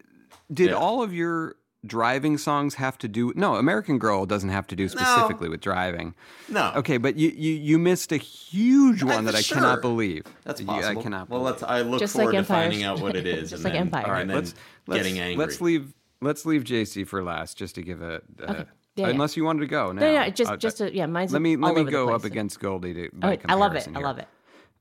Did 0.52 0.70
Yeah. 0.70 0.76
all 0.76 1.02
of 1.04 1.14
your 1.14 1.56
driving 1.86 2.38
songs 2.38 2.76
have 2.76 2.98
to 3.00 3.08
do? 3.08 3.34
No, 3.36 3.56
American 3.56 4.00
Girl 4.00 4.26
doesn't 4.26 4.50
have 4.50 4.68
to 4.68 4.76
do 4.76 4.88
specifically 4.90 5.50
with 5.50 5.62
driving. 5.62 6.16
No. 6.50 6.72
Okay, 6.76 6.98
but 6.98 7.16
you 7.18 7.30
you, 7.30 7.54
you 7.54 7.80
missed 7.80 8.12
a 8.12 8.18
huge 8.18 9.04
one 9.04 9.28
Uh, 9.28 9.32
that 9.32 9.36
I 9.36 9.42
cannot 9.42 9.82
believe. 9.82 10.24
That's 10.44 10.62
You- 10.62 10.68
possible. 10.68 11.00
I 11.00 11.04
cannot. 11.04 11.30
Well, 11.30 11.40
believe. 11.42 11.62
let's. 11.62 11.64
I 11.64 11.82
look 11.82 12.00
Just 12.00 12.16
like 12.16 12.24
forward 12.26 12.38
to 12.38 12.44
finding 12.44 12.84
out 12.84 13.00
what 13.02 13.16
it 13.16 13.26
is. 13.36 13.50
Just 13.52 13.54
and 13.54 13.64
like 13.66 13.74
then, 13.74 13.82
Empire. 13.84 14.06
All 14.06 14.12
right, 14.12 14.22
and 14.22 14.30
then 14.30 14.38
let's 14.38 14.56
let's, 14.88 15.04
getting 15.04 15.20
angry. 15.20 15.46
let's 15.46 15.62
leave 15.62 15.94
let's 16.22 16.46
leave 16.46 16.64
JC 16.64 17.06
for 17.08 17.24
last, 17.24 17.58
just 17.58 17.76
to 17.76 17.82
give 17.82 18.02
a. 18.02 18.16
Uh, 18.42 18.52
Okay. 18.52 18.66
Yeah, 18.96 19.08
yeah. 19.08 19.12
unless 19.14 19.36
you 19.36 19.44
wanted 19.44 19.62
to 19.62 19.66
go 19.68 19.92
now. 19.92 20.02
No, 20.02 20.14
no, 20.22 20.30
just- 20.30 20.52
Uh, 20.52 20.56
just 20.56 20.80
a- 20.80 20.94
yeah, 20.96 21.08
mine's 21.08 21.34
Let 21.34 21.42
me 21.42 21.56
let 21.56 21.74
me 21.74 21.84
go 21.84 22.06
place. 22.10 22.16
up 22.16 22.26
against 22.26 22.60
Goldie. 22.60 22.94
To, 22.94 23.08
Oh, 23.08 23.10
by 23.22 23.40
I 23.50 23.56
love 23.56 23.72
it. 23.76 23.86
comparison 23.86 23.98
I 23.98 24.00
love 24.02 24.20
it. 24.20 24.28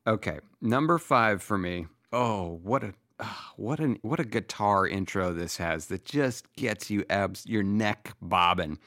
Okay, 0.06 0.40
number 0.60 0.98
five 0.98 1.42
for 1.42 1.56
me. 1.56 1.86
Oh, 2.12 2.60
what 2.62 2.84
a 2.84 2.92
what 3.56 3.80
an 3.80 3.98
what 4.02 4.20
a 4.20 4.24
guitar 4.24 4.86
intro 4.86 5.32
this 5.32 5.56
has 5.58 5.86
that 5.86 6.04
just 6.04 6.52
gets 6.56 6.90
you 6.90 7.04
abs 7.10 7.46
your 7.46 7.62
neck 7.62 8.14
bobbing. 8.20 8.78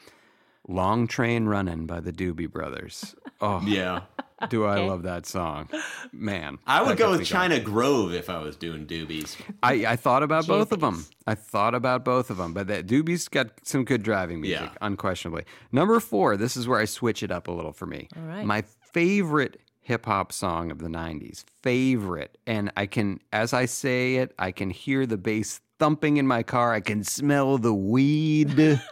Long 0.68 1.06
Train 1.08 1.46
Running 1.46 1.86
by 1.86 2.00
the 2.00 2.12
Doobie 2.12 2.52
Brothers. 2.52 3.16
Oh, 3.42 3.62
Yeah. 3.68 4.04
do 4.50 4.64
I 4.64 4.78
Okay. 4.78 4.88
love 4.88 5.04
that 5.04 5.26
song, 5.26 5.68
man? 6.14 6.58
I 6.66 6.82
would 6.82 6.98
go 6.98 7.10
with 7.12 7.20
me 7.20 7.26
going. 7.26 7.26
China 7.26 7.60
Grove 7.60 8.14
if 8.14 8.30
I 8.30 8.40
was 8.40 8.56
doing 8.56 8.86
doobies. 8.88 9.36
I, 9.62 9.86
I 9.86 9.96
thought 9.98 10.24
about 10.24 10.48
both 10.48 10.72
of 10.72 10.80
them. 10.80 11.06
I 11.28 11.36
thought 11.36 11.76
about 11.76 12.06
both 12.06 12.30
of 12.30 12.38
them, 12.38 12.54
but 12.54 12.68
that 12.68 12.88
Doobie's 12.88 13.28
got 13.28 13.50
some 13.64 13.84
good 13.84 14.04
driving 14.04 14.40
music, 14.40 14.70
Yeah. 14.72 14.78
unquestionably. 14.82 15.44
Number 15.74 16.00
four, 16.00 16.38
this 16.38 16.56
is 16.56 16.66
where 16.66 16.80
I 16.80 16.86
switch 16.86 17.24
it 17.24 17.30
up 17.32 17.50
a 17.50 17.52
little 17.52 17.74
for 17.74 17.86
me. 17.88 18.08
All 18.16 18.24
right. 18.24 18.46
My 18.46 18.64
favorite 18.94 19.60
hip 19.86 20.08
hop 20.08 20.32
song 20.32 20.72
of 20.72 20.80
the 20.80 20.88
90s, 20.88 21.46
favorite. 21.62 22.38
And 22.48 22.72
I 22.76 22.88
can, 22.88 23.20
as 23.32 23.54
I 23.54 23.66
say 23.66 24.16
it, 24.16 24.34
I 24.40 24.52
can 24.52 24.72
hear 24.72 25.06
the 25.06 25.18
bass 25.18 25.62
thumping 25.78 26.18
in 26.18 26.26
my 26.26 26.42
car. 26.42 26.74
I 26.74 26.80
can 26.82 27.04
smell 27.04 27.58
the 27.58 27.74
weed. 27.74 28.82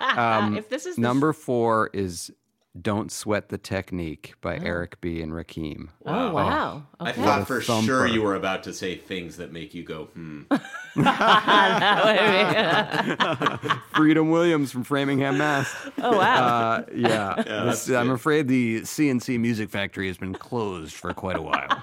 Um, 0.00 0.56
if 0.56 0.68
this 0.68 0.86
is 0.86 0.96
the 0.96 1.02
Number 1.02 1.32
four 1.32 1.88
is 1.92 2.32
Don't 2.80 3.10
Sweat 3.10 3.48
the 3.48 3.58
Technique 3.58 4.34
by 4.40 4.58
Eric 4.58 5.00
B. 5.00 5.20
and 5.20 5.32
Rakim. 5.32 5.88
Oh 6.06 6.32
wow. 6.32 6.84
I 7.00 7.10
Okay. 7.10 7.22
thought 7.22 7.46
for 7.46 7.60
thumper. 7.60 7.86
sure 7.86 8.06
you 8.06 8.22
were 8.22 8.36
about 8.36 8.62
to 8.64 8.72
say 8.72 8.96
things 8.96 9.36
that 9.38 9.52
make 9.52 9.74
you 9.74 9.82
go, 9.82 10.04
hmm. 10.14 10.42
Freedom 13.94 14.30
Williams 14.30 14.72
from 14.72 14.84
Framingham, 14.84 15.38
Mass. 15.38 15.72
oh 15.98 16.16
wow. 16.16 16.44
Uh, 16.44 16.84
yeah, 16.94 17.34
that's 17.46 17.86
This- 17.86 17.96
I'm 17.96 18.10
afraid 18.10 18.48
the 18.48 18.84
C+C 18.84 19.38
Music 19.38 19.70
Factory 19.70 20.06
has 20.08 20.18
been 20.18 20.34
closed 20.34 20.94
for 20.94 21.12
quite 21.12 21.36
a 21.36 21.42
while. 21.42 21.82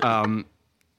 um, 0.00 0.46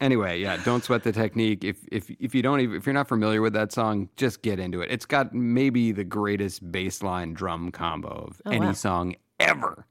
anyway, 0.01 0.39
yeah, 0.39 0.57
don't 0.63 0.83
sweat 0.83 1.03
the 1.03 1.11
technique. 1.11 1.63
If 1.63 1.77
if 1.91 2.09
if 2.19 2.35
you 2.35 2.41
don't 2.41 2.59
even 2.61 2.75
if 2.77 2.85
you're 2.85 2.93
not 2.93 3.07
familiar 3.07 3.41
with 3.41 3.53
that 3.53 3.71
song, 3.71 4.09
just 4.17 4.41
get 4.41 4.59
into 4.59 4.81
it. 4.81 4.91
It's 4.91 5.05
got 5.05 5.33
maybe 5.33 5.91
the 5.91 6.03
greatest 6.03 6.71
bass 6.71 7.03
line 7.03 7.33
drum 7.33 7.71
combo 7.71 8.27
of 8.29 8.41
any 8.51 8.67
wow. 8.67 8.73
song 8.73 9.15
ever. 9.39 9.85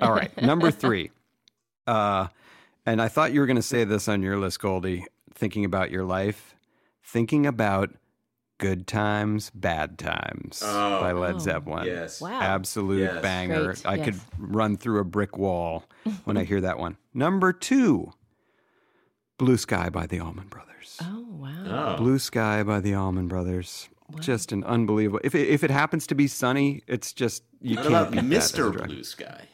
All 0.00 0.12
right, 0.12 0.30
number 0.42 0.70
three. 0.70 1.10
Uh, 1.88 2.26
and 2.84 3.00
I 3.00 3.06
thought 3.06 3.32
you 3.32 3.38
were 3.38 3.46
going 3.46 3.54
to 3.54 3.62
say 3.62 3.84
this 3.84 4.08
on 4.08 4.20
your 4.20 4.36
list, 4.38 4.58
Goldie. 4.58 5.06
Thinking 5.34 5.64
about 5.64 5.92
your 5.92 6.02
life, 6.02 6.56
thinking 7.04 7.46
about 7.46 7.90
good 8.58 8.88
times, 8.88 9.50
bad 9.54 9.96
times 9.96 10.64
Oh. 10.66 11.00
by 11.00 11.12
Led 11.12 11.36
Oh, 11.36 11.38
Zeppelin. 11.38 11.86
yes. 11.86 12.20
Wow. 12.20 12.40
Absolute 12.40 13.02
Yes. 13.02 13.22
banger. 13.22 13.64
Great, 13.66 13.86
I 13.86 13.98
could 13.98 14.18
run 14.36 14.76
through 14.76 14.98
a 14.98 15.04
brick 15.04 15.38
wall 15.38 15.84
when 16.24 16.36
I 16.36 16.42
hear 16.42 16.60
that 16.62 16.80
one. 16.80 16.96
Number 17.14 17.52
two, 17.52 18.12
Blue 19.38 19.56
Sky 19.58 19.88
by 19.88 20.08
the 20.08 20.18
Allman 20.18 20.48
Brothers. 20.48 20.98
oh 21.02 21.24
wow. 21.28 21.94
Oh. 21.94 21.96
Blue 21.98 22.18
Sky 22.18 22.64
by 22.64 22.80
the 22.80 22.94
Allman 22.96 23.28
Brothers. 23.28 23.88
Just 24.20 24.52
an 24.52 24.64
unbelievable. 24.64 25.20
If 25.24 25.34
it, 25.34 25.48
if 25.48 25.64
it 25.64 25.70
happens 25.70 26.06
to 26.08 26.14
be 26.14 26.26
sunny, 26.26 26.82
it's 26.86 27.12
just 27.12 27.42
you 27.60 27.76
What 27.76 27.82
can't 27.82 27.94
about 27.94 28.10
beat 28.12 28.30
that 28.30 28.36
as 28.36 28.50
a 28.50 28.54
Mr. 28.54 28.72
driver. 28.72 28.86
Blue 28.86 29.04
Sky? 29.04 29.48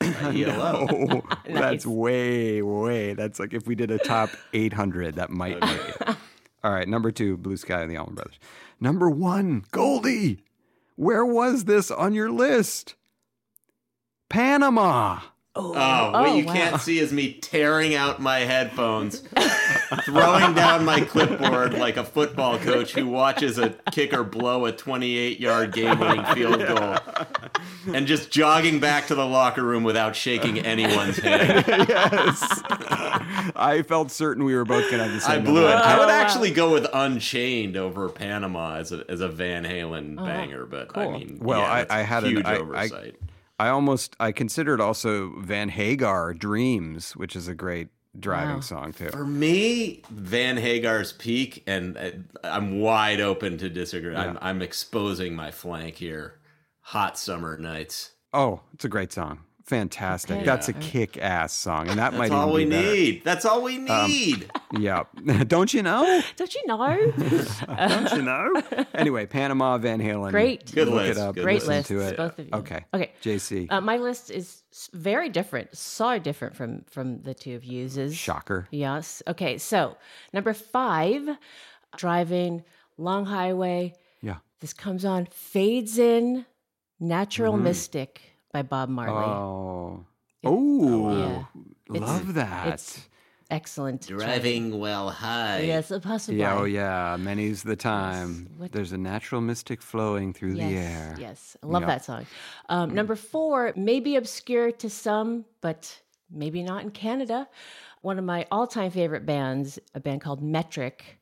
By 0.00 0.34
ELO. 0.36 0.86
Oh, 0.90 1.22
that's 1.44 1.84
way, 1.84 2.62
way. 2.62 3.14
That's 3.14 3.40
like 3.40 3.52
if 3.52 3.66
we 3.66 3.74
did 3.74 3.90
a 3.90 3.98
top 3.98 4.30
800, 4.52 5.16
that 5.16 5.30
might 5.30 5.60
make 5.60 5.88
it. 5.88 6.16
All 6.64 6.72
right, 6.72 6.88
number 6.88 7.10
two, 7.10 7.36
Blue 7.36 7.56
Sky 7.56 7.82
and 7.82 7.90
the 7.90 7.96
Allman 7.96 8.14
Brothers. 8.14 8.38
Number 8.80 9.10
one, 9.10 9.64
Goldie. 9.70 10.44
Where 10.96 11.24
was 11.24 11.64
this 11.64 11.90
on 11.90 12.14
your 12.14 12.30
list? 12.30 12.94
Panama. 14.28 15.20
Oh. 15.60 15.72
oh, 15.74 16.12
what 16.12 16.28
Oh, 16.28 16.34
you 16.36 16.44
wow. 16.46 16.52
can't 16.52 16.80
see 16.80 16.98
is 17.00 17.12
me 17.12 17.32
tearing 17.32 17.94
out 17.94 18.20
my 18.20 18.38
headphones, 18.40 19.20
throwing 20.04 20.54
down 20.54 20.84
my 20.84 21.00
clipboard 21.00 21.74
like 21.74 21.96
a 21.96 22.04
football 22.04 22.58
coach 22.58 22.92
who 22.92 23.06
watches 23.08 23.58
a 23.58 23.70
kicker 23.90 24.22
blow 24.22 24.66
a 24.66 24.72
28 24.72 25.40
yard 25.40 25.72
game 25.72 25.98
winning 25.98 26.24
field 26.26 26.58
goal, 26.66 26.96
and 27.92 28.06
just 28.06 28.30
jogging 28.30 28.78
back 28.78 29.08
to 29.08 29.14
the 29.16 29.26
locker 29.26 29.62
room 29.64 29.82
without 29.82 30.14
shaking 30.14 30.60
anyone's 30.60 31.16
hand. 31.18 31.64
yes. 31.66 32.62
I 33.56 33.82
felt 33.86 34.10
certain 34.10 34.44
we 34.44 34.54
were 34.54 34.64
both 34.64 34.84
going 34.90 34.98
to 34.98 35.04
have 35.08 35.20
the 35.20 35.26
I 35.28 35.34
same 35.36 35.44
blew 35.44 35.66
it. 35.66 35.70
number. 35.70 35.84
I 35.84 35.98
would 35.98 36.04
Oh, 36.04 36.06
wow. 36.08 36.14
actually 36.20 36.50
go 36.52 36.72
with 36.72 36.86
Unchained 36.92 37.76
over 37.76 38.08
Panama 38.08 38.76
as 38.76 38.92
a, 38.92 39.04
as 39.08 39.20
a 39.20 39.28
Van 39.28 39.64
Halen 39.64 40.16
Oh, 40.20 40.24
banger, 40.24 40.66
but 40.66 40.96
I 40.96 41.08
mean, 41.08 41.38
Well, 41.42 41.60
yeah, 41.60 41.72
I, 41.72 41.78
that's 41.80 41.92
I 41.92 42.00
a 42.00 42.04
had 42.04 42.22
huge 42.24 42.38
an, 42.40 42.46
I, 42.46 42.52
I, 42.54 42.58
oversight. 42.58 43.14
I 43.58 43.68
almost 43.68 44.14
I 44.20 44.32
considered 44.32 44.80
also 44.80 45.32
Van 45.40 45.68
Hagar 45.68 46.32
Dreams, 46.34 47.16
which 47.16 47.34
is 47.34 47.48
a 47.48 47.54
great 47.54 47.88
driving 48.18 48.56
Wow. 48.56 48.60
song 48.60 48.92
too. 48.92 49.10
For 49.10 49.26
me, 49.26 50.02
Van 50.10 50.56
Hagar's 50.56 51.12
peak, 51.12 51.62
and 51.66 51.96
uh, 51.96 52.10
I'm 52.44 52.80
wide 52.80 53.20
open 53.20 53.58
to 53.58 53.68
disagree. 53.68 54.14
I'm, 54.14 54.38
I'm 54.40 54.62
exposing 54.62 55.34
my 55.34 55.50
flank 55.50 55.96
here. 55.96 56.34
Hot 56.80 57.18
summer 57.18 57.58
nights. 57.58 58.12
Oh, 58.32 58.60
it's 58.72 58.84
a 58.84 58.88
great 58.88 59.12
song. 59.12 59.40
Fantastic. 59.68 60.36
Okay. 60.38 60.44
That's 60.44 60.68
a 60.68 60.72
kick-ass 60.72 61.52
song, 61.52 61.88
and 61.88 61.98
that 61.98 62.10
That's 62.12 62.18
might 62.18 62.32
all 62.32 62.52
we 62.52 62.64
be 62.64 62.70
need. 62.70 63.24
That's 63.24 63.44
all 63.44 63.62
we 63.62 63.86
Um, 63.88 64.10
need. 64.10 64.50
Yeah, 64.78 65.04
don't 65.46 65.72
you 65.72 65.82
know? 65.82 66.20
Don't 66.36 66.54
you 66.54 66.66
know? 66.66 67.12
Don't 67.66 68.12
you 68.12 68.20
know? 68.22 68.62
Anyway, 68.92 69.24
Panama 69.24 69.78
Van 69.78 69.98
Halen. 69.98 70.30
Great. 70.30 70.70
Good 70.74 70.88
Look 70.88 70.96
list. 70.96 71.18
it 71.18 71.22
up. 71.22 71.34
Good 71.36 71.44
Great 71.44 71.66
lists, 71.66 71.88
to 71.88 72.00
it. 72.00 72.16
both 72.18 72.38
of 72.38 72.44
you. 72.44 72.50
Okay. 72.52 72.84
Okay. 72.92 73.12
JC. 73.22 73.66
Uh, 73.72 73.80
my 73.80 73.96
list 73.96 74.30
is 74.30 74.62
very 74.92 75.30
different, 75.30 75.74
so 75.74 76.18
different 76.18 76.54
from 76.54 76.82
from 76.90 77.22
the 77.22 77.32
two 77.32 77.54
of 77.56 77.64
you's. 77.64 78.14
Shocker. 78.14 78.68
Yes. 78.70 79.22
Okay. 79.26 79.56
So 79.56 79.96
number 80.34 80.52
five, 80.52 81.26
driving 81.96 82.62
long 82.98 83.24
highway. 83.24 83.94
Yeah. 84.20 84.36
This 84.60 84.74
comes 84.74 85.04
on, 85.06 85.26
fades 85.26 85.98
in, 85.98 86.44
Natural 87.00 87.54
Mhm. 87.54 87.62
Mystic 87.62 88.20
by 88.52 88.62
Bob 88.62 88.88
Marley. 88.88 89.14
Oh. 89.24 90.04
Oh. 90.44 91.16
Yeah. 91.18 91.44
It's- 91.94 92.08
Love 92.08 92.34
that. 92.34 92.74
It's 92.74 93.08
excellent. 93.50 94.06
Driving 94.06 94.78
well 94.78 95.10
high. 95.10 95.60
Yes, 95.60 95.90
possibly. 96.02 96.40
Yeah, 96.40 96.58
oh 96.58 96.64
yeah, 96.64 97.16
many's 97.18 97.62
the 97.62 97.76
time. 97.76 98.50
What- 98.56 98.72
There's 98.72 98.92
a 98.92 98.98
natural 98.98 99.40
mystic 99.40 99.80
flowing 99.82 100.32
through 100.32 100.54
yes, 100.54 100.68
the 100.70 100.76
air. 100.76 101.16
Yes, 101.18 101.56
I 101.62 101.66
love 101.66 101.82
Yeah. 101.82 101.88
that 101.88 102.04
song. 102.04 102.26
Um, 102.68 102.94
number 102.94 103.16
four, 103.16 103.72
maybe 103.76 104.16
obscure 104.16 104.70
to 104.72 104.90
some, 104.90 105.44
but 105.60 106.00
maybe 106.30 106.62
not 106.62 106.82
in 106.82 106.90
Canada. 106.90 107.48
One 108.02 108.18
of 108.18 108.24
my 108.24 108.46
all-time 108.52 108.90
favorite 108.90 109.26
bands, 109.26 109.78
a 109.94 110.00
band 110.00 110.20
called 110.20 110.42
Metric. 110.42 111.18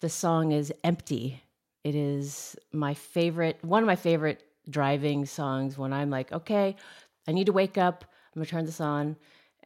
The 0.00 0.08
song 0.08 0.52
is 0.52 0.72
"Empty." 0.82 1.42
It 1.82 1.94
is 1.94 2.56
my 2.72 2.94
favorite, 2.94 3.58
one 3.62 3.82
of 3.82 3.86
my 3.86 3.96
favorite 3.96 4.42
driving 4.68 5.26
songs. 5.26 5.76
When 5.78 5.92
I'm 5.92 6.10
like, 6.10 6.32
okay, 6.32 6.76
I 7.28 7.32
need 7.32 7.46
to 7.46 7.52
wake 7.52 7.78
up. 7.78 8.04
I'm 8.34 8.40
gonna 8.40 8.46
turn 8.46 8.64
this 8.66 8.80
on. 8.80 9.16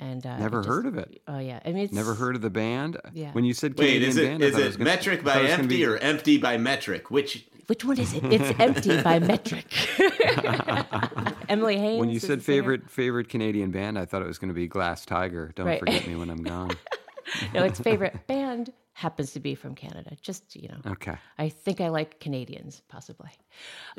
And 0.01 0.25
uh, 0.25 0.39
Never 0.39 0.59
just- 0.61 0.69
heard 0.69 0.87
of 0.87 0.97
it. 0.97 1.21
Oh 1.27 1.39
yeah, 1.41 1.59
I 1.65 1.69
mean, 1.73 1.85
it's 1.85 1.93
Never 1.93 2.15
heard 2.15 2.37
of 2.37 2.43
the 2.43 2.51
band? 2.51 2.99
Yeah. 3.13 3.33
When 3.33 3.45
you 3.45 3.53
said 3.53 3.73
Wait, 3.77 3.87
Canadian 3.87 4.09
is 4.11 4.17
it 4.17 4.27
band, 4.29 4.43
is 4.45 4.53
thought 4.53 4.61
it 4.63 4.73
gonna- 4.73 4.85
metric 4.85 5.25
by 5.25 5.33
thought 5.33 5.39
it 5.41 5.43
was 5.43 5.51
gonna 5.53 5.63
empty 5.65 5.77
be- 5.79 5.87
or 5.87 5.97
empty 5.97 6.39
by 6.39 6.57
metric? 6.57 7.11
Which 7.11 7.47
Which 7.67 7.85
one 7.85 7.99
is 7.99 8.15
it? 8.15 8.25
It's 8.33 8.59
"Empty" 8.61 9.03
by 9.03 9.19
Metric. 9.19 9.67
Emily 11.49 11.77
Haines. 11.79 12.01
When 12.01 12.11
you 12.11 12.19
said 12.21 12.41
the 12.41 12.45
singer. 12.45 12.63
favorite 12.63 12.91
favorite 12.91 13.29
Canadian 13.29 13.71
band, 13.71 13.99
I 13.99 14.05
thought 14.05 14.23
it 14.23 14.27
was 14.29 14.39
going 14.39 14.49
to 14.49 14.55
be 14.55 14.67
Glass 14.69 15.05
Tiger. 15.05 15.53
Don't 15.55 15.67
Right. 15.67 15.79
forget 15.81 16.07
me 16.07 16.15
when 16.17 16.31
I'm 16.31 16.43
gone. 16.43 16.71
no, 17.55 17.65
its 17.65 17.81
favorite 17.81 18.27
band 18.27 18.73
happens 18.99 19.33
to 19.33 19.39
be 19.41 19.55
from 19.55 19.77
Canada. 19.77 20.17
Just 20.21 20.57
you 20.57 20.69
know. 20.69 20.91
Okay. 20.93 21.15
I 21.39 21.49
think 21.49 21.81
I 21.81 21.89
like 21.89 22.19
Canadians, 22.19 22.83
possibly. 22.89 23.31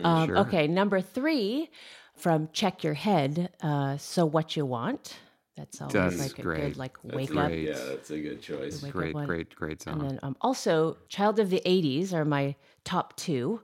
Um, 0.03 0.27
sure. 0.27 0.37
Okay, 0.39 0.67
number 0.67 0.99
three 0.99 1.69
from 2.15 2.49
Check 2.51 2.83
Your 2.83 2.93
Head. 2.95 3.49
Uh, 3.61 3.95
so 3.97 4.25
what 4.25 4.57
you 4.57 4.65
want? 4.65 5.17
That's 5.55 5.81
always 5.81 5.93
That's 5.93 6.19
like 6.19 6.39
a 6.39 6.41
good 6.41 6.77
like 6.77 6.97
That's 7.03 7.15
wake 7.15 7.35
up. 7.35 7.47
great. 7.47 7.67
yeah, 7.67 7.73
that's 7.89 8.11
a 8.11 8.19
good 8.19 8.41
choice. 8.41 8.81
Wake 8.83 8.91
Great, 8.93 9.13
one. 9.15 9.25
great, 9.25 9.55
great 9.55 9.81
song. 9.81 10.01
And 10.01 10.09
then 10.11 10.19
um, 10.23 10.35
also, 10.41 10.97
Child 11.07 11.39
of 11.39 11.49
the 11.49 11.61
80s 11.65 12.13
are 12.13 12.25
my 12.25 12.55
top 12.83 13.15
two. 13.15 13.61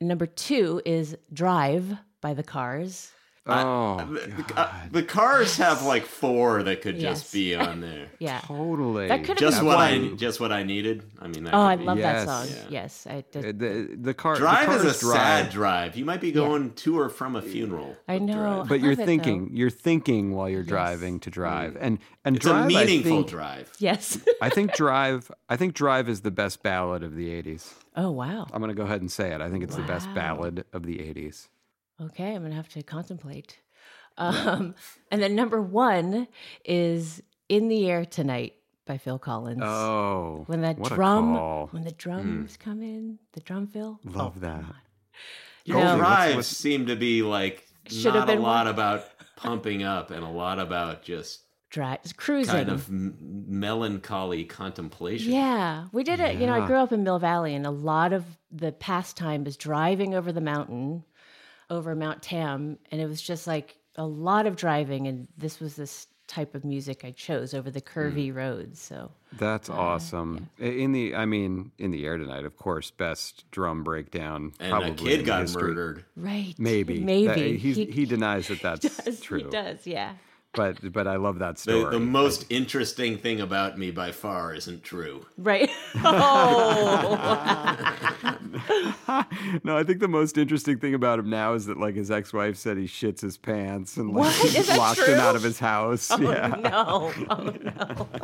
Number 0.00 0.26
two 0.26 0.80
is 0.84 1.16
Drive 1.32 1.96
by 2.20 2.34
the 2.34 2.42
Cars. 2.42 3.10
Oh, 3.48 4.18
Uh, 4.56 4.72
the 4.90 5.02
cars 5.02 5.56
have 5.56 5.82
like 5.82 6.04
four 6.04 6.62
that 6.64 6.82
could 6.82 6.96
Yes. 6.96 7.20
just 7.20 7.32
be 7.32 7.54
on 7.54 7.80
there. 7.80 8.08
Yeah. 8.18 8.40
totally. 8.44 9.08
That 9.08 9.20
could 9.20 9.28
have 9.30 9.38
Just 9.38 9.58
been 9.58 9.66
what 9.66 9.78
I 9.78 10.08
just 10.16 10.40
what 10.40 10.52
I 10.52 10.62
needed. 10.64 11.02
I 11.20 11.28
mean, 11.28 11.44
that 11.44 11.54
Oh, 11.54 11.60
I 11.60 11.76
be- 11.76 11.84
love 11.84 11.98
Yes. 11.98 12.26
that 12.26 12.46
song. 12.48 12.56
Yeah. 12.70 12.80
Yes. 12.82 13.06
I, 13.08 13.18
Uh, 13.18 13.22
did. 13.32 13.58
the 13.58 13.96
the 14.00 14.14
car 14.14 14.34
the 14.34 14.40
Drive 14.40 14.68
is 14.84 14.96
a 14.96 15.00
drive, 15.00 15.16
sad 15.16 15.50
drive. 15.50 15.96
You 15.96 16.04
might 16.04 16.20
be 16.20 16.32
going 16.32 16.72
to 16.72 16.98
or 16.98 17.08
from 17.08 17.36
a 17.36 17.42
funeral. 17.42 17.96
I 18.08 18.18
know. 18.18 18.34
Drive. 18.34 18.68
but 18.68 18.80
you're 18.80 18.90
love 18.90 19.00
it, 19.00 19.06
thinking 19.06 19.50
you're 19.52 19.70
thinking 19.70 20.32
while 20.34 20.48
you're 20.48 20.62
driving 20.62 21.20
to 21.20 21.30
drive, 21.30 21.76
and 21.80 21.98
and 22.24 22.34
Mm. 22.34 22.36
It's 22.38 22.44
drive, 22.46 22.56
a 22.56 22.64
I 22.64 22.66
meaningful 22.84 23.10
think- 23.18 23.28
drive. 23.28 23.72
Yes. 23.78 24.18
I 24.42 24.48
think 24.50 24.74
drive. 24.74 25.30
I 25.48 25.56
think 25.56 25.74
drive 25.74 26.08
is 26.08 26.20
the 26.22 26.30
best 26.30 26.62
ballad 26.62 27.02
of 27.02 27.14
the 27.14 27.28
'80s. 27.30 27.74
oh, 27.96 28.10
wow. 28.10 28.46
I'm 28.52 28.60
going 28.60 28.68
to 28.68 28.74
go 28.76 28.84
ahead 28.84 29.00
and 29.00 29.10
say 29.10 29.32
it. 29.34 29.40
I 29.40 29.48
think 29.50 29.64
it's 29.64 29.74
the 29.76 29.82
best 29.82 30.12
ballad 30.14 30.64
of 30.72 30.84
the 30.84 30.98
'80s. 30.98 31.48
Okay, 32.00 32.34
I'm 32.34 32.42
gonna 32.42 32.54
have 32.54 32.68
to 32.70 32.82
contemplate. 32.82 33.58
Um, 34.16 34.74
and 35.10 35.22
then 35.22 35.34
number 35.34 35.60
one 35.62 36.28
is 36.64 37.22
"In 37.48 37.68
the 37.68 37.88
Air 37.88 38.04
Tonight" 38.04 38.54
by 38.86 38.98
Phil 38.98 39.18
Collins. 39.18 39.62
Oh, 39.64 40.44
when 40.46 40.60
that 40.62 40.78
what 40.78 40.92
a 40.92 40.94
drum, 40.94 41.34
call. 41.36 41.66
Hmm. 41.68 41.76
when 41.76 41.84
the 41.84 41.92
drums 41.92 42.56
come 42.56 42.82
in, 42.82 43.18
the 43.32 43.40
drum 43.40 43.66
fill. 43.66 44.00
Love 44.04 44.34
oh, 44.36 44.40
that. 44.40 44.64
Your 45.64 45.82
No. 45.82 45.96
drives 45.98 46.46
seem 46.46 46.86
to 46.86 46.96
be 46.96 47.22
like 47.22 47.66
Should 47.86 48.14
not 48.14 48.28
have 48.28 48.38
a 48.38 48.40
lot 48.40 48.66
one. 48.66 48.74
about 48.74 49.04
pumping 49.36 49.82
up 49.82 50.10
and 50.10 50.24
a 50.24 50.28
lot 50.28 50.58
about 50.58 51.02
just 51.02 51.42
Dri- 51.70 51.98
cruising. 52.16 52.54
kind 52.54 52.68
of 52.70 52.88
m- 52.88 53.44
melancholy 53.46 54.44
contemplation. 54.44 55.32
Yeah, 55.32 55.86
we 55.92 56.02
did 56.04 56.20
it. 56.20 56.38
You 56.40 56.46
know, 56.46 56.54
I 56.62 56.66
grew 56.66 56.76
up 56.78 56.92
in 56.92 57.02
Mill 57.04 57.18
Valley, 57.18 57.54
and 57.54 57.66
a 57.66 57.70
lot 57.70 58.12
of 58.12 58.24
the 58.50 58.72
pastime 58.72 59.46
is 59.46 59.56
driving 59.56 60.14
over 60.14 60.32
the 60.32 60.40
mountain, 60.40 61.04
over 61.70 61.94
Mount 61.94 62.22
Tam, 62.22 62.78
and 62.90 63.00
it 63.00 63.06
was 63.06 63.20
just 63.20 63.46
like 63.46 63.76
a 63.96 64.06
lot 64.06 64.46
of 64.46 64.56
driving. 64.56 65.06
And 65.06 65.28
this 65.36 65.60
was 65.60 65.76
this 65.76 66.06
type 66.28 66.54
of 66.54 66.64
music 66.64 67.04
I 67.04 67.10
chose 67.10 67.54
over 67.54 67.70
the 67.70 67.80
curvy 67.80 68.30
mm. 68.30 68.36
roads. 68.36 68.80
So 68.80 69.10
That's 69.32 69.68
uh, 69.70 69.74
awesome. 69.74 70.50
I- 70.60 70.64
In 70.64 70.92
the, 70.92 71.14
I 71.14 71.24
mean, 71.24 71.72
in 71.78 71.90
the 71.90 72.04
air 72.04 72.18
tonight, 72.18 72.44
of 72.44 72.56
course, 72.56 72.90
best 72.90 73.50
drum 73.50 73.82
breakdown. 73.82 74.52
And 74.60 74.70
probably 74.70 74.90
a 74.90 75.16
kid 75.16 75.24
got 75.26 75.40
history. 75.42 75.62
murdered. 75.62 76.04
right, 76.16 76.54
Maybe, 76.58 77.00
maybe 77.00 77.26
That- 77.26 77.38
he's, 77.38 77.76
he, 77.76 77.86
he, 77.86 78.04
denies 78.04 78.48
that 78.48 78.60
that's 78.60 79.04
does. 79.04 79.20
true. 79.22 79.38
He 79.38 79.44
does, 79.44 79.86
yeah. 79.86 80.12
But 80.58 80.92
but 80.92 81.06
I 81.06 81.14
love 81.16 81.38
that 81.38 81.56
story. 81.56 81.84
The, 81.84 81.90
the 81.90 82.00
most 82.00 82.44
interesting 82.50 83.16
thing 83.16 83.40
about 83.40 83.78
me 83.78 83.92
by 83.92 84.10
far 84.10 84.52
isn't 84.54 84.82
true. 84.82 85.24
Right. 85.36 85.70
Oh. 85.94 87.14
no, 89.64 89.76
I 89.76 89.84
think 89.84 90.00
the 90.00 90.08
most 90.08 90.36
interesting 90.36 90.78
thing 90.78 90.94
about 90.94 91.18
him 91.20 91.30
now 91.30 91.54
is 91.54 91.66
that 91.66 91.78
like 91.78 91.94
his 91.94 92.10
ex-wife 92.10 92.56
said 92.56 92.76
he 92.76 92.84
shits 92.86 93.20
his 93.20 93.36
pants 93.36 93.96
and 93.96 94.08
like 94.12 94.26
What? 94.34 94.44
Is 94.56 94.66
that 94.66 94.78
locked 94.78 95.00
him 95.00 95.18
out 95.20 95.36
of 95.36 95.42
his 95.42 95.58
house. 95.60 96.10
oh 96.10 96.20
yeah. 96.20 96.48
no! 96.48 97.12
Oh 97.30 97.54
no! 97.62 98.08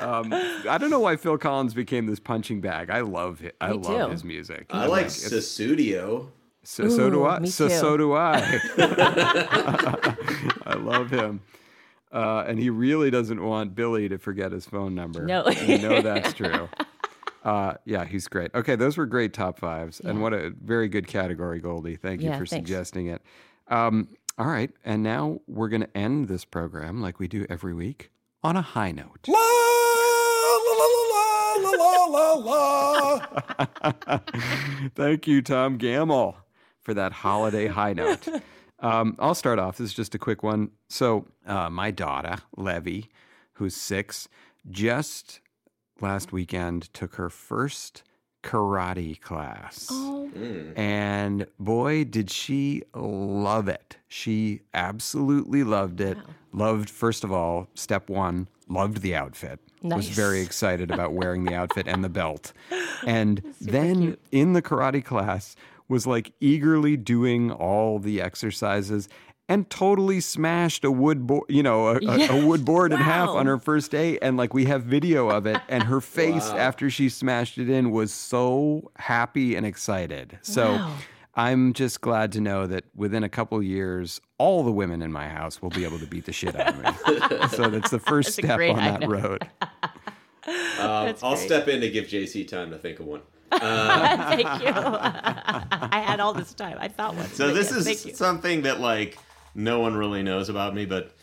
Um, 0.00 0.32
I 0.32 0.76
don't 0.78 0.90
know 0.90 0.98
why 0.98 1.16
Phil 1.16 1.38
Collins 1.38 1.72
became 1.72 2.06
this 2.06 2.18
punching 2.18 2.60
bag. 2.60 2.90
I 2.90 3.00
love 3.02 3.42
it. 3.44 3.54
I 3.60 3.70
Me 3.70 3.76
love 3.76 4.06
too. 4.06 4.10
his 4.12 4.24
music. 4.24 4.66
I 4.70 4.86
like 4.86 5.06
it's- 5.06 5.28
Sussudio. 5.30 6.30
So, 6.64 6.88
so 6.88 7.10
do 7.10 7.26
I. 7.26 7.38
me 7.40 7.48
So, 7.48 7.68
too. 7.68 7.74
so 7.74 7.96
do 7.96 8.14
I. 8.14 8.40
I 10.66 10.74
love 10.74 11.10
him. 11.10 11.40
Uh, 12.12 12.44
and 12.46 12.58
he 12.58 12.70
really 12.70 13.10
doesn't 13.10 13.42
want 13.42 13.74
Billy 13.74 14.08
to 14.08 14.18
forget 14.18 14.52
his 14.52 14.66
phone 14.66 14.94
number. 14.94 15.24
No. 15.26 15.48
you 15.48 15.78
know 15.78 16.00
that's 16.02 16.32
true. 16.32 16.68
Uh, 17.42 17.74
yeah, 17.84 18.04
he's 18.04 18.28
great. 18.28 18.50
Okay, 18.54 18.76
those 18.76 18.96
were 18.96 19.04
great 19.06 19.32
top 19.34 19.58
fives, 19.58 20.00
and 20.00 20.22
what 20.22 20.32
a 20.32 20.50
very 20.62 20.88
good 20.88 21.06
category, 21.06 21.60
Goldie. 21.60 21.96
Thank 21.96 22.22
you 22.22 22.28
Yeah, 22.30 22.38
for 22.38 22.46
thanks. 22.46 22.66
suggesting 22.68 23.08
it. 23.08 23.20
Um, 23.68 24.08
all 24.38 24.46
right, 24.46 24.70
and 24.84 25.02
now 25.02 25.40
we're 25.46 25.68
going 25.68 25.82
to 25.82 25.96
end 25.96 26.28
this 26.28 26.44
program 26.44 27.02
like 27.02 27.18
we 27.18 27.28
do 27.28 27.44
every 27.50 27.74
week 27.74 28.10
on 28.42 28.56
a 28.56 28.62
high 28.62 28.92
note. 28.92 29.26
La 29.28 29.34
la 29.36 30.72
la 30.78 30.86
la 31.12 31.70
la 31.70 32.04
la 32.06 32.32
la 32.34 33.18
la. 33.90 34.18
Thank 34.94 35.26
you, 35.26 35.42
Tom 35.42 35.76
Gamble, 35.76 36.36
for 36.84 36.94
that 36.94 37.12
holiday 37.12 37.66
high 37.66 37.92
note. 38.02 38.26
Um, 38.80 39.16
I'll 39.18 39.34
start 39.34 39.58
off. 39.58 39.78
This 39.78 39.90
is 39.90 39.94
just 39.94 40.14
a 40.14 40.18
quick 40.18 40.42
one. 40.42 40.70
So, 40.88 41.26
uh, 41.46 41.70
my 41.70 41.90
daughter, 41.90 42.36
Levy, 42.56 43.08
who's 43.54 43.74
six, 43.74 44.28
just 44.70 45.40
last 46.00 46.32
weekend 46.32 46.92
took 46.92 47.14
her 47.14 47.30
first 47.30 48.02
karate 48.42 49.18
class. 49.20 49.88
Oh, 49.90 50.30
And 50.76 51.46
boy, 51.58 52.04
did 52.04 52.30
she 52.30 52.82
love 52.94 53.68
it. 53.68 53.96
She 54.06 54.60
absolutely 54.74 55.64
loved 55.64 56.00
it. 56.00 56.18
Loved, 56.52 56.90
first 56.90 57.24
of 57.24 57.32
all, 57.32 57.68
step 57.74 58.10
one, 58.10 58.48
loved 58.68 58.98
the 59.00 59.14
outfit. 59.16 59.60
Was 59.82 60.08
very 60.08 60.40
excited 60.40 60.90
about 60.90 61.12
wearing 61.12 61.44
the 61.44 61.54
outfit 61.54 61.86
and 61.88 62.04
the 62.04 62.08
belt. 62.10 62.52
And 63.06 63.42
then 63.60 64.16
in 64.32 64.54
the 64.54 64.62
karate 64.62 65.04
class, 65.04 65.56
was 65.88 66.06
like 66.06 66.32
eagerly 66.40 66.96
doing 66.96 67.50
all 67.50 67.98
the 67.98 68.20
exercises 68.20 69.08
and 69.48 69.68
totally 69.68 70.20
smashed 70.20 70.84
a 70.84 70.90
wood 70.90 71.26
board, 71.26 71.44
you 71.50 71.62
know, 71.62 71.88
a, 71.88 71.96
a- 71.96 72.40
a, 72.40 72.46
wood 72.46 72.64
board 72.64 72.92
in 72.92 72.98
half 72.98 73.28
on 73.28 73.44
her 73.44 73.58
first 73.58 73.90
day. 73.90 74.18
And 74.20 74.38
like 74.38 74.54
we 74.54 74.64
have 74.64 74.84
video 74.84 75.28
of 75.28 75.44
it, 75.46 75.60
and 75.68 75.82
her 75.82 76.00
face 76.00 76.48
Wow. 76.48 76.56
after 76.56 76.88
she 76.88 77.10
smashed 77.10 77.58
it 77.58 77.68
in 77.68 77.90
was 77.90 78.10
so 78.12 78.90
happy 78.96 79.54
and 79.54 79.66
excited. 79.66 80.38
So 80.40 80.72
Wow. 80.76 80.96
I'm 81.34 81.72
just 81.74 82.00
glad 82.00 82.32
to 82.32 82.40
know 82.40 82.66
that 82.68 82.84
within 82.94 83.22
a 83.24 83.28
couple 83.28 83.60
years, 83.62 84.20
all 84.38 84.62
the 84.62 84.72
women 84.72 85.02
in 85.02 85.12
my 85.12 85.28
house 85.28 85.60
will 85.60 85.68
be 85.70 85.84
able 85.84 85.98
to 85.98 86.06
beat 86.06 86.24
the 86.26 86.32
shit 86.32 86.54
out 86.58 86.68
of 86.74 86.78
me. 86.82 87.48
so 87.48 87.68
that's 87.68 87.90
the 87.90 87.98
first 87.98 88.28
That's 88.28 88.46
step 88.46 88.56
great 88.56 88.70
on 88.70 88.78
that 89.00 89.06
road. 89.08 89.46
Um, 90.46 91.14
I'll 91.22 91.34
great. 91.36 91.38
step 91.38 91.68
in 91.68 91.80
to 91.80 91.90
give 91.90 92.04
JC 92.06 92.46
time 92.46 92.70
to 92.70 92.78
think 92.78 93.00
of 93.00 93.06
one. 93.06 93.22
Uh, 93.52 94.36
thank 94.36 94.62
you. 94.62 94.72
I 94.74 96.02
had 96.04 96.20
all 96.20 96.34
this 96.34 96.54
time. 96.54 96.76
I 96.80 96.88
thought 96.88 97.14
one. 97.14 97.26
so 97.28 97.52
this 97.52 97.70
yes, 97.70 97.84
thank 97.84 98.06
is 98.06 98.18
something 98.18 98.62
that 98.62 98.80
like 98.80 99.18
no 99.54 99.80
one 99.80 99.94
really 99.94 100.22
knows 100.22 100.48
about 100.48 100.74
me, 100.74 100.86
but 100.86 101.14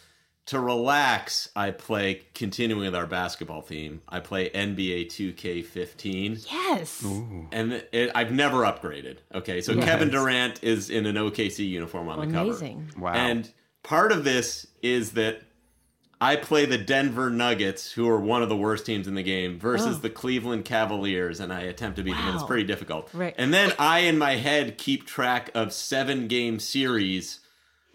to 0.47 0.59
relax, 0.59 1.49
I 1.55 1.71
play 1.71 2.23
continuing 2.33 2.81
with 2.85 2.95
our 2.95 3.05
basketball 3.05 3.61
theme. 3.61 4.01
I 4.09 4.19
play 4.19 4.49
NBA 4.49 5.07
2K15. 5.07 6.45
Yes. 6.51 7.05
And 7.51 7.73
it, 7.91 8.11
I've 8.15 8.31
never 8.31 8.63
upgraded. 8.63 9.17
Okay, 9.33 9.61
so 9.61 9.73
Yes. 9.73 9.85
Kevin 9.85 10.09
Durant 10.09 10.63
is 10.63 10.89
in 10.89 11.05
an 11.05 11.15
OKC 11.15 11.67
uniform 11.67 12.09
on 12.09 12.19
the 12.27 12.33
cover. 12.33 12.49
Amazing. 12.49 12.91
Wow. 12.97 13.13
And 13.13 13.49
part 13.83 14.11
of 14.11 14.23
this 14.23 14.67
is 14.81 15.11
that 15.11 15.41
I 16.23 16.35
play 16.35 16.65
the 16.67 16.77
Denver 16.77 17.31
Nuggets, 17.31 17.91
who 17.91 18.07
are 18.07 18.19
one 18.19 18.43
of 18.43 18.49
the 18.49 18.55
worst 18.55 18.85
teams 18.85 19.07
in 19.07 19.15
the 19.15 19.23
game, 19.23 19.57
versus 19.59 19.95
Oh. 19.97 19.99
the 19.99 20.09
Cleveland 20.11 20.65
Cavaliers, 20.65 21.39
and 21.39 21.51
I 21.51 21.61
attempt 21.61 21.97
to 21.97 22.03
beat 22.03 22.13
them. 22.15 22.35
It's 22.35 22.43
pretty 22.43 22.63
difficult. 22.63 23.09
Right. 23.11 23.33
And 23.39 23.51
then 23.51 23.73
I, 23.79 23.99
in 24.01 24.19
my 24.19 24.35
head, 24.35 24.77
keep 24.77 25.07
track 25.07 25.49
of 25.55 25.73
seven 25.73 26.27
game 26.27 26.59
series 26.59 27.39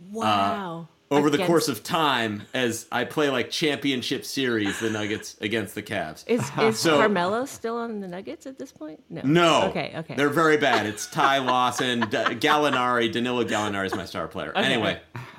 uh, 0.01 0.11
Wow. 0.13 0.89
over 1.11 1.31
the 1.31 1.39
course 1.47 1.69
of 1.69 1.85
time 1.85 2.43
as 2.53 2.87
I 2.91 3.05
play 3.05 3.31
like 3.31 3.49
championship 3.51 4.25
series, 4.25 4.81
the 4.81 4.91
Nuggets 4.91 5.37
against 5.41 5.77
the 5.77 5.83
Cavs. 5.85 6.25
Is 6.27 6.51
is 6.61 6.79
So- 6.81 6.99
Carmelo 6.99 7.47
still 7.47 7.77
on 7.79 8.01
the 8.01 8.09
Nuggets 8.09 8.45
at 8.47 8.59
this 8.59 8.73
point? 8.73 9.01
No. 9.09 9.21
No. 9.25 9.63
Okay. 9.69 9.93
Okay. 9.99 10.15
They're 10.17 10.29
very 10.31 10.57
bad. 10.57 10.85
It's 10.85 11.07
Ty 11.07 11.39
Lawson, 11.39 12.01
D- 12.01 12.07
Gallinari, 12.43 13.11
Danilo 13.13 13.45
Gallinari 13.45 13.87
is 13.87 13.95
my 13.95 14.05
star 14.05 14.27
player. 14.27 14.51
Okay. 14.51 14.65
Anyway, 14.65 15.01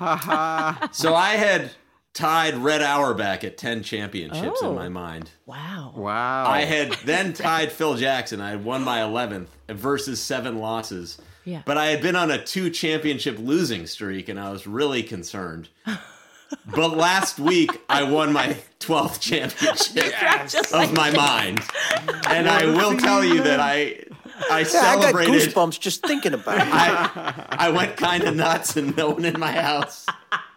so 0.92 1.14
I 1.14 1.34
had 1.36 1.70
tied 2.18 2.56
Red 2.56 2.82
Auerbach 2.82 3.44
at 3.44 3.56
10 3.56 3.84
championships 3.84 4.58
Oh. 4.62 4.70
in 4.70 4.74
my 4.76 4.88
mind. 4.88 5.30
wow. 5.46 5.92
Wow. 5.94 6.46
I 6.50 6.62
had 6.62 6.92
then 7.04 7.32
tied 7.32 7.70
Phil 7.70 7.94
Jackson. 7.94 8.40
I 8.40 8.50
had 8.50 8.64
won 8.64 8.82
my 8.82 8.98
11th 8.98 9.46
versus 9.68 10.20
seven 10.20 10.58
losses. 10.58 11.18
Yeah. 11.44 11.62
But 11.64 11.78
I 11.78 11.86
had 11.86 12.02
been 12.02 12.16
on 12.16 12.30
a 12.32 12.42
two 12.44 12.70
championship 12.70 13.38
losing 13.38 13.86
streak 13.86 14.28
and 14.28 14.38
I 14.38 14.50
was 14.50 14.66
really 14.66 15.02
concerned. 15.02 15.68
But 16.74 16.96
last 16.96 17.38
week 17.38 17.70
I 17.88 18.02
won 18.02 18.32
my 18.32 18.56
12th 18.80 19.20
championship 19.20 20.12
Just 20.48 20.66
of 20.66 20.80
like 20.80 20.92
my 20.92 21.10
mind. 21.12 21.60
And 22.28 22.48
I 22.48 22.64
will 22.66 22.96
tell 22.98 23.24
you 23.24 23.42
that 23.44 23.60
I 23.60 24.02
I 24.50 24.60
Yeah, 24.60 24.80
I 24.80 24.96
got 25.12 25.14
goosebumps 25.14 25.78
just 25.78 26.04
thinking 26.06 26.34
about 26.34 26.56
it. 26.58 26.62
I, 26.68 27.46
I 27.50 27.70
went 27.70 27.96
kind 27.96 28.24
of 28.24 28.34
nuts 28.34 28.76
and 28.76 28.96
no 28.96 29.10
one 29.10 29.24
in 29.24 29.38
my 29.38 29.52
house 29.52 30.04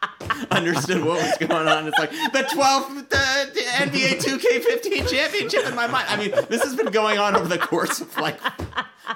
understood 0.51 1.03
what 1.03 1.21
was 1.21 1.37
going 1.47 1.67
on. 1.67 1.87
It's 1.87 1.97
like 1.99 2.09
the 2.11 2.43
12th 2.53 3.13
uh, 3.13 3.45
NBA 3.85 4.21
2K15 4.23 5.09
championship 5.09 5.65
in 5.67 5.75
my 5.75 5.87
mind. 5.87 6.07
I 6.09 6.17
mean, 6.17 6.31
this 6.49 6.63
has 6.63 6.75
been 6.75 6.91
going 6.91 7.17
on 7.19 7.35
over 7.35 7.47
the 7.47 7.57
course 7.59 8.01
of 8.01 8.15
like 8.17 8.39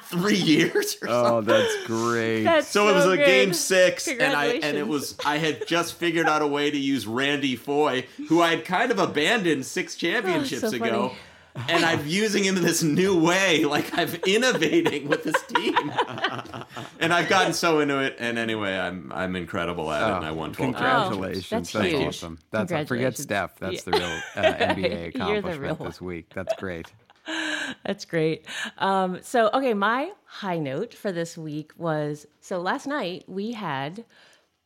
three 0.03 0.35
years 0.37 0.97
or 1.01 1.07
something. 1.07 1.09
Oh, 1.09 1.41
that's 1.41 1.85
great. 1.87 2.43
That's 2.43 2.67
So, 2.67 2.89
it 2.89 2.93
was 2.93 3.05
a 3.05 3.17
good. 3.17 3.25
game 3.25 3.53
six, 3.53 4.07
and 4.07 4.21
I 4.35 4.45
and 4.61 4.77
it 4.77 4.87
was 4.87 5.15
I 5.25 5.37
had 5.37 5.67
just 5.67 5.95
figured 5.95 6.27
out 6.27 6.41
a 6.41 6.47
way 6.47 6.69
to 6.69 6.77
use 6.77 7.07
Randy 7.07 7.55
Foye, 7.55 8.05
who 8.29 8.41
I 8.41 8.51
had 8.55 8.65
kind 8.65 8.91
of 8.91 8.99
abandoned 8.99 9.65
six 9.65 9.95
championships 9.95 10.63
Oh, 10.63 10.69
so 10.69 10.75
ago. 10.75 11.07
funny. 11.09 11.19
And 11.69 11.85
I'm 11.85 12.05
using 12.23 12.43
him 12.43 12.57
in 12.57 12.63
this 12.63 12.83
new 12.83 13.17
way, 13.19 13.63
like 13.65 13.97
I'm 13.97 14.13
innovating 14.27 15.07
with 15.07 15.23
this 15.23 15.41
team. 15.43 15.75
and 16.99 17.13
I've 17.13 17.29
gotten 17.29 17.53
so 17.53 17.79
into 17.79 17.99
it. 17.99 18.15
And 18.19 18.37
anyway, 18.37 18.77
I'm 18.77 19.11
I'm 19.13 19.35
incredible 19.35 19.91
at 19.91 20.09
it, 20.09 20.15
and 20.17 20.25
I 20.25 20.31
won 20.31 20.53
12 20.53 20.73
Congratulations. 20.75 21.45
Oh, 21.53 21.55
that's 21.57 21.71
that's 21.71 21.85
huge. 21.87 22.07
awesome. 22.07 22.39
That's 22.51 22.87
forget 22.89 23.17
Steph. 23.17 23.57
That's 23.59 23.85
Yeah. 23.87 23.91
the 23.91 23.97
real 23.99 24.19
uh, 24.35 24.53
NBA 24.75 25.07
accomplishment 25.15 25.59
real 25.61 25.75
this 25.75 26.01
week. 26.01 26.31
That's 26.33 26.53
great. 26.57 26.87
That's 27.83 28.05
great. 28.05 28.45
Um, 28.77 29.19
so, 29.23 29.49
okay, 29.53 29.73
my 29.73 30.11
high 30.25 30.59
note 30.59 30.93
for 30.93 31.11
this 31.11 31.37
week 31.37 31.71
was 31.77 32.27
so 32.41 32.59
last 32.59 32.85
night 32.85 33.23
we 33.27 33.53
had 33.53 34.05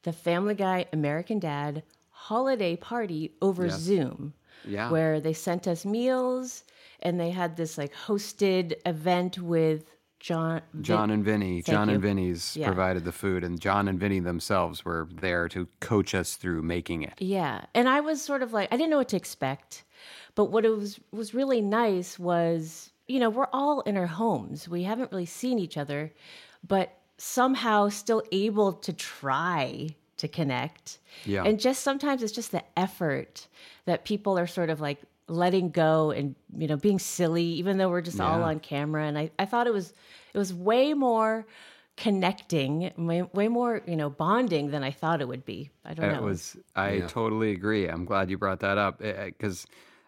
the 0.04 0.12
Family 0.12 0.56
Guy 0.56 0.86
American 0.92 1.40
Dad 1.40 1.84
holiday 2.10 2.76
party 2.76 3.32
over 3.42 3.68
Yes. 3.68 3.80
Zoom. 3.80 4.34
Yeah. 4.66 4.90
Where 4.92 5.22
they 5.22 5.32
sent 5.34 5.68
us 5.68 5.86
meals 5.86 6.64
and 7.02 7.20
they 7.20 7.30
had 7.32 7.58
this 7.58 7.78
like 7.78 7.94
hosted 7.94 8.74
event 8.86 9.40
with 9.40 9.96
John 10.20 10.62
John 10.82 11.10
and 11.12 11.24
Vinny. 11.24 11.62
Thank 11.62 11.66
John 11.78 11.88
you. 11.88 11.94
and 11.96 12.04
Vinny's 12.04 12.56
Yeah. 12.58 12.68
provided 12.68 13.06
the 13.06 13.12
food, 13.12 13.44
and 13.44 13.60
John 13.60 13.88
and 13.88 14.00
Vinny 14.00 14.20
themselves 14.20 14.84
were 14.84 15.08
there 15.12 15.48
to 15.50 15.68
coach 15.80 16.14
us 16.14 16.36
through 16.36 16.62
making 16.62 17.04
it. 17.04 17.14
Yeah, 17.20 17.62
and 17.74 17.88
I 17.88 18.02
was 18.02 18.22
sort 18.22 18.44
of 18.44 18.52
like 18.54 18.68
I 18.72 18.78
didn't 18.78 18.90
know 18.90 18.98
what 18.98 19.10
to 19.10 19.18
expect, 19.18 19.84
but 20.36 20.46
what 20.46 20.66
it 20.66 20.70
was 20.70 21.00
was 21.12 21.34
really 21.34 21.62
nice 21.62 22.20
was 22.20 22.92
you 23.08 23.20
know 23.20 23.30
we're 23.30 23.48
all 23.54 23.82
in 23.82 23.96
our 23.98 24.08
homes. 24.08 24.68
We 24.68 24.84
haven't 24.84 25.12
really 25.12 25.26
seen 25.26 25.58
each 25.58 25.78
other, 25.78 26.12
but 26.68 26.98
somehow 27.18 27.90
still 27.90 28.24
able 28.32 28.74
to 28.74 28.94
try 28.94 29.90
to 30.18 30.28
connect. 30.28 31.00
Yeah. 31.26 31.44
And 31.46 31.60
just 31.60 31.82
sometimes 31.82 32.24
it's 32.24 32.34
just 32.34 32.52
the 32.52 32.64
effort 32.78 33.48
that 33.86 34.04
people 34.04 34.38
are 34.38 34.48
sort 34.48 34.70
of 34.70 34.82
like 34.82 35.00
letting 35.30 35.70
go 35.70 36.12
and 36.12 36.36
you 36.58 36.68
know 36.68 36.76
being 36.78 37.00
silly 37.00 37.44
even 37.44 37.78
though 37.78 37.90
we're 37.90 38.02
just 38.02 38.20
all 38.20 38.42
on 38.44 38.60
camera 38.60 39.06
and 39.06 39.18
I, 39.18 39.30
I 39.38 39.46
thought 39.46 39.68
it 39.68 39.74
was 39.74 39.94
it 40.34 40.38
was 40.38 40.54
way 40.54 40.94
more 40.94 41.46
connecting 41.98 42.92
way, 42.98 43.22
way 43.34 43.48
more 43.50 43.82
you 43.86 43.96
know 43.96 44.10
bonding 44.10 44.72
than 44.72 44.84
i 44.84 44.90
thought 44.92 45.20
it 45.22 45.28
would 45.28 45.44
be 45.46 45.70
i 45.86 45.94
don't 45.94 46.06
It 46.10 46.14
know 46.14 46.22
was. 46.22 46.56
I 46.76 46.92
Yeah. 46.94 47.08
totally 47.08 47.52
agree. 47.52 47.88
I'm 47.88 48.06
glad 48.06 48.30
you 48.30 48.38
brought 48.38 48.62
that 48.62 48.78
up 48.78 49.02
eh, 49.04 49.10
eh, 49.10 49.26
because 49.26 49.68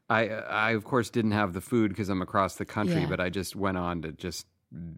I, 0.10 0.30
I 0.30 0.72
of 0.72 0.84
course 0.86 1.10
didn't 1.10 1.32
have 1.32 1.54
the 1.54 1.62
food 1.62 1.90
because 1.90 2.10
I'm 2.10 2.22
across 2.22 2.56
the 2.56 2.66
country, 2.66 3.02
Yeah. 3.02 3.08
but 3.08 3.20
I 3.20 3.30
just 3.30 3.56
went 3.56 3.78
on 3.78 4.02
to 4.04 4.12
just 4.14 4.46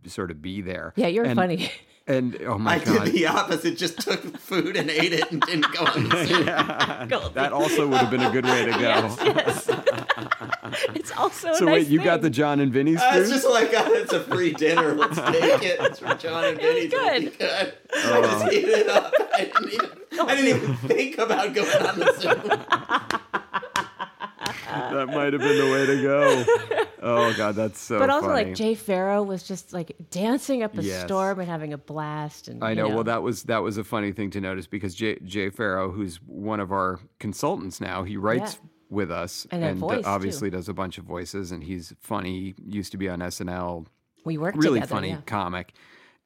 sort 0.07 0.29
of 0.31 0.41
be 0.41 0.61
there. 0.61 0.93
Yeah, 0.95 1.07
you're 1.07 1.25
And- 1.25 1.35
funny. 1.35 1.71
And 2.05 2.37
oh 2.45 2.57
my 2.57 2.73
I 2.75 2.79
god, 2.79 3.05
did 3.05 3.13
the 3.13 3.27
opposite, 3.27 3.77
just 3.77 4.01
took 4.01 4.37
food 4.37 4.75
and 4.75 4.89
ate 4.89 5.13
it 5.13 5.31
and 5.31 5.39
didn't 5.41 5.71
go 5.71 5.85
on 5.85 6.09
the 6.09 6.43
yeah, 6.45 7.29
that 7.33 7.53
also 7.53 7.87
would 7.87 7.99
have 7.99 8.11
been 8.11 8.19
a 8.21 8.29
good 8.29 8.43
way 8.45 8.65
to 8.65 8.71
go. 8.71 8.77
Yes, 9.23 9.69
yes. 9.69 9.69
it's 10.95 11.11
also 11.17 11.51
a 11.51 11.55
So 11.55 11.65
nice 11.65 11.73
wait, 11.73 11.87
you 11.87 12.03
got 12.03 12.21
the. 12.21 12.29
John 12.29 12.59
and 12.59 12.71
Vinny's 12.73 12.99
Uh, 13.01 13.11
it's 13.15 13.29
just 13.29 13.47
like 13.49 13.73
uh, 13.73 13.83
it's 13.89 14.13
a 14.13 14.21
free 14.21 14.53
dinner. 14.53 14.93
Let's 14.93 15.15
take 15.31 15.63
it. 15.63 15.77
It's 15.81 15.99
from 15.99 16.17
John 16.17 16.43
and 16.45 16.57
Vinny's. 16.59 16.91
It'll 16.93 17.09
be 17.19 17.25
good. 17.25 17.37
good. 17.39 17.73
I 17.93 18.21
just 18.21 18.45
ate 18.53 18.65
it 18.65 18.87
up. 18.89 19.13
I 19.33 19.45
didn't 19.45 19.73
even, 19.73 19.89
I 20.19 20.35
didn't 20.35 20.57
even 20.63 20.75
think 20.87 21.17
about 21.17 21.53
going 21.53 21.85
on 21.87 21.99
the 21.99 22.13
Zoom. 22.19 22.59
that 24.91 25.07
might 25.07 25.33
have 25.33 25.41
been 25.41 25.57
the 25.57 25.71
way 25.71 25.85
to 25.85 26.01
go. 26.01 26.45
Oh 27.05 27.33
god, 27.37 27.55
that's 27.55 27.79
so. 27.79 27.99
but 27.99 28.09
also 28.09 28.27
funny. 28.29 28.45
like 28.45 28.55
Jay 28.55 28.75
Pharoah 28.75 29.23
was 29.23 29.43
just 29.43 29.73
like 29.73 29.95
dancing 30.09 30.63
up 30.63 30.77
a 30.77 30.81
Yes. 30.83 31.03
storm 31.05 31.39
and 31.39 31.49
having 31.49 31.73
a 31.73 31.77
blast 31.77 32.47
and 32.47 32.63
I 32.63 32.69
you 32.71 32.75
know. 32.77 32.87
Well, 32.89 33.03
that 33.03 33.21
was 33.23 33.43
that 33.43 33.59
was 33.59 33.77
a 33.77 33.83
funny 33.83 34.11
thing 34.13 34.29
to 34.31 34.41
notice 34.41 34.67
because 34.67 34.95
Jay, 34.95 35.17
Jay 35.25 35.49
Pharoah, 35.49 35.91
who's 35.91 36.17
one 36.21 36.59
of 36.59 36.71
our 36.71 36.99
consultants 37.19 37.81
now, 37.81 38.03
he 38.03 38.15
writes 38.17 38.57
Yeah. 38.61 38.69
With 38.93 39.11
us 39.11 39.45
And 39.51 39.63
a 39.63 39.73
d- 39.73 39.79
voice, 39.79 40.03
too. 40.03 40.09
obviously 40.09 40.49
does 40.49 40.69
a 40.69 40.73
bunch 40.73 40.97
of 40.97 41.03
voices, 41.05 41.51
and 41.51 41.63
he's 41.63 41.93
funny. 41.99 42.55
He 42.63 42.77
used 42.77 42.91
to 42.91 42.97
be 42.97 43.09
on 43.09 43.19
SNL. 43.19 43.85
we 44.23 44.37
worked 44.37 44.57
really 44.57 44.79
together, 44.79 44.95
funny 44.95 45.09
yeah. 45.09 45.21
comic. 45.25 45.73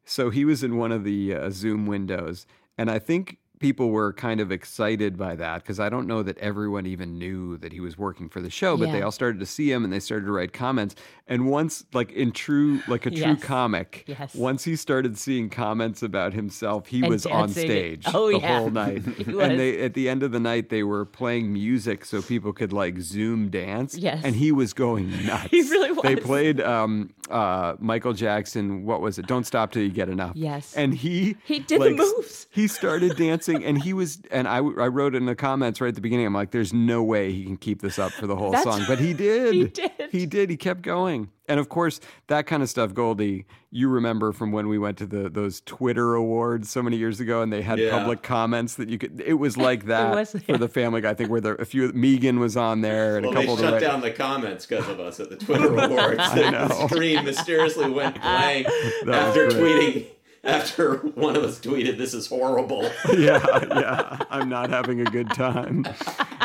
So 0.06 0.30
he 0.30 0.46
was 0.46 0.64
in 0.64 0.78
one 0.78 0.92
of 0.92 1.04
the 1.04 1.34
uh, 1.34 1.50
Zoom 1.50 1.86
windows, 1.88 2.46
and 2.78 2.90
I 2.92 3.00
think 3.00 3.38
people 3.60 3.90
were 3.90 4.14
kind 4.14 4.40
of 4.40 4.52
excited 4.52 5.18
by 5.18 5.36
that 5.36 5.64
because 5.64 5.80
I 5.80 5.90
don't 5.90 6.06
know 6.08 6.22
that 6.24 6.38
everyone 6.38 6.86
even 6.86 7.18
knew 7.18 7.58
that 7.58 7.72
he 7.74 7.80
was 7.80 7.98
working 7.98 8.30
for 8.30 8.40
the 8.42 8.50
show, 8.52 8.78
but 8.78 8.92
they 8.92 9.02
all 9.02 9.12
started 9.12 9.40
to 9.40 9.46
see 9.46 9.72
him 9.72 9.84
and 9.84 9.92
they 9.92 10.00
started 10.00 10.26
to 10.26 10.32
write 10.32 10.54
comments. 10.54 10.96
And 11.28 11.48
once, 11.48 11.84
like 11.94 12.12
in 12.12 12.32
true, 12.32 12.82
like 12.88 13.06
a 13.06 13.10
true 13.10 13.20
Yes. 13.20 13.44
comic, 13.44 14.04
Yes. 14.08 14.36
once 14.36 14.64
he 14.64 14.76
started 14.76 15.18
seeing 15.18 15.50
comments 15.50 16.04
about 16.04 16.34
himself, 16.34 16.88
he 16.88 17.00
And 17.00 17.10
was 17.10 17.26
on 17.26 17.50
stage 17.50 18.06
Oh, 18.14 18.32
the 18.32 18.40
yeah. 18.40 18.60
whole 18.60 18.70
night. 18.86 19.06
And 19.06 19.60
they 19.60 19.82
at 19.82 19.94
the 19.94 20.08
end 20.08 20.24
of 20.24 20.32
the 20.32 20.40
night 20.40 20.70
they 20.70 20.84
were 20.84 21.06
playing 21.06 21.52
music 21.52 22.06
so 22.06 22.22
people 22.22 22.54
could 22.54 22.72
like 22.72 23.00
Zoom 23.00 23.50
dance. 23.50 23.98
Yes. 23.98 24.22
and 24.24 24.36
he 24.36 24.52
was 24.52 24.74
going 24.74 25.10
nuts. 25.26 25.50
He 25.52 25.62
really 25.64 25.92
was. 25.92 26.04
They 26.04 26.16
played 26.16 26.62
um, 26.62 27.10
uh, 27.30 27.76
Michael 27.80 28.14
Jackson. 28.14 28.86
What 28.86 29.02
was 29.02 29.18
it? 29.18 29.26
Don't 29.28 29.46
stop 29.46 29.72
till 29.72 29.82
you 29.82 29.90
get 29.90 30.10
enough. 30.10 30.34
Yes. 30.36 30.74
And 30.76 30.94
he 30.94 31.36
He 31.44 31.60
did 31.60 31.82
the 31.82 31.86
like, 31.90 31.96
moves. 31.96 32.48
He 32.52 32.68
started 32.68 33.18
dancing, 33.18 33.47
and 33.56 33.82
he 33.82 33.94
was. 33.94 34.20
And 34.32 34.48
I, 34.48 34.58
I 34.58 34.88
wrote 34.88 35.16
in 35.16 35.26
the 35.26 35.36
comments 35.36 35.82
right 35.82 35.90
at 35.90 35.96
the 35.96 36.02
beginning. 36.02 36.26
I'm 36.26 36.34
like, 36.34 36.52
"There's 36.52 36.74
no 36.74 37.04
way 37.04 37.32
he 37.32 37.44
can 37.44 37.58
keep 37.58 37.82
this 37.82 37.98
up 38.00 38.12
for 38.12 38.28
the 38.28 38.36
whole 38.36 38.52
That's- 38.52 38.64
song," 38.76 38.86
but 38.88 39.00
he 39.00 39.14
did. 39.14 39.54
He 39.54 39.64
did. 39.66 39.92
He 40.12 40.26
did. 40.26 40.50
He 40.50 40.58
kept 40.58 40.82
going. 40.82 41.30
And 41.50 41.62
of 41.62 41.70
course, 41.70 42.02
that 42.28 42.46
kind 42.46 42.62
of 42.62 42.68
stuff, 42.68 42.94
Goldie, 42.94 43.46
you 43.72 43.88
remember 43.88 44.34
from 44.34 44.52
when 44.52 44.68
we 44.68 44.78
went 44.78 44.98
to 44.98 45.06
the 45.06 45.30
those 45.30 45.62
Twitter 45.62 46.14
awards 46.16 46.70
so 46.70 46.84
many 46.84 46.98
years 46.98 47.22
ago, 47.22 47.42
and 47.42 47.54
they 47.54 47.62
had 47.62 47.80
Yeah. 47.80 47.92
public 47.98 48.22
comments 48.22 48.76
that 48.76 48.90
you 48.90 48.98
could. 48.98 49.22
It 49.26 49.36
was 49.36 49.56
like 49.56 49.86
that 49.86 50.14
was, 50.14 50.32
for 50.46 50.58
the 50.58 50.68
Family 50.68 51.00
Guy. 51.02 51.12
I 51.12 51.14
think 51.14 51.30
where 51.30 51.40
there, 51.40 51.56
a 51.56 51.66
few 51.66 51.90
Megan 51.94 52.40
was 52.42 52.58
on 52.58 52.82
there, 52.82 53.16
and 53.16 53.26
Well, 53.28 53.32
a 53.34 53.40
they 53.40 53.42
couple 53.46 53.54
of 53.54 53.60
shut 53.62 53.80
the 53.80 53.86
down 53.88 54.02
the 54.02 54.12
comments 54.12 54.66
because 54.66 54.90
of 54.90 55.00
us 55.00 55.22
at 55.22 55.30
the 55.30 55.38
Twitter 55.38 55.68
awards. 55.74 56.20
I 56.20 56.50
know. 56.50 56.68
The 56.68 56.88
screen 56.90 57.24
mysteriously 57.24 57.90
went 57.92 58.20
blank 58.22 58.68
was 59.06 59.16
after 59.16 59.48
tweeting. 59.48 60.08
After 60.58 60.96
one 60.98 61.36
of 61.36 61.44
us 61.44 61.60
tweeted, 61.60 61.98
"This 61.98 62.14
is 62.14 62.28
horrible." 62.28 62.84
yeah, 63.18 63.46
yeah. 63.70 64.18
I'm 64.30 64.48
not 64.50 64.70
having 64.70 65.02
a 65.02 65.06
good 65.06 65.30
time. 65.32 65.86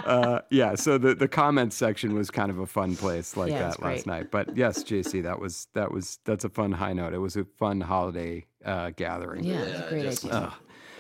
Uh, 0.05 0.41
yeah, 0.51 0.75
so 0.75 0.99
the, 0.99 1.15
the 1.15 1.29
comments 1.29 1.77
section 1.77 2.15
was 2.15 2.31
kind 2.31 2.51
of 2.51 2.59
a 2.59 2.67
fun 2.67 2.97
place 2.97 3.37
like 3.37 3.53
Yeah, 3.53 3.61
that 3.61 3.69
last 3.69 3.79
great. 3.81 4.07
night. 4.07 4.31
But 4.33 4.57
yes, 4.57 4.83
JC, 4.83 5.23
that 5.23 5.39
was 5.39 5.69
that 5.75 5.93
was 5.93 6.19
that's 6.25 6.45
a 6.45 6.49
fun 6.49 6.73
high 6.73 6.93
note. 6.93 7.15
It 7.15 7.19
was 7.19 7.37
a 7.37 7.45
fun 7.59 7.81
holiday 7.81 8.45
uh, 8.65 8.91
gathering. 8.97 9.45
yeah, 9.45 9.61
it 9.61 9.69
was 9.73 9.81
a 9.81 9.89
great 9.89 10.03
just- 10.03 10.25
idea. 10.27 10.53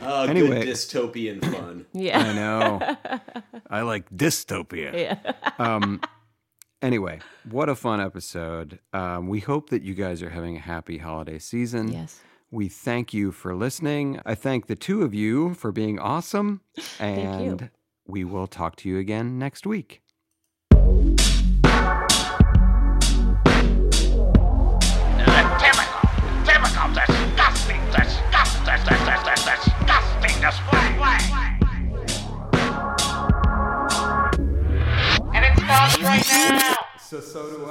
Oh, 0.04 0.24
Anyway. 0.24 0.64
good 0.64 0.68
dystopian 0.68 1.40
fun. 1.44 1.86
Yeah. 1.92 2.18
I 2.18 2.32
know. 2.34 2.96
I 3.70 3.82
like 3.82 4.10
dystopia. 4.10 4.92
Yeah. 4.92 5.32
um, 5.60 6.00
anyway, 6.80 7.20
what 7.48 7.68
a 7.68 7.74
fun 7.76 8.00
episode. 8.00 8.80
Um, 8.92 9.28
we 9.28 9.38
hope 9.40 9.70
that 9.70 9.82
you 9.82 9.94
guys 9.94 10.20
are 10.22 10.30
having 10.30 10.56
a 10.56 10.60
happy 10.60 10.98
holiday 10.98 11.38
season. 11.38 11.92
Yes. 11.92 12.20
We 12.54 12.68
thank 12.68 13.14
you 13.14 13.32
for 13.32 13.54
listening. 13.54 14.20
I 14.26 14.34
thank 14.34 14.66
the 14.66 14.76
two 14.76 15.04
of 15.04 15.14
you 15.14 15.54
for 15.54 15.72
being 15.72 15.98
awesome. 15.98 16.60
And 17.00 17.62
you. 17.62 17.70
we 18.06 18.24
will 18.24 18.46
talk 18.46 18.76
to 18.76 18.90
you 18.90 18.98
again 18.98 19.38
next 19.38 19.66
week. 19.66 20.02
Typical, 20.70 20.92
typical, 26.44 26.92
disgusting, 26.92 27.80
disgusting, 27.86 28.68
disgusting, 28.68 29.32
disgusting. 29.48 30.12
And 35.34 35.44
it 35.46 35.56
starts 35.58 36.02
right 36.02 36.26
now. 36.28 36.76
So, 37.00 37.20
so 37.20 37.48
do 37.48 37.62